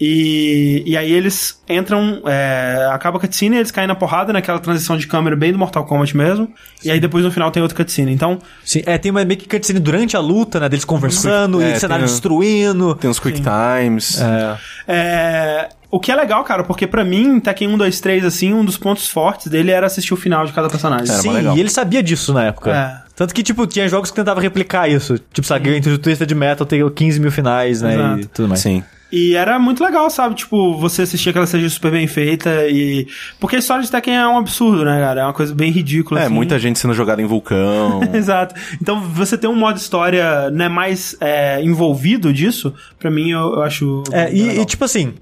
[0.00, 4.96] E, e aí eles entram, é, acaba a cutscene, eles caem na porrada naquela transição
[4.96, 6.48] de câmera bem do Mortal Kombat mesmo.
[6.84, 8.12] E aí depois no final tem outra cutscene.
[8.12, 10.68] Então, Sim, é, tem uma meio que cutscene durante a luta, né?
[10.68, 12.94] Deles conversando, É, e o cenário tem um- destruindo.
[12.94, 14.20] Tem uns Quick Times.
[14.20, 14.56] É.
[14.86, 18.64] é, o que é legal, cara, porque pra mim, Tekken 1, 2, 3, assim, um
[18.64, 21.08] dos pontos fortes dele era assistir o final de cada personagem.
[21.08, 22.70] Era Sim, e ele sabia disso na época.
[23.04, 23.07] É.
[23.18, 25.18] Tanto que, tipo, tinha jogos que tentavam replicar isso.
[25.32, 27.90] Tipo, sabe, entre o Twisted Metal tem 15 mil finais, né?
[27.90, 28.28] E Exato.
[28.32, 28.60] tudo mais.
[28.60, 28.84] Sim.
[29.10, 30.36] E era muito legal, sabe?
[30.36, 33.08] Tipo, você assistir aquela seja super bem feita e...
[33.40, 35.22] Porque a história de Tekken é um absurdo, né, cara?
[35.22, 36.32] É uma coisa bem ridícula, É, assim.
[36.34, 38.02] muita gente sendo jogada em vulcão.
[38.14, 38.54] Exato.
[38.80, 43.62] Então, você ter um modo história né, mais é, envolvido disso, pra mim, eu, eu
[43.62, 44.04] acho.
[44.12, 44.62] É, e, legal.
[44.62, 45.14] e, tipo assim,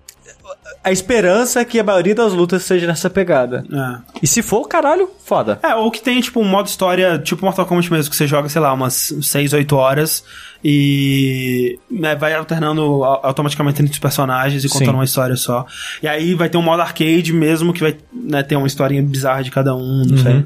[0.84, 3.64] a esperança é que a maioria das lutas seja nessa pegada.
[3.72, 3.98] É.
[4.22, 5.58] E se for, caralho, foda.
[5.62, 8.48] É, ou que tem, tipo, um modo história, tipo Mortal Kombat mesmo, que você joga,
[8.48, 10.22] sei lá, umas 6, 8 horas
[10.64, 14.94] e né, vai alternando au- automaticamente entre os personagens e contando Sim.
[14.94, 15.64] uma história só.
[16.02, 19.42] E aí vai ter um modo arcade mesmo, que vai né, ter uma historinha bizarra
[19.42, 20.44] de cada um, não sei.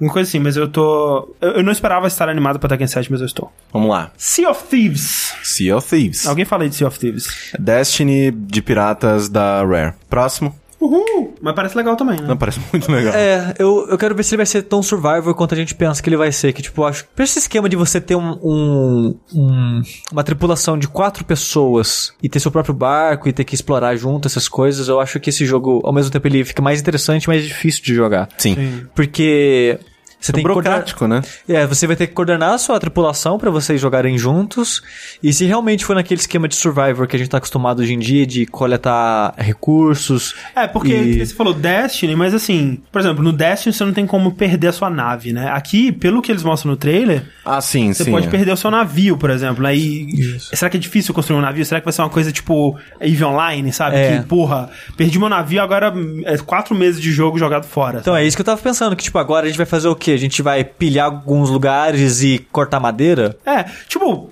[0.00, 1.34] Uma coisa assim, mas eu tô...
[1.40, 3.52] Eu, eu não esperava estar animado pra Tekken 7, mas eu estou.
[3.72, 4.10] Vamos lá.
[4.16, 5.34] Sea of Thieves.
[5.42, 6.26] Sea of Thieves.
[6.26, 7.52] Alguém fala aí de Sea of Thieves.
[7.58, 9.94] Destiny de piratas da Rare.
[10.08, 10.54] Próximo.
[10.80, 11.34] Uhul!
[11.42, 12.26] Mas parece legal também, né?
[12.26, 13.12] Não, parece muito legal.
[13.14, 16.02] É, eu, eu quero ver se ele vai ser tão survival quanto a gente pensa
[16.02, 16.52] que ele vai ser.
[16.52, 17.04] Que, tipo, eu acho.
[17.14, 22.28] Pra esse esquema de você ter um, um- um- uma tripulação de quatro pessoas e
[22.28, 25.44] ter seu próprio barco e ter que explorar junto essas coisas, eu acho que esse
[25.44, 28.28] jogo, ao mesmo tempo, ele fica mais interessante e mais difícil de jogar.
[28.38, 28.54] Sim.
[28.54, 28.86] Sim.
[28.94, 29.78] Porque.
[30.20, 31.22] Você tem que coordenar, burocrático, né?
[31.48, 34.82] é, você vai ter que coordenar a sua tripulação pra vocês jogarem juntos.
[35.22, 37.98] E se realmente for naquele esquema de Survivor que a gente tá acostumado hoje em
[37.98, 40.34] dia, de coletar recursos.
[40.54, 44.06] É, porque e- você falou Destiny, mas assim, por exemplo, no Destiny você não tem
[44.06, 45.48] como perder a sua nave, né?
[45.50, 48.10] Aqui, pelo que eles mostram no trailer, Ah, sim, você sim.
[48.10, 48.30] pode é.
[48.30, 49.74] perder o seu navio, por exemplo, né?
[49.74, 51.64] E será que é difícil construir um navio?
[51.64, 53.96] Será que vai ser uma coisa tipo EVE Online, sabe?
[53.96, 54.18] É.
[54.18, 55.92] Que, porra, perdi meu navio, agora
[56.24, 57.98] é quatro meses de jogo jogado fora.
[58.00, 59.96] Então é isso que eu tava pensando, que tipo, agora a gente vai fazer o
[59.96, 60.09] quê?
[60.12, 63.36] A gente vai pilhar alguns lugares e cortar madeira?
[63.44, 64.30] É, tipo,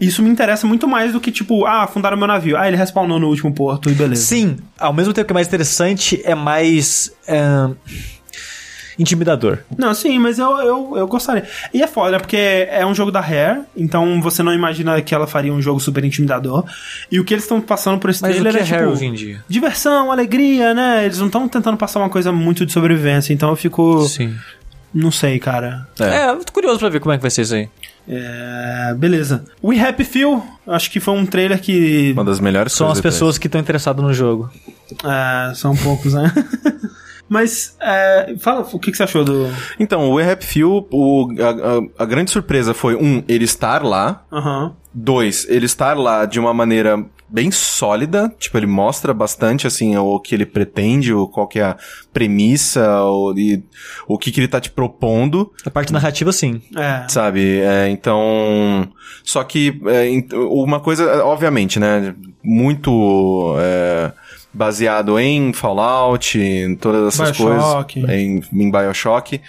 [0.00, 2.56] isso me interessa muito mais do que, tipo, ah, fundaram meu navio.
[2.56, 4.22] Ah, ele respawnou no último porto e beleza.
[4.22, 7.12] Sim, ao mesmo tempo que é mais interessante, é mais.
[7.26, 7.70] é,
[9.00, 9.60] intimidador.
[9.76, 11.44] Não, sim, mas eu, eu, eu gostaria.
[11.72, 12.18] E é foda, né?
[12.18, 15.80] Porque é um jogo da Rare, então você não imagina que ela faria um jogo
[15.80, 16.64] super intimidador.
[17.10, 18.90] E o que eles estão passando por esse Mas o trailer que é é, tipo...
[18.90, 19.44] Hoje em dia?
[19.48, 21.06] Diversão, alegria, né?
[21.06, 24.02] Eles não estão tentando passar uma coisa muito de sobrevivência, então eu fico...
[24.02, 24.36] Sim.
[24.92, 25.86] Não sei, cara.
[26.00, 27.68] É, eu tô curioso pra ver como é que vai ser isso aí.
[28.08, 28.94] É...
[28.96, 29.44] Beleza.
[29.62, 32.12] We Happy Few, acho que foi um trailer que...
[32.12, 34.50] Uma das melhores São as pessoas que estão interessadas no jogo.
[35.04, 36.32] É, são poucos, né?
[37.28, 39.46] Mas, é, fala, o que, que você achou do...
[39.78, 43.84] Então, o We Happy Few, o, a, a- a grande surpresa foi, um, ele estar
[43.84, 44.24] lá.
[44.32, 44.72] Aham.
[44.92, 48.32] Dois, ele estar lá de uma maneira bem sólida.
[48.38, 51.76] Tipo, ele mostra bastante, assim, o que ele pretende, o, qual que é a
[52.12, 53.62] premissa, o, e,
[54.06, 55.52] o que, que ele tá te propondo.
[55.64, 56.60] A parte narrativa, sim.
[56.76, 57.06] É.
[57.08, 57.60] Sabe?
[57.60, 58.88] É, então.
[59.22, 62.14] Só que é, uma coisa, obviamente, né?
[62.42, 64.12] Muito é,
[64.52, 68.00] baseado em Fallout, em todas essas Bioshock.
[68.00, 68.10] coisas.
[68.10, 69.40] Em, em Bioshock.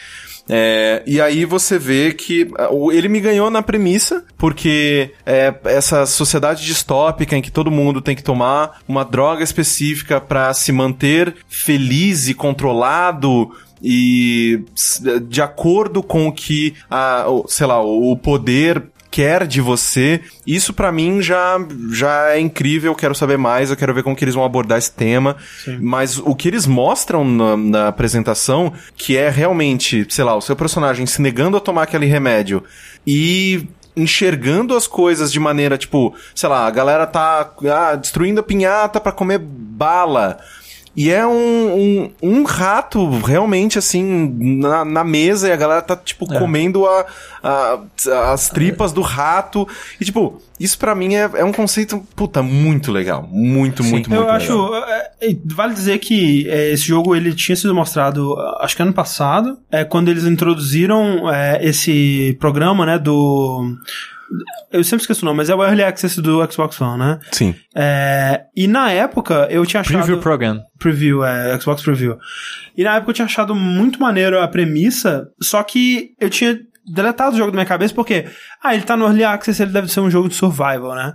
[0.54, 6.06] É, e aí você vê que ah, ele me ganhou na premissa, porque é essa
[6.06, 11.34] sociedade distópica em que todo mundo tem que tomar uma droga específica pra se manter
[11.48, 13.50] feliz e controlado
[13.82, 14.64] e
[15.28, 20.22] de acordo com o que, a, sei lá, o poder quer de você.
[20.48, 21.60] Isso pra mim já,
[21.92, 24.78] já é incrível, eu quero saber mais, eu quero ver como que eles vão abordar
[24.78, 25.36] esse tema.
[25.80, 30.56] Mas o que eles mostram na, na apresentação, que é realmente, sei lá, o seu
[30.56, 32.64] personagem se negando a tomar aquele remédio
[33.06, 38.44] e enxergando as coisas de maneira, tipo, sei lá, a galera tá ah, destruindo a
[38.44, 40.40] pinhata pra comer bala.
[40.94, 44.04] E é um, um, um rato realmente assim
[44.60, 47.06] na, na mesa e a galera tá tipo comendo a,
[47.42, 47.80] a-
[48.34, 49.66] as tripas do rato.
[50.02, 53.26] E tipo, isso pra mim é, é um conceito, puta, muito legal.
[53.32, 54.76] Muito, muito, muito Eu acho.
[54.86, 58.92] é, é, vale dizer que é, esse jogo ele tinha sido mostrado, acho que ano
[58.94, 63.78] passado, é, quando eles introduziram é, esse programa, né, do.
[64.72, 67.20] Eu sempre esqueço o nome, mas é o Early Access do Xbox One, né?
[67.32, 67.56] Sim.
[67.76, 69.98] É, e na época eu tinha achado.
[69.98, 70.62] Preview Program.
[70.80, 72.18] Preview, é, Xbox Preview.
[72.78, 77.36] E na época eu tinha achado muito maneiro a premissa, só que eu tinha deletado
[77.36, 78.26] o jogo da minha cabeça porque,
[78.64, 81.14] ah, ele tá no Early Access, ele deve ser um jogo de survival, né?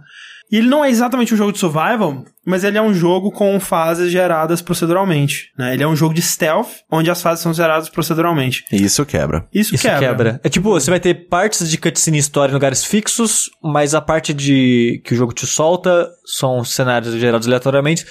[0.51, 3.59] E ele não é exatamente um jogo de survival, mas ele é um jogo com
[3.59, 5.75] fases geradas proceduralmente, né?
[5.75, 8.65] Ele é um jogo de stealth, onde as fases são geradas proceduralmente.
[8.71, 9.47] Isso quebra.
[9.53, 9.99] Isso, Isso quebra.
[9.99, 10.41] quebra.
[10.45, 14.01] É tipo, você vai ter partes de cutscene e história em lugares fixos, mas a
[14.01, 18.07] parte de que o jogo te solta são cenários gerados aleatoriamente.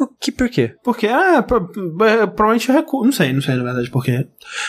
[0.00, 0.74] O que por quê?
[0.84, 1.70] Porque, ah, pro-
[2.04, 3.04] é, provavelmente recu...
[3.04, 4.26] Não sei, não sei na verdade por quê.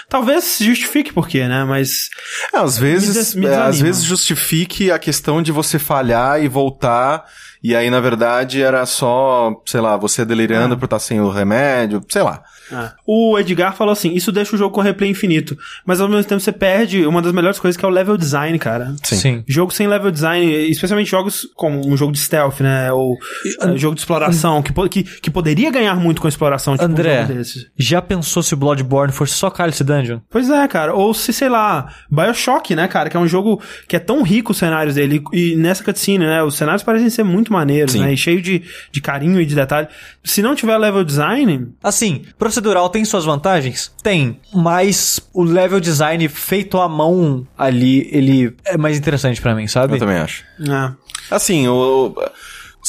[0.10, 1.64] Talvez justifique por quê, né?
[1.66, 2.10] Mas
[2.54, 3.84] É, às vezes, des- me é, às desanima.
[3.86, 7.24] vezes justifique a questão de você falhar e voltar.
[7.62, 12.04] E aí, na verdade, era só, sei lá, você delirando por estar sem o remédio,
[12.08, 12.44] sei lá.
[12.72, 12.94] Ah.
[13.06, 15.58] O Edgar falou assim: isso deixa o jogo com replay infinito.
[15.86, 18.58] Mas ao mesmo tempo você perde uma das melhores coisas que é o level design,
[18.60, 18.96] cara.
[19.04, 19.44] Sim.
[19.48, 22.92] Jogo sem level design, especialmente jogos como um jogo de stealth, né?
[22.92, 26.86] Ou eh, jogo de exploração, que, que, que poderia ganhar muito com a exploração, tipo
[26.86, 27.24] André.
[27.24, 27.68] um jogo desses.
[27.78, 30.20] Já pensou se o Bloodborne fosse só Cálice Dungeon?
[30.30, 30.94] Pois é, cara.
[30.94, 33.10] Ou se, sei lá, Bioshock, né, cara?
[33.10, 35.24] Que é um jogo que é tão rico os cenários dele.
[35.34, 36.44] E nessa cutscene, né?
[36.44, 38.00] Os cenários parecem ser muito maneiros, Sim.
[38.02, 38.14] né?
[38.14, 39.88] E cheio de, de carinho e de detalhe.
[40.24, 43.92] Se não tiver level design, Assim, procedural tem suas vantagens?
[44.04, 44.40] Tem.
[44.54, 49.96] Mas o level design feito à mão ali, ele é mais interessante pra mim, sabe?
[49.96, 50.44] Eu também acho.
[50.58, 50.94] né?
[51.32, 52.14] Assim, o,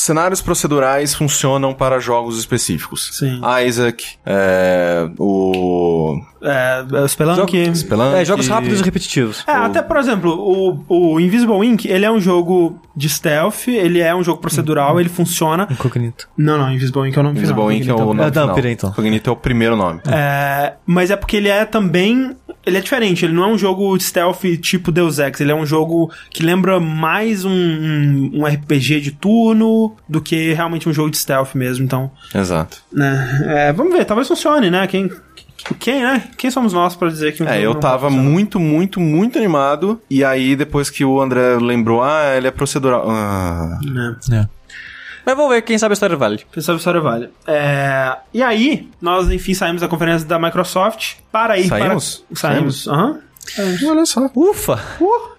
[0.01, 3.11] cenários procedurais funcionam para jogos específicos.
[3.13, 3.41] Sim.
[3.67, 7.77] Isaac, é, o É, é, Spelunk.
[7.77, 8.15] Spelunk.
[8.17, 9.45] É, jogos rápidos e repetitivos.
[9.47, 14.01] É, até, por exemplo, o, o Invisible Ink, ele é um jogo de stealth, ele
[14.01, 15.67] é um jogo procedural, ele funciona...
[15.71, 16.29] Incognito.
[16.37, 17.73] Não, não, Invisible Ink é o nome Invisible final.
[17.73, 18.55] Ink é o Incognito nome não, final.
[18.55, 18.93] peraí, então.
[18.93, 20.01] Cognito é o primeiro nome.
[20.11, 22.37] É, mas é porque ele é também.
[22.65, 25.55] Ele é diferente, ele não é um jogo de stealth tipo Deus Ex, ele é
[25.55, 30.93] um jogo que lembra mais um, um, um RPG de turno do que realmente um
[30.93, 32.11] jogo de stealth mesmo, então.
[32.35, 32.83] Exato.
[32.93, 34.87] Né, é, vamos ver, talvez funcione, né?
[34.87, 35.11] Quem.
[35.79, 36.25] Quem, né?
[36.39, 40.01] Quem somos nós pra dizer que um É, jogo eu tava muito, muito, muito animado.
[40.09, 43.05] E aí, depois que o André lembrou, ah, ele é procedural.
[43.07, 44.17] Ah, Né.
[44.33, 44.60] É.
[45.25, 46.45] Mas vamos ver, quem sabe a história vale.
[46.53, 47.31] Quem sabe a história vale.
[47.47, 52.25] É, e aí, nós enfim saímos da conferência da Microsoft para ir Saímos?
[52.29, 52.37] para.
[52.37, 52.89] Saímos.
[52.89, 53.21] Aham.
[53.89, 54.31] olha só.
[54.35, 54.81] Ufa!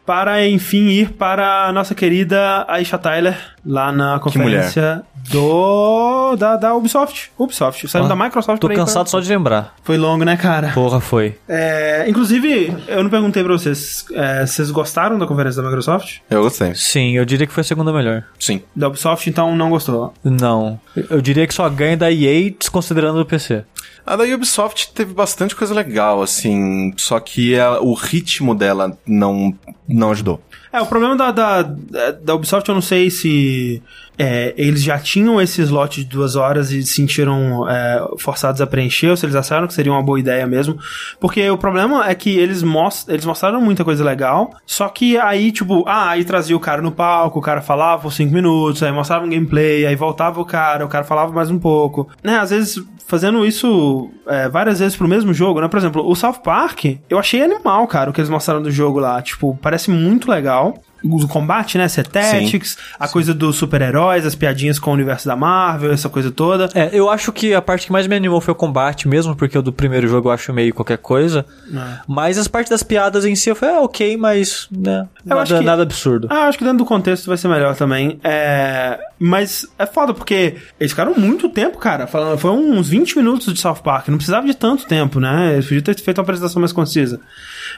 [0.05, 6.73] Para enfim ir para a nossa querida Aisha Tyler lá na conferência do da, da
[6.75, 7.31] Ubisoft.
[7.37, 7.87] Ubisoft.
[7.87, 9.75] Saímos Ah, da Microsoft Tô pra ir pra- cansado só de lembrar.
[9.83, 10.69] Foi longo, né, cara?
[10.73, 11.37] Porra, foi.
[11.47, 16.17] É, inclusive, eu não perguntei pra vocês, é, vocês gostaram da conferência da Microsoft?
[16.29, 16.73] Eu gostei.
[16.75, 18.23] Sim, eu diria que foi a segunda melhor.
[18.39, 18.61] Sim.
[18.75, 20.13] Da Ubisoft, então não gostou.
[20.23, 20.79] Não.
[21.09, 23.63] Eu diria que só ganha da EA desconsiderando o PC.
[24.05, 26.91] A da Ubisoft teve bastante coisa legal, assim.
[26.97, 29.53] Só que a- o ritmo dela não,
[29.93, 30.41] não ajudou.
[30.73, 33.81] É, o problema da, da, da Ubisoft, eu não sei se
[34.17, 38.67] é, eles já tinham esse slot de duas horas e se sentiram é, forçados a
[38.67, 40.77] preencher, ou se eles acharam que seria uma boa ideia mesmo.
[41.19, 45.51] Porque o problema é que eles, most eles mostraram muita coisa legal, só que aí,
[45.51, 48.91] tipo, ah, aí trazia o cara no palco, o cara falava por cinco minutos, aí
[48.91, 52.07] mostrava um gameplay, aí voltava o cara, o cara falava mais um pouco.
[52.23, 52.81] Né, às vezes
[53.11, 55.67] fazendo isso é, várias vezes pro mesmo jogo, né?
[55.67, 58.99] Por exemplo, o South Park, eu achei animal, cara, o que eles mostraram do jogo
[58.99, 59.21] lá.
[59.21, 60.60] Tipo, parece muito legal.
[61.03, 61.87] O combate, né?
[61.87, 66.29] Ser Tactics, a coisa dos super-heróis, as piadinhas com o universo da Marvel, essa coisa
[66.31, 66.69] toda.
[66.75, 69.57] É, eu acho que a parte que mais me animou foi o combate mesmo, porque
[69.57, 71.45] o do primeiro jogo eu acho meio qualquer coisa.
[71.73, 71.99] É.
[72.07, 75.65] Mas as partes das piadas em si eu falei, ah, ok, mas né, nada, que-
[75.65, 76.27] nada absurdo.
[76.29, 78.19] Ah, acho que dentro do contexto vai ser melhor também.
[78.23, 78.99] É...
[79.19, 82.07] Mas é foda, porque eles ficaram muito tempo, cara.
[82.07, 84.07] Falando, foi uns 20 minutos de South Park.
[84.09, 85.53] Não precisava de tanto tempo, né?
[85.53, 87.19] Eles podiam ter feito uma apresentação mais concisa.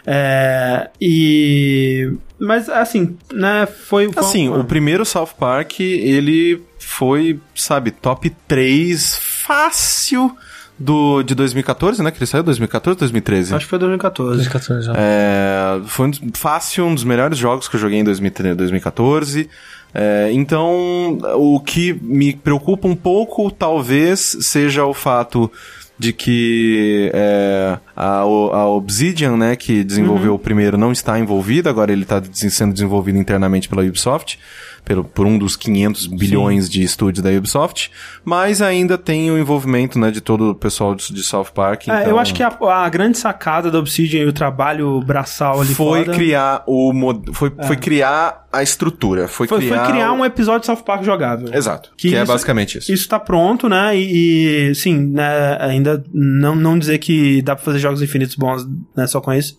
[0.05, 0.89] É...
[1.01, 2.11] E.
[2.45, 3.65] Mas, assim, né?
[3.65, 4.09] Foi.
[4.17, 10.35] Assim, o primeiro South Park, ele foi, sabe, top 3 fácil
[10.77, 12.11] do, de 2014, né?
[12.11, 13.55] Que ele saiu 2014, 2013?
[13.55, 14.35] Acho que foi 2014.
[14.35, 14.93] 2014 já.
[14.95, 19.49] É, foi um dos- fácil, um dos melhores jogos que eu joguei em 2013, 2014.
[19.93, 25.51] É, então, o que me preocupa um pouco, talvez, seja o fato
[25.99, 31.91] de que é, a, a Obsidian, né, que desenvolveu o primeiro, não está envolvida, agora
[31.91, 34.39] ele está sendo desenvolvido internamente pela Ubisoft,
[34.85, 37.89] pelo, por um dos 500 bilhões de estúdios da Ubisoft,
[38.25, 41.87] mas ainda tem o envolvimento, né, de todo o pessoal de, de South Park.
[41.87, 45.61] É, então- eu acho que a, a grande sacada da Obsidian e o trabalho braçal
[45.61, 46.91] ali foi foda, criar o
[47.31, 50.83] foi, foi criar a estrutura, foi, foi, criar foi criar o- um episódio de South
[50.85, 51.49] Park jogável.
[51.53, 52.91] Exato, Que que, é isso- basicamente isso.
[52.93, 53.97] Isso tá pronto, né?
[53.97, 58.67] E, e, sim, né, ainda não, não dizer que dá pra fazer jogos infinitos bons
[58.95, 59.57] né, só com isso.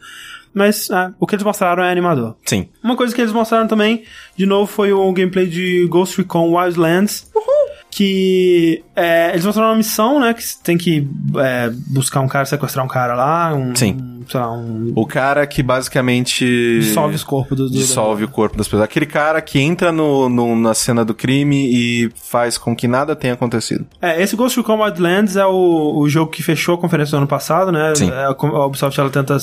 [0.53, 2.37] Mas é, o que eles mostraram é animador.
[2.45, 2.69] Sim.
[2.83, 4.05] Uma coisa que eles mostraram também,
[4.37, 7.29] de novo, foi o gameplay de Ghost Recon Wildlands.
[7.97, 10.35] Que é, eles mostraram uma missão, né?
[10.35, 11.07] Que você tem que
[11.37, 13.55] é, buscar um cara, sequestrar um cara lá.
[13.55, 13.97] Um, Sim.
[14.01, 14.93] um, sei lá, um.
[14.97, 16.45] O cara que basicamente
[16.81, 17.69] Dissolve os corpos do.
[17.71, 18.83] do dissolve o corpo das pessoas.
[18.83, 23.15] Aquele cara que entra no, no- na cena do crime e faz com que nada
[23.15, 23.87] tenha acontecido.
[24.03, 27.29] É, esse Ghost Recon Wildlands é o, o jogo que fechou a conferência do ano
[27.29, 27.95] passado, né?
[27.95, 28.11] Sim.
[28.11, 29.37] É, A, a Ubisoft ela tenta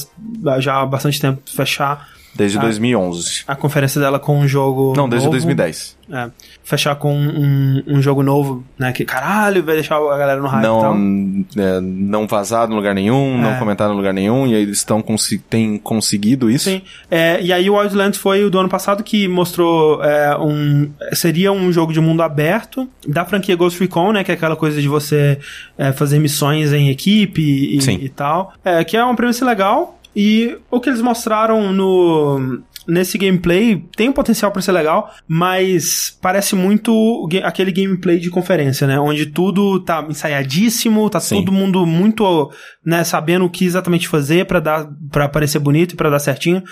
[0.60, 2.62] já há bastante tempo fechar Desde Ah.
[2.62, 3.44] 2011.
[3.48, 4.94] a conferência dela com um jogo.
[4.96, 5.32] Não, desde novo.
[5.38, 5.98] 2010.
[6.14, 6.30] É,
[6.64, 8.92] fechar com um, um jogo novo, né?
[8.92, 10.94] Que caralho, vai deixar a galera no hype tal.
[10.98, 13.42] Não, é, não vazado em lugar nenhum, É.
[13.42, 15.02] não comentado em lugar nenhum, e aí eles estão
[15.50, 16.66] têm conseguido isso.
[16.70, 16.82] Sim.
[17.10, 20.90] É, e aí o Wildlands foi o do ano passado que mostrou é, um.
[21.14, 24.24] Seria um jogo de mundo aberto da franquia Ghost Recon, né?
[24.24, 25.38] Que é aquela coisa de você
[25.78, 28.54] é, fazer missões em equipe e, e tal.
[28.66, 29.98] É, que é uma premissa legal.
[30.16, 32.62] E o que eles mostraram no.
[32.88, 38.88] Nesse gameplay tem um potencial pra ser legal, mas parece muito aquele gameplay de conferência,
[38.88, 39.00] né?
[39.00, 41.36] Onde tudo tá ensaiadíssimo, tá Sim.
[41.46, 42.52] todo mundo muito,
[42.84, 46.64] né, sabendo o que exatamente fazer pra dar para parecer bonito e pra dar certinho.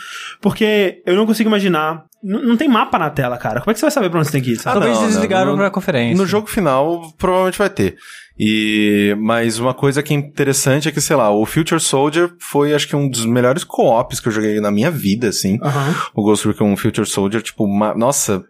[0.41, 3.60] Porque eu não consigo imaginar, não tem mapa na tela, cara.
[3.61, 4.57] Como é que você vai saber pra onde você tem que ir?
[4.60, 4.74] sabe?
[4.80, 6.18] Talvez não, eles não, ligaram no- pra conferência.
[6.18, 7.95] No jogo final, provavelmente vai ter.
[8.40, 12.74] E, mas uma coisa que é interessante é que, sei lá, o Future Soldier foi,
[12.74, 15.57] acho que, um dos melhores co-ops que eu joguei na minha vida, assim.
[15.61, 15.95] Aham.
[16.16, 18.44] O Ghost Recon Future Soldier, tipo, uma- nossa,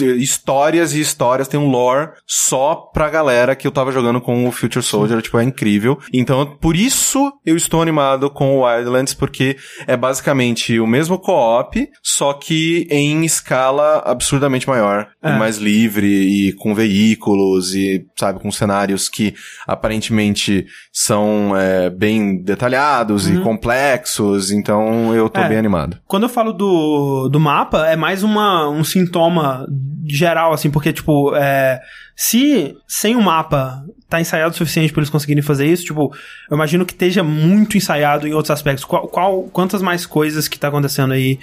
[0.00, 4.52] histórias e histórias, tem um lore só pra galera que eu tava jogando com o
[4.52, 5.98] Future Soldier, tipo, é incrível.
[6.12, 11.88] Então, por isso eu estou animado com o Wildlands, porque é basicamente o mesmo co-op,
[12.02, 15.30] só que em escala absurdamente maior, É.
[15.30, 19.34] e mais livre, e com veículos, e, sabe, com cenários que
[19.66, 25.48] aparentemente são é, bem detalhados e complexos, então eu tô É.
[25.48, 25.98] bem animado.
[26.06, 29.66] Quando eu falo do, do mapa, é mais uma, um sintoma
[30.06, 31.80] geral, assim, porque, tipo, é,
[32.14, 36.14] se sem o mapa tá ensaiado o suficiente pra eles conseguirem fazer isso, tipo,
[36.50, 38.84] eu imagino que esteja muito ensaiado em outros aspectos.
[38.84, 41.38] Qual, qual- quantas mais coisas que tá acontecendo aí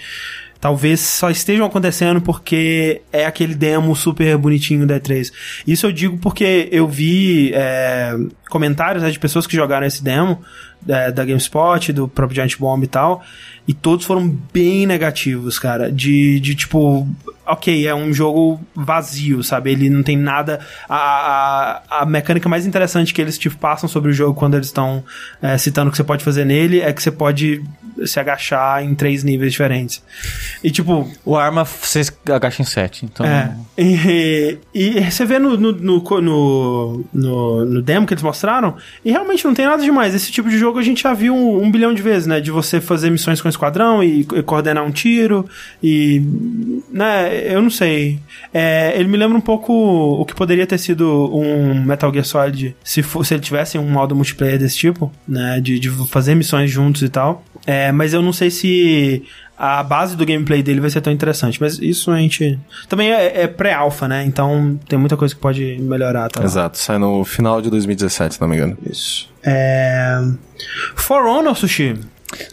[0.64, 5.30] talvez só estejam acontecendo porque é aquele demo super bonitinho da E3.
[5.68, 8.16] Isso eu digo porque eu vi é,
[8.50, 10.40] comentários né, de pessoas que jogaram esse demo
[10.88, 13.22] é, da GameSpot, do próprio Giant Bomb e tal,
[13.68, 15.92] e todos foram bem negativos, cara.
[15.92, 17.06] De, de tipo,
[17.46, 19.74] ok, é um jogo vazio, sabe?
[19.74, 20.62] Ele não tem nada.
[20.88, 24.68] A, a, a mecânica mais interessante que eles te passam sobre o jogo quando eles
[24.68, 25.04] estão
[25.42, 27.62] é, citando o que você pode fazer nele é que você pode
[28.06, 30.04] se agachar em três níveis diferentes.
[30.64, 32.02] E tipo, O arma você
[32.32, 33.26] agacha em 7, então...
[33.26, 33.56] é.
[33.78, 39.44] E, e você vê no, no, no, no, no- demo que eles mostraram, e realmente
[39.46, 40.14] não tem nada demais.
[40.14, 42.40] Esse tipo de jogo a gente já viu um, um bilhão de vezes, né?
[42.40, 45.48] De você fazer missões com o esquadrão e, e coordenar um tiro.
[45.82, 46.22] E.
[46.92, 48.20] né, eu não sei.
[48.54, 52.76] É, ele me lembra um pouco o que poderia ter sido um Metal Gear Solid
[52.84, 55.60] se, fo- se ele tivesse um modo multiplayer desse tipo, né?
[55.62, 57.44] De, de fazer missões juntos e tal.
[57.66, 59.24] É, mas eu não sei se
[59.58, 61.62] a base do gameplay dele vai ser tão interessante.
[61.62, 62.60] Mas isso a gente.
[62.90, 64.24] Também é, é pré-alpha, né?
[64.26, 66.30] Então tem muita coisa que pode melhorar.
[66.30, 66.44] Tá.
[66.44, 68.78] Exato, sai no final de 2017, se não me engano.
[68.90, 69.30] Isso.
[69.44, 70.20] É.
[70.96, 71.98] For Honor, Sushi.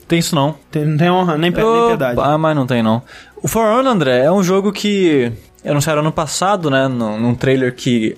[0.07, 0.55] Tem isso não.
[0.71, 2.21] Tem, não tem honra, nem, pe- nem piedade.
[2.23, 3.03] Ah, mas não tem não.
[3.43, 5.33] O For Honor, André, é um jogo que
[5.65, 6.87] anunciaram ano passado, né?
[6.87, 8.17] Num, num trailer que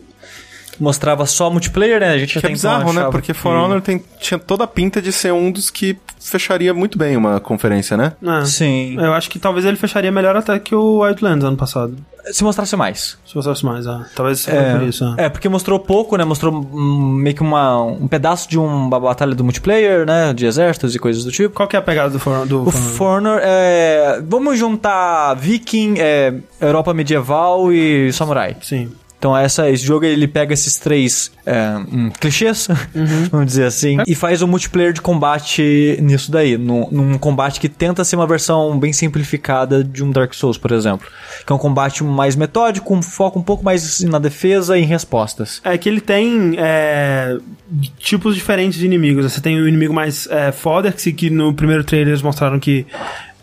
[0.81, 2.11] mostrava só multiplayer, né?
[2.11, 3.01] A gente Que é até então bizarro, né?
[3.01, 5.97] achava Porque que- For Honor tem, tinha toda a pinta de ser um dos que
[6.21, 8.13] fecharia muito bem uma conferência, né?
[8.23, 8.45] É.
[8.45, 8.97] Sim.
[8.99, 11.97] Eu acho que talvez ele fecharia melhor até que o Wildlands ano passado.
[12.31, 13.19] Se mostrasse mais.
[13.27, 14.07] Se fosse mais, ah.
[14.15, 15.05] Talvez seja por isso.
[15.05, 15.15] ah.
[15.19, 16.25] É, porque mostrou pouco, né?
[16.25, 20.33] Mostrou hum, meio que uma, um pedaço de uma batalha do multiplayer, né?
[20.33, 21.53] De exércitos e coisas do tipo.
[21.53, 22.93] Qual que é a pegada do For, do O For Honor?
[22.95, 24.23] For Honor é.
[24.25, 28.57] Vamos juntar Viking, é, Europa medieval e Samurai.
[28.63, 28.93] Sim.
[29.23, 32.67] Então essa, esse jogo ele pega esses três é, hum, clichês,
[33.31, 37.69] vamos dizer assim, e faz um multiplayer de combate nisso daí, num, num combate que
[37.69, 41.07] tenta ser uma versão bem simplificada de um Dark Souls, por exemplo.
[41.47, 44.87] Que é um combate mais metódico, um foco um pouco mais na defesa e em
[44.87, 45.61] respostas.
[45.63, 47.39] É que ele tem é,
[47.99, 49.33] tipos diferentes de inimigos.
[49.33, 52.85] Você tem o inimigo mais é, foda, que no primeiro trailer eles mostraram que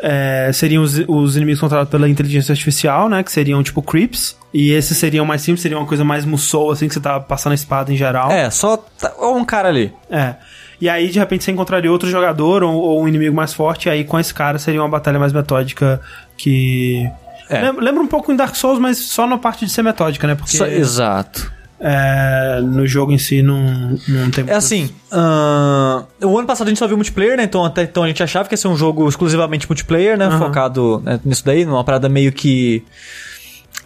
[0.02, 3.24] é, seriam os, os inimigos controlados pela inteligência artificial, né?
[3.24, 4.38] Que seriam tipo creeps.
[4.54, 7.52] E esses seriam mais simples, seriam uma coisa mais musou, assim, que você tá passando
[7.52, 8.32] a espada em geral.
[8.32, 9.94] É, só tá- um cara ali.
[10.10, 10.36] É.
[10.82, 13.92] E aí, de repente, você encontraria outro jogador ou, ou um inimigo mais forte, e
[13.92, 16.00] aí com esse cara seria uma batalha mais metódica
[16.38, 17.06] que.
[17.50, 17.62] É.
[17.62, 20.36] Lembra, lembra um pouco em Dark Souls, mas só na parte de ser metódica, né?
[20.36, 21.52] Porque Só- exato.
[21.80, 26.70] É, no jogo em si não, não tem É assim, ahn, o ano passado a
[26.70, 27.44] gente só viu multiplayer, né?
[27.44, 30.26] Então até então a gente achava que ia ser um jogo exclusivamente multiplayer, né?
[30.26, 30.40] Aham.
[30.40, 32.84] Focado né, nisso daí, numa parada meio que.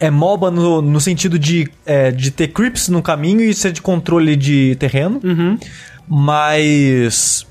[0.00, 3.80] É MOBA no, no sentido de, é, de ter creeps no caminho e ser de
[3.80, 5.20] controle de terreno.
[5.22, 5.56] Uhum.
[6.08, 7.46] Mas.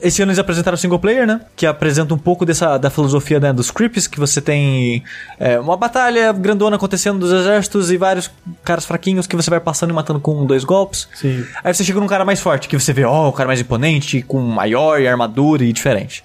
[0.00, 1.40] Esse ano eles apresentaram o single player, né?
[1.56, 5.02] Que apresenta um pouco dessa da filosofia né, dos creeps, que você tem
[5.38, 8.30] é, uma batalha grandona acontecendo dos exércitos e vários
[8.64, 11.08] caras fraquinhos que você vai passando e matando com dois golpes.
[11.14, 11.44] Sim.
[11.64, 14.22] Aí você chega num cara mais forte, que você vê, ó, o cara mais imponente,
[14.22, 16.22] com maior e armadura e diferente.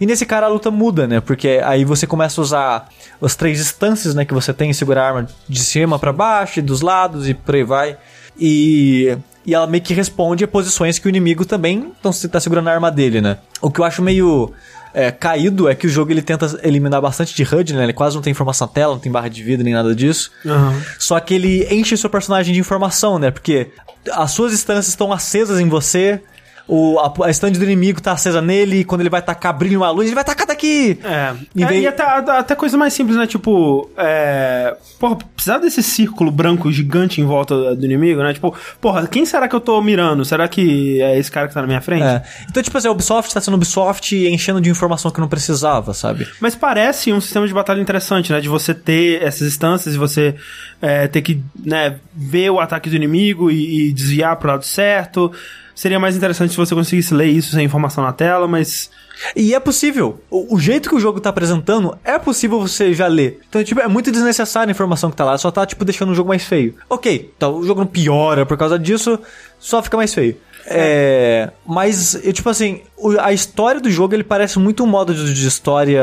[0.00, 1.20] E nesse cara a luta muda, né?
[1.20, 2.88] Porque aí você começa a usar
[3.22, 6.62] as três instâncias, né, que você tem, segurar a arma de cima pra baixo e
[6.62, 7.96] dos lados e por aí vai.
[8.38, 12.38] E, e ela meio que responde a posições que o inimigo também então, você tá
[12.38, 13.38] segurando a arma dele, né?
[13.60, 14.52] O que eu acho meio
[14.92, 17.84] é, caído é que o jogo ele tenta eliminar bastante de HUD, né?
[17.84, 20.30] Ele quase não tem informação na tela, não tem barra de vida nem nada disso.
[20.46, 20.80] Aham.
[20.98, 23.30] Só que ele enche o seu personagem de informação, né?
[23.30, 23.70] Porque
[24.12, 26.20] as suas instâncias estão acesas em você.
[26.66, 29.80] O, a, a stand do inimigo tá acesa nele, e quando ele vai tacar brilho
[29.80, 30.98] uma luz, ele vai tacar daqui!
[31.04, 31.34] É.
[31.54, 33.26] Em É, vez- E até, até coisa mais simples, né?
[33.26, 34.74] Tipo, é.
[34.98, 38.32] Porra, precisar desse círculo branco gigante em volta do inimigo, né?
[38.32, 40.24] Tipo, porra, quem será que eu tô mirando?
[40.24, 42.02] Será que é esse cara que tá na minha frente?
[42.04, 42.22] É.
[42.48, 46.26] Então, tipo assim, a Ubisoft tá sendo Ubisoft enchendo de informação que não precisava, sabe?
[46.40, 48.40] Mas parece um sistema de batalha interessante, né?
[48.40, 50.34] De você ter essas instâncias e você
[50.80, 55.30] é, ter que né, ver o ataque do inimigo e, e desviar pro lado certo.
[55.74, 58.90] Seria mais interessante se você conseguisse ler isso sem informação na tela, mas.
[59.34, 60.20] E é possível.
[60.30, 63.40] O, o jeito que o jogo tá apresentando, é possível você já ler.
[63.48, 66.14] Então, tipo, é muito desnecessária a informação que tá lá, só tá, tipo, deixando o
[66.14, 66.74] jogo mais feio.
[66.88, 69.18] Ok, então o jogo não piora por causa disso,
[69.58, 70.36] só fica mais feio.
[70.66, 72.82] É, mas, eu, tipo assim,
[73.20, 76.02] a história do jogo, ele parece muito um modo de história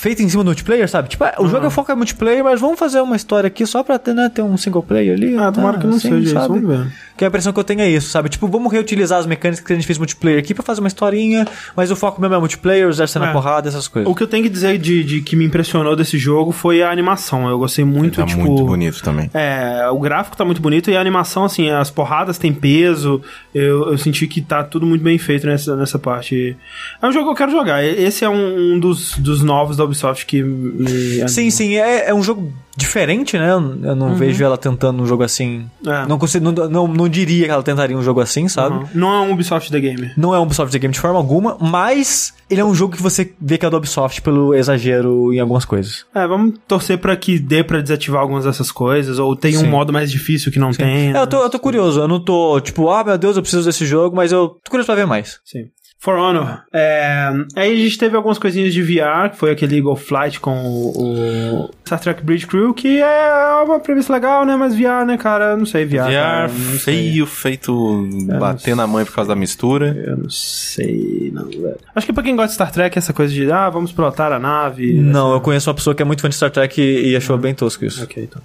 [0.00, 1.08] feito em cima do multiplayer, sabe?
[1.08, 3.82] Tipo, é, o jogo é foco em multiplayer, mas vamos fazer uma história aqui só
[3.82, 5.36] pra ter, né, ter um single player ali.
[5.36, 6.48] Ah, tomara tá, que não assim, seja isso, sabe?
[6.60, 6.92] vamos ver.
[7.16, 8.28] Que a impressão que eu tenho é isso, sabe?
[8.28, 11.44] Tipo, vamos reutilizar as mecânicas que a gente fez multiplayer aqui pra fazer uma historinha,
[11.74, 13.32] mas o foco mesmo é multiplayer, os exércitos na É.
[13.32, 14.08] porrada, essas coisas.
[14.08, 16.92] O que eu tenho que dizer de, de que me impressionou desse jogo foi a
[16.92, 17.48] animação.
[17.48, 18.40] Eu gostei muito, Tá tipo.
[18.42, 19.28] muito bonito também.
[19.34, 23.20] É, o gráfico tá muito bonito e a animação, assim, as porradas têm peso.
[23.52, 26.56] Eu, eu senti que tá tudo muito bem feito nessa, nessa parte.
[27.02, 27.82] É um jogo que eu quero jogar.
[27.84, 30.86] Esse é um, um dos, dos novos da Ubisoft que me.
[31.14, 31.28] anima.
[31.28, 33.50] Sim, sim, é, é um jogo diferente, né?
[33.50, 35.68] Eu não vejo ela tentando um jogo assim.
[35.84, 35.92] Uhum.
[35.92, 36.06] É.
[36.06, 38.76] Não, consigo, não, não, não diria que ela tentaria um jogo assim, sabe?
[38.76, 38.88] Uhum.
[38.94, 40.12] Não é um Ubisoft The Game.
[40.16, 43.02] Não é um Ubisoft The Game de forma alguma, mas ele é um jogo que
[43.02, 46.06] você vê que é do Ubisoft pelo exagero em algumas coisas.
[46.14, 49.68] É, vamos torcer pra que dê pra desativar algumas dessas coisas, ou tenha um Sim.
[49.68, 51.12] modo mais difícil que não tem.
[51.12, 53.64] É, eu, tô, eu tô curioso, eu não tô tipo, ah meu Deus, eu preciso
[53.64, 55.40] desse jogo, mas eu tô curioso pra ver mais.
[55.44, 55.66] Sim.
[56.00, 56.62] For Honor.
[56.72, 60.56] É, aí a gente teve algumas coisinhas de VR, que foi aquele Eagle Flight com
[60.56, 64.54] o, o Star Trek Bridge Crew, que é uma premissa legal, né?
[64.54, 65.56] Mas VR, né, cara?
[65.56, 65.96] Não sei, VR.
[66.12, 66.94] cara, VR não sei.
[66.94, 68.08] feio, feito
[68.38, 69.88] bater na mãe por causa da mistura.
[70.06, 71.78] Eu não sei, não, velho.
[71.96, 74.38] Acho que pra quem gosta de Star Trek, essa coisa de, ah, vamos pilotar a
[74.38, 74.94] nave.
[74.94, 77.36] Não, eu conheço uma pessoa que é muito fã de Star Trek e, e achou
[77.36, 78.04] bem tosco isso.
[78.04, 78.40] Ok, então.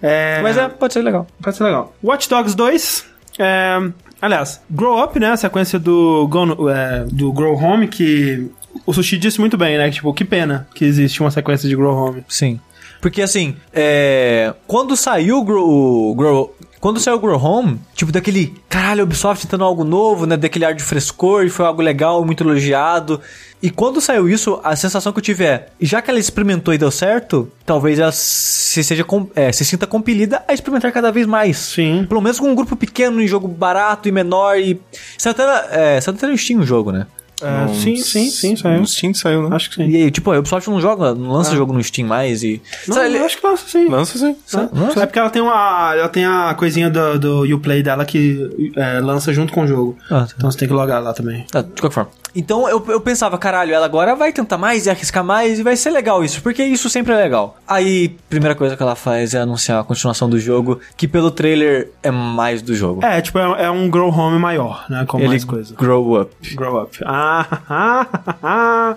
[0.00, 1.26] É, Mas é, pode ser legal.
[1.42, 1.94] Pode ser legal.
[2.02, 3.06] Watch Dogs 2.
[3.38, 3.78] É,
[4.20, 5.30] aliás, Grow Up, né?
[5.30, 6.28] A sequência do,
[6.70, 8.50] é, do Grow Home, que
[8.84, 9.90] o Sushi disse muito bem, né?
[9.90, 12.24] Tipo, que pena que existe uma sequência de Grow Home.
[12.28, 12.60] Sim.
[13.00, 18.12] Porque assim, é, quando saiu o Grow, o Grow, quando saiu o Grow Home, tipo,
[18.12, 20.36] daquele, caralho, Ubisoft tentando algo novo, né?
[20.36, 23.20] Daquele ar de frescor, e foi algo legal, muito elogiado.
[23.62, 26.78] E quando saiu isso, a sensação que eu tive é, já que ela experimentou e
[26.78, 29.04] deu certo, talvez ela se, seja,
[29.34, 31.56] é, se sinta compelida a experimentar cada vez mais.
[31.56, 32.04] Sim.
[32.06, 34.80] Pelo menos com um grupo pequeno, em jogo barato e menor, e...
[35.16, 37.06] Saiu até, é, saiu até no Steam o jogo, né?
[37.42, 38.80] É, sim, sim, sim, saiu.
[38.80, 39.54] No Steam saiu, né?
[39.54, 39.88] Acho que sim.
[39.88, 42.62] E aí, tipo, a Ubisoft não joga, não lança jogo no Steam mais e...
[42.88, 43.88] Não, Sabe, ele- acho que lança sim.
[43.88, 44.36] Lança sim.
[44.72, 45.02] Lança?
[45.02, 45.94] É porque ela tem uma.
[45.94, 49.96] Ela tem a coisinha do, do Uplay dela que é, lança junto com o jogo.
[50.10, 50.34] Ah, tá.
[50.36, 51.44] Então você tem que logar lá também.
[51.50, 52.10] Tá, de qualquer forma.
[52.38, 55.74] Então eu, eu pensava, caralho, ela agora vai tentar mais e arriscar mais e vai
[55.74, 57.56] ser legal isso, porque isso sempre é legal.
[57.66, 61.90] Aí, primeira coisa que ela faz é anunciar a continuação do jogo, que pelo trailer
[62.02, 63.04] é mais do jogo.
[63.04, 65.04] É, tipo, é, é um grow home maior, né?
[65.08, 65.74] Com Ele mais coisa.
[65.74, 66.54] grow up.
[66.54, 66.98] Grow up.
[67.04, 68.06] Ah, ah,
[68.42, 68.96] ah.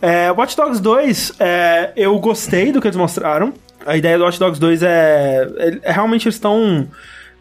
[0.00, 3.52] É, Watch Dogs 2, é, eu gostei do que eles mostraram.
[3.86, 6.88] A ideia do Watch Dogs 2 é, é- é realmente eles estão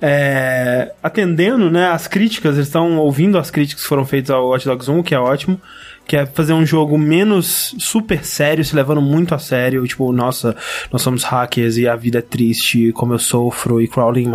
[0.06, 4.66] é, atendendo, né, as críticas, eles estão ouvindo as críticas que foram feitas ao Watch
[4.66, 5.62] Dogs 1, que é ótimo.
[6.06, 9.88] Que é fazer um jogo menos super sério, se levando muito a sério.
[9.88, 10.54] Tipo, nossa,
[10.92, 14.30] nós somos hackers e a vida é triste, como eu sofro, e crawling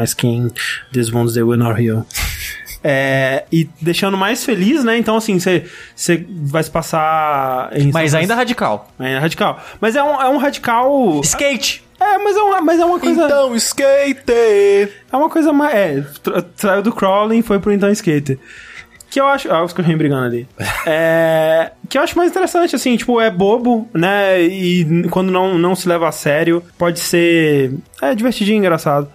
[0.91, 2.07] these wounds they will not heal.
[2.83, 4.97] É, e deixando mais feliz, né?
[4.97, 5.67] Então, assim, você
[6.29, 7.91] vai se passar em.
[7.93, 8.89] Mas ainda radical.
[9.01, 9.61] É radical.
[9.81, 11.21] Mas é um, é um radical.
[11.23, 11.85] Skate!
[12.01, 13.25] É, mas é uma, mas é uma coisa.
[13.25, 14.23] Então, skate!
[14.31, 15.75] É uma coisa mais.
[15.75, 16.05] É,
[16.57, 18.39] saiu do crawling e foi pro então skater.
[19.11, 19.51] Que eu acho.
[19.51, 20.47] Ah, os cachorrinhos brigando ali.
[20.87, 21.73] é.
[21.89, 24.41] Que eu acho mais interessante, assim, tipo, é bobo, né?
[24.43, 27.73] E quando não, não se leva a sério, pode ser.
[28.01, 29.11] É divertidinho, engraçado.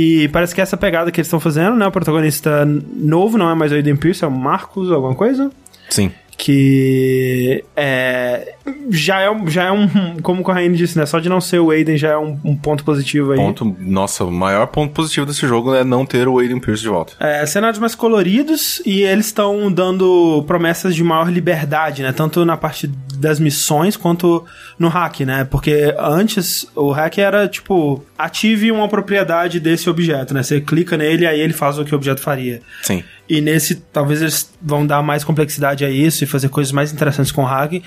[0.00, 1.86] E parece que essa pegada que eles estão fazendo, né?
[1.86, 5.50] O protagonista novo não é mais o Aiden Pierce, é o Marcos, alguma coisa
[5.88, 6.10] Sim.
[6.36, 8.54] que é,
[8.90, 9.88] já é, um- já é um,
[10.22, 11.04] como o Corraine disse, né?
[11.06, 13.38] Só de não ser o Aiden já é um, um ponto positivo aí.
[13.38, 16.88] Ponto, nossa, o maior ponto positivo desse jogo é não ter o Aiden Pierce de
[16.88, 17.14] volta.
[17.18, 22.12] É, cenários mais coloridos e eles estão dando promessas de maior liberdade, né?
[22.12, 24.44] Tanto na parte das missões quanto
[24.78, 25.44] no hack, né?
[25.44, 30.42] Porque antes o hack era tipo, ative uma propriedade desse objeto, né?
[30.42, 32.60] Você clica nele aí ele faz o que o objeto faria.
[32.82, 33.04] Sim.
[33.28, 37.30] E nesse, talvez eles vão dar mais complexidade a isso e fazer coisas mais interessantes
[37.30, 37.82] com o hack.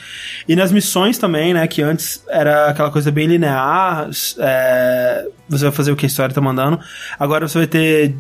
[0.48, 1.68] E nas missões também, né?
[1.68, 4.08] Que antes era aquela coisa bem linear.
[4.40, 6.80] é, você vai fazer o que a história tá mandando.
[7.20, 8.16] Agora você vai ter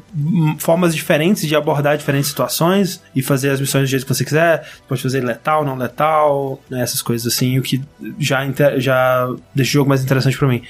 [0.57, 4.63] formas diferentes de abordar diferentes situações e fazer as missões do jeito que você quiser.
[4.63, 7.81] Você pode fazer letal, não letal, né, essas coisas assim, o que
[8.19, 8.41] já,
[8.77, 10.63] já deixa o jogo mais interessante pra mim.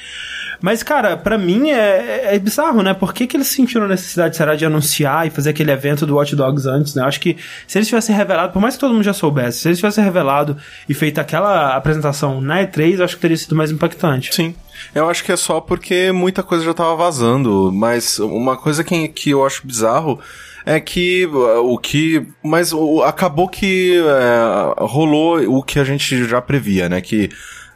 [0.62, 2.94] Mas, cara, pra mim é, é bizarro, né?
[2.94, 6.16] Por que, que eles sentiram a necessidade, será, de anunciar e fazer aquele evento do
[6.16, 7.02] Watch Dogs antes, né?
[7.02, 7.36] Eu acho que
[7.68, 10.56] se eles tivessem revelado, por mais que todo mundo já soubesse, se eles tivessem revelado
[10.88, 14.34] e feito aquela apresentação na E3, eu acho que teria sido mais impactante.
[14.36, 14.54] Sim.
[14.96, 19.08] Eu acho que é só porque muita coisa já tava vazando, mas uma coisa que,
[19.08, 20.20] que eu acho bizarro
[20.66, 21.28] é que
[21.64, 22.26] o que.
[22.44, 27.02] Mas o- acabou que é, rolou o que a gente já previa, né?
[27.02, 27.30] Que.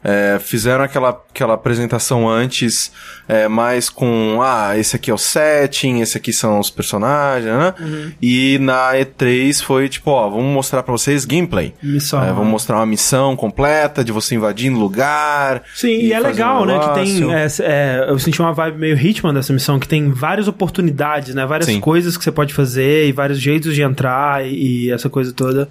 [0.05, 2.91] É, fizeram aquela, aquela apresentação antes,
[3.27, 7.73] é, mais com, ah, esse aqui é o setting, esse aqui são os personagens, né?
[7.79, 8.11] Uhum.
[8.21, 11.73] E na E3 foi tipo, ó, vamos mostrar pra vocês gameplay.
[11.81, 12.23] Missão.
[12.23, 15.63] É, vamos mostrar uma missão completa de você invadindo lugar.
[15.73, 16.79] Sim, e, é fazer legal, um né?
[16.79, 17.33] Que tem.
[17.33, 21.47] é, é, eu senti uma vibe meio Hitman dessa missão, que tem várias oportunidades, né?
[21.47, 21.79] Várias Sim.
[21.79, 25.67] coisas que você pode fazer e vários jeitos de entrar e, e essa coisa toda.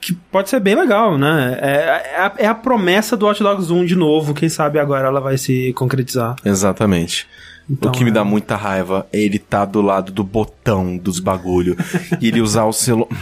[0.00, 1.58] Que pode ser bem legal, né?
[1.60, 4.32] É, é, a, é a promessa do Watch Dogs 1 de novo.
[4.32, 6.36] Quem sabe agora ela vai se concretizar.
[6.44, 7.28] Exatamente.
[7.68, 8.12] Então, o que me é.
[8.12, 11.76] dá muita raiva é ele tá do lado do botão dos bagulho
[12.20, 13.08] e ele usar o celular.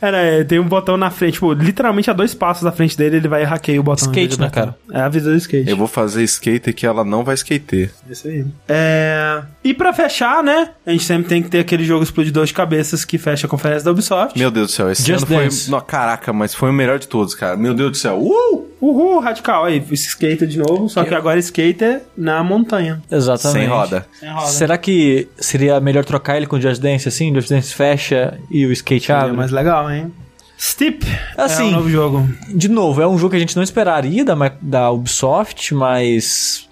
[0.00, 0.44] É, né?
[0.44, 3.42] Tem um botão na frente, tipo, literalmente a dois passos da frente dele, ele vai
[3.42, 4.06] e hackeia o botão.
[4.06, 4.76] Skate, né, cara?
[4.92, 5.68] É a vida do skate.
[5.68, 7.90] Eu vou fazer skater que ela não vai skater.
[8.08, 8.44] Isso aí.
[8.68, 9.42] É...
[9.62, 10.70] E pra fechar, né?
[10.84, 13.84] A gente sempre tem que ter aquele jogo explodidor de cabeças que fecha a conferência
[13.84, 14.38] da Ubisoft.
[14.38, 15.44] Meu Deus do céu, esse Just ano foi.
[15.44, 15.70] Dance.
[15.70, 17.56] Não, caraca, mas foi o melhor de todos, cara.
[17.56, 18.18] Meu Deus do céu.
[18.20, 18.74] Uh!
[18.84, 19.64] Uhul, radical.
[19.64, 23.02] Aí, skater de novo, só que agora skater na montanha.
[23.10, 23.60] Exatamente.
[23.60, 24.06] Sem roda.
[24.18, 24.46] Sem roda.
[24.46, 27.30] Será que seria melhor trocar ele com o Just Dance assim?
[27.30, 29.36] O Just Dance fecha e o skate Seria abre?
[29.36, 30.12] mais legal, hein?
[30.58, 31.04] Steep
[31.36, 32.28] Assim, é o novo jogo.
[32.48, 36.68] De novo, é um jogo que a gente não esperaria da, da Ubisoft, mas.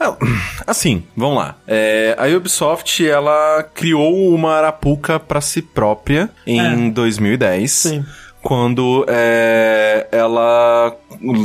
[0.00, 0.16] Ah,
[0.66, 1.56] Assim, vamos lá.
[1.68, 7.70] É, a Ubisoft, ela criou uma arapuca pra si própria em 2010.
[7.70, 8.04] Sim.
[8.42, 10.96] Quando é, ela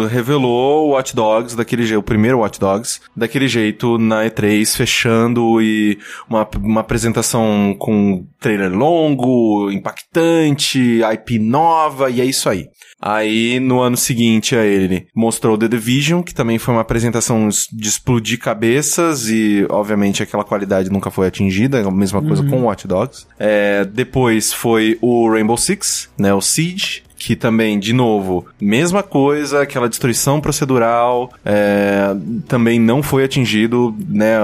[0.09, 5.61] revelou o Watch Dogs daquele jeito, o primeiro Watch Dogs, daquele jeito na E3, fechando
[5.61, 5.97] e
[6.29, 12.67] uma, uma apresentação com trailer longo, impactante, IP nova, e é isso aí.
[12.99, 17.87] Aí, no ano seguinte a ele, mostrou The Division, que também foi uma apresentação de
[17.87, 23.27] explodir cabeças e, obviamente, aquela qualidade nunca foi atingida, a mesma coisa com Watch Dogs.
[23.37, 29.61] É, depois foi o Rainbow Six, né, o Siege, que também, de novo, mesma coisa,
[29.63, 32.15] aquela destruição procedural, é,
[32.47, 34.37] também não foi atingido, né,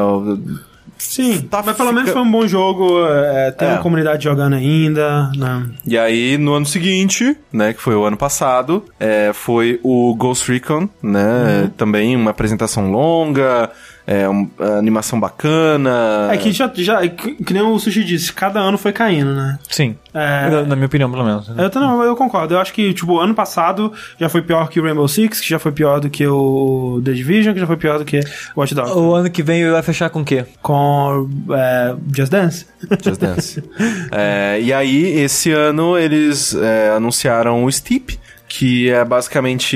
[0.97, 3.71] Sim, Tá mas pelo fica- menos foi um bom jogo, é, tem É.
[3.73, 5.65] uma comunidade jogando ainda, né?
[5.85, 10.49] E aí, no ano seguinte, né, que foi o ano passado, é, foi o Ghost
[10.49, 13.69] Recon, né, também uma apresentação longa,
[14.05, 16.29] é, um- a animação bacana.
[16.31, 19.57] É que já, já que, que nem o Sushi disse, cada ano foi caindo, né?
[19.69, 19.95] Sim.
[20.13, 20.49] É.
[20.49, 21.49] Na, na minha opinião, pelo menos.
[21.57, 22.53] Eu, tô- não, eu concordo.
[22.53, 25.57] Eu acho que, tipo, ano passado já foi pior que o Rainbow Six, que já
[25.57, 28.19] foi pior do que o The Division, que já foi pior do que
[28.55, 28.93] o Watch Dogs.
[28.93, 30.45] O ano que vem vai fechar com o quê?
[30.61, 32.65] Com é, Just Dance.
[33.03, 33.63] Just Dance.
[34.11, 38.19] É, e aí, esse ano, eles é, anunciaram o Steep,
[38.55, 39.75] que é basicamente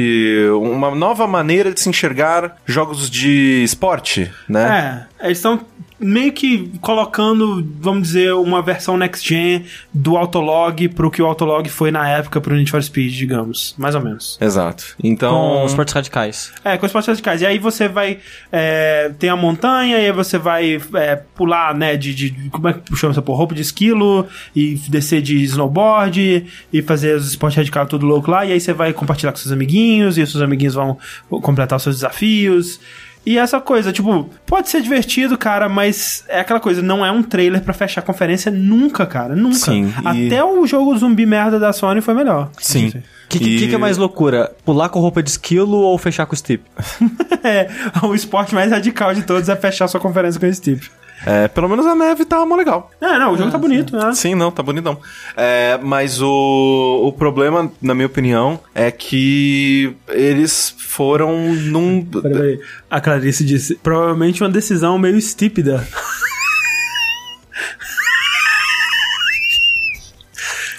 [0.52, 5.08] uma nova maneira de se enxergar jogos de esporte, né?
[5.20, 5.60] É, eles estão
[6.00, 11.68] meio que colocando, vamos dizer, uma versão next gen do Autolog pro que o Autolog
[11.70, 13.76] foi na época pro Need for Speed, digamos.
[13.78, 14.38] Mais ou menos.
[14.40, 14.96] Exato.
[15.04, 15.34] Então...
[15.34, 16.54] Com os esportes radicais.
[16.64, 17.42] É, com os esportes radicais.
[17.42, 18.20] E aí você vai.
[18.52, 21.98] É, tem a montanha, e aí você vai é, pular, né?
[21.98, 22.50] De, de.
[22.50, 23.40] Como é que chama essa porra?
[23.40, 28.46] Roupa de esquilo, e descer de snowboard, e fazer os esportes radicais tudo louco lá.
[28.46, 30.98] E aí você vai compartilhar com seus amiguinhos, e os seus amiguinhos vão
[31.30, 32.80] completar os seus desafios.
[33.30, 37.22] E essa coisa, tipo, pode ser divertido, cara, mas é aquela coisa, não é um
[37.22, 39.36] trailer pra fechar a conferência nunca, cara.
[39.36, 39.56] Nunca.
[39.58, 42.50] Sim, e- Até o jogo zumbi merda da Sony foi melhor.
[42.58, 42.88] Sim.
[42.88, 42.94] O
[43.28, 44.52] que, que, E- que é mais loucura?
[44.64, 46.64] Pular com roupa de esquilo ou fechar com o Steep?
[47.44, 47.70] É,
[48.04, 50.86] o esporte mais radical de todos é fechar sua conferência com esse tipo.
[51.26, 52.92] É, pelo menos a neve tá mó legal.
[53.02, 54.14] É, não, o jogo tá bonito, né?
[54.14, 55.00] Sim, não, tá bonitão.
[55.36, 62.06] É, mas o, o problema, na minha opinião, é que eles foram num.
[62.06, 62.60] Peraí, peraí.
[62.90, 65.88] A Clarice disse, provavelmente uma decisão meio estúpida.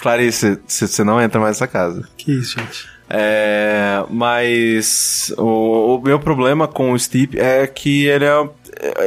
[0.01, 2.07] Clarice, você não entra mais nessa casa.
[2.17, 2.87] Que isso, gente.
[3.09, 8.49] É, mas o, o meu problema com o Steep é que ele é,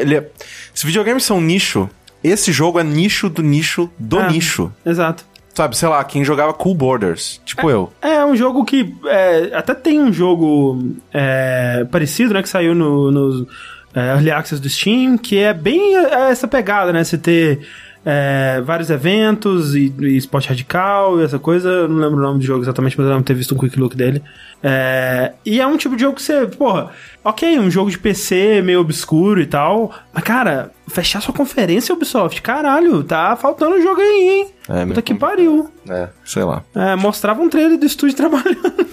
[0.01, 0.29] ele é.
[0.75, 1.89] Se videogames são nicho,
[2.23, 4.31] esse jogo é nicho do nicho do É.
[4.31, 4.73] nicho.
[4.85, 5.25] Exato.
[5.55, 7.93] Sabe, sei lá, quem jogava Cool Borders, tipo eu.
[8.01, 8.95] É um jogo que.
[9.05, 12.43] é, até tem um jogo é, parecido, né?
[12.43, 13.47] Que saiu no, no
[13.95, 17.05] é, Early Access do Steam, que é bem é, essa pegada, né?
[17.05, 17.61] Você ter
[18.05, 21.69] é, vários eventos e, e esporte radical e essa coisa.
[21.69, 23.79] Eu não lembro o nome do jogo exatamente, mas eu lembro ter visto um quick
[23.79, 24.23] look dele.
[24.63, 26.91] É, e é um tipo de jogo que você, porra,
[27.25, 32.41] ok, um jogo de PC meio obscuro e tal, mas cara, fechar sua conferência, Ubisoft,
[32.43, 34.47] caralho, tá faltando um jogo aí, hein?
[34.69, 35.71] É, Puta que pariu.
[35.89, 36.63] É, sei lá.
[36.75, 38.92] É, mostrava um trailer do estúdio trabalhando.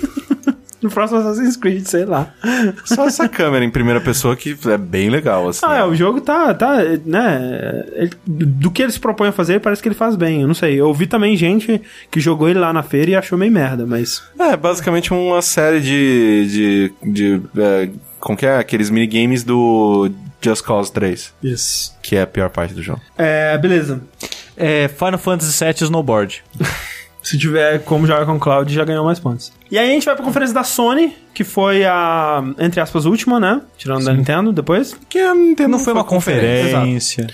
[0.84, 2.34] no próximo Assassin's Creed, sei lá.
[2.86, 5.62] Só essa câmera em primeira pessoa que é bem legal, assim.
[5.64, 9.60] Ah, é, o jogo tá, tá né, ele- do que ele se propõe a fazer,
[9.60, 10.80] parece que ele faz bem, eu não sei.
[10.80, 14.24] Eu ouvi também gente que jogou ele lá na feira e achou meio merda, mas...
[14.40, 16.92] É, basicamente uma série de.
[17.04, 17.12] de.
[17.12, 17.42] de.
[17.58, 17.90] É,
[18.20, 18.58] como que é?
[18.58, 20.10] Aqueles minigames do
[20.42, 21.34] Just Cause 3.
[21.44, 21.96] Isso.
[22.02, 23.02] Que é a pior parte do jogo.
[23.18, 24.02] É, beleza.
[24.58, 26.44] É Final Fantasy VII Snowboard.
[27.30, 29.52] Se tiver como jogar com o Cloud, já ganhou mais pontos.
[29.70, 33.40] E aí a gente vai pra conferência da Sony, que foi a, entre aspas, última,
[33.40, 33.62] né?
[33.78, 34.96] Tirando da Nintendo depois.
[35.08, 37.28] Que a Nintendo Não foi uma conferência.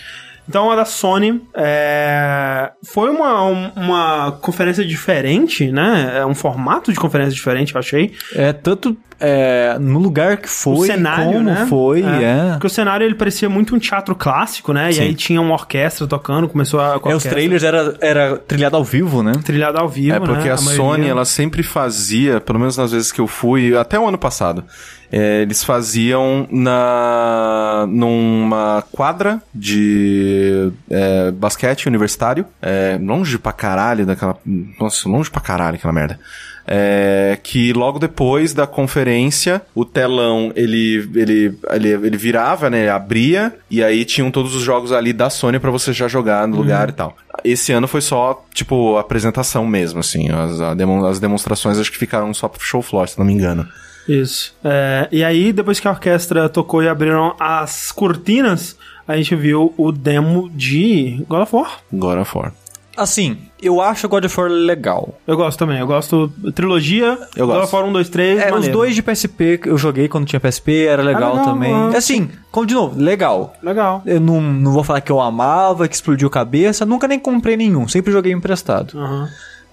[0.48, 6.18] Então a da Sony é, foi uma, um- uma conferência diferente, né?
[6.20, 8.14] É um formato de conferência diferente, eu achei.
[8.36, 11.66] É, tanto é, no lugar que foi, o cenário, como né?
[11.70, 12.52] foi, é.
[12.54, 14.92] Porque o cenário ele parecia muito um teatro clássico, né?
[14.92, 15.00] Sim.
[15.00, 18.38] E aí tinha uma orquestra tocando, começou a com a É, os trailers era, era
[18.38, 19.34] trilhado ao vivo, né?
[19.44, 20.52] trilhada ao vivo, É porque né?
[20.52, 21.12] a, Sony, maioria.
[21.12, 24.64] ela sempre fazia, pelo menos nas vezes que eu fui, até o ano passado,
[25.12, 34.36] é, eles faziam na numa quadra de é, basquete universitário, é, longe pra caralho daquela.
[34.80, 36.20] Nossa, longe pra caralho aquela merda.
[36.68, 42.90] É, que logo depois da conferência, o telão ele, ele, ele, ele virava, né?
[42.90, 46.58] Abria, e aí tinham todos os jogos ali da Sony pra você já jogar no
[46.58, 47.16] lugar e tal.
[47.44, 50.30] Esse ano foi só, tipo, apresentação mesmo, assim.
[50.32, 53.34] As, a demon- as demonstrações acho que ficaram só pro show floor, se não me
[53.34, 53.68] engano.
[54.08, 54.56] Isso.
[54.64, 58.76] É, e aí, depois que a orquestra tocou e abriram as cortinas,
[59.08, 61.80] a gente viu o demo de God of War.
[61.94, 62.54] God of War.
[62.98, 65.16] Assim, eu acho God of War legal.
[65.28, 65.80] Eu gosto também.
[65.80, 66.32] Eu gosto.
[66.54, 67.18] Trilogia.
[67.36, 67.64] Eu God gosto.
[67.68, 68.40] of War 1, 2, 3.
[68.42, 71.74] É, os dois de PSP que eu joguei quando tinha PSP, era legal, legal, também.
[71.74, 71.92] ah.
[71.96, 73.54] Assim, como de novo, legal.
[73.62, 74.02] Legal.
[74.06, 77.88] Eu não, não vou falar que eu amava, que explodiu cabeça, nunca nem comprei nenhum,
[77.88, 78.98] sempre joguei emprestado.
[78.98, 79.30] Aham.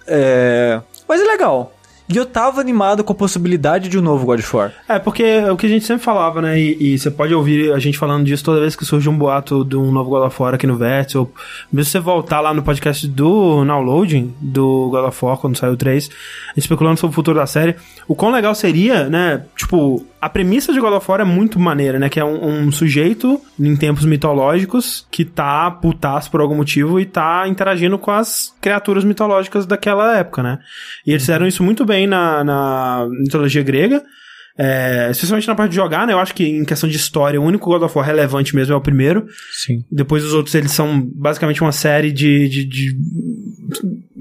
[0.06, 1.72] É, mas é legal.
[2.08, 4.72] E eu tava animado com a possibilidade de um novo God of War.
[4.88, 6.58] É, porque é o que a gente sempre falava, né?
[6.58, 9.64] E, e você pode ouvir a gente falando disso toda vez que surge um boato
[9.64, 11.32] de um novo God of War aqui no Vértice, ou
[11.72, 15.76] mesmo você voltar lá no podcast do Downloading, do God of War, quando saiu o
[15.76, 16.10] 3,
[16.56, 17.76] especulando sobre o futuro da série.
[18.06, 19.44] O quão legal seria, né?
[19.56, 22.08] Tipo, a premissa de God of War é muito maneira, né?
[22.08, 27.04] Que é um, um sujeito em tempos mitológicos que tá putaço por algum motivo e
[27.04, 30.60] tá interagindo com as criaturas mitológicas daquela época, né?
[31.04, 34.00] E eles fizeram isso muito bem na, na mitologia grega.
[34.56, 36.12] É, especialmente na parte de jogar, né?
[36.12, 38.76] Eu acho que em questão de história, o único God of War relevante mesmo é
[38.76, 39.26] o primeiro.
[39.50, 39.82] Sim.
[39.90, 42.96] Depois os outros, eles são basicamente uma série de, de, de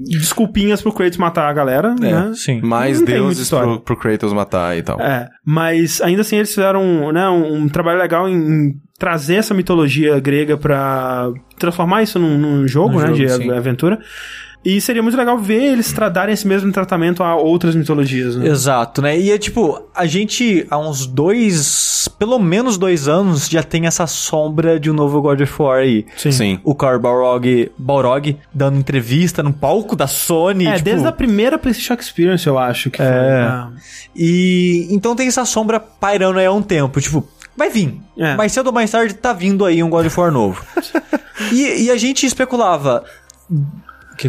[0.04, 2.30] desculpinhas pro Kratos matar a galera, né?
[2.30, 2.60] É, sim.
[2.62, 5.00] Mais Não deuses pro, pro Kratos matar e tal.
[5.00, 9.52] É, mas ainda assim eles fizeram né, um, um trabalho legal em, em trazer essa
[9.54, 13.50] mitologia grega pra transformar isso num, num jogo, Num né, jogo, de sim.
[13.50, 13.98] aventura.
[14.64, 18.46] E seria muito legal ver eles tra- darem esse mesmo tratamento a outras mitologias, né?
[18.46, 19.18] Exato, né?
[19.18, 24.06] E é tipo, a gente há uns dois, pelo menos dois anos, já tem essa
[24.06, 26.06] sombra de um novo God of War aí.
[26.16, 26.60] Sim.
[26.62, 30.66] O Carl Balrog, Balrog dando entrevista no palco da Sony.
[30.66, 33.06] É, tipo, desde a primeira PlayStation Experience, eu acho que foi.
[33.06, 33.66] É.
[34.14, 37.00] E então tem essa sombra pairando aí há um tempo.
[37.00, 37.26] Tipo,
[37.56, 38.00] vai vir.
[38.16, 38.36] É.
[38.36, 40.64] Mais cedo ou mais tarde tá vindo aí um God of War novo.
[41.50, 43.02] e, e a gente especulava.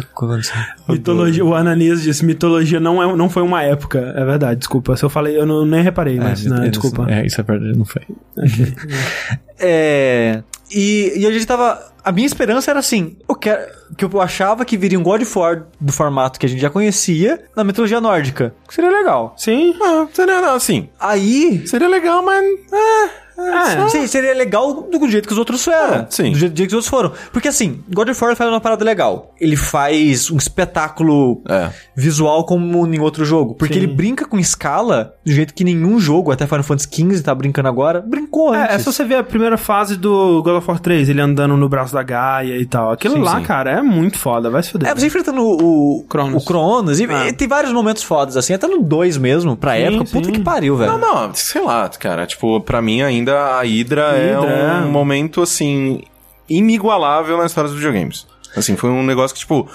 [0.00, 0.56] O que aconteceu?
[0.88, 4.12] Mitologia, o Ananias disse, mitologia não, é, não foi uma época.
[4.16, 4.96] É verdade, desculpa.
[4.96, 7.06] Se eu falei, eu não, nem reparei, mas né, desculpa.
[7.10, 8.02] É, isso é verdade, não foi.
[9.58, 10.42] é.
[10.70, 11.92] E, e a gente tava.
[12.04, 13.62] A minha esperança era assim: eu quero,
[13.96, 16.70] que eu achava que viria um God of War do formato que a gente já
[16.70, 18.54] conhecia na mitologia nórdica.
[18.68, 19.34] Seria legal.
[19.36, 19.74] Sim.
[19.80, 21.66] Ah, seria, não, assim, Aí.
[21.66, 22.44] seria legal, mas...
[22.72, 25.94] É, É, Sim, seria legal do jeito que os outros foram.
[25.94, 26.30] É, sim.
[26.32, 27.12] Do jeito, do jeito que os outros foram.
[27.32, 29.34] Porque assim, God of War faz uma parada legal.
[29.40, 31.70] Ele faz um espetáculo É.
[31.96, 33.54] visual como em outro jogo.
[33.54, 33.80] Porque Sim.
[33.80, 37.68] ele brinca com escala do jeito que nenhum jogo, até Final Fantasy XV tá brincando
[37.68, 38.74] agora, brincou É, antes.
[38.74, 41.68] é só você ver a primeira fase do God of War 3, ele andando no
[41.68, 42.90] braço da Gaia e tal.
[42.92, 43.42] Aquilo Sim, lá, sim.
[43.44, 44.88] cara, é muito foda, vai se fuder.
[44.90, 46.42] É, você enfrentando o, o Cronos.
[46.42, 47.00] O Cronos.
[47.00, 47.28] E, Ah.
[47.28, 50.04] e tem vários momentos fodas, assim, até no 2 mesmo, pra Sim, época.
[50.12, 50.92] Puta que pariu, velho.
[50.98, 50.98] Não,
[51.28, 52.26] não, sei lá, cara.
[52.26, 54.90] Tipo, pra mim ainda a Hydra, é Hydra, um é.
[54.90, 56.02] momento, assim,
[56.48, 58.26] inigualável na história dos videogames.
[58.56, 59.68] Assim, foi um negócio que, tipo,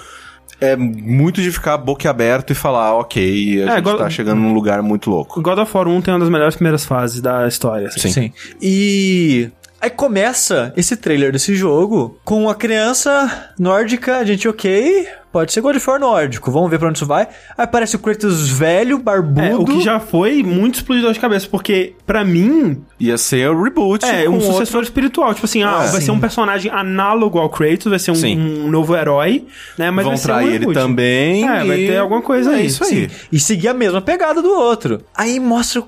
[0.60, 4.52] é muito de ficar boquiaberto e falar, ok, a É, gente igual- tá chegando num
[4.52, 5.40] lugar muito louco.
[5.40, 7.88] God of War 1 tem uma das melhores primeiras fases da história.
[7.88, 8.10] assim.
[8.10, 8.32] Sim.
[8.60, 9.50] E
[9.80, 15.60] aí começa esse trailer desse jogo com a criança nórdica, a gente, ok, pode ser
[15.60, 17.22] God of War nórdico, vamos ver pra onde isso vai.
[17.56, 19.40] Aí aparece o Kratos velho, barbudo.
[19.46, 23.62] É, o que já foi muito explodidor de cabeça, porque pra mim Ia ser o
[23.62, 24.04] reboot.
[24.04, 25.32] é um outro- sucessor espiritual.
[25.34, 25.88] Tipo assim, ah, É.
[25.88, 26.10] vai ser Sim.
[26.12, 28.38] um personagem análogo ao Kratos, vai ser um, Sim.
[28.64, 29.46] um novo herói,
[29.78, 29.90] né?
[29.90, 31.48] Mas Vão vai ser um trair ele também.
[31.48, 32.66] É, vai e- ter alguma coisa é aí.
[32.66, 33.08] isso aí.
[33.30, 35.00] E seguir a mesma pegada do outro.
[35.16, 35.82] Aí mostra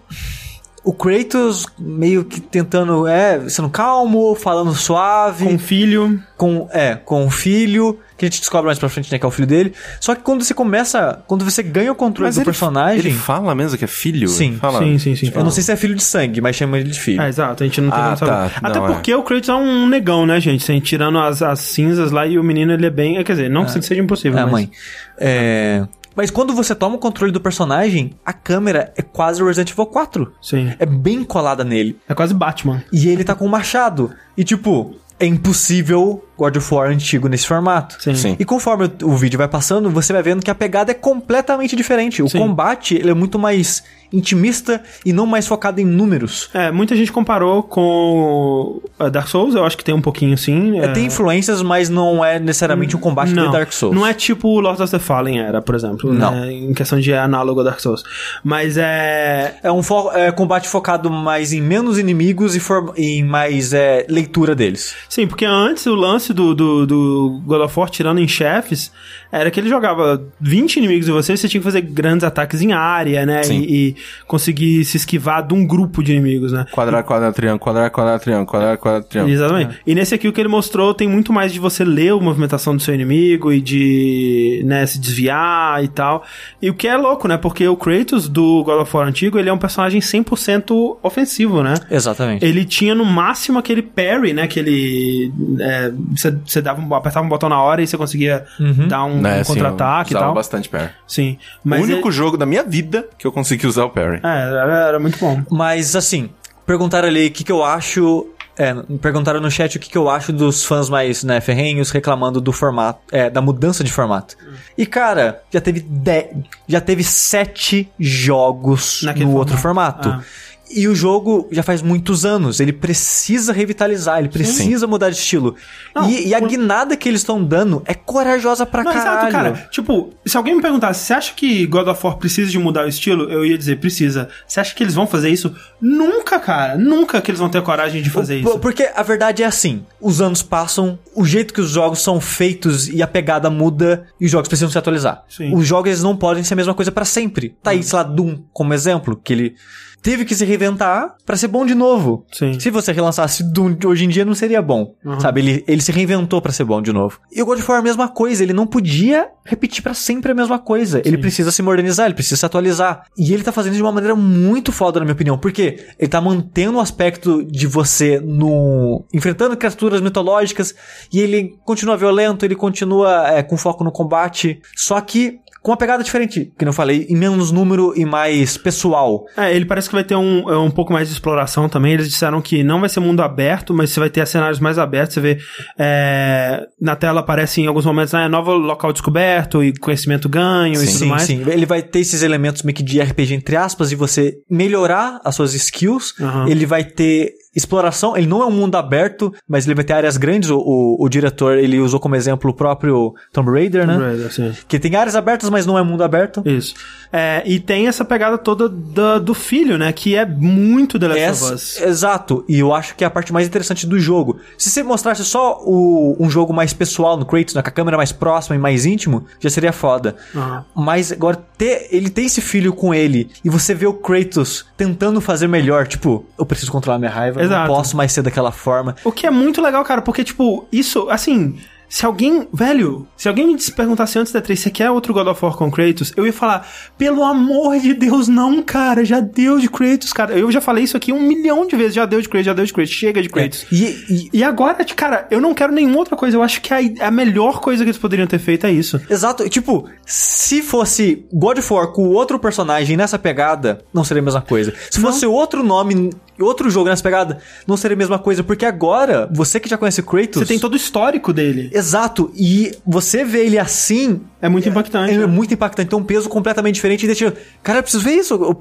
[0.85, 5.44] o- Kratos meio que tentando, é, sendo calmo, falando suave.
[5.47, 6.20] Com um filho.
[6.36, 9.28] com é com o filho que a gente descobre mais pra frente né que é
[9.28, 12.39] o filho dele só que quando você começa quando você ganha o controle Mas do
[12.40, 14.28] ele, personagem Ele fala mesmo que é filho?
[14.28, 14.57] Sim.
[14.61, 15.32] Fala, Sim, sim, sim.
[15.35, 17.62] eu não sei se é filho de sangue mas chama ele de filho É, exato,
[17.62, 18.31] a gente não tem Ah, como saber.
[18.31, 18.51] tá.
[18.62, 18.93] Até Não, é.
[18.93, 20.62] porque o Kratos é um negão, né, gente?
[20.62, 23.23] Assim, tirando as, as cinzas lá e o menino, ele é bem...
[23.24, 24.53] Quer dizer, não que seja impossível, é mas...
[24.53, 24.70] mãe
[25.19, 25.85] é
[26.15, 29.86] mas quando você toma o controle do personagem a câmera é quase o Resident Evil
[29.86, 30.73] 4 Sim.
[30.78, 32.82] é bem colada nele É quase Batman.
[32.93, 37.47] e ele tá com um machado e tipo é impossível God of War antigo nesse
[37.47, 38.14] formato Sim.
[38.14, 38.36] Sim.
[38.39, 41.77] E conforme o, o vídeo vai passando, você vai vendo que a pegada é completamente
[41.77, 42.23] diferente.
[42.23, 42.39] O Sim.
[42.39, 43.82] combate ele é muito mais
[44.12, 46.51] intimista e não mais focado em números.
[46.52, 50.78] É, muita gente comparou com Dark Souls, eu acho que tem um pouquinho sim.
[50.78, 53.94] É, Tem influências, mas não é necessariamente um combate não, de Dark Souls.
[53.97, 56.12] Não é tipo Lord of the Fallen era, por exemplo.
[56.12, 56.31] Não.
[56.32, 58.02] né, em questão de análogo a Dark Souls.
[58.44, 59.56] Mas é...
[59.62, 62.60] É um fo- é, combate focado mais em menos inimigos e
[62.98, 64.94] em mais é, leitura deles.
[65.09, 68.93] Sim, porque antes o lance do, do, do God of War, tirando em chefes,
[69.31, 72.61] era que ele jogava 20 inimigos em você e você tinha que fazer grandes ataques
[72.61, 73.43] em área, né?
[73.49, 73.97] E, e
[74.27, 76.67] conseguir se esquivar de um grupo de inimigos, né?
[76.71, 79.35] Quadrado, quadrado, triângulo, quadrado, quadrado, triângulo, quadrado, quadrado, triângulo.
[79.35, 79.79] Exatamente.
[79.87, 82.77] E nesse aqui o que ele mostrou tem muito mais de você ler a movimentação
[82.77, 86.25] do seu inimigo e de né, se desviar e tal.
[86.61, 87.37] E o que é louco, né?
[87.37, 91.75] Porque o Kratos do God of War antigo, ele é um personagem 100% ofensivo, né?
[91.91, 92.45] Exatamente.
[92.45, 94.43] Ele tinha no máximo aquele parry, né?
[94.43, 98.45] Aquele é, você, você dava um, apertava um botão na hora e você conseguia
[98.89, 100.35] dar um, Né, um assim, contra-ataque e tal.
[100.35, 100.91] bastante parry.
[101.07, 101.39] Sim.
[101.65, 104.21] O Mas único ele- jogo da minha vida que eu consegui usar o parry.
[104.23, 105.43] É, era, era muito bom.
[105.51, 106.31] Mas assim,
[106.67, 108.29] perguntaram ali o que, que eu acho.
[108.59, 112.39] É, perguntaram no chat o que, que eu acho dos fãs mais né, ferrenhos reclamando
[112.39, 114.37] do formato, é, da mudança de formato.
[114.77, 116.29] E cara, já teve de,
[116.69, 120.03] já teve sete jogos Naquele no outro formato.
[120.03, 120.23] formato.
[120.29, 120.52] Ah.
[120.74, 122.59] E o jogo já faz muitos anos.
[122.61, 125.55] Ele precisa revitalizar, ele precisa mudar de estilo.
[125.94, 129.19] Não, e, e a o- guinada que eles estão dando é corajosa pra Não, caralho.
[129.28, 129.69] exato, cara.
[129.70, 132.89] Tipo, se alguém me perguntasse, você acha que God of War precisa de mudar o
[132.89, 133.31] estilo?
[133.31, 134.28] Eu ia dizer, precisa.
[134.47, 135.55] Você acha que eles vão fazer isso?
[135.81, 136.77] Nunca, cara.
[136.78, 138.59] Nunca que eles vão ter coragem de fazer Por- isso.
[138.61, 142.89] Porque a verdade é assim: os anos passam, o jeito que os jogos são feitos
[142.89, 145.24] e a pegada muda e os jogos precisam se atualizar.
[145.28, 145.55] Sim.
[145.55, 147.55] Os jogos eles não podem ser a mesma coisa pra sempre.
[147.62, 149.55] Tá aí, sei lá, Doom como exemplo, que ele
[150.03, 152.27] teve que se reinventar pra ser bom de novo.
[152.33, 152.59] Sim.
[152.59, 154.95] Se você relançasse de hoje em dia, não seria bom.
[155.20, 155.41] Sabe?
[155.41, 157.20] Ele, ele se reinventou pra ser bom de novo.
[157.31, 158.43] E o God of War é a mesma coisa.
[158.43, 161.01] Ele não podia repetir pra sempre a mesma coisa.
[161.05, 163.05] Ele precisa se modernizar, ele precisa se atualizar.
[163.16, 165.39] E ele tá fazendo de uma maneira muito foda, na minha opinião.
[165.39, 169.05] Porque ele tá mantendo o aspecto de você no.
[169.15, 170.74] enfrentando criaturas mitológicas.
[171.12, 174.61] E ele continua violento, ele continua é, com foco no combate.
[174.77, 175.39] Só que.
[175.63, 179.25] Com uma pegada diferente, que eu falei, em menos número e mais pessoal.
[179.37, 181.93] É, ele parece que vai ter um, é, um pouco mais de exploração também.
[181.93, 185.15] Eles disseram que não vai ser mundo aberto, mas você vai ter cenários mais abertos.
[185.15, 185.39] Você vê
[185.79, 190.75] é, na tela aparece em alguns momentos, ah, é novo local descoberto e conhecimento ganho
[190.75, 191.23] e tudo Sim, mais.
[191.23, 191.43] sim.
[191.47, 195.37] Ele vai ter esses elementos meio que de RPG entre aspas e você melhorar as
[195.37, 196.15] suas skills.
[196.21, 196.49] Aham.
[196.49, 198.16] Ele vai ter exploração.
[198.16, 200.51] Ele não é um mundo aberto, mas ele vai ter áreas grandes.
[200.51, 203.97] O, o, o diretor, ele usou como exemplo o próprio Tomb Raider, né?
[203.97, 204.53] Raider, sim.
[204.69, 206.43] Que tem áreas abertas, mas não é mundo aberto.
[206.47, 206.74] Isso.
[207.12, 209.93] É, e tem essa pegada toda da- do filho, né?
[209.93, 211.81] Que é muito The Last of Essa- Us.
[211.83, 214.39] exato, e eu acho que é a parte mais interessante do jogo.
[214.57, 217.99] Se você mostrasse só o- um jogo mais pessoal no Kratos, né, com a câmera
[217.99, 220.16] mais próxima e mais íntimo, já seria foda.
[220.35, 220.65] Aham.
[220.74, 225.20] Mas agora ter, ele tem esse filho com ele e você vê o Kratos tentando
[225.20, 227.69] fazer melhor, tipo, eu preciso controlar minha raiva, Exato.
[227.69, 228.94] não posso mais ser daquela forma.
[229.05, 231.59] O que é muito legal, cara, porque, tipo, isso, assim.
[231.93, 235.44] Se alguém, velho, se alguém me perguntasse antes da 3, você quer outro God of
[235.44, 236.10] War com Kratos?
[236.16, 236.66] Eu ia falar,
[236.97, 240.32] pelo amor de Deus, não, cara, já deu de Kratos, cara.
[240.32, 242.64] Eu já falei isso aqui um milhão de vezes, já deu de Kratos, já deu
[242.64, 243.66] de Kratos, chega de Kratos.
[243.70, 246.35] E, e- E agora, cara, eu não quero nenhuma outra coisa.
[246.35, 246.78] Eu acho que a,
[247.09, 248.98] a melhor coisa que eles poderiam ter feito é isso.
[249.10, 254.24] Exato, tipo, se fosse God of War com outro personagem nessa pegada, não seria a
[254.24, 254.73] mesma coisa.
[254.90, 256.09] Se fosse outro nome,
[256.40, 260.01] outro jogo nessa pegada, não seria a mesma coisa, porque agora, você que já conhece
[260.01, 260.40] o Kratos...
[260.40, 261.70] Você tem todo o histórico dele.
[261.83, 264.21] Exato, e você vê ele assim.
[264.41, 265.13] É muito impactante.
[265.13, 265.33] Ele é né?
[265.33, 267.35] muito impactante, tem um peso completamente diferente e deixa.
[267.63, 268.35] Cara, eu preciso ver isso.
[268.35, 268.57] eu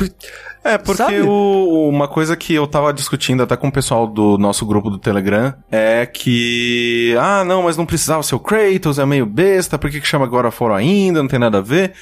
[0.63, 1.21] É, porque Sabe?
[1.21, 4.97] o- uma coisa que eu tava discutindo até com o pessoal do nosso grupo do
[4.97, 7.15] Telegram é que.
[7.19, 10.25] Ah, não, mas não precisava ser o Kratos, é meio besta, por que, que chama
[10.25, 11.21] God of War ainda?
[11.21, 11.93] Não tem nada a ver.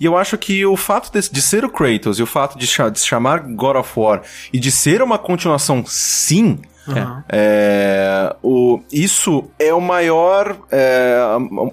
[0.00, 2.66] E eu acho que o fato de, de ser o Kratos e o fato de,
[2.66, 4.22] de se chamar God of War
[4.52, 6.58] e de ser uma continuação, sim.
[6.88, 7.24] Aham.
[7.28, 10.56] É, o, isso é o maior.
[10.70, 11.22] é,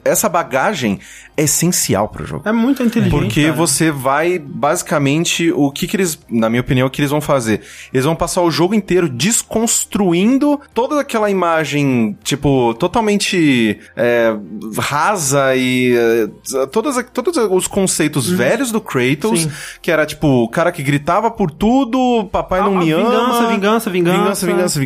[0.05, 0.99] essa bagagem
[1.39, 2.47] é essencial pro jogo.
[2.47, 3.17] É muito inteligente.
[3.17, 3.53] Porque cara.
[3.53, 7.61] você vai, basicamente, o que que eles, na minha opinião, o que eles vão fazer?
[7.93, 14.35] Eles vão passar o jogo inteiro desconstruindo toda aquela imagem, tipo, totalmente é,
[14.77, 19.51] rasa e é, todas, todos os conceitos velhos do Kratos, Sim.
[19.81, 23.47] que era, tipo, o cara que gritava por tudo, papai não me vingança, ama.
[23.47, 24.17] vingança, vingança.
[24.17, 24.79] Vingança, vingança, vingança,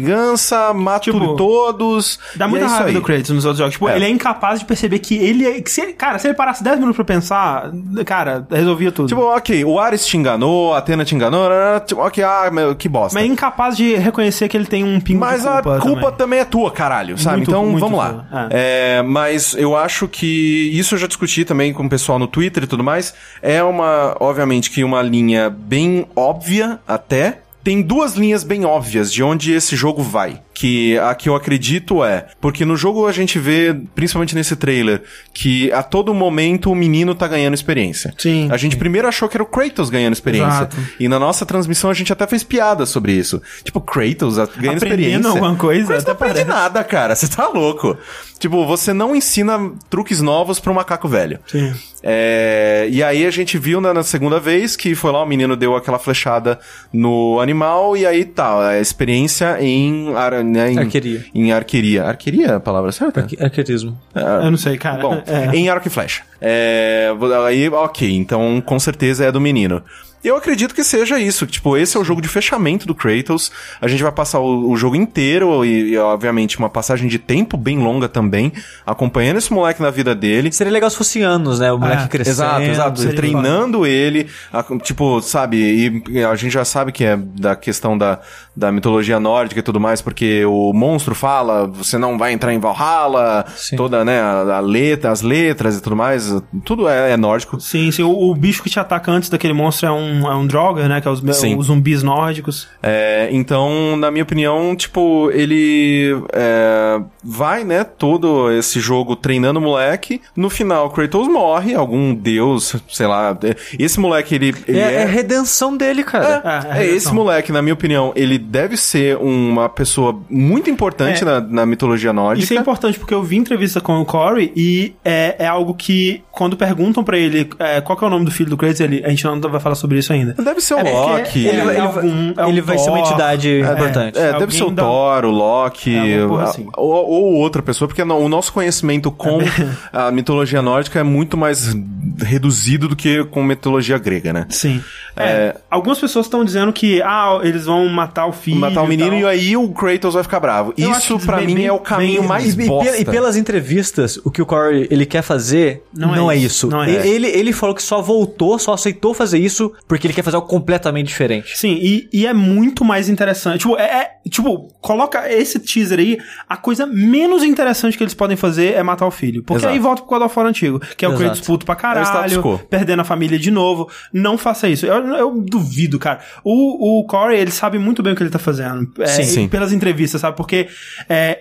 [0.76, 2.20] mato Tipo, todos.
[2.36, 3.74] Dá muita é raiva do Kratos nos outros jogos.
[3.74, 3.96] Tipo, É.
[3.96, 5.62] ele é incapaz de perceber que ele é.
[5.62, 7.72] Que se ele- cara, se ele parasse 10 minutos pra pensar,
[8.06, 9.08] cara, resolvia tudo.
[9.08, 11.50] Tipo, ok, o Ares te enganou, a Atena te enganou,
[11.86, 13.18] tipo, ok, ah, meu, que bosta.
[13.18, 15.80] mas é incapaz de reconhecer que ele tem um pingo Mas de a culpa.
[15.80, 16.18] culpa também.
[16.24, 16.40] também.
[16.40, 17.38] é tua, caralho, sabe?
[17.38, 18.10] Muito- então muito vamos lá.
[18.30, 22.28] tua, É, mas eu acho que isso eu já discuti também com o pessoal no
[22.28, 23.14] Twitter e tudo mais.
[23.42, 27.40] É uma, obviamente, que uma linha bem óbvia até.
[27.64, 30.42] Tem duas linhas bem óbvias de onde esse jogo vai.
[30.54, 32.28] Que a que eu acredito é.
[32.42, 35.02] Porque no jogo a gente vê, principalmente nesse trailer,
[35.34, 38.14] que a todo momento o menino tá ganhando experiência.
[38.18, 40.48] Sim, A gente primeiro achou que era o Kratos ganhando experiência.
[40.48, 40.78] Exato.
[41.00, 43.42] E na nossa transmissão a gente até fez piada sobre isso.
[43.64, 45.30] Tipo, Kratos ganhando Aprendendo experiência.
[45.30, 46.50] alguma coisa, Kratos não aprende parece.
[46.50, 47.16] nada, cara.
[47.16, 47.98] Você tá louco.
[48.38, 51.40] Tipo, você não ensina truques novos pra um macaco velho.
[51.48, 51.74] Sim.
[52.06, 55.56] É, e aí a gente viu na, na segunda vez que foi lá, o menino
[55.56, 56.60] deu aquela flechada
[56.92, 61.26] no animal e aí tá, a experiência em, ar, né, em Arqueria.
[61.34, 62.04] Em arqueria.
[62.04, 63.26] Arqueria é a palavra certa?
[63.40, 63.98] Arquetismo.
[64.14, 65.02] Eu não sei, cara.
[65.02, 65.56] Bom, É.
[65.56, 66.24] em arco e flecha.
[66.42, 67.10] É,
[67.48, 69.82] aí, ok, então com certeza é do menino.
[70.24, 71.46] Eu acredito que seja isso.
[71.46, 73.52] Tipo, esse é o jogo de fechamento do Kratos.
[73.82, 77.58] A gente vai passar o, o jogo inteiro e, e, obviamente, uma passagem de tempo
[77.58, 78.52] bem longa também,
[78.86, 80.52] acompanhando esse moleque na vida dele.
[80.52, 81.72] Seria legal se fosse anos, né?
[81.72, 82.34] O moleque É, crescendo.
[82.34, 83.00] Exato, exato.
[83.02, 87.56] seria Treinando ele, a- tipo, sabe, e, e a gente já sabe que é da
[87.56, 88.20] questão da,
[88.56, 92.60] da mitologia nórdica e tudo mais, porque o monstro fala, você não vai entrar em
[92.60, 93.76] Valhalla, Sim.
[93.76, 96.34] toda, né, a, a letra, as letras e tudo mais,
[96.64, 97.60] tudo é, é nórdico.
[97.60, 98.04] Sim, sim.
[98.04, 101.02] O, o bicho que te ataca antes daquele monstro é um, é um Draugr, né?
[101.02, 102.68] Que é os, os zumbis nórdicos.
[102.82, 109.64] É, então, na minha opinião, tipo, ele é, vai, né, todo esse jogo treinando o
[109.64, 110.22] moleque.
[110.36, 113.38] No final, Kratos morre, algum deus, sei lá.
[113.78, 114.56] Esse moleque, ele.
[114.68, 116.42] ele É, é a redenção dele, cara.
[116.44, 121.22] É, É, é esse moleque, na minha opinião, ele deve ser uma pessoa muito importante
[121.22, 121.26] É.
[121.26, 122.44] na, na mitologia nórdica.
[122.44, 126.24] Isso é importante porque eu vi entrevista com o Corey e é, é algo que,
[126.32, 129.04] quando perguntam pra ele é, qual que é o nome do filho do Kratos, ele,
[129.06, 130.34] a gente não vai falar sobre isso ainda.
[130.34, 131.46] Deve ser o É, Loki.
[131.48, 133.08] ele Ele, algum- é um ele vai ser uma Thor.
[133.08, 134.18] entidade É, importante.
[134.20, 136.68] É, deve ser o Thor, o Loki, É, assim.
[136.76, 139.38] ou, ou outra pessoa, porque o nosso conhecimento com
[139.94, 141.74] a mitologia nórdica é muito mais
[142.20, 144.46] reduzido do que com mitologia grega, né?
[144.50, 144.82] Sim.
[145.16, 148.58] É, algumas pessoas estão dizendo que, ah, eles vão matar o filho.
[148.58, 149.20] Matar o menino tal.
[149.20, 150.74] e aí o Kratos vai ficar bravo.
[150.78, 152.98] Eu Isso bem- mim bem- é o caminho bem- mais E, e bosta.
[152.98, 156.68] e pelas entrevistas, o que o Corey ele quer fazer Não não, é é, isso,
[156.68, 160.14] não é E- ele, ele falou que só voltou, só aceitou fazer isso porque ele
[160.14, 161.58] quer fazer algo completamente diferente.
[161.58, 163.60] Sim, e, e é muito mais interessante.
[163.60, 166.18] Tipo, é, é- Tipo, coloca esse teaser aí.
[166.48, 169.44] A coisa menos interessante que eles podem fazer é matar o filho.
[169.44, 169.74] Porque Exato.
[169.74, 170.80] aí volta pro God of War antigo.
[170.96, 171.24] Que é o Exato.
[171.26, 172.03] Kratos puto pra É o status quo.
[172.12, 172.58] Caralho.
[172.70, 173.90] perdendo a família de novo.
[174.12, 174.86] Não faça isso.
[174.86, 176.20] Eu, eu duvido, cara.
[176.44, 178.92] O, o Corey, ele sabe muito bem o que ele tá fazendo.
[179.00, 179.48] É, Sim, sim.
[179.48, 180.36] Pelas entrevistas, sabe?
[180.38, 180.68] Porque
[181.10, 181.40] é,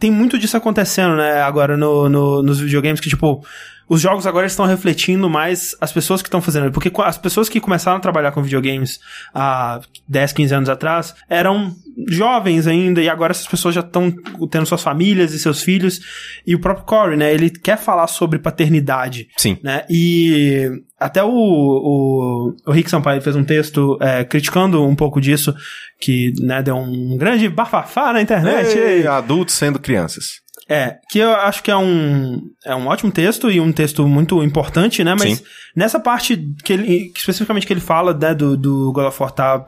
[0.00, 1.40] tem muito disso acontecendo, né?
[1.42, 3.44] Agora no, no- nos videogames que, tipo.
[3.92, 6.70] Os jogos agora estão refletindo mais as pessoas que estão fazendo.
[6.70, 9.00] Porque as pessoas que começaram a trabalhar com videogames
[9.34, 11.74] há 10, 15 anos atrás eram
[12.08, 14.14] jovens ainda, e agora essas pessoas já estão
[14.48, 15.98] tendo suas famílias e seus filhos.
[16.46, 17.34] E o próprio Corey, né?
[17.34, 19.58] Ele quer falar sobre paternidade Sim.
[19.60, 19.84] né?
[19.90, 20.70] E
[21.00, 25.54] até o, o, o Rick Sampaio fez um texto é, criticando um pouco disso,
[25.98, 28.76] que né, deu um grande bafafá na internet.
[28.76, 30.40] Ei, adultos sendo crianças.
[30.68, 34.40] É, que eu acho que é um, é um ótimo texto e um texto muito
[34.44, 35.16] importante, né?
[35.18, 35.44] Mas Sim.
[35.74, 39.32] nessa parte que ele, que especificamente que ele fala, né, do, do God of War
[39.32, 39.66] tá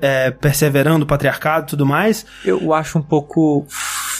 [0.00, 3.66] é, perseverando o patriarcado e tudo mais, Eu acho um pouco.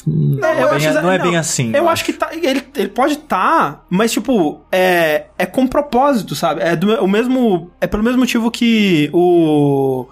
[0.08, 1.72] Não, eu é, acho- bem, não é bem assim.
[1.74, 6.62] Eu acho que tá, ele, ele pode tá, mas tipo, é, é com propósito, sabe?
[6.62, 10.06] É do o mesmo, é pelo mesmo motivo que o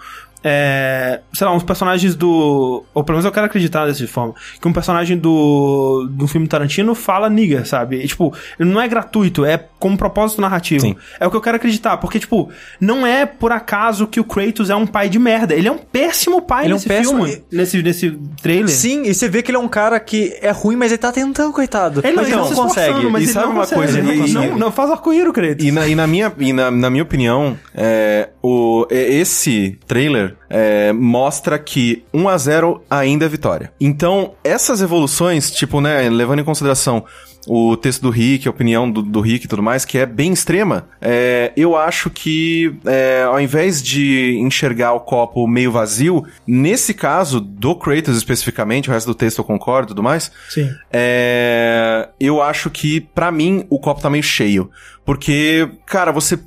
[0.48, 2.84] é, sei lá, uns personagens do.
[2.94, 4.32] Ou pelo menos eu quero acreditar dessa forma.
[4.60, 6.06] Que um personagem do.
[6.08, 7.96] do filme Tarantino fala nigga, sabe?
[7.96, 10.82] E, tipo, não é gratuito, é com um propósito narrativo.
[10.82, 10.94] Sim.
[11.18, 11.96] É o que eu quero acreditar.
[11.96, 12.48] Porque, tipo,
[12.80, 15.52] não é por acaso que o Kratos é um pai de merda.
[15.52, 17.42] Ele é um péssimo pai Ele é um nesse péssimo- filme.
[17.50, 18.10] Nesse, nesse
[18.40, 18.68] trailer.
[18.68, 21.10] Sim, e você vê que ele é um cara que é ruim, mas ele tá
[21.10, 22.00] tentando, coitado.
[22.04, 23.10] Ele mas ele ele tá não esforçando, consegue.
[23.12, 23.98] mas E ele sabe não uma consegue, coisa?
[23.98, 25.64] ele E- não, não, não faz arco-íris, Kratos.
[25.64, 30.35] E na, e na minha, e na, na minha opinião, é, o, é, esse trailer
[30.48, 33.72] é, mostra que 1 a 0 ainda é vitória.
[33.80, 37.04] Então, essas evoluções, tipo, né, levando em consideração
[37.46, 40.32] o texto do Rick, a opinião do, do Rick e tudo mais, que é bem
[40.32, 46.92] extrema, é, eu acho que é, ao invés de enxergar o copo meio vazio, nesse
[46.92, 50.68] caso do Kratos especificamente, o resto do texto eu concordo e tudo mais, Sim.
[50.92, 54.70] é, eu acho que, pra mim, o copo tá meio cheio.
[55.04, 56.38] Porque, cara, você.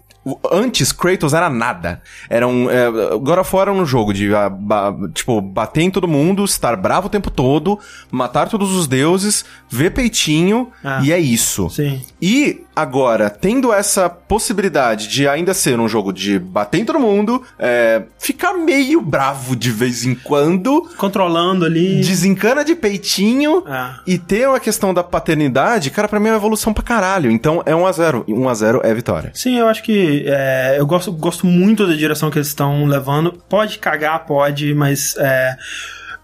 [0.52, 2.02] Antes, Kratos era nada.
[2.30, 2.70] Era um.
[2.70, 6.44] É, God of War era um jogo de, ah, ba- tipo, bater em todo mundo,
[6.44, 7.80] estar bravo o tempo todo,
[8.12, 11.00] matar todos os deuses, ver peitinho, Ah.
[11.04, 11.70] e é isso.
[11.70, 12.02] Sim.
[12.22, 17.42] E agora, tendo essa possibilidade de ainda ser um jogo de bater em todo mundo,
[17.58, 22.02] é, ficar meio bravo de vez em quando, Controlando ali.
[22.02, 24.00] desencana de peitinho Ah.
[24.06, 27.32] e ter uma questão da paternidade, cara, pra mim é uma evolução pra caralho.
[27.32, 28.24] Então é 1x0.
[28.28, 29.32] 1x0 é vitória.
[29.34, 33.34] Sim, eu acho que é, eu gosto, gosto muito da direção que eles estão levando.
[33.48, 35.56] Pode cagar, pode, mas é,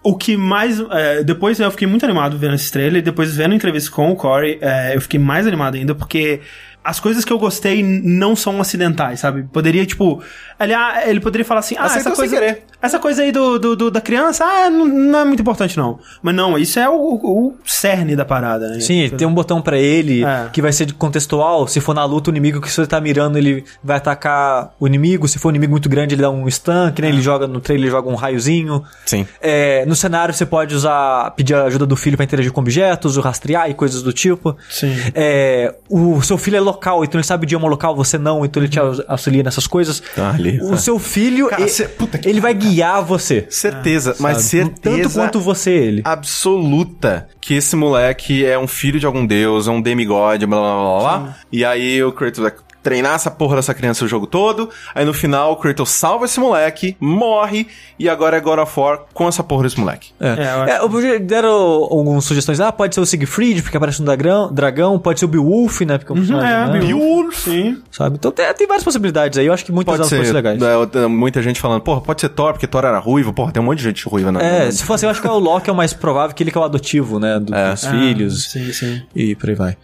[0.03, 0.79] o que mais.
[0.91, 4.11] é, depois eu fiquei muito animado vendo esse trailer, e depois vendo a entrevista com
[4.11, 6.41] o Corey, é, eu fiquei mais animado ainda, porque.
[6.83, 9.41] As coisas que eu gostei não são acidentais, sabe?
[9.51, 10.21] Poderia, tipo.
[10.57, 12.35] Aliás, ele poderia falar assim: ah, Aceitou essa coisa.
[12.35, 12.63] querer.
[12.81, 15.97] Essa coisa aí do, do, do- da criança, ah, não, não é muito importante, não.
[16.21, 18.79] Mas não, isso é o, o cerne da parada, né?
[18.79, 20.49] Sim, tem um botão pra ele É.
[20.53, 21.67] que vai ser contextual.
[21.67, 25.27] Se for na luta, o inimigo que você tá mirando, ele vai atacar o inimigo.
[25.27, 27.59] Se for um inimigo muito grande, ele dá um stun, que nem ele joga no
[27.59, 28.83] trailer, ele joga um raiozinho.
[29.05, 29.25] Sim.
[29.41, 33.17] É, no cenário você pode usar, pedir a ajuda do filho pra interagir com objetos,
[33.17, 34.55] o rastrear e coisas do tipo.
[34.69, 34.95] Sim.
[35.15, 38.61] É, o seu filho é local, então ele sabe o idioma local, você não, então
[38.61, 40.03] ele te au- auxilia nessas coisas.
[40.17, 40.59] Ah, ali.
[40.61, 43.45] O seu filho, Cara, e- cê- puta que ele vai guiar você.
[43.49, 44.47] Certeza, mas sabe?
[44.49, 46.01] certeza Tanto quanto você ele.
[46.05, 50.75] absoluta que esse moleque é um filho de algum deus, é um demigod, blá blá
[50.75, 51.35] blá blá.
[51.51, 52.51] E aí o Kratos vai
[52.85, 54.69] treinar essa porra dessa criança o jogo todo.
[54.93, 57.67] Aí no final o Kratos salva esse moleque, morre,
[57.97, 60.11] e agora é God of War com essa porra desse moleque.
[60.19, 60.27] É.
[60.27, 62.59] É, eu É, eu- deram algumas sugestões.
[62.59, 65.97] Ah, pode ser o Siegfried, porque aparece um dragão, dragão pode ser o Beowulf, né?
[65.97, 66.79] Porque é um personagem, é, né?
[66.85, 67.35] Beowulf.
[67.43, 67.81] Sim.
[67.91, 68.17] Sabe?
[68.17, 69.47] Então tem, tem várias possibilidades aí.
[69.47, 70.61] Eu acho que muitas Pode delas ser, legais.
[70.61, 73.65] é, muita gente falando, porra, pode ser Thor, porque Thor era ruivo, porra, tem um
[73.65, 75.75] monte de gente ruiva na É, se fosse, eu acho que o Loki é o
[75.75, 77.39] mais provável, que ele que é o adotivo, né?
[77.39, 77.71] do- É.
[77.71, 78.51] Dos filhos.
[78.51, 79.01] Sim, sim.
[79.15, 79.77] E por aí vai.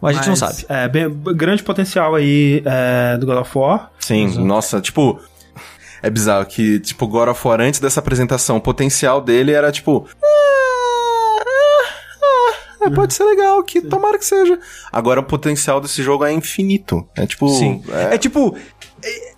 [0.00, 0.64] Mas a gente não sabe.
[0.68, 3.90] É, bem, grande potencial aí é, do God of War.
[4.00, 5.20] Sim, nossa, tipo.
[6.00, 10.06] É bizarro que, tipo, God of War, antes dessa apresentação, o potencial dele era tipo.
[10.22, 11.44] "Ah,
[12.22, 14.60] ah, ah, pode ser legal, que tomara que seja.
[14.92, 17.04] Agora o potencial desse jogo é infinito.
[17.16, 17.48] É tipo.
[17.48, 17.82] Sim.
[17.88, 18.56] É, É, tipo.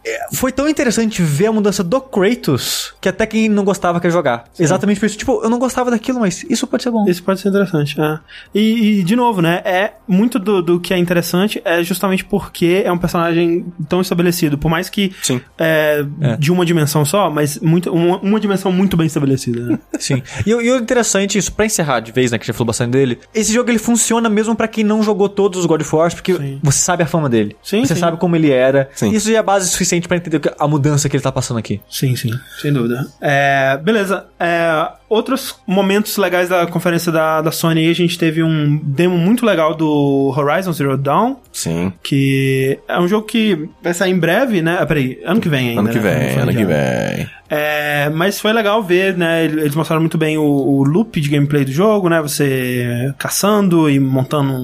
[0.04, 4.10] É- Foi tão interessante ver a mudança do Kratos que até quem não gostava quer
[4.10, 4.44] jogar.
[4.58, 5.16] Exatamente por isso.
[5.18, 7.04] Tipo, eu não gostava daquilo, mas isso pode ser bom.
[7.08, 8.18] Isso pode ser interessante, é.
[8.54, 9.60] E, e, de novo, né?
[9.64, 14.56] É muito do, do que é interessante é justamente porque é um personagem tão estabelecido.
[14.58, 15.40] Por mais que Sim.
[15.58, 16.36] é, É.
[16.36, 19.78] de uma dimensão só, mas muito, uma, uma dimensão muito bem estabelecida, né?
[19.98, 20.22] Sim.
[20.46, 22.90] E, o- e o interessante, isso pra encerrar de vez, né, que já falou bastante
[22.92, 26.14] dele, esse jogo ele funciona mesmo pra quem não jogou todos os God of Wars,
[26.14, 26.60] porque Sim.
[26.62, 27.56] você sabe a fama dele.
[27.62, 28.00] Sim, você sim.
[28.00, 28.88] sabe como ele era.
[28.94, 29.10] Sim.
[29.10, 31.80] Isso já é base suficiente pra entender a mudança que ele tá passando aqui.
[31.88, 32.30] Sim, sim,
[32.60, 33.06] sem dúvida.
[33.20, 34.26] É, beleza.
[34.38, 39.16] É, outros momentos legais da conferência da, da Sony aí, a gente teve um demo
[39.18, 41.92] muito legal do Horizon Zero Dawn, Sim.
[42.02, 44.76] que é um jogo que vai sair em breve, né?
[44.80, 45.80] Ah, peraí, ano que vem ainda.
[45.80, 46.18] Ano que né?
[46.18, 47.28] Vem, foi ano que vem.
[47.52, 49.44] É, mas foi legal ver, né?
[49.44, 52.20] Eles mostraram muito bem o, o loop de gameplay do jogo, né?
[52.22, 54.56] Você caçando e montando um,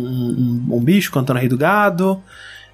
[0.70, 2.22] um- um bicho, cantando Rei do Gado.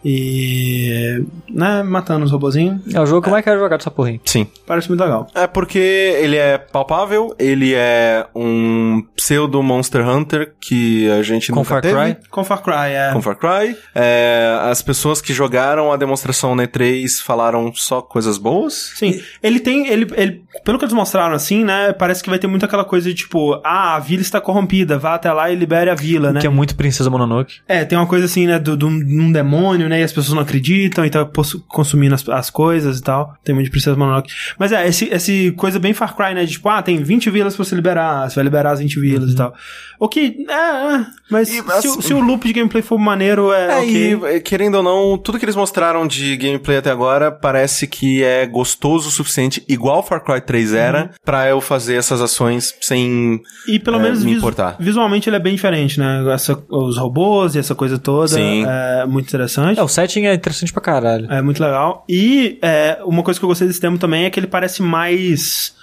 [0.05, 1.25] E.
[1.49, 1.83] né?
[1.83, 2.81] Matando os robozinhos.
[2.95, 4.21] É o jogo que eu mais quero jogar dessa porra aí.
[4.25, 4.47] Sim.
[4.67, 5.27] Parece muito legal.
[5.35, 11.61] É porque ele é palpável, ele é um pseudo Monster Hunter que a gente Com
[11.61, 11.95] nunca Far teve.
[11.95, 12.17] Cry?
[12.31, 13.11] Com Far Cry, é.
[13.13, 13.77] Com Far Cry.
[13.95, 18.93] É, as pessoas que jogaram a demonstração na E3 falaram só coisas boas.
[18.97, 19.87] Sim, ele tem.
[19.89, 21.93] Ele, ele, pelo que eles mostraram assim, né?
[21.93, 25.15] Parece que vai ter muito aquela coisa de tipo, ah, a vila está corrompida, vá
[25.15, 26.41] até lá e libere a vila, né?
[26.41, 27.57] Que é muito Princesa Mononoke.
[27.67, 30.35] É, tem uma coisa assim, né, do, do, de um demônio, né, e as pessoas
[30.35, 31.27] não acreditam e tá
[31.69, 33.35] consumindo as, as coisas e tal.
[33.43, 34.31] Tem muito de Princesa Mononoke.
[34.59, 37.57] Mas é, esse, esse coisa bem Far Cry, né, de tipo, ah, tem 20 vilas
[37.57, 39.55] pra você liberar, você vai liberar as 20 vilas e tal.
[39.99, 40.53] O que, é,
[40.97, 43.79] é mas E, se, assim- o- se o loop de gameplay for maneiro, é, É,
[43.79, 44.37] ok.
[44.37, 48.45] e querendo ou não, tudo que eles mostraram de gameplay até agora parece que é
[48.47, 53.41] gostoso o suficiente, igual Far Cry 3 era, pra eu fazer essas ações sem.
[53.67, 54.77] E pelo é, menos me importar.
[54.79, 56.25] visualmente ele é bem diferente, né?
[56.33, 58.29] Essa, os robôs e essa coisa toda.
[58.29, 58.65] Sim.
[58.67, 59.79] É muito interessante.
[59.79, 61.31] É, o setting é interessante pra caralho.
[61.31, 62.05] É muito legal.
[62.09, 65.75] E é, uma coisa que eu gostei desse demo também é que ele parece mais.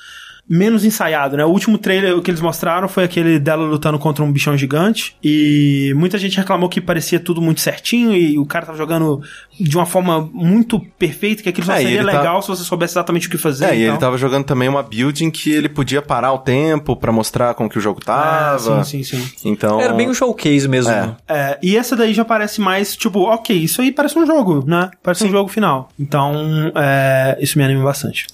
[0.50, 1.46] Menos ensaiado, né?
[1.46, 5.16] O último trailer que eles mostraram foi aquele dela lutando contra um bichão gigante.
[5.24, 8.16] E muita gente reclamou que parecia tudo muito certinho.
[8.16, 9.22] E o cara tava jogando
[9.60, 11.44] de uma forma muito perfeita.
[11.44, 13.66] Que aquilo só É, seria tá- legal se você soubesse exatamente o que fazer.
[13.66, 13.98] É, e ele tal.
[14.00, 17.70] tava jogando também uma build em que ele podia parar o tempo pra mostrar como
[17.70, 18.84] que o jogo Ah, tava.
[18.84, 19.50] sim, sim, sim.
[19.52, 19.80] Então.
[19.80, 20.92] Era bem um showcase mesmo.
[20.92, 21.16] É.
[21.28, 24.90] É, e essa daí já parece mais, tipo, ok, isso aí parece um jogo, né?
[25.04, 25.90] Parece um jogo final.
[26.00, 26.34] Então,
[26.76, 28.26] é, isso me anima bastante.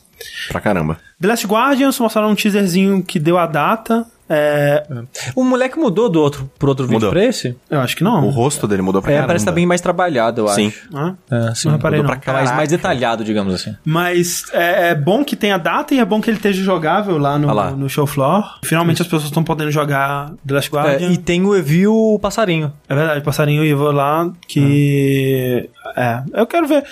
[0.49, 0.97] Pra caramba.
[1.21, 4.05] The Last Guardians mostraram um teaserzinho que deu a data.
[4.27, 4.83] É,
[5.35, 7.11] O moleque mudou do outro, pro outro vídeo Mudou.
[7.11, 7.55] pra esse?
[7.69, 8.25] eu acho que não.
[8.25, 9.27] O rosto dele mudou pra É, caramba.
[9.27, 10.67] parece que tá bem mais trabalhado, eu Sim.
[10.69, 10.89] acho.
[10.97, 11.15] Hã?
[11.29, 11.67] É, sim.
[11.67, 12.19] Não reparei, Mudou não.
[12.19, 13.75] pra cá, mais, mais detalhado, digamos assim.
[13.85, 17.37] Mas é, é bom que tenha data e é bom que ele esteja jogável lá
[17.37, 17.71] no, Ah lá.
[17.71, 18.59] no show floor.
[18.63, 21.11] Finalmente as pessoas estão podendo jogar The Last É, Guardian.
[21.11, 22.73] e tem o review passarinho.
[22.89, 25.69] É verdade, passarinho e vou lá que.
[25.95, 26.83] É, eu quero ver.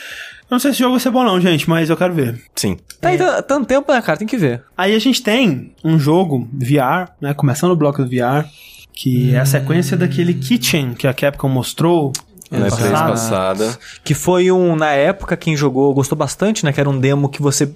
[0.54, 2.40] Eu não sei se o jogo vai ser bom, não, gente, mas eu quero ver.
[2.56, 2.78] Sim.
[3.02, 4.20] Tá aí t- tanto tempo, né, cara?
[4.20, 4.62] Tem que ver.
[4.78, 7.34] Aí a gente tem um jogo VR, né?
[7.34, 8.46] Começando o bloco do VR,
[8.94, 12.14] que é a sequência daquele Kitchen que a Capcom mostrou.
[12.52, 13.10] Na E3 passado.
[13.10, 13.78] passada.
[14.04, 16.72] Que foi um, na época, quem jogou gostou bastante, né?
[16.72, 17.74] Que era um demo que você.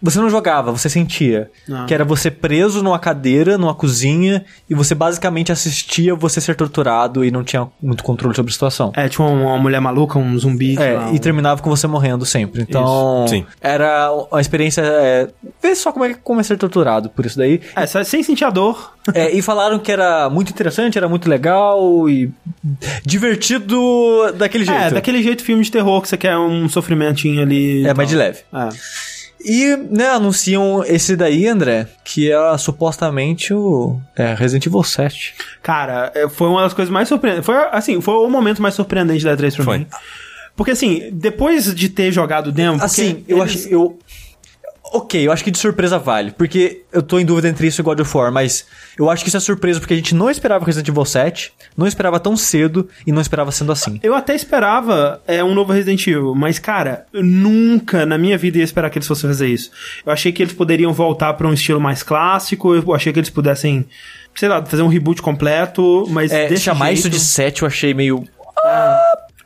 [0.00, 1.50] Você não jogava, você sentia.
[1.70, 1.84] Ah.
[1.86, 7.24] Que era você preso numa cadeira, numa cozinha, e você basicamente assistia você ser torturado
[7.24, 8.92] e não tinha muito controle sobre a situação.
[8.94, 10.76] É, tinha uma, uma mulher maluca, um zumbi.
[10.76, 12.62] sei lá, É, um- e terminava com você morrendo sempre.
[12.62, 13.24] Então,
[13.60, 14.82] era uma experiência.
[14.82, 15.28] É,
[15.62, 17.60] ver só como é, como é ser torturado por isso daí.
[17.74, 18.92] É, só sem sentir a dor.
[19.14, 22.30] É, e falaram que era muito interessante, era muito legal e
[23.18, 24.80] divertido daquele jeito.
[24.80, 27.82] É, daquele jeito filme de terror que você quer um sofrimentinho ali.
[27.84, 27.96] É, tal.
[27.96, 28.38] mais de leve.
[28.52, 28.68] É.
[29.44, 35.34] E, né, anunciam esse daí, André, que é supostamente o é, Resident Evil 7.
[35.62, 37.46] Cara, é, foi uma das coisas mais surpreendentes.
[37.46, 39.78] Foi, assim, foi o momento mais surpreendente da E3 pra Foi.
[39.78, 39.86] mim.
[40.56, 42.82] Porque assim, depois de ter jogado o demo.
[42.82, 43.68] Assim, eu eles- acho.
[43.68, 43.98] Eu...
[44.92, 46.30] Ok, eu acho que de surpresa vale.
[46.30, 48.66] Porque eu tô em dúvida entre isso e God of War, mas
[48.98, 51.86] eu acho que isso é surpresa porque a gente não esperava Resident Evil 7, não
[51.86, 54.00] esperava tão cedo e não esperava sendo assim.
[54.02, 58.58] Eu até esperava é, um novo Resident Evil, mas, cara, eu nunca na minha vida
[58.58, 59.70] ia esperar que eles fossem fazer isso.
[60.04, 63.30] Eu achei que eles poderiam voltar pra um estilo mais clássico, eu achei que eles
[63.30, 63.86] pudessem,
[64.34, 66.98] sei lá, fazer um reboot completo, mas É, chamar jeito...
[66.98, 68.24] isso de 7 eu achei meio.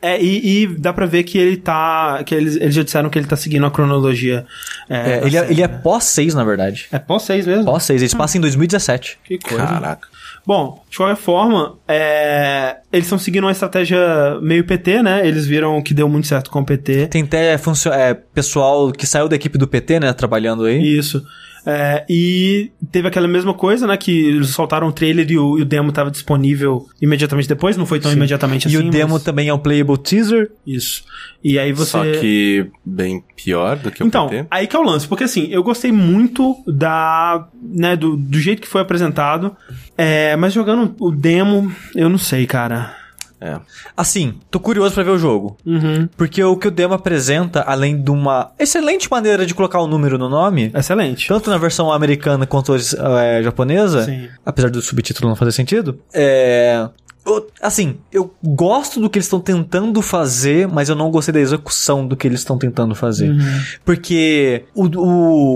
[0.03, 2.21] É, e, e dá pra ver que ele tá.
[2.25, 4.45] que eles, eles já disseram que ele tá seguindo a cronologia.
[4.89, 5.53] É, da ele, é, série.
[5.53, 6.87] ele é pós 6, na verdade.
[6.91, 7.63] É pós 6 mesmo?
[7.63, 9.17] Pós 6, eles passam em 2017.
[9.23, 9.65] Que coisa.
[9.65, 10.07] Caraca.
[10.45, 13.97] Bom, de qualquer forma, é, eles estão seguindo uma estratégia
[14.41, 15.25] meio PT, né?
[15.25, 17.07] Eles viram que deu muito certo com o PT.
[17.07, 20.81] Tem até funcio- é, pessoal que saiu da equipe do PT, né, trabalhando aí.
[20.85, 21.23] Isso.
[21.65, 23.95] É, e teve aquela mesma coisa, né?
[23.95, 27.85] Que eles soltaram o trailer e o, e o demo estava disponível imediatamente depois, não
[27.85, 28.87] foi tão imediatamente E assim.
[28.87, 30.51] o demo mas- também é um playable teaser.
[30.67, 31.03] Isso.
[31.43, 31.91] E aí você.
[31.91, 34.47] Só que bem pior do que o Então, PT.
[34.51, 38.61] aí que é o lance, porque assim, eu gostei muito da, né, do, do jeito
[38.61, 39.55] que foi apresentado,
[39.97, 42.93] é, mas jogando o demo, eu não sei, cara.
[43.43, 43.59] É.
[43.97, 45.57] Assim, tô curioso pra ver o jogo.
[45.65, 46.07] Uhum.
[46.15, 50.17] Porque o que o demo apresenta, além de uma excelente maneira de colocar o número
[50.17, 51.27] no nome, Excelente.
[51.27, 54.29] tanto na versão americana quanto eh, japonesa, Sim.
[54.45, 56.87] apesar do subtítulo não fazer sentido, é.
[57.25, 61.39] O- Assim, eu gosto do que eles estão tentando fazer, mas eu não gostei da
[61.39, 63.29] execução do que eles estão tentando fazer.
[63.29, 63.61] Uhum.
[63.85, 64.85] Porque o,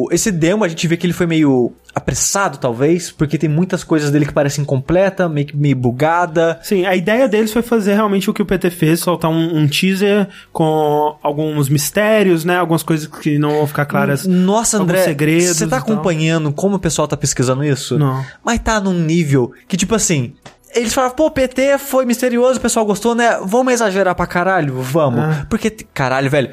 [0.06, 3.84] o- esse demo a gente vê que ele foi meio apressado, talvez, porque tem muitas
[3.84, 6.60] coisas dele que parecem incompleta, meio, meio bugada.
[6.61, 9.68] Sim, a ideia deles foi fazer realmente o que o PT fez, soltar um, um
[9.68, 12.57] teaser com alguns mistérios, né?
[12.57, 14.27] Algumas coisas que não vão ficar claras.
[14.27, 17.98] Nossa, André, segredos você tá acompanhando como o pessoal tá pesquisando isso?
[17.98, 18.23] Não.
[18.45, 20.34] Mas tá num nível que, tipo assim,
[20.76, 23.39] eles falaram, pô, PT foi misterioso, o pessoal gostou, né?
[23.44, 24.81] Vamos exagerar pra caralho?
[24.81, 25.19] Vamos.
[25.19, 25.45] Ah.
[25.49, 26.49] Porque, caralho, velho.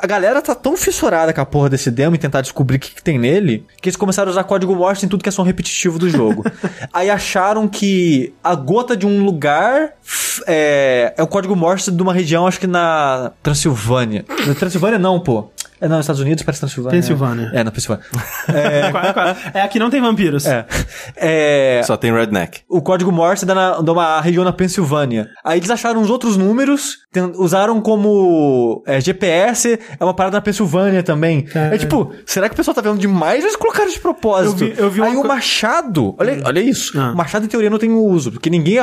[0.00, 2.94] A galera tá tão fissurada com a porra desse demo e tentar descobrir o que,
[2.94, 5.42] que tem nele, que eles começaram a usar código Morse em tudo que é som
[5.42, 6.44] repetitivo do jogo.
[6.92, 9.90] Aí acharam que a gota de um lugar
[10.46, 14.24] é, é o código Morse de uma região, acho que na Transilvânia.
[14.46, 15.50] Na Transilvânia não, pô.
[15.82, 17.00] É não, nos Estados Unidos parece Transilvânia.
[17.00, 17.50] Pensilvânia.
[17.52, 18.04] É, na Pensilvânia.
[18.48, 19.40] É, quase, quase.
[19.52, 20.46] É, aqui não tem vampiros.
[20.46, 20.64] É.
[21.16, 22.60] É, Só tem redneck.
[22.68, 25.28] o código Morse dá, na, dá uma região na Pensilvânia.
[25.44, 30.40] Aí eles acharam uns outros números, ten- usaram como é, GPS, é uma parada na
[30.40, 31.46] Pensilvânia também.
[31.54, 34.64] É tipo, será que o pessoal tá vendo demais ou eles colocaram de propósito?
[34.64, 36.98] Eu vi- eu vi uma Aí o co- Machado, olha, olha isso.
[36.98, 37.10] Ah.
[37.12, 38.76] O Machado em teoria não tem uso, porque ninguém,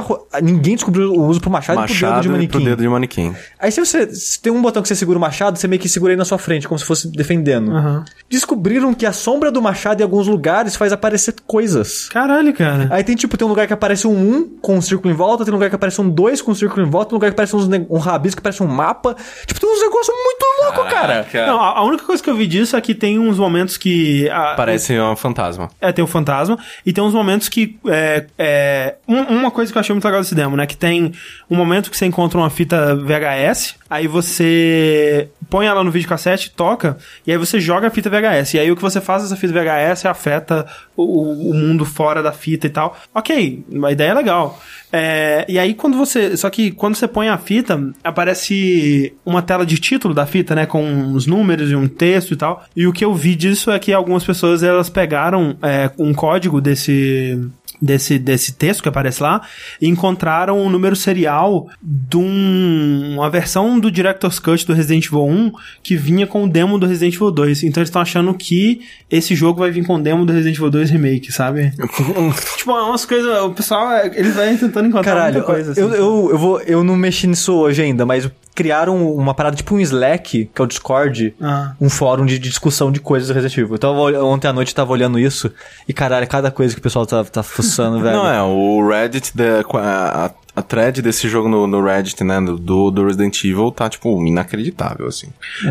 [0.44, 2.52] ninguém descobriu o uso pro Machado, e pro dedo Machado de manequim.
[2.52, 3.36] pro dedo de manequim.
[3.60, 5.88] Aí se você se tem um botão que você segura o machado, você meio que
[5.90, 7.72] segura aí na sua frente, como se fosse defendendo.
[7.72, 8.04] Aham.
[8.30, 12.10] Descobriram que a sombra do machado em alguns lugares faz aparecer coisas.
[12.10, 12.88] Caralho, cara.
[12.92, 15.44] Aí tem tipo, tem um lugar que aparece um 1 com um círculo em volta,
[15.44, 17.30] tem um lugar que aparece um 2 com um círculo em volta, tem um lugar
[17.32, 19.16] que aparece uns um rabisco que parece um mapa.
[19.48, 21.26] Tipo, tem uns negócios muito loucos, cara.
[21.48, 24.30] Não, a, a única coisa que eu vi disso é que tem uns momentos que.
[24.30, 25.70] a- Parece um fantasma.
[25.82, 26.58] É, tem o fantasma.
[26.86, 27.80] E tem uns momentos que.
[27.88, 30.66] É, é, um- uma coisa que eu achei muito legal desse demo, né?
[30.68, 31.14] Que tem
[31.50, 36.98] um momento que você encontra uma fita VHS, aí você põe ela no videocassete, toca,
[37.26, 38.54] e aí você joga a fita VHS.
[38.54, 42.32] E aí o que você faz dessa fita VHS afeta o, o mundo fora da
[42.32, 42.96] fita e tal.
[43.14, 44.60] Ok, a ideia é legal.
[44.92, 46.36] É, e aí quando você.
[46.36, 50.66] Só que quando você põe a fita, aparece uma tela de título da fita, né?
[50.66, 52.64] Com uns números e um texto e tal.
[52.76, 56.60] E o que eu vi disso é que algumas pessoas elas pegaram é, um código
[56.60, 57.40] desse.
[57.82, 59.42] Desse, desse texto que aparece lá
[59.82, 65.52] encontraram um número serial de um- uma versão do Director's Cut do Resident Evil 1
[65.82, 67.64] que vinha com o demo do Resident Evil 2.
[67.64, 70.70] Então eles estão achando que esse jogo vai vir com o demo do Resident Evil
[70.70, 71.72] 2 Remake, sabe?
[72.58, 73.38] tipo, é umas coisas.
[73.44, 75.72] O pessoal, é, eles vão tentando encontrar Caralho, coisa.
[75.72, 79.56] assim, eu, eu, eu, vou, eu não mexi nisso hoje ainda, mas criaram uma parada
[79.56, 81.74] tipo um Slack, que é o Discord, Ah.
[81.80, 83.78] um fórum de discussão de coisas do Resident Evil.
[83.82, 85.52] Ol- ontem à noite eu tava olhando isso,
[85.88, 88.18] e caralho, cada coisa que o pessoal tá, tá fuçando, velho.
[88.18, 92.92] Não, é, o Reddit, da, a, a thread desse jogo no, no Reddit, né, do,
[92.92, 95.28] do Resident Evil, tá, tipo, inacreditável, assim.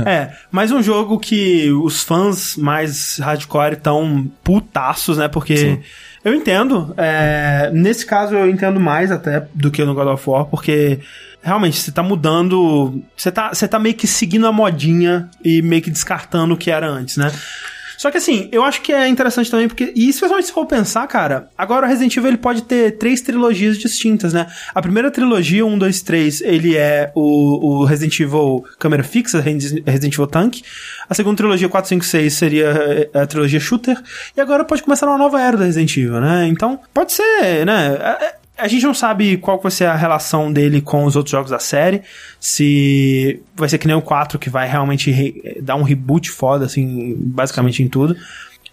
[0.06, 5.28] É, mais um jogo que os fãs mais hardcore estão putaços, né?
[5.28, 5.78] Porque
[6.24, 6.94] eu entendo.
[6.96, 11.00] é, nesse caso eu entendo mais até do que no God of War, porque
[11.48, 13.02] realmente você tá mudando.
[13.16, 16.70] Você tá, você tá meio que seguindo a modinha e meio que descartando o que
[16.70, 17.32] era antes, né?
[17.98, 21.04] Só que assim, eu acho que é interessante também, porque, e especialmente se for pensar,
[21.08, 24.46] cara, agora o Resident Evil ele pode ter três trilogias distintas, né?
[24.72, 30.14] A primeira trilogia, 1, 2, 3, ele é o, o Resident Evil câmera fixa, Resident
[30.14, 30.62] Evil Tank.
[31.10, 34.00] A segunda trilogia, 4, 5, 6, seria a trilogia Shooter.
[34.36, 36.46] E agora pode começar uma nova era do Resident Evil, né?
[36.46, 37.98] Então, pode ser, né?
[38.58, 41.58] A gente não sabe qual vai ser a relação dele com os outros jogos da
[41.58, 42.02] série.
[42.40, 46.64] Se vai ser que nem o 4, que vai realmente re- dar um reboot foda,
[46.64, 48.16] assim, basicamente em tudo.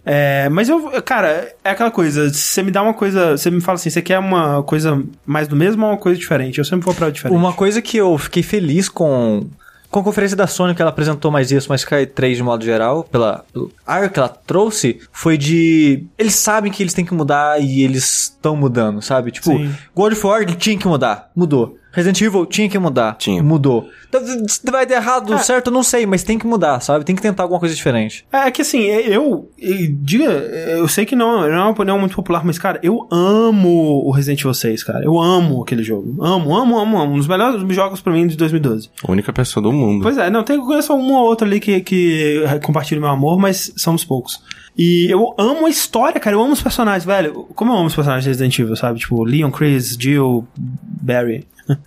[0.07, 3.76] É, mas eu, cara, é aquela coisa, você me dá uma coisa, você me fala
[3.76, 6.60] assim, você quer uma coisa mais do mesmo ou uma coisa diferente?
[6.60, 7.36] Eu sempre vou pra diferente.
[7.38, 9.48] Uma coisa que eu fiquei feliz com,
[9.96, 12.66] com a conferência da Sony, que ela apresentou mais isso, mas Sky 3 de modo
[12.66, 13.46] geral, pela,
[13.88, 16.04] ar que ela trouxe, foi de.
[16.18, 19.32] Eles sabem que eles têm que mudar e eles estão mudando, sabe?
[19.32, 19.74] Tipo, Sim.
[19.96, 21.78] God of War tinha que mudar, mudou.
[21.96, 23.42] Resident Evil tinha que mudar, Tinha.
[23.42, 23.90] mudou.
[24.08, 25.38] Então, se vai dar errado, É.
[25.40, 27.04] certo, eu não sei, mas tem que mudar, sabe?
[27.06, 28.26] Tem que tentar alguma coisa diferente.
[28.32, 32.16] É que assim, eu, e diga, eu sei que não, não é uma opinião muito
[32.16, 35.04] popular, mas cara, eu amo o Resident Evil 6, cara.
[35.04, 36.16] Eu amo aquele jogo.
[36.24, 37.14] Amo, amo, amo, amo.
[37.14, 38.90] Um dos melhores jogos pra mim de 2012.
[39.08, 40.04] A única pessoa do mundo.
[40.04, 43.12] Pois é, não, tem, eu conheço um ou outro ali que, que compartilha o meu
[43.12, 44.42] amor, mas somos poucos.
[44.78, 46.36] E eu amo a história, cara.
[46.36, 47.46] Eu amo os personagens, velho.
[47.56, 49.00] Como eu amo os personagens de Resident Evil, sabe?
[49.00, 51.46] Tipo, Leon, Chris, Jill, Barry.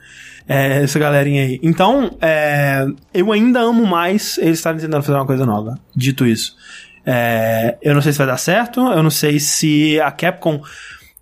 [0.50, 1.60] É, essa galerinha aí.
[1.62, 5.78] Então, é, eu ainda amo mais eles estarem tentando fazer uma coisa nova.
[5.94, 6.56] Dito isso.
[7.04, 10.62] É, eu não sei se vai dar certo, eu não sei se a Capcom.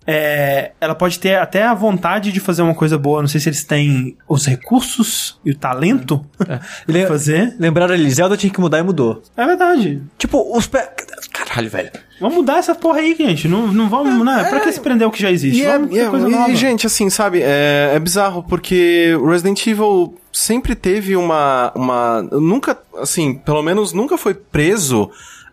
[0.09, 3.21] É, ela pode ter até a vontade de fazer uma coisa boa.
[3.21, 6.61] Não sei se eles têm os recursos e o talento pra
[7.07, 7.53] fazer.
[7.59, 9.21] Lembraram ali, Zelda tinha que mudar e mudou.
[9.35, 10.01] É verdade.
[10.17, 10.89] Tipo, os pé.
[11.33, 11.91] Caralho, velho.
[12.21, 13.49] Vamos mudar essa porra aí, gente.
[13.49, 14.45] Não, não vamos, né?
[14.49, 15.61] Pra que se prender o que já existe?
[15.61, 16.55] E, é, vamos e, é- coisa e, nova.
[16.55, 22.21] gente, assim, sabe, é, é bizarro porque o Resident Evil sempre teve uma, uma.
[22.21, 25.11] Nunca, assim, pelo menos nunca foi preso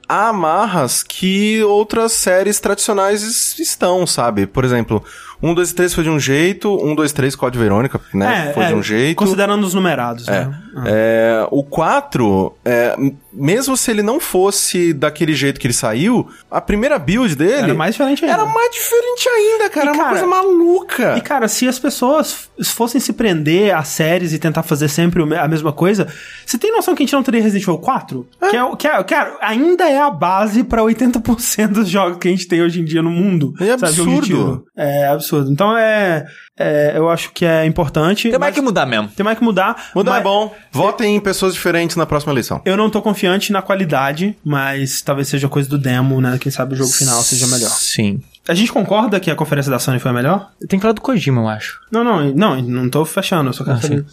[0.09, 4.47] amarras que outras séries tradicionais es- estão, sabe?
[4.47, 5.03] Por exemplo,
[5.43, 8.53] 1, 2 e 3 foi de um jeito, 1, 2, 3 Código Verônica, né?
[8.55, 9.17] foi de um jeito.
[9.17, 10.45] Considerando os numerados, É.
[10.47, 10.61] né?
[10.77, 10.83] Ah.
[10.87, 16.29] É, o 4, é, m- mesmo se ele não fosse daquele jeito que ele saiu,
[16.51, 18.35] a primeira build dele Era mais diferente ainda.
[18.43, 19.87] era mais diferente ainda, cara.
[19.87, 21.17] E, Era uma cara, coisa maluca.
[21.19, 25.49] E, cara, se as pessoas fossem se prender a séries e tentar fazer sempre a
[25.49, 26.07] mesma coisa,
[26.47, 28.29] você tem noção que a gente não teria Resident Evil 4?
[28.51, 32.31] Que, é, que é, cara, ainda é a base pra 80% dos jogos que a
[32.31, 33.55] gente tem hoje em dia no mundo.
[33.61, 34.65] É absurdo.
[34.77, 35.51] É absurdo.
[35.51, 36.25] Então é,
[36.59, 38.31] é, Eu acho que é importante.
[38.31, 39.09] Tem mais que mudar mesmo.
[39.09, 39.91] Tem mais que mudar.
[39.95, 40.55] Mudar mas é bom.
[40.71, 42.61] Votem em pessoas diferentes na próxima eleição.
[42.65, 46.39] Eu não tô confiante na qualidade, mas talvez seja coisa do demo, né?
[46.41, 47.71] Quem sabe o jogo final seja melhor.
[47.71, 48.21] Sim.
[48.49, 50.51] A gente concorda que a conferência da Sony foi a melhor?
[50.69, 51.81] Tem que falar do Kojima, eu acho.
[51.91, 54.05] Não, não, não, não tô fechando, eu só quero Ah, saber.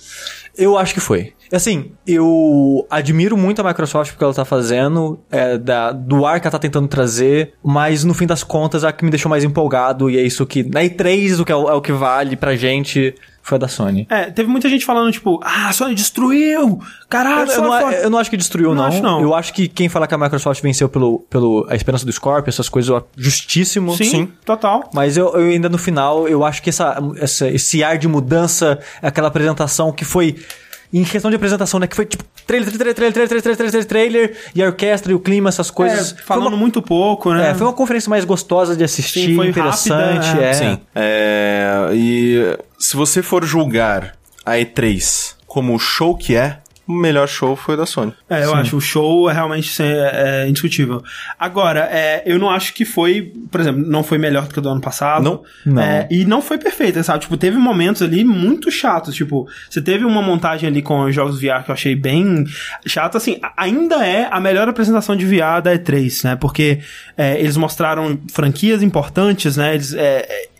[0.57, 1.33] Eu acho que foi.
[1.51, 6.47] Assim, eu admiro muito a Microsoft porque ela tá fazendo, é, da, do ar que
[6.47, 10.09] ela tá tentando trazer, mas no fim das contas, a que me deixou mais empolgado,
[10.09, 10.63] e é isso que.
[10.63, 13.13] Na E3, o que é, é o que vale pra gente
[13.43, 14.05] foi a da Sony.
[14.09, 16.79] É, teve muita gente falando, tipo, ah, a Sony destruiu!
[17.09, 18.85] Caralho, Eu, eu não, eu não acho que destruiu, Não não.
[18.85, 19.21] acho, não.
[19.21, 22.49] Eu acho que quem falar que a Microsoft venceu pelo, pelo a esperança do Scorpio,
[22.49, 23.95] essas coisas, eu- justíssimo.
[23.97, 24.89] Sim, total.
[24.93, 28.79] Mas eu, eu ainda no final, eu acho que essa, essa- esse ar de mudança,
[29.01, 30.35] aquela apresentação que foi.
[30.93, 31.87] Em questão de apresentação, né?
[31.87, 35.15] Que foi tipo trailer, trailer, trailer, trailer, trailer, trailer, trailer, trailer e a orquestra e
[35.15, 36.11] o clima, essas coisas.
[36.17, 37.51] É, falando uma- muito pouco, né?
[37.51, 40.25] é, foi uma conferência mais gostosa de assistir, Sim, foi interessante.
[40.25, 40.49] rápida, é.
[40.49, 40.53] é.
[40.53, 40.79] Sim.
[40.93, 44.15] É, e se você for julgar
[44.45, 48.13] a E3 como o show que é, o melhor show foi o da Sony.
[48.29, 51.03] É, eu acho o show é realmente é, é indiscutível.
[51.39, 54.61] Agora, é, eu não acho que foi, por exemplo, não foi melhor do que o
[54.61, 55.23] do ano passado.
[55.23, 55.73] Não.
[55.73, 55.81] Não.
[55.81, 57.21] É, e não foi perfeita, sabe?
[57.21, 59.15] Tipo, teve momentos ali muito chatos.
[59.15, 62.45] Tipo, você teve uma montagem ali com os jogos VR que eu achei bem
[62.85, 63.15] chato.
[63.15, 66.35] Assim, ainda é a melhor apresentação de VR da E3, né?
[66.35, 66.79] Porque
[67.17, 69.75] é, eles mostraram franquias importantes, né?
[69.75, 69.95] Eles.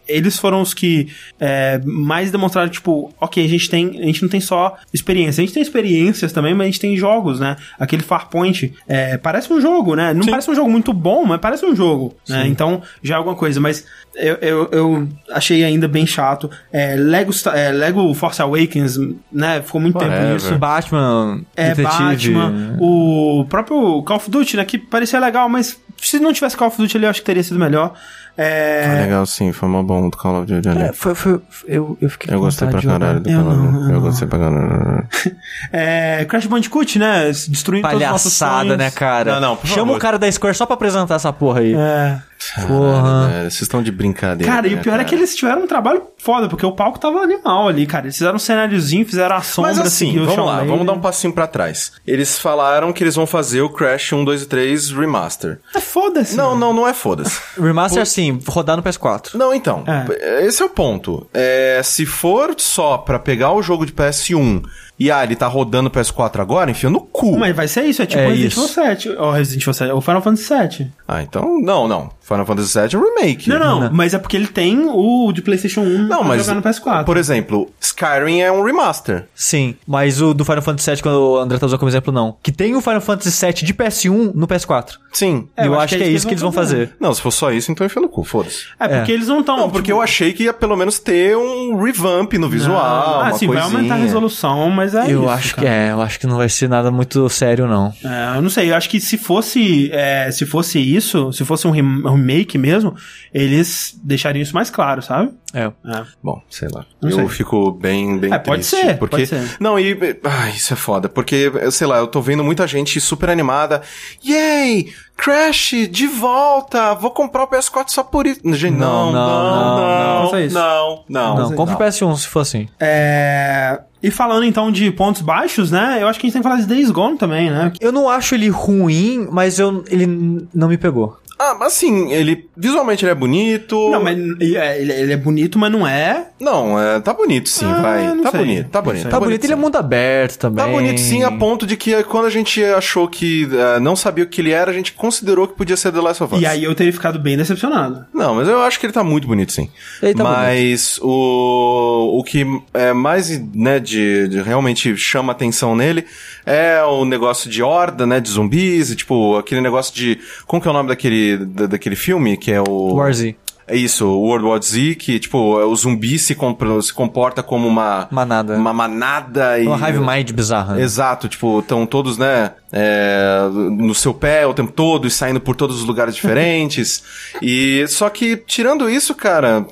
[0.07, 1.07] Eles foram os que
[1.39, 3.99] é, mais demonstraram, tipo, ok, a gente tem.
[3.99, 6.97] A gente não tem só experiência, a gente tem experiências também, mas a gente tem
[6.97, 7.55] jogos, né?
[7.79, 10.13] Aquele Farpoint é, parece um jogo, né?
[10.13, 12.47] Não parece um jogo muito bom, mas parece um jogo, né?
[12.47, 16.49] Então já é alguma coisa, mas eu, eu, eu achei ainda bem chato.
[16.71, 18.97] É, Lego, é, Lego Force Awakens,
[19.31, 19.61] né?
[19.61, 20.57] Ficou muito tempo nisso.
[20.57, 22.33] Batman, É, Detetive.
[22.33, 24.65] Batman, o próprio Call of Duty, né?
[24.65, 27.43] Que parecia legal, mas se não tivesse Call of Duty ali, eu acho que teria
[27.43, 27.93] sido melhor.
[28.37, 29.51] É, Foi legal, sim.
[29.51, 30.81] Foi uma bom do Call of Duty ali.
[30.83, 33.91] É, foi, foi, eu, eu fiquei Eu gostei pra caralho do Eu Call of Duty.
[33.93, 35.07] eu gostei pra caralho.
[35.71, 37.25] é, Crash Bandicoot, né?
[37.47, 38.77] Destruindo todos os nossos Palhaçada, sonhos.
[38.77, 39.33] né, cara?
[39.35, 39.97] Não, não, por Chama favor.
[39.97, 41.73] o cara da Square só pra apresentar essa porra aí.
[41.75, 42.19] É.
[42.67, 43.27] Porra.
[43.27, 44.51] Caralho, Vocês estão de brincadeira.
[44.51, 45.07] Cara, e o né, pior é cara?
[45.09, 48.05] que eles tiveram um trabalho foda, porque o palco tava animal ali, cara.
[48.05, 50.67] Eles fizeram um cenáriozinho, fizeram a sombra, Mas assim, vamos lá, Lane.
[50.67, 51.91] vamos dar um passinho pra trás.
[52.05, 55.59] Eles falaram que eles vão fazer o Crash 1, 2 e 3 Remaster.
[55.75, 56.35] É foda-se.
[56.35, 56.59] Não, mano.
[56.59, 57.39] não, não é foda-se.
[57.61, 59.35] Remaster, assim, rodar no PS4.
[59.35, 60.45] Não, então, É.
[60.45, 61.27] esse é o ponto.
[61.33, 64.63] É, se for só pra pegar o jogo de PS1
[65.05, 67.37] e ah, ele tá rodando o PS4 agora, enfia no cu.
[67.37, 68.53] Mas vai ser isso, é tipo É Resident.
[68.53, 70.91] Evil 7, ou Resident Evil 7, ou Final Fantasy 7.
[71.07, 72.09] Ah, então, não, não.
[72.21, 73.49] Final Fantasy VII é um remake.
[73.49, 76.55] Não, não, mas é porque ele tem o de PlayStation 1 Não, pra mas, jogar
[76.55, 77.03] no PS4.
[77.03, 79.27] por exemplo, Skyrim é um remaster.
[79.35, 82.37] Sim, mas o do Final Fantasy VII, quando o André tá usando como exemplo, não.
[82.41, 84.91] Que tem o Final Fantasy VII de PS1 no PS4.
[85.11, 85.47] Sim.
[85.57, 86.95] É, eu, acho que é isso que eles vão fazer.
[86.99, 88.65] Não, se for só isso, então enfia no cu, foda-se.
[88.79, 89.57] É porque eles não estão.
[89.57, 93.33] Não, porque eu achei que ia pelo menos ter um revamp no visual, Ah, uma
[93.33, 93.77] sim, vai coisinha.
[93.77, 95.67] aumentar a resolução, mas é eu isso, acho cara.
[95.67, 97.93] que é, eu acho que não vai ser nada muito sério, não.
[98.03, 101.67] É, eu não sei, eu acho que se fosse, é, se fosse isso, se fosse
[101.67, 102.95] um rem- remake mesmo,
[103.33, 105.31] eles deixariam isso mais claro, sabe?
[105.53, 105.63] É.
[105.65, 106.03] É.
[106.23, 106.85] Bom, sei lá.
[107.01, 107.27] Não eu sei.
[107.27, 108.85] fico bem, bem É, pode triste.
[108.85, 109.17] ser, porque...
[109.17, 109.57] pode ser.
[109.59, 109.97] Não, e...
[110.23, 111.09] Ai, isso é foda.
[111.09, 113.81] Porque, sei lá, eu tô vendo muita gente super animada.
[114.25, 114.87] Yay!
[115.17, 116.93] Crash, de volta!
[116.95, 118.39] Vou comprar o PS4 só por isso.
[118.53, 120.55] Gente, não, Não, não, não, não, não, não, faça isso.
[120.55, 121.35] não, não.
[121.35, 122.67] Não, compre o PS1 se for assim.
[122.79, 125.99] É, E falando então de pontos baixos, né?
[126.01, 127.71] Eu acho que a gente tem que falar de Days Gone também, né?
[127.79, 130.07] Eu não acho ele ruim, mas eu, ele
[130.53, 131.17] não me pegou.
[131.41, 132.47] Ah, mas assim, ele...
[132.55, 133.89] Visualmente ele é bonito.
[133.89, 136.27] Não, mas é, ele, ele é bonito, mas não é.
[136.39, 138.17] Não, é, tá bonito sim, Ah, vai.
[138.21, 138.39] Tá sei.
[138.39, 139.01] bonito, tá bonito.
[139.01, 139.11] sei.
[139.11, 140.63] Tá, bonito, ele é mundo aberto também.
[140.63, 144.23] Tá bonito sim, a ponto de que quando a gente achou que eh, não sabia
[144.23, 146.41] o que ele era, a gente considerou que podia ser The Last of Us.
[146.41, 148.05] E aí eu teria ficado bem decepcionado.
[148.13, 149.69] Não, mas eu acho que ele tá muito bonito sim.
[150.01, 156.05] Ele tá mas o, o que é mais, né, de, de realmente chama atenção nele
[156.45, 160.19] é o negócio de horda, né, de zumbis, e, tipo, aquele negócio de...
[160.45, 162.37] Como que é o nome daquele, da- daquele filme?
[162.37, 162.95] Que é o...
[162.95, 163.35] War Z.
[163.67, 168.05] É isso, World War Z, que, tipo, o zumbi se, compra- se comporta como uma...
[168.11, 168.57] Manada.
[168.57, 169.65] Uma manada e...
[169.67, 170.75] Uma hive mind bizarra.
[170.75, 170.81] né?
[170.81, 175.55] Exato, tipo, estão todos, né, é, no seu pé o tempo todo e saindo por
[175.55, 177.01] todos os lugares diferentes.
[177.41, 179.65] e só que, tirando isso, cara,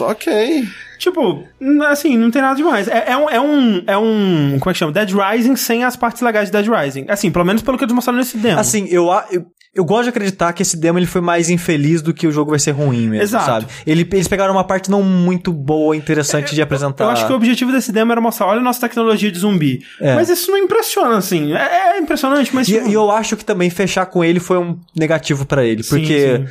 [0.00, 0.66] ok.
[0.98, 1.44] Tipo,
[1.88, 2.88] assim, não tem nada demais.
[2.88, 3.82] É, é um, é um.
[3.86, 4.56] É um.
[4.58, 4.92] Como é que chama?
[4.92, 7.06] Dead Rising sem as partes legais de Dead Rising.
[7.08, 8.58] Assim, pelo menos pelo que eles mostraram nesse demo.
[8.58, 9.44] Assim, eu, a- eu,
[9.74, 12.50] eu gosto de acreditar que esse demo ele foi mais infeliz do que o jogo
[12.50, 13.44] vai ser ruim mesmo, Exato.
[13.44, 13.66] sabe?
[13.86, 17.04] Ele, eles pegaram uma parte não muito boa, interessante de apresentar.
[17.04, 19.80] Eu acho que o objetivo desse demo era mostrar, olha a nossa tecnologia de zumbi.
[20.00, 20.14] É.
[20.14, 21.52] Mas isso não impressiona, assim.
[21.52, 22.66] É, é impressionante, mas.
[22.68, 25.82] E, tipo, e eu acho que também fechar com ele foi um negativo pra ele,
[25.82, 26.46] Sim, porque sim.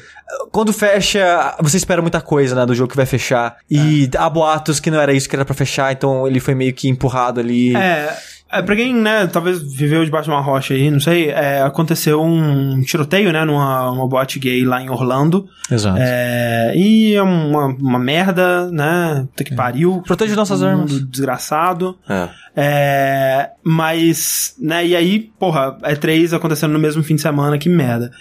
[0.51, 3.55] quando fecha, você espera muita coisa, né, do jogo que vai fechar.
[3.69, 4.17] E É.
[4.35, 7.39] boatos que não era isso que era pra fechar, então ele foi meio que empurrado
[7.39, 7.75] ali.
[7.75, 8.15] É.
[8.51, 12.21] É, pra quem, né, talvez viveu debaixo de uma rocha aí, não sei, é, aconteceu
[12.21, 15.47] um tiroteio, né, numa uma boate gay lá em Orlando.
[15.69, 15.97] Exato.
[15.99, 20.01] É, e é uma, uma merda, né, puta que pariu.
[20.05, 21.01] Proteja nossas Um armas.
[21.09, 21.97] Desgraçado.
[22.07, 22.29] É.
[22.55, 27.67] É, mas, né, e aí, porra, é três acontecendo no mesmo fim de semana, que
[27.67, 28.11] merda.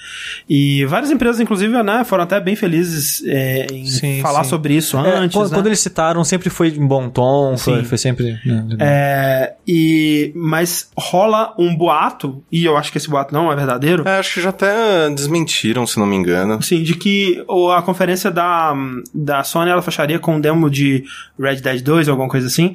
[0.49, 4.51] E várias empresas, inclusive, né, foram até bem felizes é, em Sim, falar sim.
[4.51, 5.37] sobre isso É, antes.
[5.37, 5.57] quando, né?
[5.57, 7.85] quando eles citaram, sempre foi em bom tom, foi, Sim.
[7.85, 8.39] foi sempre.
[8.45, 13.57] né, É, e, mas rola um boato, e eu acho que esse boato não é
[13.57, 16.55] verdadeiro, É, acho que já até desmentiram, se não me engano.
[16.55, 17.45] assim, de que
[17.77, 18.75] a conferência da,
[19.15, 21.05] da Sony ela fecharia com um demo de
[21.39, 22.75] Red Dead 2 ou alguma coisa assim.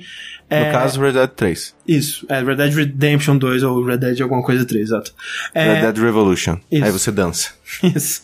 [0.50, 1.76] No É, caso, Red Dead 3.
[1.88, 5.14] Isso, é Red Dead Redemption 2 ou Red Dead alguma coisa 3, exato.
[5.54, 6.58] É, Red Dead Revolution.
[6.72, 6.86] isso.
[6.86, 7.52] Aí você dança.
[7.84, 8.24] Isso.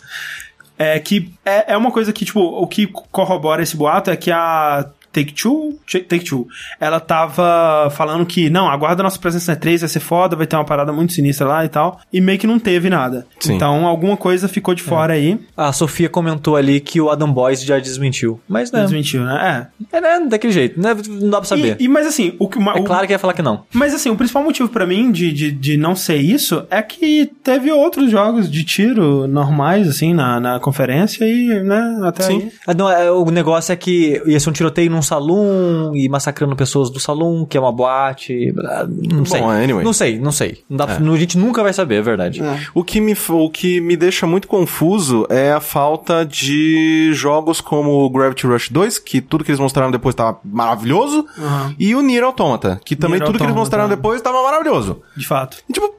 [0.78, 4.30] É que é, é uma coisa que, tipo, o que corrobora esse boato é que
[4.30, 5.80] a Take-Two,
[6.10, 6.48] Take-Two,
[6.80, 10.46] ela tava falando que, não, aguarda a nossa presença na E3, vai ser foda, vai
[10.46, 13.26] ter uma parada muito sinistra lá e tal, e meio que não teve nada.
[13.40, 13.54] Sim.
[13.56, 17.66] Então, alguma coisa ficou de fora aí, A Sofia comentou ali que o Adam Boyce
[17.66, 18.40] já desmentiu.
[18.48, 19.68] Mas né, desmentiu, né?
[19.92, 21.50] é né, daquele jeito, né, não dá pra É.
[21.50, 21.78] saber.
[21.80, 22.58] E, e- mas assim, o que...
[22.58, 23.64] uma- é o- claro que ia falar que não.
[23.74, 27.32] Mas assim, o principal motivo pra mim de, de, de não ser isso é que
[27.44, 32.38] teve outros jogos de tiro normais, assim, na, na conferência e, né, até Sim.
[32.44, 32.52] aí.
[32.68, 36.56] Ah, não, é, o negócio é que ia ser um tiroteio num salão e massacrando
[36.56, 38.54] pessoas do salão, que é uma boate.
[38.66, 39.42] ah, Não sei.
[39.42, 39.84] anyway.
[39.86, 40.64] Não sei, não sei.
[40.70, 40.98] Não dá, É.
[40.98, 42.42] A gente nunca vai saber, é verdade.
[42.74, 48.04] O que, me, o que me deixa muito confuso é a falta de jogos como
[48.04, 51.76] o Gravity Rush 2, que tudo que eles mostraram depois tava maravilhoso, Aham.
[51.80, 53.96] e o Nier Automata, que também Nier tudo que eles Automata, mostraram é.
[53.96, 55.02] depois tava maravilhoso.
[55.16, 55.58] De fato.
[55.70, 55.96] E, tipo...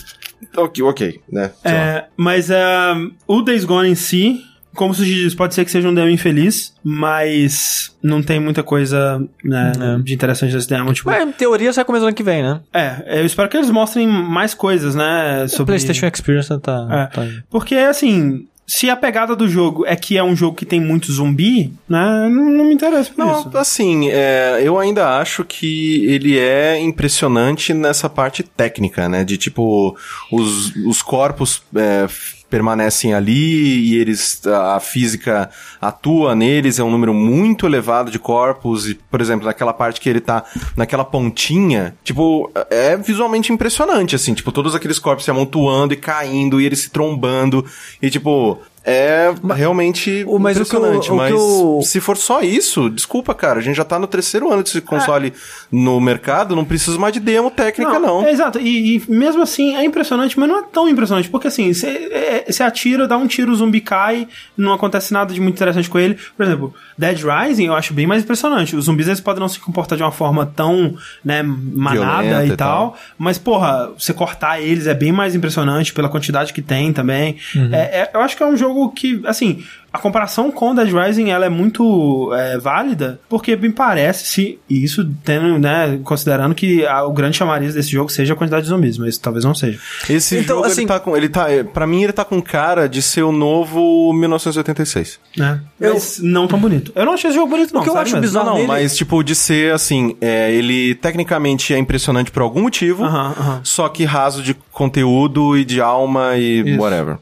[0.56, 1.50] ok, ok, né?
[1.64, 2.94] É, mas é,
[3.26, 4.40] o Days Gone em si,
[4.76, 9.20] como se diz, pode ser que seja um demo infeliz, mas não tem muita coisa
[9.42, 9.72] né,
[10.04, 10.92] de interessante nesse demo.
[10.92, 12.60] Tipo, Mas, em teoria, sai começo do ano que vem, né?
[12.72, 15.44] é, eu espero que eles mostrem mais coisas, né?
[15.44, 15.72] O Sobre...
[15.72, 16.86] PlayStation Experience tá.
[16.90, 17.06] É.
[17.14, 20.80] tá- Porque, assim, se a pegada do jogo é que é um jogo que tem
[20.80, 22.28] muito zumbi, né?
[22.28, 23.56] Não, não me interessa por Não, isso.
[23.56, 29.24] assim, é, eu ainda acho que ele é impressionante nessa parte técnica, né?
[29.24, 29.96] De tipo,
[30.32, 32.06] os, os corpos é,
[32.48, 35.50] permanecem ali e eles a física
[35.80, 40.08] atua neles, é um número muito elevado de corpos e, por exemplo, naquela parte que
[40.08, 40.44] ele tá
[40.76, 46.60] naquela pontinha, tipo, é visualmente impressionante assim, tipo, todos aqueles corpos se amontoando e caindo
[46.60, 47.64] e eles se trombando
[48.00, 52.00] e tipo, é realmente o- mas o que eu- impressionante, o que mas eu- se
[52.00, 55.32] for só isso, desculpa, cara, a gente já tá no terceiro ano desse console
[55.72, 58.24] no mercado, não precisa mais de demo técnica, não.
[58.24, 58.60] É, exato.
[58.60, 61.28] E, e mesmo assim é impressionante, mas não é tão impressionante.
[61.28, 65.54] Porque assim, você atira, dá um tiro, o zumbi cai, não acontece nada de muito
[65.56, 66.16] interessante com ele.
[66.36, 68.76] Por exemplo, Dead Rising eu acho bem mais impressionante.
[68.76, 72.56] Os zumbis eles podem não se comportar de uma forma tão, né, manada e, e
[72.56, 72.98] tal, tal.
[73.18, 77.36] Mas, porra, você cortar eles é bem mais impressionante pela quantidade que tem também.
[77.72, 81.30] É- é- eu acho que é um jogo que, assim, a comparação com Dead Rising
[81.30, 86.84] ela é muito é, válida, porque me parece, se e isso tendo, né, considerando que
[86.86, 89.78] a- o grande chamariz desse jogo seja a quantidade de zumbis, mas talvez não seja.
[90.08, 91.16] Esse Então, jogo, assim- ele tá com.
[91.16, 95.18] Ele tá, pra mim, ele tá com cara de ser o novo 1986.
[95.36, 95.60] Né?
[95.80, 96.92] Eu- Mas não tão bonito.
[96.94, 97.82] Eu não achei esse jogo bonito, não.
[97.82, 98.20] que eu acho mesmo.
[98.20, 102.42] bizarro- Não, não, nele- mas tipo, de ser assim, é, ele tecnicamente é impressionante por
[102.42, 103.60] algum motivo, Aham, aham.
[103.64, 106.80] só que raso de conteúdo e de alma e Isso.
[106.80, 107.16] whatever.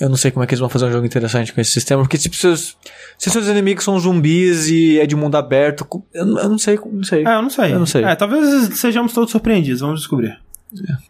[0.00, 2.02] Eu não sei como é que eles vão fazer um jogo interessante com esse sistema,
[2.02, 2.76] porque tipo, seus,
[3.18, 6.78] se seus inimigos são zumbis e é de mundo aberto, eu, não- eu não sei,
[6.90, 7.24] não sei.
[7.26, 7.72] É, eu não sei.
[7.74, 8.04] Eu não sei.
[8.04, 10.38] É, talvez sejamos todos surpreendidos, vamos descobrir.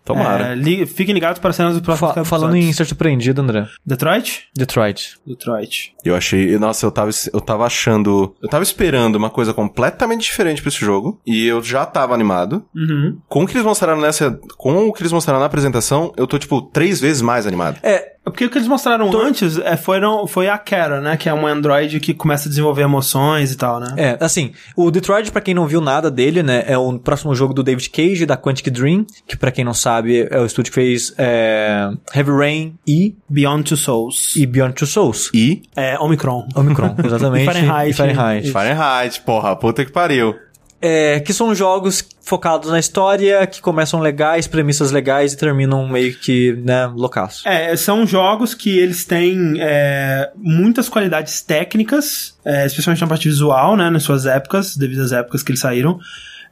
[0.04, 0.52] Tomara.
[0.52, 3.66] É, li- fiquem ligados para cenas do próximo Fa- falando em ser surpreendido, André.
[3.84, 4.48] Detroit?
[4.56, 5.18] Detroit.
[5.26, 5.92] Detroit.
[6.02, 10.62] Eu achei, nossa, eu tava, eu tava achando, eu tava esperando uma coisa completamente diferente
[10.62, 12.64] pra esse jogo, e eu já tava animado.
[12.74, 13.18] Uhum.
[13.28, 16.38] Com o que eles mostraram nessa, com o que eles mostraram na apresentação, eu tô
[16.38, 17.78] tipo três vezes mais animado.
[17.82, 21.16] É, Porque o que eles mostraram antes é, foram, foi a Kara, né?
[21.16, 23.94] Que é um android que começa a desenvolver emoções e tal, né?
[23.96, 27.52] É, assim, o Detroit, pra quem não viu nada dele, né, é o próximo jogo
[27.54, 30.74] do David Cage, da Quantic Dream, que pra quem não sabe, é o estúdio que
[30.74, 34.34] fez é, Heavy Rain e, Beyond Two Souls.
[34.36, 35.30] e Beyond Two Souls.
[35.34, 36.46] E É, Omicron.
[36.54, 37.42] Omicron, exatamente.
[37.42, 37.90] E Fahrenheit.
[37.90, 38.50] E Fahrenheit.
[38.50, 40.34] Fahrenheit, porra, puta que pariu.
[40.82, 46.14] É, que são jogos focados na história, que começam legais, premissas legais e terminam meio
[46.14, 47.46] que, né, loucaço.
[47.46, 53.76] É, são jogos que eles têm é, muitas qualidades técnicas, é, especialmente na parte visual,
[53.76, 53.90] né?
[53.90, 55.98] Nas suas épocas, devido às épocas que eles saíram.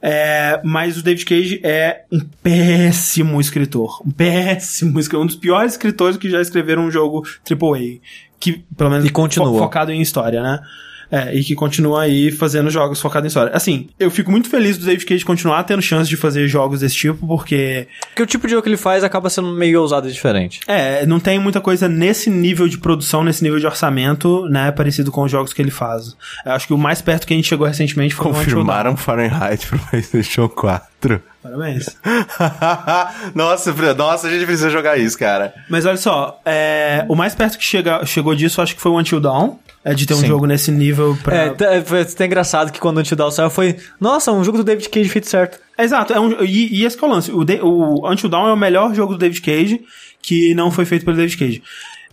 [0.01, 4.01] É, mas o David Cage é um péssimo escritor.
[4.05, 5.23] Um péssimo escritor.
[5.23, 7.99] Um dos piores escritores que já escreveram um jogo AAA.
[8.39, 9.51] Que, pelo menos, E continua.
[9.51, 10.59] fo- focado em história, né?
[11.11, 13.51] É, e que continua aí fazendo jogos focados em história.
[13.55, 16.95] Assim, eu fico muito feliz do David Cage continuar tendo chance de fazer jogos desse
[16.95, 20.11] tipo, porque Porque o tipo de jogo que ele faz acaba sendo meio ousado e
[20.11, 20.59] diferente.
[20.67, 25.11] é, não tem muita coisa nesse nível de produção, nesse nível de orçamento, né, parecido
[25.11, 26.15] com os jogos que ele faz.
[26.45, 28.33] Eu acho que o mais perto que a gente chegou recentemente foi o.
[28.33, 30.88] Confirmaram Fahrenheit pro PlayStation 4.
[31.41, 31.97] Parabéns.
[33.33, 35.53] nossa, nossa, a gente precisa jogar isso, cara.
[35.69, 38.99] Mas olha só, é, o mais perto que chega, chegou disso, acho que foi o
[38.99, 40.27] Until Dawn, é de ter um Sim.
[40.27, 41.35] jogo nesse nível pra...
[41.35, 44.57] É, é, foi até engraçado que quando o Until Dawn saiu foi, nossa, um jogo
[44.57, 45.59] do David Cage feito certo.
[45.77, 47.31] Exato, é um, e, e esse que é o lance.
[47.31, 49.81] O, o Until Dawn é o melhor jogo do David Cage
[50.21, 51.63] que não foi feito pelo David Cage.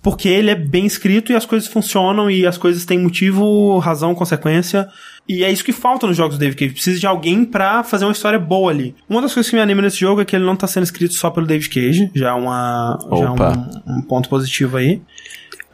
[0.06, 4.14] Porque ele é bem escrito e as coisas funcionam e as coisas têm motivo, razão,
[4.14, 4.86] consequência.
[5.28, 6.74] E é isso que falta nos jogos do David Cage.
[6.74, 8.94] Precisa de alguém pra fazer uma história boa ali.
[9.08, 11.12] Uma das coisas que me anima nesse jogo é que ele não tá sendo escrito
[11.14, 12.08] só pelo David Cage.
[12.14, 13.70] Já é, uma, já é Opa.
[13.84, 15.02] um, um ponto positivo aí.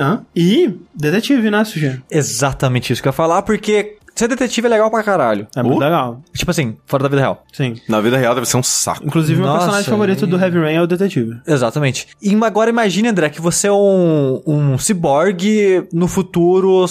[0.00, 0.22] Hã?
[0.34, 2.02] E detetive, né, Sujeira?
[2.10, 5.46] Exatamente isso que eu ia falar, porque ser detetive é legal pra caralho.
[5.56, 5.84] É muito Uh.
[5.84, 6.22] legal.
[6.34, 7.44] Tipo assim, fora da vida real.
[7.52, 7.74] Sim.
[7.88, 9.04] Na vida real deve ser um saco.
[9.04, 11.38] Inclusive, meu Nossa, personagem favorito do Heavy Rain é o detetive.
[11.46, 12.06] Exatamente.
[12.20, 16.84] E agora imagine, André, que você é um, um ciborgue no futuro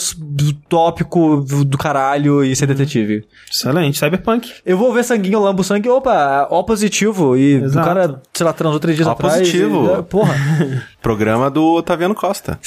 [0.49, 3.25] utópico do caralho e ser detetive.
[3.51, 3.99] Excelente.
[3.99, 4.51] Cyberpunk.
[4.65, 7.35] Eu vou ver sanguinho, eu lambo sangue, opa, ó positivo.
[7.37, 7.79] E Exato.
[7.79, 9.37] o cara, sei lá, transou três dias Ó atrás.
[9.39, 9.87] positivo.
[9.87, 10.35] e- é, porra.
[11.01, 12.59] Programa do Otaviano Costa.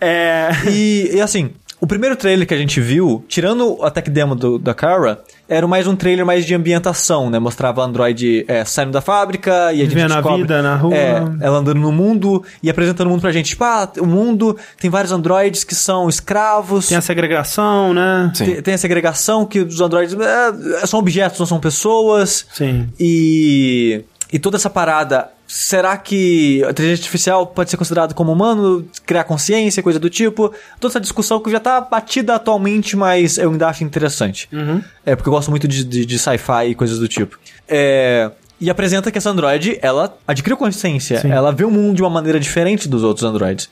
[0.00, 0.50] É.
[0.70, 1.50] e, e assim,
[1.80, 5.66] o primeiro trailer que a gente viu, tirando a tech demo do, da Kara, era
[5.66, 7.38] mais um trailer mais de ambientação, né?
[7.38, 10.76] Mostrava a Android é, saindo da fábrica e a gente Vivendo a descobre- vida na
[10.76, 10.94] rua.
[10.94, 13.50] É, ela andando no mundo e apresentando o mundo pra gente.
[13.50, 16.88] Tipo, ah, o mundo tem vários androides que são escravos.
[16.88, 18.30] Tem a segregação, né?
[18.34, 18.44] Sim.
[18.44, 22.44] Tem, tem a segregação que os androides é, são objetos, não são pessoas.
[22.52, 22.88] Sim.
[23.00, 28.86] E, e toda essa parada, será que a inteligência artificial pode ser considerado como humano,
[29.06, 30.52] criar consciência, coisa do tipo?
[30.78, 34.48] Toda essa discussão que já tá batida atualmente, mas eu ainda acho interessante.
[34.52, 34.82] Uhum.
[35.06, 37.38] É, porque eu gosto muito de, de, de sci-fi e coisas do tipo.
[37.66, 38.30] É...
[38.60, 41.30] E apresenta que essa android, ela adquiriu consciência, Sim.
[41.30, 43.70] ela vê o mundo de uma maneira diferente dos outros androids.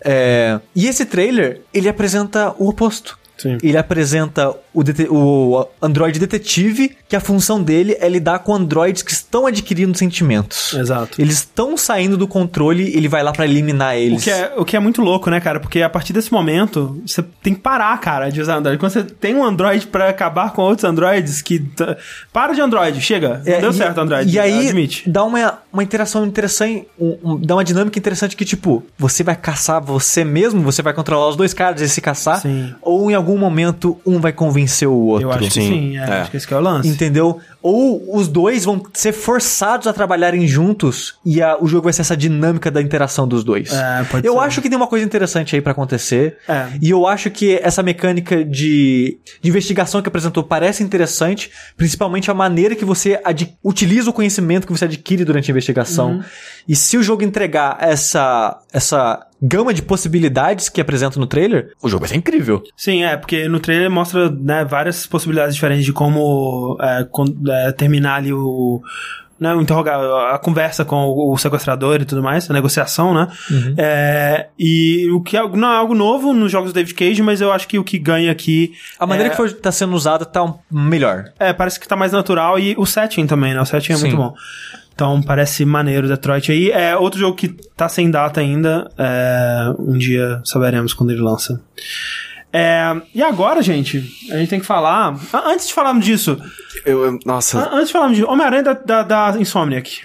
[0.00, 0.60] É...
[0.74, 3.18] E esse trailer, ele apresenta o oposto.
[3.36, 3.58] Sim.
[3.62, 9.12] Ele apresenta o, o Android detetive, que a função dele é lidar com androides que
[9.12, 10.74] estão adquirindo sentimentos.
[10.74, 11.20] Exato.
[11.20, 14.20] Eles estão saindo do controle, ele vai lá pra eliminar eles.
[14.20, 15.60] O que, é, o que é muito louco, né, cara?
[15.60, 18.78] Porque a partir desse momento, você tem que parar, cara, de usar Android.
[18.78, 21.58] Quando você tem um Android pra acabar com outros Androids que.
[21.58, 21.96] t-
[22.32, 23.40] Para de Android, chega.
[23.46, 24.30] É, deu e- certo, Android.
[24.34, 25.08] E aí, Admite.
[25.08, 29.36] dá uma, uma interação interessante, um- um- dá uma dinâmica interessante que, tipo, você vai
[29.36, 32.74] caçar você mesmo, você vai controlar os dois caras e se caçar, Sim.
[32.82, 34.32] ou em algum momento um vai
[34.66, 35.28] convencer o outro.
[35.28, 35.60] Eu acho que Sim.
[35.68, 36.20] sim, é, É.
[36.20, 36.88] acho que esse que é o lance.
[36.88, 37.40] Entendeu?
[37.68, 42.02] Ou os dois vão ser forçados a trabalharem juntos e a- o jogo vai ser
[42.02, 43.72] essa dinâmica da interação dos dois.
[43.72, 44.38] É, eu ser.
[44.40, 46.36] acho que tem uma coisa interessante aí pra acontecer.
[46.48, 46.68] É.
[46.80, 52.34] E eu acho que essa mecânica de, de investigação que apresentou parece interessante, principalmente a
[52.34, 56.12] maneira que você ad- utiliza o conhecimento que você adquire durante a investigação.
[56.12, 56.22] Uhum.
[56.68, 61.88] E se o jogo entregar essa, essa gama de possibilidades que apresenta no trailer, o
[61.88, 62.62] jogo vai ser incrível.
[62.76, 67.34] Sim, é, porque no trailer mostra né, várias possibilidades diferentes de como é, con-
[67.68, 68.82] é, terminar ali o.
[69.38, 70.00] Né, o interrogar,
[70.32, 73.28] a conversa com o, sequestrador e tudo mais, a negociação, né?
[73.50, 73.74] Uhum.
[73.76, 77.42] É, e o que é, não é algo novo nos jogos do David Cage, mas
[77.42, 78.72] eu acho que o que ganha aqui.
[78.98, 81.32] A maneira é, que for, tá sendo usada tá melhor.
[81.38, 83.60] É, parece que tá mais natural e o setting também, né?
[83.60, 84.02] O setting é Sim.
[84.04, 84.34] muito bom.
[84.96, 86.70] Então parece maneiro Detroit aí.
[86.70, 88.90] É outro jogo que tá sem data ainda.
[88.96, 91.60] É, um dia saberemos quando ele lança.
[92.58, 93.98] É, e agora, gente,
[94.30, 95.14] a gente tem que falar.
[95.44, 96.40] Antes de falarmos disso,
[96.86, 100.00] Eu, eu- nossa, antes de falarmos de Homem-Aranha da, da, da Insomniac.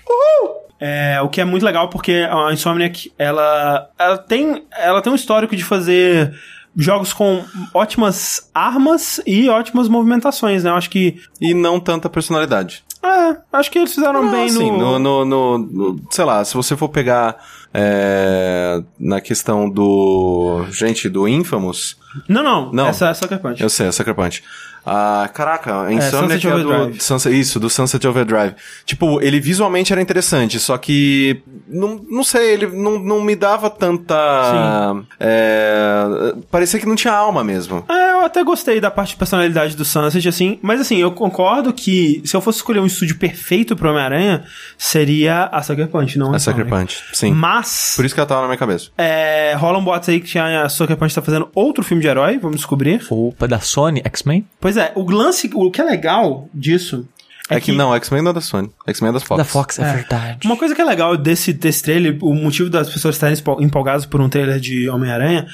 [0.80, 5.16] É, o que é muito legal porque a Insomniac ela, ela, tem, ela tem um
[5.16, 6.34] histórico de fazer
[6.76, 10.72] jogos com ótimas armas e ótimas movimentações, né?
[10.72, 11.22] Eu acho que.
[11.40, 12.84] e não tanta personalidade.
[13.04, 15.00] É, acho que eles fizeram Não, bem assim, no.
[15.00, 15.58] no, no, no-
[15.94, 17.36] no- Sei lá, se você for pegar
[17.74, 20.66] é, na questão do.
[20.70, 21.98] Gente, do Infamous.
[22.28, 22.88] Não, não, Não.
[22.88, 23.62] Essa é Sucker Punch.
[23.62, 24.44] Eu sei, é Sucker Punch.
[24.86, 27.04] Ah, caraca, a Insomnia Sunset que é do Overdrive.
[27.04, 28.56] Sunset, isso, do Sunset Overdrive.
[28.86, 33.70] Tipo, ele visualmente era interessante, só que não, não sei, ele não, não me dava
[33.70, 37.84] tanta é, parecia que não tinha alma mesmo.
[37.90, 40.60] É, eu até gostei da parte de personalidade do Sunset, assim.
[40.62, 44.46] Mas assim, eu concordo que se eu fosse escolher um estúdio perfeito pro Homem-Aranha,
[44.78, 46.94] seria a Sucker Punch, não A Sucker Insomniac.
[46.94, 47.32] Punch, sim.
[47.34, 47.94] Mas.
[47.96, 48.90] Por isso que ela tava na minha cabeça.
[48.98, 52.58] É, rolam boatos aí que a Sucker Punch tá fazendo outro filme de herói, vamos
[52.58, 53.06] descobrir.
[53.10, 54.46] Opa, da Sony, X-Men?
[54.60, 57.08] Pois é, o lance, o que é legal disso
[57.50, 58.70] é, É, que, não, X-Men não é da Sony.
[58.88, 59.38] X-Men é das Fox.
[59.38, 59.94] Da Fox, é, É.
[59.94, 60.40] verdade.
[60.48, 64.22] Uma coisa que é legal desse, desse trailer, o motivo das pessoas estarem empolgadas por
[64.22, 65.46] um trailer de Homem-Aranha,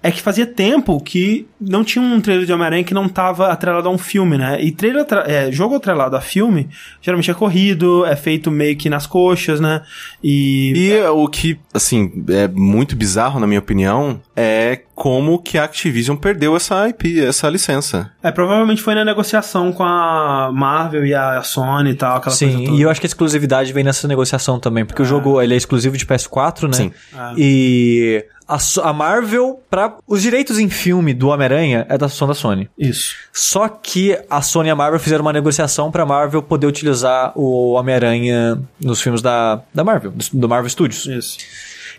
[0.00, 3.88] é que fazia tempo que não tinha um trailer de Homem-Aranha que não tava atrelado
[3.88, 4.62] a um filme, né?
[4.62, 6.68] E trailer atra- é, jogo atrelado a filme,
[7.02, 9.82] geralmente é corrido, é feito meio que nas coxas, né?
[10.22, 10.72] E.
[10.92, 16.14] E o que, assim, é muito bizarro, na minha opinião, é como que a Activision
[16.14, 18.12] perdeu essa IP, essa licença.
[18.22, 22.36] É, provavelmente foi na negociação com a Marvel e a Sony e tal, aquela coisa
[22.36, 22.76] Sim, toda.
[22.76, 25.56] e eu acho que a exclusividade vem nessa negociação também, porque o jogo ele é
[25.56, 26.74] exclusivo de PS4, né?
[26.74, 26.92] Sim.
[27.16, 27.32] Ah.
[27.34, 32.68] E a, Marvel, para os direitos em filme do Homem-Aranha, é da, são da Sony.
[32.76, 33.14] Isso.
[33.32, 37.70] Só que a Sony e a Marvel fizeram uma negociação pra Marvel poder utilizar o
[37.70, 41.06] Homem-Aranha nos filmes da, da Marvel, do, do Marvel Studios.
[41.06, 41.38] Isso.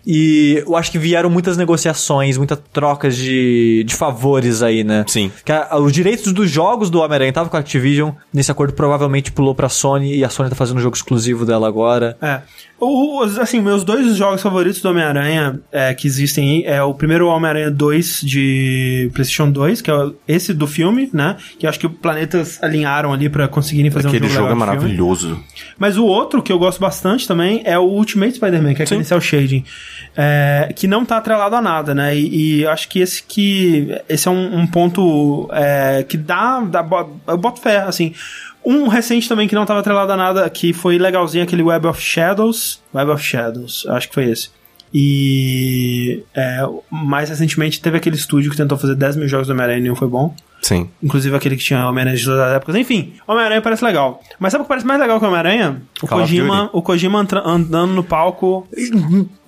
[0.06, 5.04] E eu acho que vieram muitas negociações, muitas trocas de, de favores aí, né?
[5.06, 5.30] Sim.
[5.44, 9.30] Que a- os direitos dos jogos do Homem-Aranha estavam com a Activision, nesse acordo provavelmente
[9.30, 12.16] pulou pra Sony e a Sony tá fazendo um jogo exclusivo dela agora.
[12.20, 12.40] É.
[12.84, 16.92] O- os- assim, meus dois jogos favoritos do Homem-Aranha é, que existem aí é o
[16.92, 19.94] primeiro Homem-Aranha 2 de PlayStation 2, que é
[20.26, 21.36] esse do filme, né?
[21.60, 25.40] Que acho que planetas alinharam ali pra conseguirem fazer Aquele um jogo, jogo é maravilhoso.
[25.78, 29.04] Mas o outro que eu gosto bastante também é o Ultimate Spider-Man, que é aquele
[29.04, 29.64] cel shading,
[30.16, 32.16] é, que não tá atrelado a nada, né?
[32.16, 36.58] E, e eu acho que esse que esse é um, um ponto é, que dá,
[36.60, 36.84] dá
[37.28, 38.12] eu boto fé, assim.
[38.64, 42.00] Um recente também que não tava atrelado a nada, que foi legalzinho, aquele Web of
[42.00, 42.80] Shadows.
[42.94, 44.50] Web of Shadows, acho que foi esse.
[44.94, 46.60] E é,
[46.90, 49.96] mais recentemente teve aquele estúdio que tentou fazer 10 mil jogos do Homem-Aranha e não
[49.96, 50.34] foi bom.
[50.60, 50.88] Sim.
[51.02, 52.76] Inclusive aquele que tinha Homem-Aranha de todas as épocas.
[52.76, 54.20] Enfim, Homem-Aranha parece legal.
[54.38, 55.82] Mas sabe o que parece mais legal que o Homem-Aranha?
[56.02, 58.68] O Call Kojima, o Kojima andando no palco.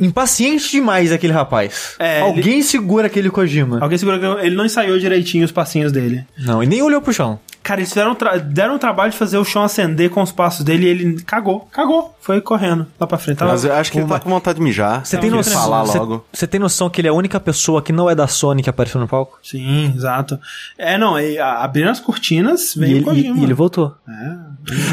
[0.00, 1.94] Impaciente demais aquele rapaz.
[1.98, 3.78] É, Alguém segura aquele Kojima.
[3.80, 6.24] Alguém segura que ele não ensaiou direitinho os passinhos dele.
[6.38, 7.38] Não, e nem olhou pro chão.
[7.64, 10.62] Cara, eles fizeram, tra- deram o trabalho de fazer o chão acender com os passos
[10.62, 11.66] dele e ele cagou.
[11.72, 12.14] Cagou.
[12.20, 13.38] Foi correndo lá pra frente.
[13.38, 15.04] Tava- Mas eu acho que ele tá com vontade de mijar.
[15.04, 15.54] Você tem noção?
[15.62, 16.26] falar Você- logo.
[16.30, 18.68] Você tem noção que ele é a única pessoa que não é da Sony que
[18.68, 19.38] apareceu no palco?
[19.42, 20.38] Sim, exato.
[20.76, 23.36] É, não, e, a- abriram as cortinas, E veio o ele, Kojima.
[23.38, 23.96] e- e ele voltou.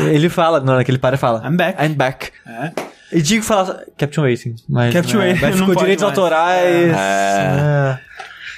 [0.09, 1.45] Ele fala, não, naquele para e fala.
[1.45, 1.83] I'm back.
[1.85, 2.31] I'm back.
[2.47, 2.71] É.
[3.11, 4.55] E digo falar Captain Waiting.
[4.69, 6.17] Mas Captain né, Waiting vai não ficou direitos mais.
[6.17, 6.93] autorais.
[6.97, 6.97] É.
[6.97, 7.99] É.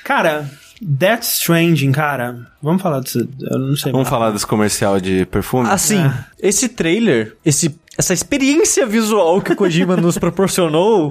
[0.04, 0.46] Cara,
[0.86, 2.48] Death Stranding, cara.
[2.62, 3.28] Vamos falar disso.
[3.42, 3.92] Eu não sei.
[3.92, 5.70] Vamos falar desse comercial de perfume?
[5.70, 6.00] Assim,
[6.42, 11.10] esse trailer, esse, essa experiência visual que o Kojima nos proporcionou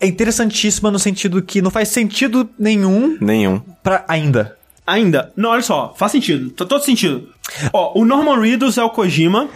[0.00, 3.60] é interessantíssima no sentido que não faz sentido nenhum Nenhum.
[3.82, 4.56] pra ainda.
[4.86, 5.30] Ainda.
[5.36, 5.94] Não, olha só.
[5.96, 6.50] Faz sentido.
[6.50, 7.28] Tá todo sentido.
[7.72, 9.48] Ó, o Norman Reedus é o Kojima.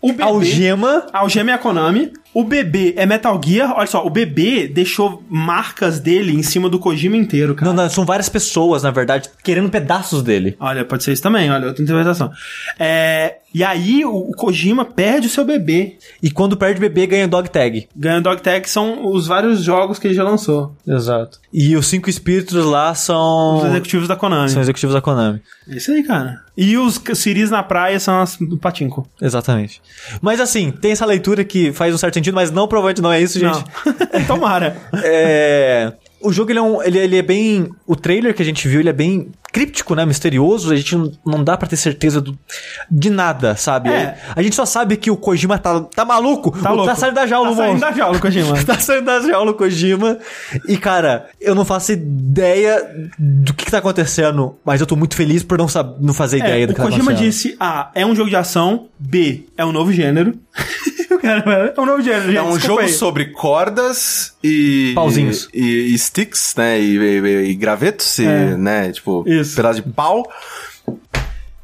[0.00, 0.22] O bebê...
[0.22, 1.06] Algema.
[1.12, 2.12] A Algema é a Konami.
[2.38, 3.74] O bebê é Metal Gear.
[3.76, 7.72] Olha só, o bebê deixou marcas dele em cima do Kojima inteiro, cara.
[7.72, 10.56] Não, não, são várias pessoas, na verdade, querendo pedaços dele.
[10.60, 12.30] Olha, pode ser isso também, olha, outra interpretação.
[12.78, 15.96] É, e aí o Kojima perde o seu bebê.
[16.22, 17.88] E quando perde bebê, ganha dog tag.
[17.96, 20.76] Ganha Dog Tag, são os vários jogos que ele já lançou.
[20.86, 21.40] Exato.
[21.52, 23.58] E os cinco espíritos lá são.
[23.58, 24.48] Os executivos da Konami.
[24.48, 25.42] São executivos da Konami.
[25.68, 26.42] É isso aí, cara.
[26.60, 29.08] E os ciris na praia são as do Patinco.
[29.22, 29.80] Exatamente.
[30.20, 33.22] Mas assim, tem essa leitura que faz um certo sentido, mas não, provavelmente não é
[33.22, 33.64] isso, gente.
[34.26, 34.76] Tomara.
[35.04, 35.92] É.
[36.20, 37.70] O jogo ele é, um, ele, ele é bem.
[37.86, 40.04] O trailer que a gente viu, ele é bem críptico, né?
[40.06, 40.72] Misterioso.
[40.72, 42.38] A gente não, não dá pra ter certeza do-
[42.90, 43.88] de nada, sabe?
[43.90, 44.16] É.
[44.36, 46.50] A gente só sabe que o Kojima tá, tá maluco.
[46.50, 46.86] Tá louco.
[46.88, 47.90] Tá saindo da jaula, Tá o saindo monstro.
[47.90, 48.64] da jaula, Kojima.
[48.64, 50.18] tá saindo da jaula o Kojima.
[50.68, 52.86] E, cara, eu não faço ideia
[53.18, 56.38] do que, que tá acontecendo, mas eu tô muito feliz por não, sab não fazer
[56.38, 57.26] ideia É, do o que tá Kojima acontecendo.
[57.30, 57.90] disse: A.
[57.94, 58.88] É um jogo de ação.
[58.98, 59.44] B.
[59.56, 60.34] É um novo gênero.
[61.10, 62.36] O é um novo gênero, gente.
[62.36, 62.88] É um desculpa jogo aí.
[62.92, 64.92] sobre cordas e.
[64.94, 65.48] Pauzinhos.
[65.52, 66.80] E, e sticks, né?
[66.80, 68.56] E, e- e gravetos, e, É.
[68.56, 68.92] né?
[68.92, 69.37] Tipo, Isso.
[69.44, 70.24] Pedaço de pau.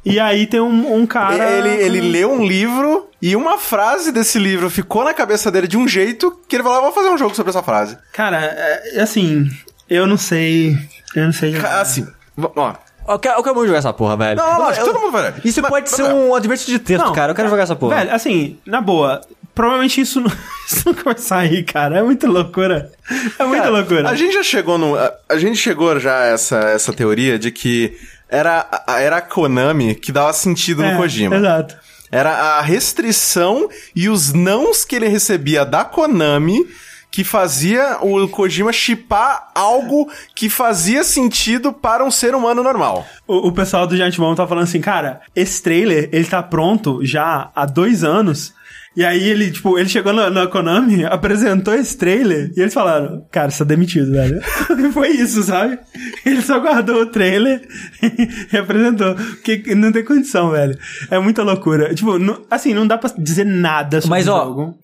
[0.03, 1.49] E aí tem um, um cara.
[1.49, 5.77] Ele, ele leu um livro e uma frase desse livro ficou na cabeça dele de
[5.77, 7.97] um jeito que ele falou: "Ah, vou fazer um jogo sobre essa frase.
[8.13, 9.49] Cara, é, assim.
[9.89, 10.77] Eu não sei.
[11.15, 11.55] Eu não sei.
[11.57, 12.73] Assim, ó.
[13.07, 14.35] Eu quero, eu quero muito jogar essa porra, velho.
[14.37, 15.33] Não, não, Eu- lógico, todo mundo vai.
[15.43, 17.31] Isso Mas- pode mas- ser um adverso de texto, Não, cara.
[17.31, 17.95] Eu quero jogar essa porra.
[17.97, 19.21] Velho, assim, na boa.
[19.55, 20.31] Provavelmente isso, não-
[20.69, 21.97] isso nunca vai sair, cara.
[21.99, 22.91] É muita loucura.
[23.39, 24.09] É muita loucura.
[24.09, 24.95] A gente já chegou no.
[24.95, 27.97] A, a gente chegou já a essa, essa teoria de que
[28.29, 31.35] era, a- era a Konami que dava sentido É, no Kojima.
[31.37, 31.75] Exato.
[32.11, 36.65] Era a restrição e os nãos que ele recebia da Konami
[37.11, 43.07] que fazia o Kojima chipar algo que fazia sentido para um ser humano normal.
[43.25, 46.99] O, o pessoal do Giant Bomb tá falando assim, cara, esse trailer, ele tá pronto
[47.05, 48.53] já há dois anos.
[48.95, 53.25] E aí ele, tipo, ele chegou na, na Konami, apresentou esse trailer e eles falaram,
[53.31, 54.39] cara, você tá demitido, velho.
[54.93, 55.77] Foi isso, sabe?
[56.25, 57.61] Ele só guardou o trailer
[58.51, 59.15] e apresentou.
[59.15, 60.77] Porque não tem condição, velho.
[61.11, 61.93] É muita loucura.
[61.93, 64.79] Tipo, não- assim, não dá pra dizer nada sobre Mas, o ó, jogo.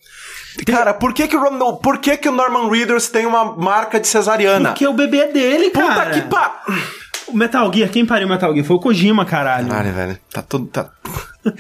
[0.66, 4.08] Cara, por que que o, por que que o Norman Reedus tem uma marca de
[4.08, 4.70] cesariana?
[4.70, 6.10] Porque o bebê é dele, Puta cara.
[6.12, 6.62] que pa...
[7.32, 8.66] O Metal Gear, quem pariu o Metal Gear?
[8.66, 9.68] Foi o Kojima, caralho.
[9.68, 10.18] Caralho, velho.
[10.32, 10.66] Tá tudo...
[10.68, 10.90] Tá...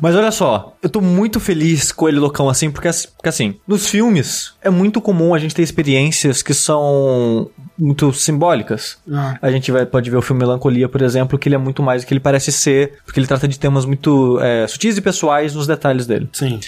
[0.00, 3.56] Mas olha só, eu tô muito feliz com ele loucão assim, porque, assim- porque assim,
[3.66, 8.96] nos filmes é muito comum a gente ter experiências que são muito simbólicas.
[9.12, 9.36] Ah.
[9.42, 12.02] A gente vai, pode ver o filme Melancolia, por exemplo, que ele é muito mais
[12.02, 15.52] do que ele parece ser, porque ele trata de temas muito é, sutis e pessoais
[15.54, 16.28] nos detalhes dele.
[16.32, 16.60] Sim.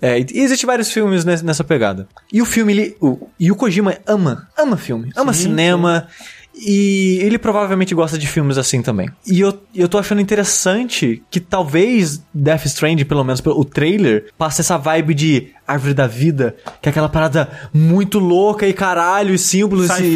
[0.00, 2.08] É, e existem vários filmes nes- nessa pegada.
[2.32, 6.06] E o filme, ele, o, e o Kojima ama, ama filme, ama cinema.
[6.60, 9.08] E ele provavelmente gosta de filmes assim também.
[9.26, 14.60] E eu, eu tô achando interessante que talvez Death Stranding, pelo menos o trailer, passe
[14.60, 19.38] essa vibe de Árvore da Vida, que é aquela parada muito louca e caralho, e
[19.38, 20.14] símbolos e,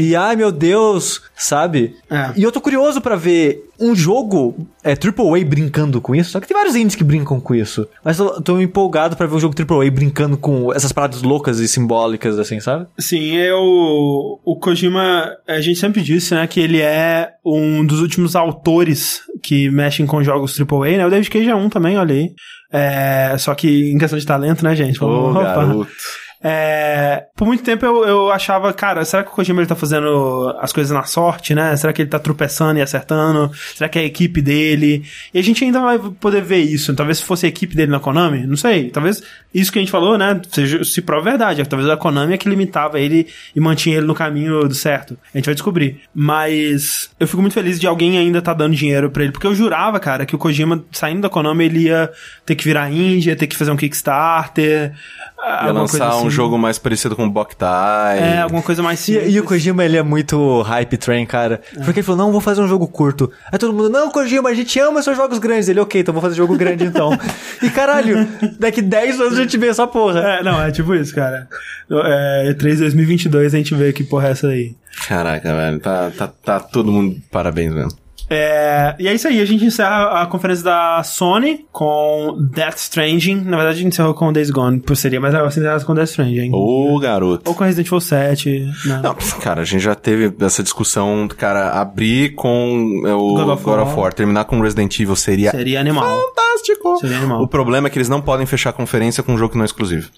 [0.00, 1.94] e ai meu Deus, sabe?
[2.10, 2.32] É.
[2.36, 6.30] E eu tô curioso pra ver um jogo é, AAA brincando com isso.
[6.30, 7.86] Só que tem vários indies que brincam com isso.
[8.04, 11.68] Mas eu tô empolgado pra ver um jogo AAA brincando com essas paradas loucas e
[11.68, 12.86] simbólicas, assim, sabe?
[12.98, 13.60] Sim, eu.
[14.44, 19.68] O Kojima, a gente sempre disse, né, que ele é um dos últimos autores que
[19.70, 21.06] mexem com jogos AAA, né?
[21.06, 22.32] O David Cage é um também, olha aí.
[22.76, 25.02] É, só que em questão de talento, né, gente?
[25.02, 25.42] Ô, Opa.
[25.42, 25.88] garoto.
[26.46, 30.54] É, por muito tempo eu, eu achava, cara, será que o Kojima ele tá fazendo
[30.60, 31.74] as coisas na sorte, né?
[31.74, 33.50] Será que ele tá tropeçando e acertando?
[33.74, 35.06] Será que é a equipe dele?
[35.32, 36.94] E a gente ainda vai poder ver isso.
[36.94, 38.90] Talvez se fosse a equipe dele na Konami, não sei.
[38.90, 39.22] Talvez
[39.54, 40.38] isso que a gente falou, né?
[40.50, 41.64] Seja, se prova verdade.
[41.64, 45.16] Talvez a Konami é que limitava ele e mantinha ele no caminho do certo.
[45.32, 46.02] A gente vai descobrir.
[46.14, 49.32] Mas eu fico muito feliz de alguém ainda tá dando dinheiro pra ele.
[49.32, 52.10] Porque eu jurava, cara, que o Kojima, saindo da Konami, ele ia
[52.44, 54.92] ter que virar Índia, ia ter que fazer um Kickstarter.
[55.46, 58.18] Ia lançar um jogo mais parecido com o Boktai.
[58.18, 59.34] É, alguma coisa mais E, simples.
[59.34, 61.60] e o Kojima, ele é muito hype train, cara.
[61.84, 63.30] Porque ele falou, não, vou fazer um jogo curto.
[63.52, 65.68] Aí todo mundo, não, Kojima, a gente ama seus jogos grandes.
[65.68, 67.10] Ele, ok, então vou fazer jogo grande então.
[67.62, 68.26] e caralho,
[68.58, 70.20] daqui 10 anos a gente vê essa porra.
[70.20, 71.46] É, não, é tipo isso, cara.
[71.90, 74.74] É, E3 2022 a gente vê que porra é essa aí.
[75.06, 75.78] Caraca, velho.
[75.80, 78.03] Tá, tá, tá todo mundo parabéns mesmo.
[78.30, 83.36] É, e é isso aí, a gente encerra a conferência da Sony com Death Stranding.
[83.42, 85.94] Na verdade, a gente encerrou com Days Gone, por seria mais legal se encerrasse com
[85.94, 86.50] Death Stranding.
[86.52, 87.48] Ô, garoto.
[87.48, 88.72] Ou com Resident Evil 7.
[88.86, 89.00] Né?
[89.02, 93.78] Não, cara, a gente já teve essa discussão, cara, abrir com é, o God God
[93.80, 94.12] of of, War.
[94.14, 96.08] Terminar com Resident Evil seria, Seria animal.
[96.08, 96.96] fantástico.
[96.98, 97.42] Seria animal.
[97.42, 99.64] O problema é que eles não podem fechar a conferência com um jogo que não
[99.64, 100.08] é exclusivo.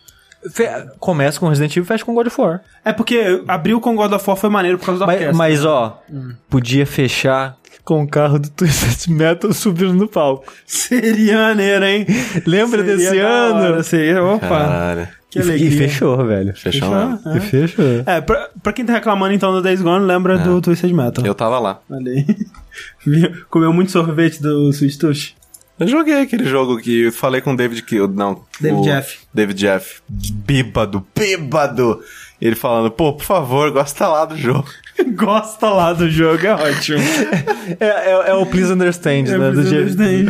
[0.53, 0.69] Fe-
[1.01, 2.61] Começa com Resident Evil e fecha com God of War.
[2.85, 5.37] É porque abriu com God of War foi maneiro por causa da Mas, orquestra.
[5.37, 6.01] mas, ó,
[6.49, 10.53] podia fechar com o carro do Twisted Metal subindo no palco.
[10.67, 12.05] Seria maneiro, hein?
[12.45, 13.55] Lembra Seria desse ano?
[13.55, 14.47] hora, Seria, opa.
[14.49, 15.09] Caralho.
[15.31, 15.69] Que E- alegria.
[15.69, 16.53] E fechou, velho.
[16.55, 17.09] Fechou Fechou?
[17.09, 17.37] mesmo.
[17.37, 17.85] E fechou.
[18.05, 21.25] É, pra, pra quem tá reclamando então do Days Gone, lembra do Twisted Metal.
[21.25, 21.81] Eu tava lá.
[21.89, 22.27] Olha aí.
[23.07, 23.31] Viu?
[23.49, 25.35] Comeu muito sorvete do Sweet Tooth.
[25.79, 29.19] Eu joguei aquele jogo que eu falei com o David que não, David o Jeff.
[29.33, 32.01] David Jeff, bêbado, bêbado.
[32.41, 34.69] E ele falando, pô, por favor, gosta lá do jogo.
[35.15, 36.99] Gosta lá do jogo, é ótimo.
[37.79, 39.51] É, é- é o Please Understand, É, né?
[39.51, 40.25] Do Please dia- Understand.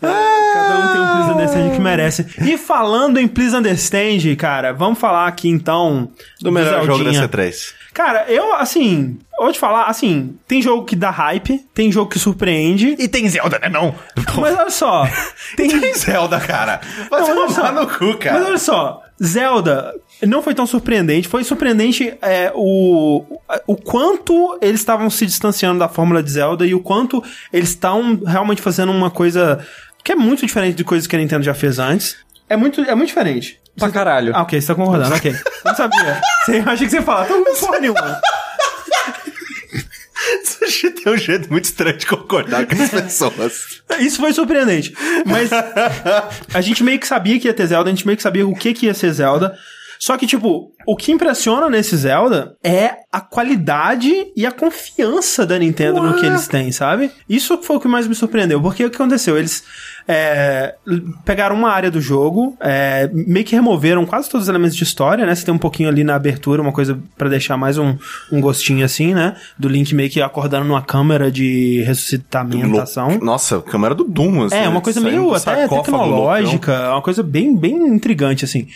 [0.00, 1.13] Cada um tem um
[1.44, 2.26] Understand que merece.
[2.42, 7.28] E falando em Please Understand, cara, vamos falar aqui então Do melhor jogo da Zeldinha.
[7.28, 7.74] C3.
[7.92, 12.18] Cara, eu, assim, vou te falar, assim, tem jogo que dá hype, tem jogo que
[12.18, 13.68] surpreende, E tem Zelda, né?
[13.68, 13.94] Não.
[14.40, 15.08] mas olha só,
[15.56, 15.68] tem...
[15.68, 16.80] Tem Zelda, cara.
[17.08, 17.70] Vai Não, só.
[17.70, 18.38] no cu, cara.
[18.38, 21.28] Mas olha só, Zelda não foi tão surpreendente.
[21.28, 23.24] Foi surpreendente é, o,
[23.66, 28.20] o quanto eles estavam se distanciando da fórmula de Zelda e o quanto eles estão
[28.26, 29.64] realmente fazendo uma coisa
[30.04, 32.16] que é muito diferente de coisas que a Nintendo já fez antes.
[32.48, 33.58] É muito, é muito diferente.
[33.76, 34.32] Pra caralho.
[34.36, 35.32] Ah, ok, você tá concordando, ok.
[35.64, 36.20] Não sabia.
[36.44, 38.20] Você, achei que você ia falar, tô com porra nenhuma.
[40.44, 43.82] Sushi tem um jeito muito estranho de concordar com as pessoas.
[43.98, 44.94] Isso foi surpreendente.
[45.24, 48.46] Mas a gente meio que sabia que ia ter Zelda, a gente meio que sabia
[48.46, 49.56] o que, que ia ser Zelda.
[49.98, 55.56] Só que, tipo, o que impressiona nesse Zelda é a qualidade e a confiança da
[55.56, 57.12] Nintendo no que eles têm, sabe?
[57.28, 58.60] Isso foi o que mais me surpreendeu.
[58.60, 59.38] Porque o que aconteceu?
[59.38, 59.62] Eles
[60.06, 60.74] é,
[61.24, 65.24] pegaram uma área do jogo, é, meio que removeram quase todos os elementos de história,
[65.24, 65.34] né?
[65.34, 67.96] Você tem um pouquinho ali na abertura, uma coisa pra deixar mais um,
[68.30, 69.36] um gostinho assim, né?
[69.58, 73.18] Do Link meio que acordando numa câmera de ressuscitamentação.
[73.22, 74.56] Nossa, câmera do Doom, assim.
[74.56, 78.66] É, uma coisa meio até tecnológica, é uma coisa bem, bem intrigante, assim.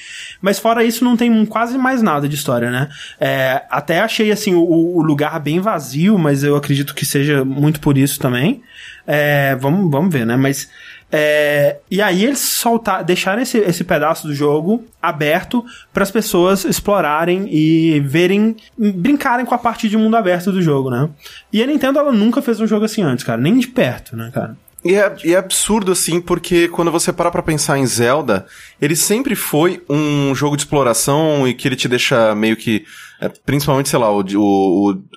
[0.41, 2.89] Mas fora isso, não tem quase mais nada de história, né?
[3.20, 7.81] É, até achei, assim, o, o lugar bem vazio, mas eu acredito que seja muito
[7.81, 8.63] por isso também.
[9.07, 10.37] É, vamos, vamos ver, né?
[10.37, 10.69] Mas.
[11.11, 16.65] é, e aí eles soltar, deixaram esse, esse pedaço do jogo aberto para as pessoas
[16.65, 21.09] explorarem e verem, brincarem com a parte de mundo aberto do jogo, né?
[21.53, 24.31] E a Nintendo ela nunca fez um jogo assim antes, cara, nem de perto, né,
[24.33, 24.57] cara?
[24.85, 28.47] E é, e é absurdo, assim, porque quando você para pra pensar em Zelda,
[28.81, 32.85] ele sempre foi um jogo de exploração e que ele te deixa meio que.
[33.21, 34.43] É, principalmente, sei lá, o, de- o,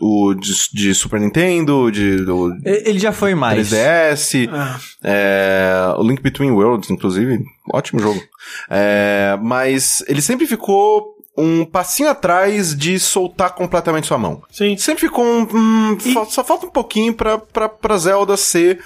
[0.01, 3.69] o, o de, de Super Nintendo, de, do Ele já foi mais.
[3.69, 4.79] 3DS, Ah.
[5.03, 7.39] é, o Link Between Worlds, inclusive,
[7.73, 8.21] ótimo jogo.
[8.69, 14.41] É, mas ele sempre ficou um passinho atrás de soltar completamente sua mão.
[14.51, 14.75] Sim.
[14.77, 15.47] Sempre ficou um.
[15.53, 18.79] hum, E- Só falta um pouquinho pra, pra, pra Zelda ser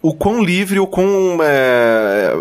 [0.00, 1.38] o quão livre, o quão.
[1.42, 2.32] é,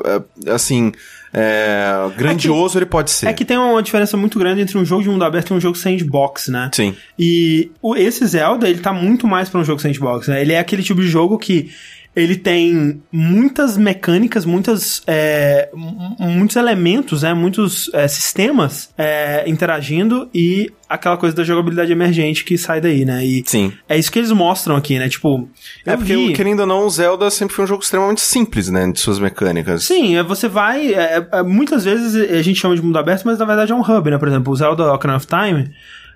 [0.46, 0.92] é, assim.
[1.34, 3.28] É, grandioso ele pode ser.
[3.28, 5.60] É que tem uma diferença muito grande entre um jogo de mundo aberto e um
[5.60, 6.70] jogo sandbox, né?
[6.74, 6.96] Sim.
[7.18, 10.42] E o, esse Zelda, ele tá muito mais pra um jogo sandbox, né?
[10.42, 11.70] Ele é aquele tipo de jogo que
[12.18, 15.70] ele tem muitas mecânicas, muitas, é,
[16.18, 17.32] muitos elementos, né?
[17.32, 23.24] Muitos é, sistemas é, interagindo e aquela coisa da jogabilidade emergente que sai daí, né?
[23.24, 23.72] E Sim.
[23.88, 25.08] é isso que eles mostram aqui, né?
[25.08, 25.48] Tipo,
[25.86, 26.34] É porque, vi...
[26.34, 28.92] querendo ou não, o Zelda sempre foi um jogo extremamente simples, né?
[28.92, 29.84] De suas mecânicas.
[29.84, 30.96] Sim, é, você vai.
[30.96, 33.82] é, é, muitas vezes a gente chama de mundo aberto, mas na verdade é um
[33.82, 34.18] hub, né?
[34.18, 35.70] Por exemplo, o Zelda Ocarina of Time.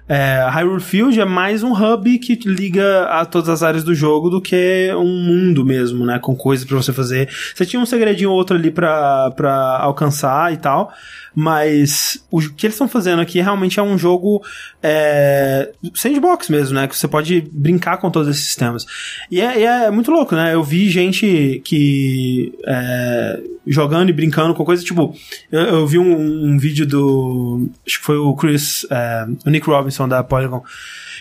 [0.07, 4.29] É, Hyrule Field é mais um hub que liga a todas as áreas do jogo
[4.29, 6.19] do que um mundo mesmo, né?
[6.19, 7.29] Com coisas pra você fazer.
[7.55, 10.91] Você tinha um segredinho ou outro ali pra, pra alcançar e tal,
[11.35, 14.43] mas o que eles estão fazendo aqui realmente é um jogo
[14.83, 16.87] é, sandbox mesmo, né?
[16.87, 18.85] Que você pode brincar com todos esses sistemas.
[19.29, 20.53] E é, é muito louco, né?
[20.53, 25.15] Eu vi gente que é, jogando e brincando com coisa, tipo,
[25.51, 27.69] eu, eu vi um, um vídeo do.
[27.85, 30.63] Acho que foi o Chris, é, o Nick Robinson da Polygon.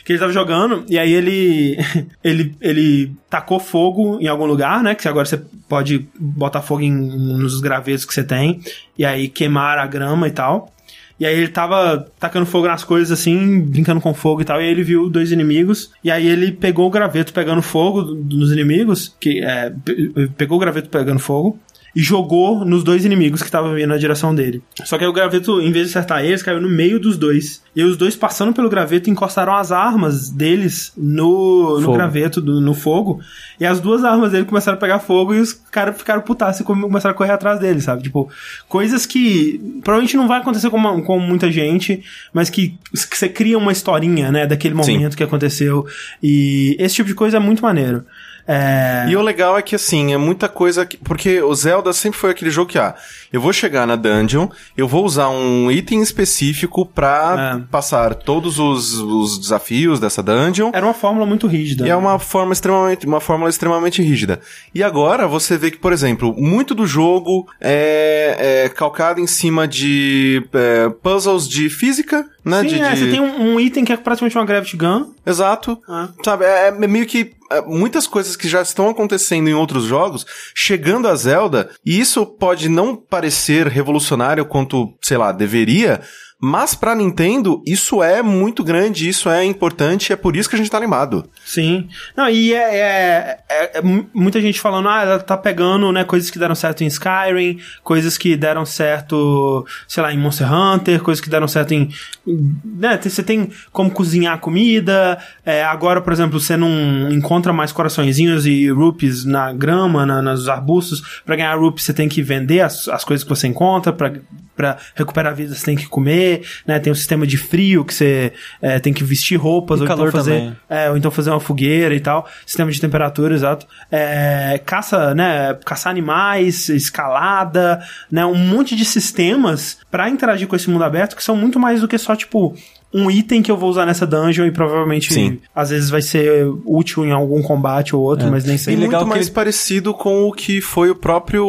[0.05, 1.77] Que ele tava jogando, e aí ele,
[2.25, 2.55] ele.
[2.61, 4.95] Ele tacou fogo em algum lugar, né?
[4.95, 8.61] Que agora você pode botar fogo em, nos gravetos que você tem,
[8.99, 10.73] e aí queimar a grama e tal.
[11.19, 14.65] E aí ele tava tacando fogo nas coisas assim, brincando com fogo e tal, e
[14.65, 18.51] aí ele viu dois inimigos, e aí ele pegou o graveto pegando fogo do- dos
[18.53, 21.59] inimigos, que é, pe- pegou o graveto pegando fogo,
[21.95, 24.63] e jogou nos dois inimigos que estavam vindo na direção dele.
[24.85, 27.63] Só que aí o graveto, em vez de acertar eles, caiu no meio dos dois.
[27.75, 32.75] E os dois passando pelo graveto encostaram as armas deles no, no graveto, do- no
[32.75, 33.21] fogo.
[33.59, 36.65] E as duas armas dele começaram a pegar fogo e os caras ficaram putaços e
[36.65, 38.03] come- começaram a correr atrás dele, sabe?
[38.03, 38.29] Tipo,
[38.69, 42.03] coisas que provavelmente não vai acontecer com, uma- com muita gente,
[42.33, 44.95] mas que, que você cria uma historinha, né, daquele Sim.
[44.95, 45.87] momento que aconteceu.
[46.23, 48.05] E esse tipo de coisa é muito maneiro.
[48.53, 49.07] É...
[49.09, 50.85] E o legal é que, assim, é muita coisa.
[50.85, 52.95] que- porque o Zelda sempre foi aquele jogo que, ah,
[53.33, 57.71] eu vou chegar na dungeon, eu vou usar um item específico pra É.
[57.71, 60.71] passar todos os, os desafios dessa dungeon.
[60.75, 61.87] Era uma fórmula muito rígida.
[61.87, 64.41] E é uma forma extremamente, uma fórmula extremamente rígida.
[64.75, 69.69] E agora você vê que, por exemplo, muito do jogo é, é calcado em cima
[69.69, 72.63] de é, puzzles de física, né?
[72.63, 75.07] Sim, de, é, de- você tem um, um item que é praticamente uma Gravity Gun.
[75.25, 75.79] Exato.
[75.89, 76.09] Ah.
[76.25, 80.27] Sabe, é, é meio que é, muitas coisas que já estão acontecendo em outros jogos,
[80.55, 86.01] chegando a Zelda, e isso pode não parecer revolucionário quanto, sei lá, deveria,
[86.41, 90.59] mas pra Nintendo isso é muito grande, isso é importante, é por isso que a
[90.59, 91.29] gente tá animado.
[91.45, 91.89] Sim.
[92.17, 96.03] Não, e é, é- é- é mu- muita gente falando, ah, ela tá pegando, né,
[96.05, 101.01] coisas que deram certo em Skyrim, coisas que deram certo, sei lá, em Monster Hunter,
[101.03, 101.89] coisas que deram certo em.
[102.27, 105.19] Né, você tem como cozinhar comida.
[105.45, 110.49] é, agora, por exemplo, você não encontra mais coraçõezinhos e rupees na grama, na- nos
[110.49, 111.21] arbustos.
[111.25, 113.93] Pra ganhar rupees, você tem que vender as, as coisas que você encontra.
[113.93, 114.13] Pra,
[114.57, 116.30] pra recuperar a vida, você tem que comer.
[116.67, 119.89] Né, tem um sistema de frio que você é, tem que vestir roupas E ou
[119.89, 120.53] calor então fazer.
[120.69, 122.29] É, ou então fazer uma fogueira e tal.
[122.47, 123.67] Sistema de temperatura, exato.
[123.91, 125.55] É, caça, né?
[125.65, 128.25] Caçar animais, escalada, né?
[128.25, 131.89] Um monte de sistemas pra interagir com esse mundo aberto que são muito mais do
[131.89, 132.55] que só, tipo,
[132.93, 135.39] um item que eu vou usar nessa dungeon e provavelmente Sim.
[135.55, 138.81] às vezes vai ser útil em algum combate ou outro, mas nem sempre.
[138.81, 141.47] E legal muito mais ele- parecido com o que foi o próprio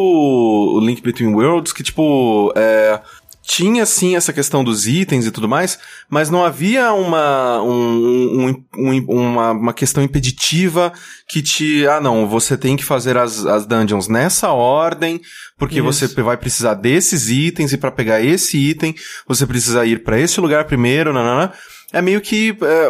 [0.82, 3.00] Link Between Worlds, que tipo, é,
[3.42, 8.64] tinha sim essa questão dos itens e tudo mais, mas não havia uma, um- um-
[8.78, 10.92] um- uma, uma questão impeditiva
[11.28, 15.20] que te, ah não, você tem que fazer as, as dungeons nessa ordem,
[15.58, 15.84] porque Isso.
[15.84, 18.94] você vai precisar desses itens e pra pegar esse item,
[19.26, 21.52] você precisa ir pra esse lugar primeiro, nanana.
[21.92, 22.88] É meio que é,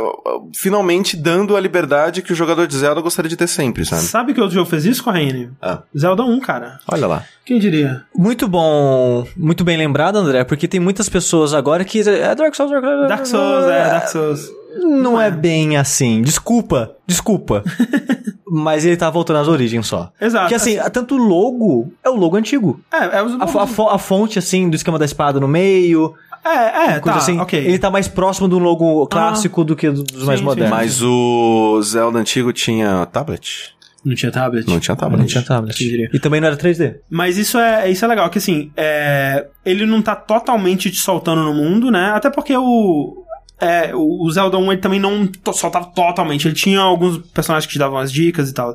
[0.55, 4.03] finalmente dando a liberdade que o jogador de Zelda gostaria de ter sempre, sabe?
[4.03, 5.51] Sabe que outro jogo fez isso, Corraine?
[5.61, 5.81] Ah.
[5.97, 6.79] Zelda 1, cara.
[6.87, 7.25] Olha lá.
[7.45, 8.05] Quem diria?
[8.17, 12.01] Muito bom, muito bem lembrado, André, porque tem muitas pessoas agora que.
[12.01, 13.09] É Dark Souls, Dark Souls.
[13.09, 14.51] Dark Souls, é, Dark Souls.
[14.81, 16.23] Não é bem assim.
[16.23, 17.65] Desculpa, desculpa.
[18.49, 20.13] Mas ele tá voltando às origens só.
[20.21, 20.45] Exato.
[20.45, 22.81] Porque assim, tanto o logo é o logo antigo.
[22.93, 26.15] É, é os A, a a fonte, assim, do esquema da espada no meio,
[26.45, 26.49] É,
[26.95, 27.39] é, coisa tá, assim.
[27.39, 27.59] ok.
[27.59, 30.49] Ele tá mais próximo do logo clássico do que do- dos mais Sim, sim.
[30.49, 30.71] modernos.
[30.77, 33.73] Mas o Zelda antigo tinha tablet?
[34.05, 34.67] Não tinha tablet?
[34.69, 35.21] Não tinha tablet.
[35.21, 36.09] Não tinha tablet.
[36.12, 36.97] E também não era 3D.
[37.09, 41.43] Mas isso é, isso é legal, que assim, é, ele não tá totalmente te soltando
[41.45, 42.11] no mundo, né?
[42.12, 43.23] Até porque o.
[43.61, 46.49] É, o Zelda 1 ele também não soltava totalmente.
[46.49, 48.75] Ele tinha alguns personagens que te davam as dicas e tal.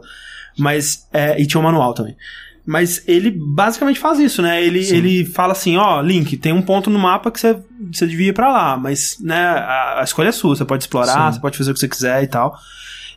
[0.57, 1.05] Mas.
[1.11, 2.15] É, e tinha um manual também.
[2.67, 4.61] Mas ele basicamente faz isso, né?
[4.61, 7.57] Ele, ele fala assim, ó, Link, tem um ponto no mapa que você,
[7.93, 11.31] você devia ir pra lá, mas, né, a, a escolha é sua, você pode explorar,
[11.31, 12.59] você pode fazer o que você quiser e tal.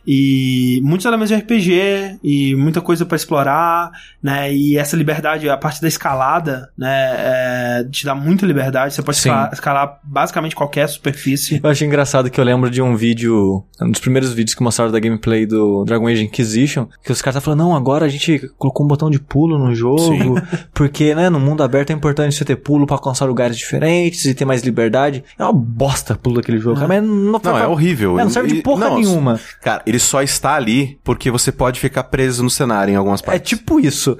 [0.05, 4.53] E muitos elementos de RPG e muita coisa pra explorar, né?
[4.53, 7.21] E essa liberdade, a parte da escalada, né?
[7.21, 8.93] é, te dá muita liberdade.
[8.93, 9.29] Você pode Sim.
[9.29, 11.59] escalar, escalar basicamente qualquer superfície.
[11.63, 14.91] Eu achei engraçado que eu lembro de um vídeo, um dos primeiros vídeos que mostraram
[14.91, 18.51] da gameplay do Dragon Age Inquisition, que os caras tá falando, não, agora a gente
[18.57, 20.41] colocou um botão de pulo no jogo,
[20.73, 24.33] porque, né, no mundo aberto é importante você ter pulo pra alcançar lugares diferentes e
[24.33, 25.23] ter mais liberdade.
[25.37, 28.19] É uma bosta pulo daquele jogo, cara, mas não, Não, é horrível.
[28.19, 29.39] É, não serve de porra não, nenhuma.
[29.61, 33.25] Cara, ele só está ali porque você pode ficar preso no cenário em algumas É
[33.25, 33.49] partes.
[33.49, 34.17] tipo isso.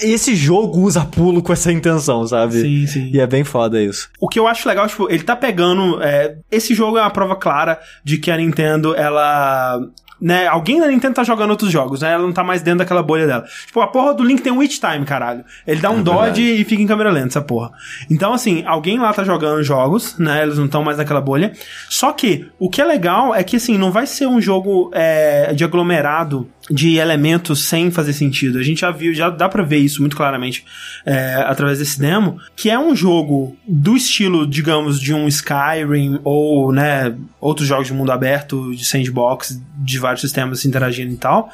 [0.00, 2.60] Esse jogo usa pulo com essa intenção, sabe?
[2.60, 3.10] Sim, sim.
[3.12, 4.08] E é bem foda isso.
[4.20, 6.02] O que eu acho legal, tipo, ele tá pegando.
[6.02, 9.78] é, esse jogo é uma prova clara de que a Nintendo, ela.
[10.22, 12.12] Né, alguém da Nintendo tá jogando outros jogos, né?
[12.12, 13.42] Ela não tá mais dentro daquela bolha dela.
[13.66, 15.42] Tipo, a porra do Link tem um Witch Time, caralho.
[15.66, 17.70] Ele dá um dodge e fica em câmera lenta, essa porra.
[18.10, 20.42] Então, assim, alguém lá tá jogando jogos, né?
[20.42, 21.54] Eles não estão mais naquela bolha.
[21.88, 25.54] Só que, o que é legal é que, assim, não vai ser um jogo é,
[25.54, 28.58] de aglomerado de elementos sem fazer sentido.
[28.58, 30.64] A gente já viu, já dá pra ver isso muito claramente
[31.06, 36.70] é, através desse demo, que é um jogo do estilo, digamos, de um Skyrim ou,
[36.70, 41.50] né, outros jogos de mundo aberto, de sandbox, de vários sistemas interagindo e tal,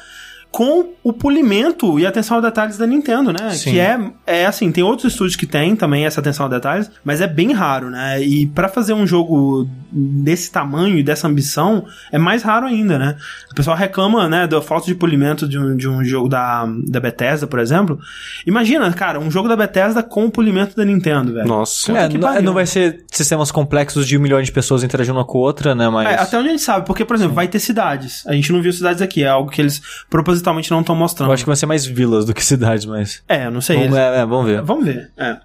[0.51, 3.51] com o polimento e atenção a detalhes da Nintendo, né?
[3.51, 3.71] Sim.
[3.71, 7.21] Que é, é assim, tem outros estúdios que tem também essa atenção a detalhes, mas
[7.21, 8.21] é bem raro, né?
[8.21, 13.15] E pra fazer um jogo desse tamanho e dessa ambição, é mais raro ainda, né?
[13.51, 16.99] O pessoal reclama, né, da falta de polimento de um, de um jogo da, da
[16.99, 17.99] Bethesda, por exemplo.
[18.45, 21.47] Imagina, cara, um jogo da Bethesda com o polimento da Nintendo, velho.
[21.47, 21.91] Nossa.
[21.97, 22.43] É, que não, pariu.
[22.43, 25.89] não vai ser sistemas complexos de milhões de pessoas interagindo uma com a outra, né?
[25.89, 26.07] Mas.
[26.07, 28.25] É, até onde a gente sabe, porque, por exemplo, vai ter cidades.
[28.27, 29.81] A gente não viu cidades aqui, é algo que eles
[30.37, 31.29] propositalmente não estão mostrando.
[31.29, 33.23] Eu acho que vai ser mais vilas do que cidades, mas.
[33.27, 33.77] É, não sei.
[33.77, 34.61] Vamos, é, é, vamos ver.
[34.61, 35.37] Vamos ver, é.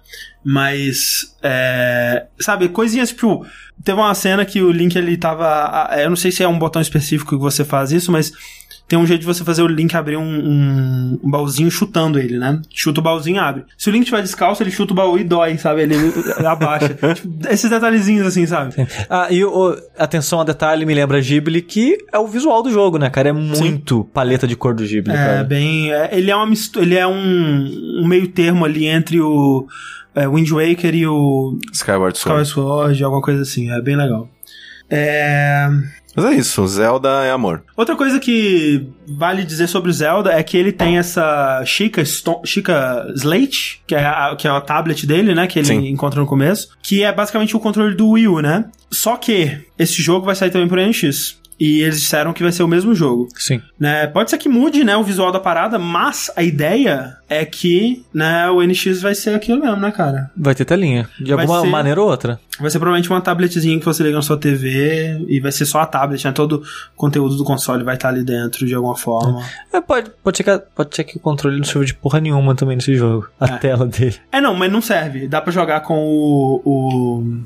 [0.43, 3.45] Mas, é, sabe, coisinhas, tipo,
[3.83, 6.81] teve uma cena que o Link, ele tava, eu não sei se é um botão
[6.81, 8.33] específico que você faz isso, mas
[8.93, 12.37] tem um jeito de você fazer o Link abrir um, um, um baúzinho chutando ele,
[12.37, 12.61] né?
[12.69, 13.63] Chuta o baúzinho e abre.
[13.75, 15.81] Se o Link tiver descalço, ele chuta o baú e dói, sabe?
[15.81, 15.95] Ele
[16.45, 16.89] abaixa.
[16.89, 18.75] Tipo, esses detalhezinhos assim, sabe?
[19.09, 22.99] Ah, e o, atenção a detalhe me lembra Ghibli, que é o visual do jogo,
[22.99, 23.29] né, cara?
[23.29, 25.43] É muito paleta de cor do Ghibli, É, cara.
[25.43, 25.91] bem.
[25.91, 29.65] é, ele é uma mistura, ele é um, um meio termo ali entre o
[30.13, 32.43] é, Wind Waker e o Skyward Sword.
[32.43, 33.71] Skyward Sword, alguma coisa assim.
[33.71, 34.29] É bem legal.
[34.87, 35.67] É...
[36.15, 37.63] Mas é isso, Zelda é amor.
[37.75, 42.41] Outra coisa que vale dizer sobre o Zelda é que ele tem essa Chica, Sto-
[42.45, 45.47] Chica Slate, que é, a, que é a tablet dele, né?
[45.47, 45.87] Que ele Sim.
[45.87, 48.65] encontra no começo, que é basicamente o controle do Wii U, né?
[48.91, 51.41] Só que esse jogo vai sair também pro NX.
[51.59, 53.27] E eles disseram que vai ser o mesmo jogo.
[53.35, 53.61] Sim.
[53.79, 54.07] Né?
[54.07, 58.49] Pode ser que mude, né, o visual da parada, mas a ideia é que, né,
[58.49, 60.29] o NX vai ser aquilo mesmo, né, cara?
[60.35, 61.07] Vai ter telinha.
[61.19, 62.39] De Vai alguma ser- maneira ou outra.
[62.59, 65.79] Vai ser provavelmente uma tabletzinha que você liga na sua TV e vai ser só
[65.79, 66.31] a tablet, né?
[66.31, 66.63] Todo o
[66.95, 69.43] conteúdo do console vai estar ali dentro de alguma forma.
[69.71, 72.53] É, pode, pode, ser que, pode ser que o controle não sirva de porra nenhuma
[72.55, 73.27] também nesse jogo.
[73.39, 73.57] A É.
[73.57, 74.15] tela dele.
[74.31, 75.27] É, não, mas não serve.
[75.27, 76.61] Dá pra jogar com o.
[76.63, 77.43] o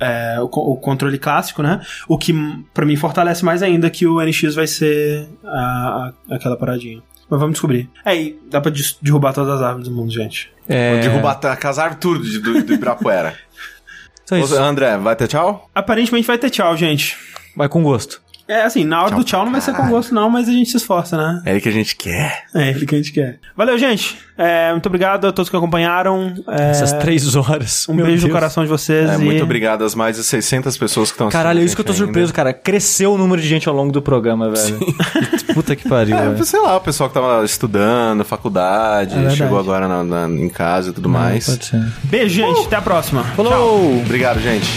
[0.00, 1.80] é, o, o controle clássico, né?
[2.08, 2.32] O que
[2.74, 7.02] pra mim fortalece mais ainda que o NX vai ser a- a- aquela paradinha.
[7.28, 7.90] Mas vamos descobrir.
[8.04, 10.50] É, e dá pra des- derrubar todas as árvores do mundo, gente.
[10.68, 11.00] É...
[11.00, 13.34] Derrubar, a- casar tudo de- do, do Ibirapuera.
[14.24, 14.56] Então é isso.
[14.56, 15.70] André, vai ter tchau?
[15.72, 17.16] Aparentemente vai ter tchau, gente.
[17.54, 18.20] Vai com gosto.
[18.48, 20.52] É assim, na hora Tchau do tchau não vai ser com gosto, não, mas a
[20.52, 21.42] gente se esforça, né?
[21.44, 22.44] É aí que a gente quer.
[22.54, 23.38] É ele que a gente quer.
[23.56, 24.16] Valeu, gente.
[24.38, 26.32] É, muito obrigado a todos que acompanharam.
[26.48, 27.88] É, Essas três horas.
[27.88, 28.38] Um Meu beijo no Deus.
[28.38, 29.10] coração de vocês.
[29.10, 29.18] É, e...
[29.18, 31.42] muito obrigado às mais de 600 pessoas que estão assistindo.
[31.42, 32.34] Caralho, é isso que eu tô gente surpreso, ainda.
[32.34, 32.52] cara.
[32.52, 34.78] Cresceu o número de gente ao longo do programa, velho.
[35.52, 36.44] Puta que pariu, É, velho.
[36.44, 40.90] sei lá, o pessoal que tava estudando, faculdade, É chegou agora na- na- em casa
[40.90, 41.46] e tudo mais.
[41.46, 41.84] Pode ser.
[42.04, 42.66] Beijo, gente.
[42.66, 43.24] Até a próxima.
[43.34, 44.00] Falou!
[44.02, 44.68] Obrigado, gente.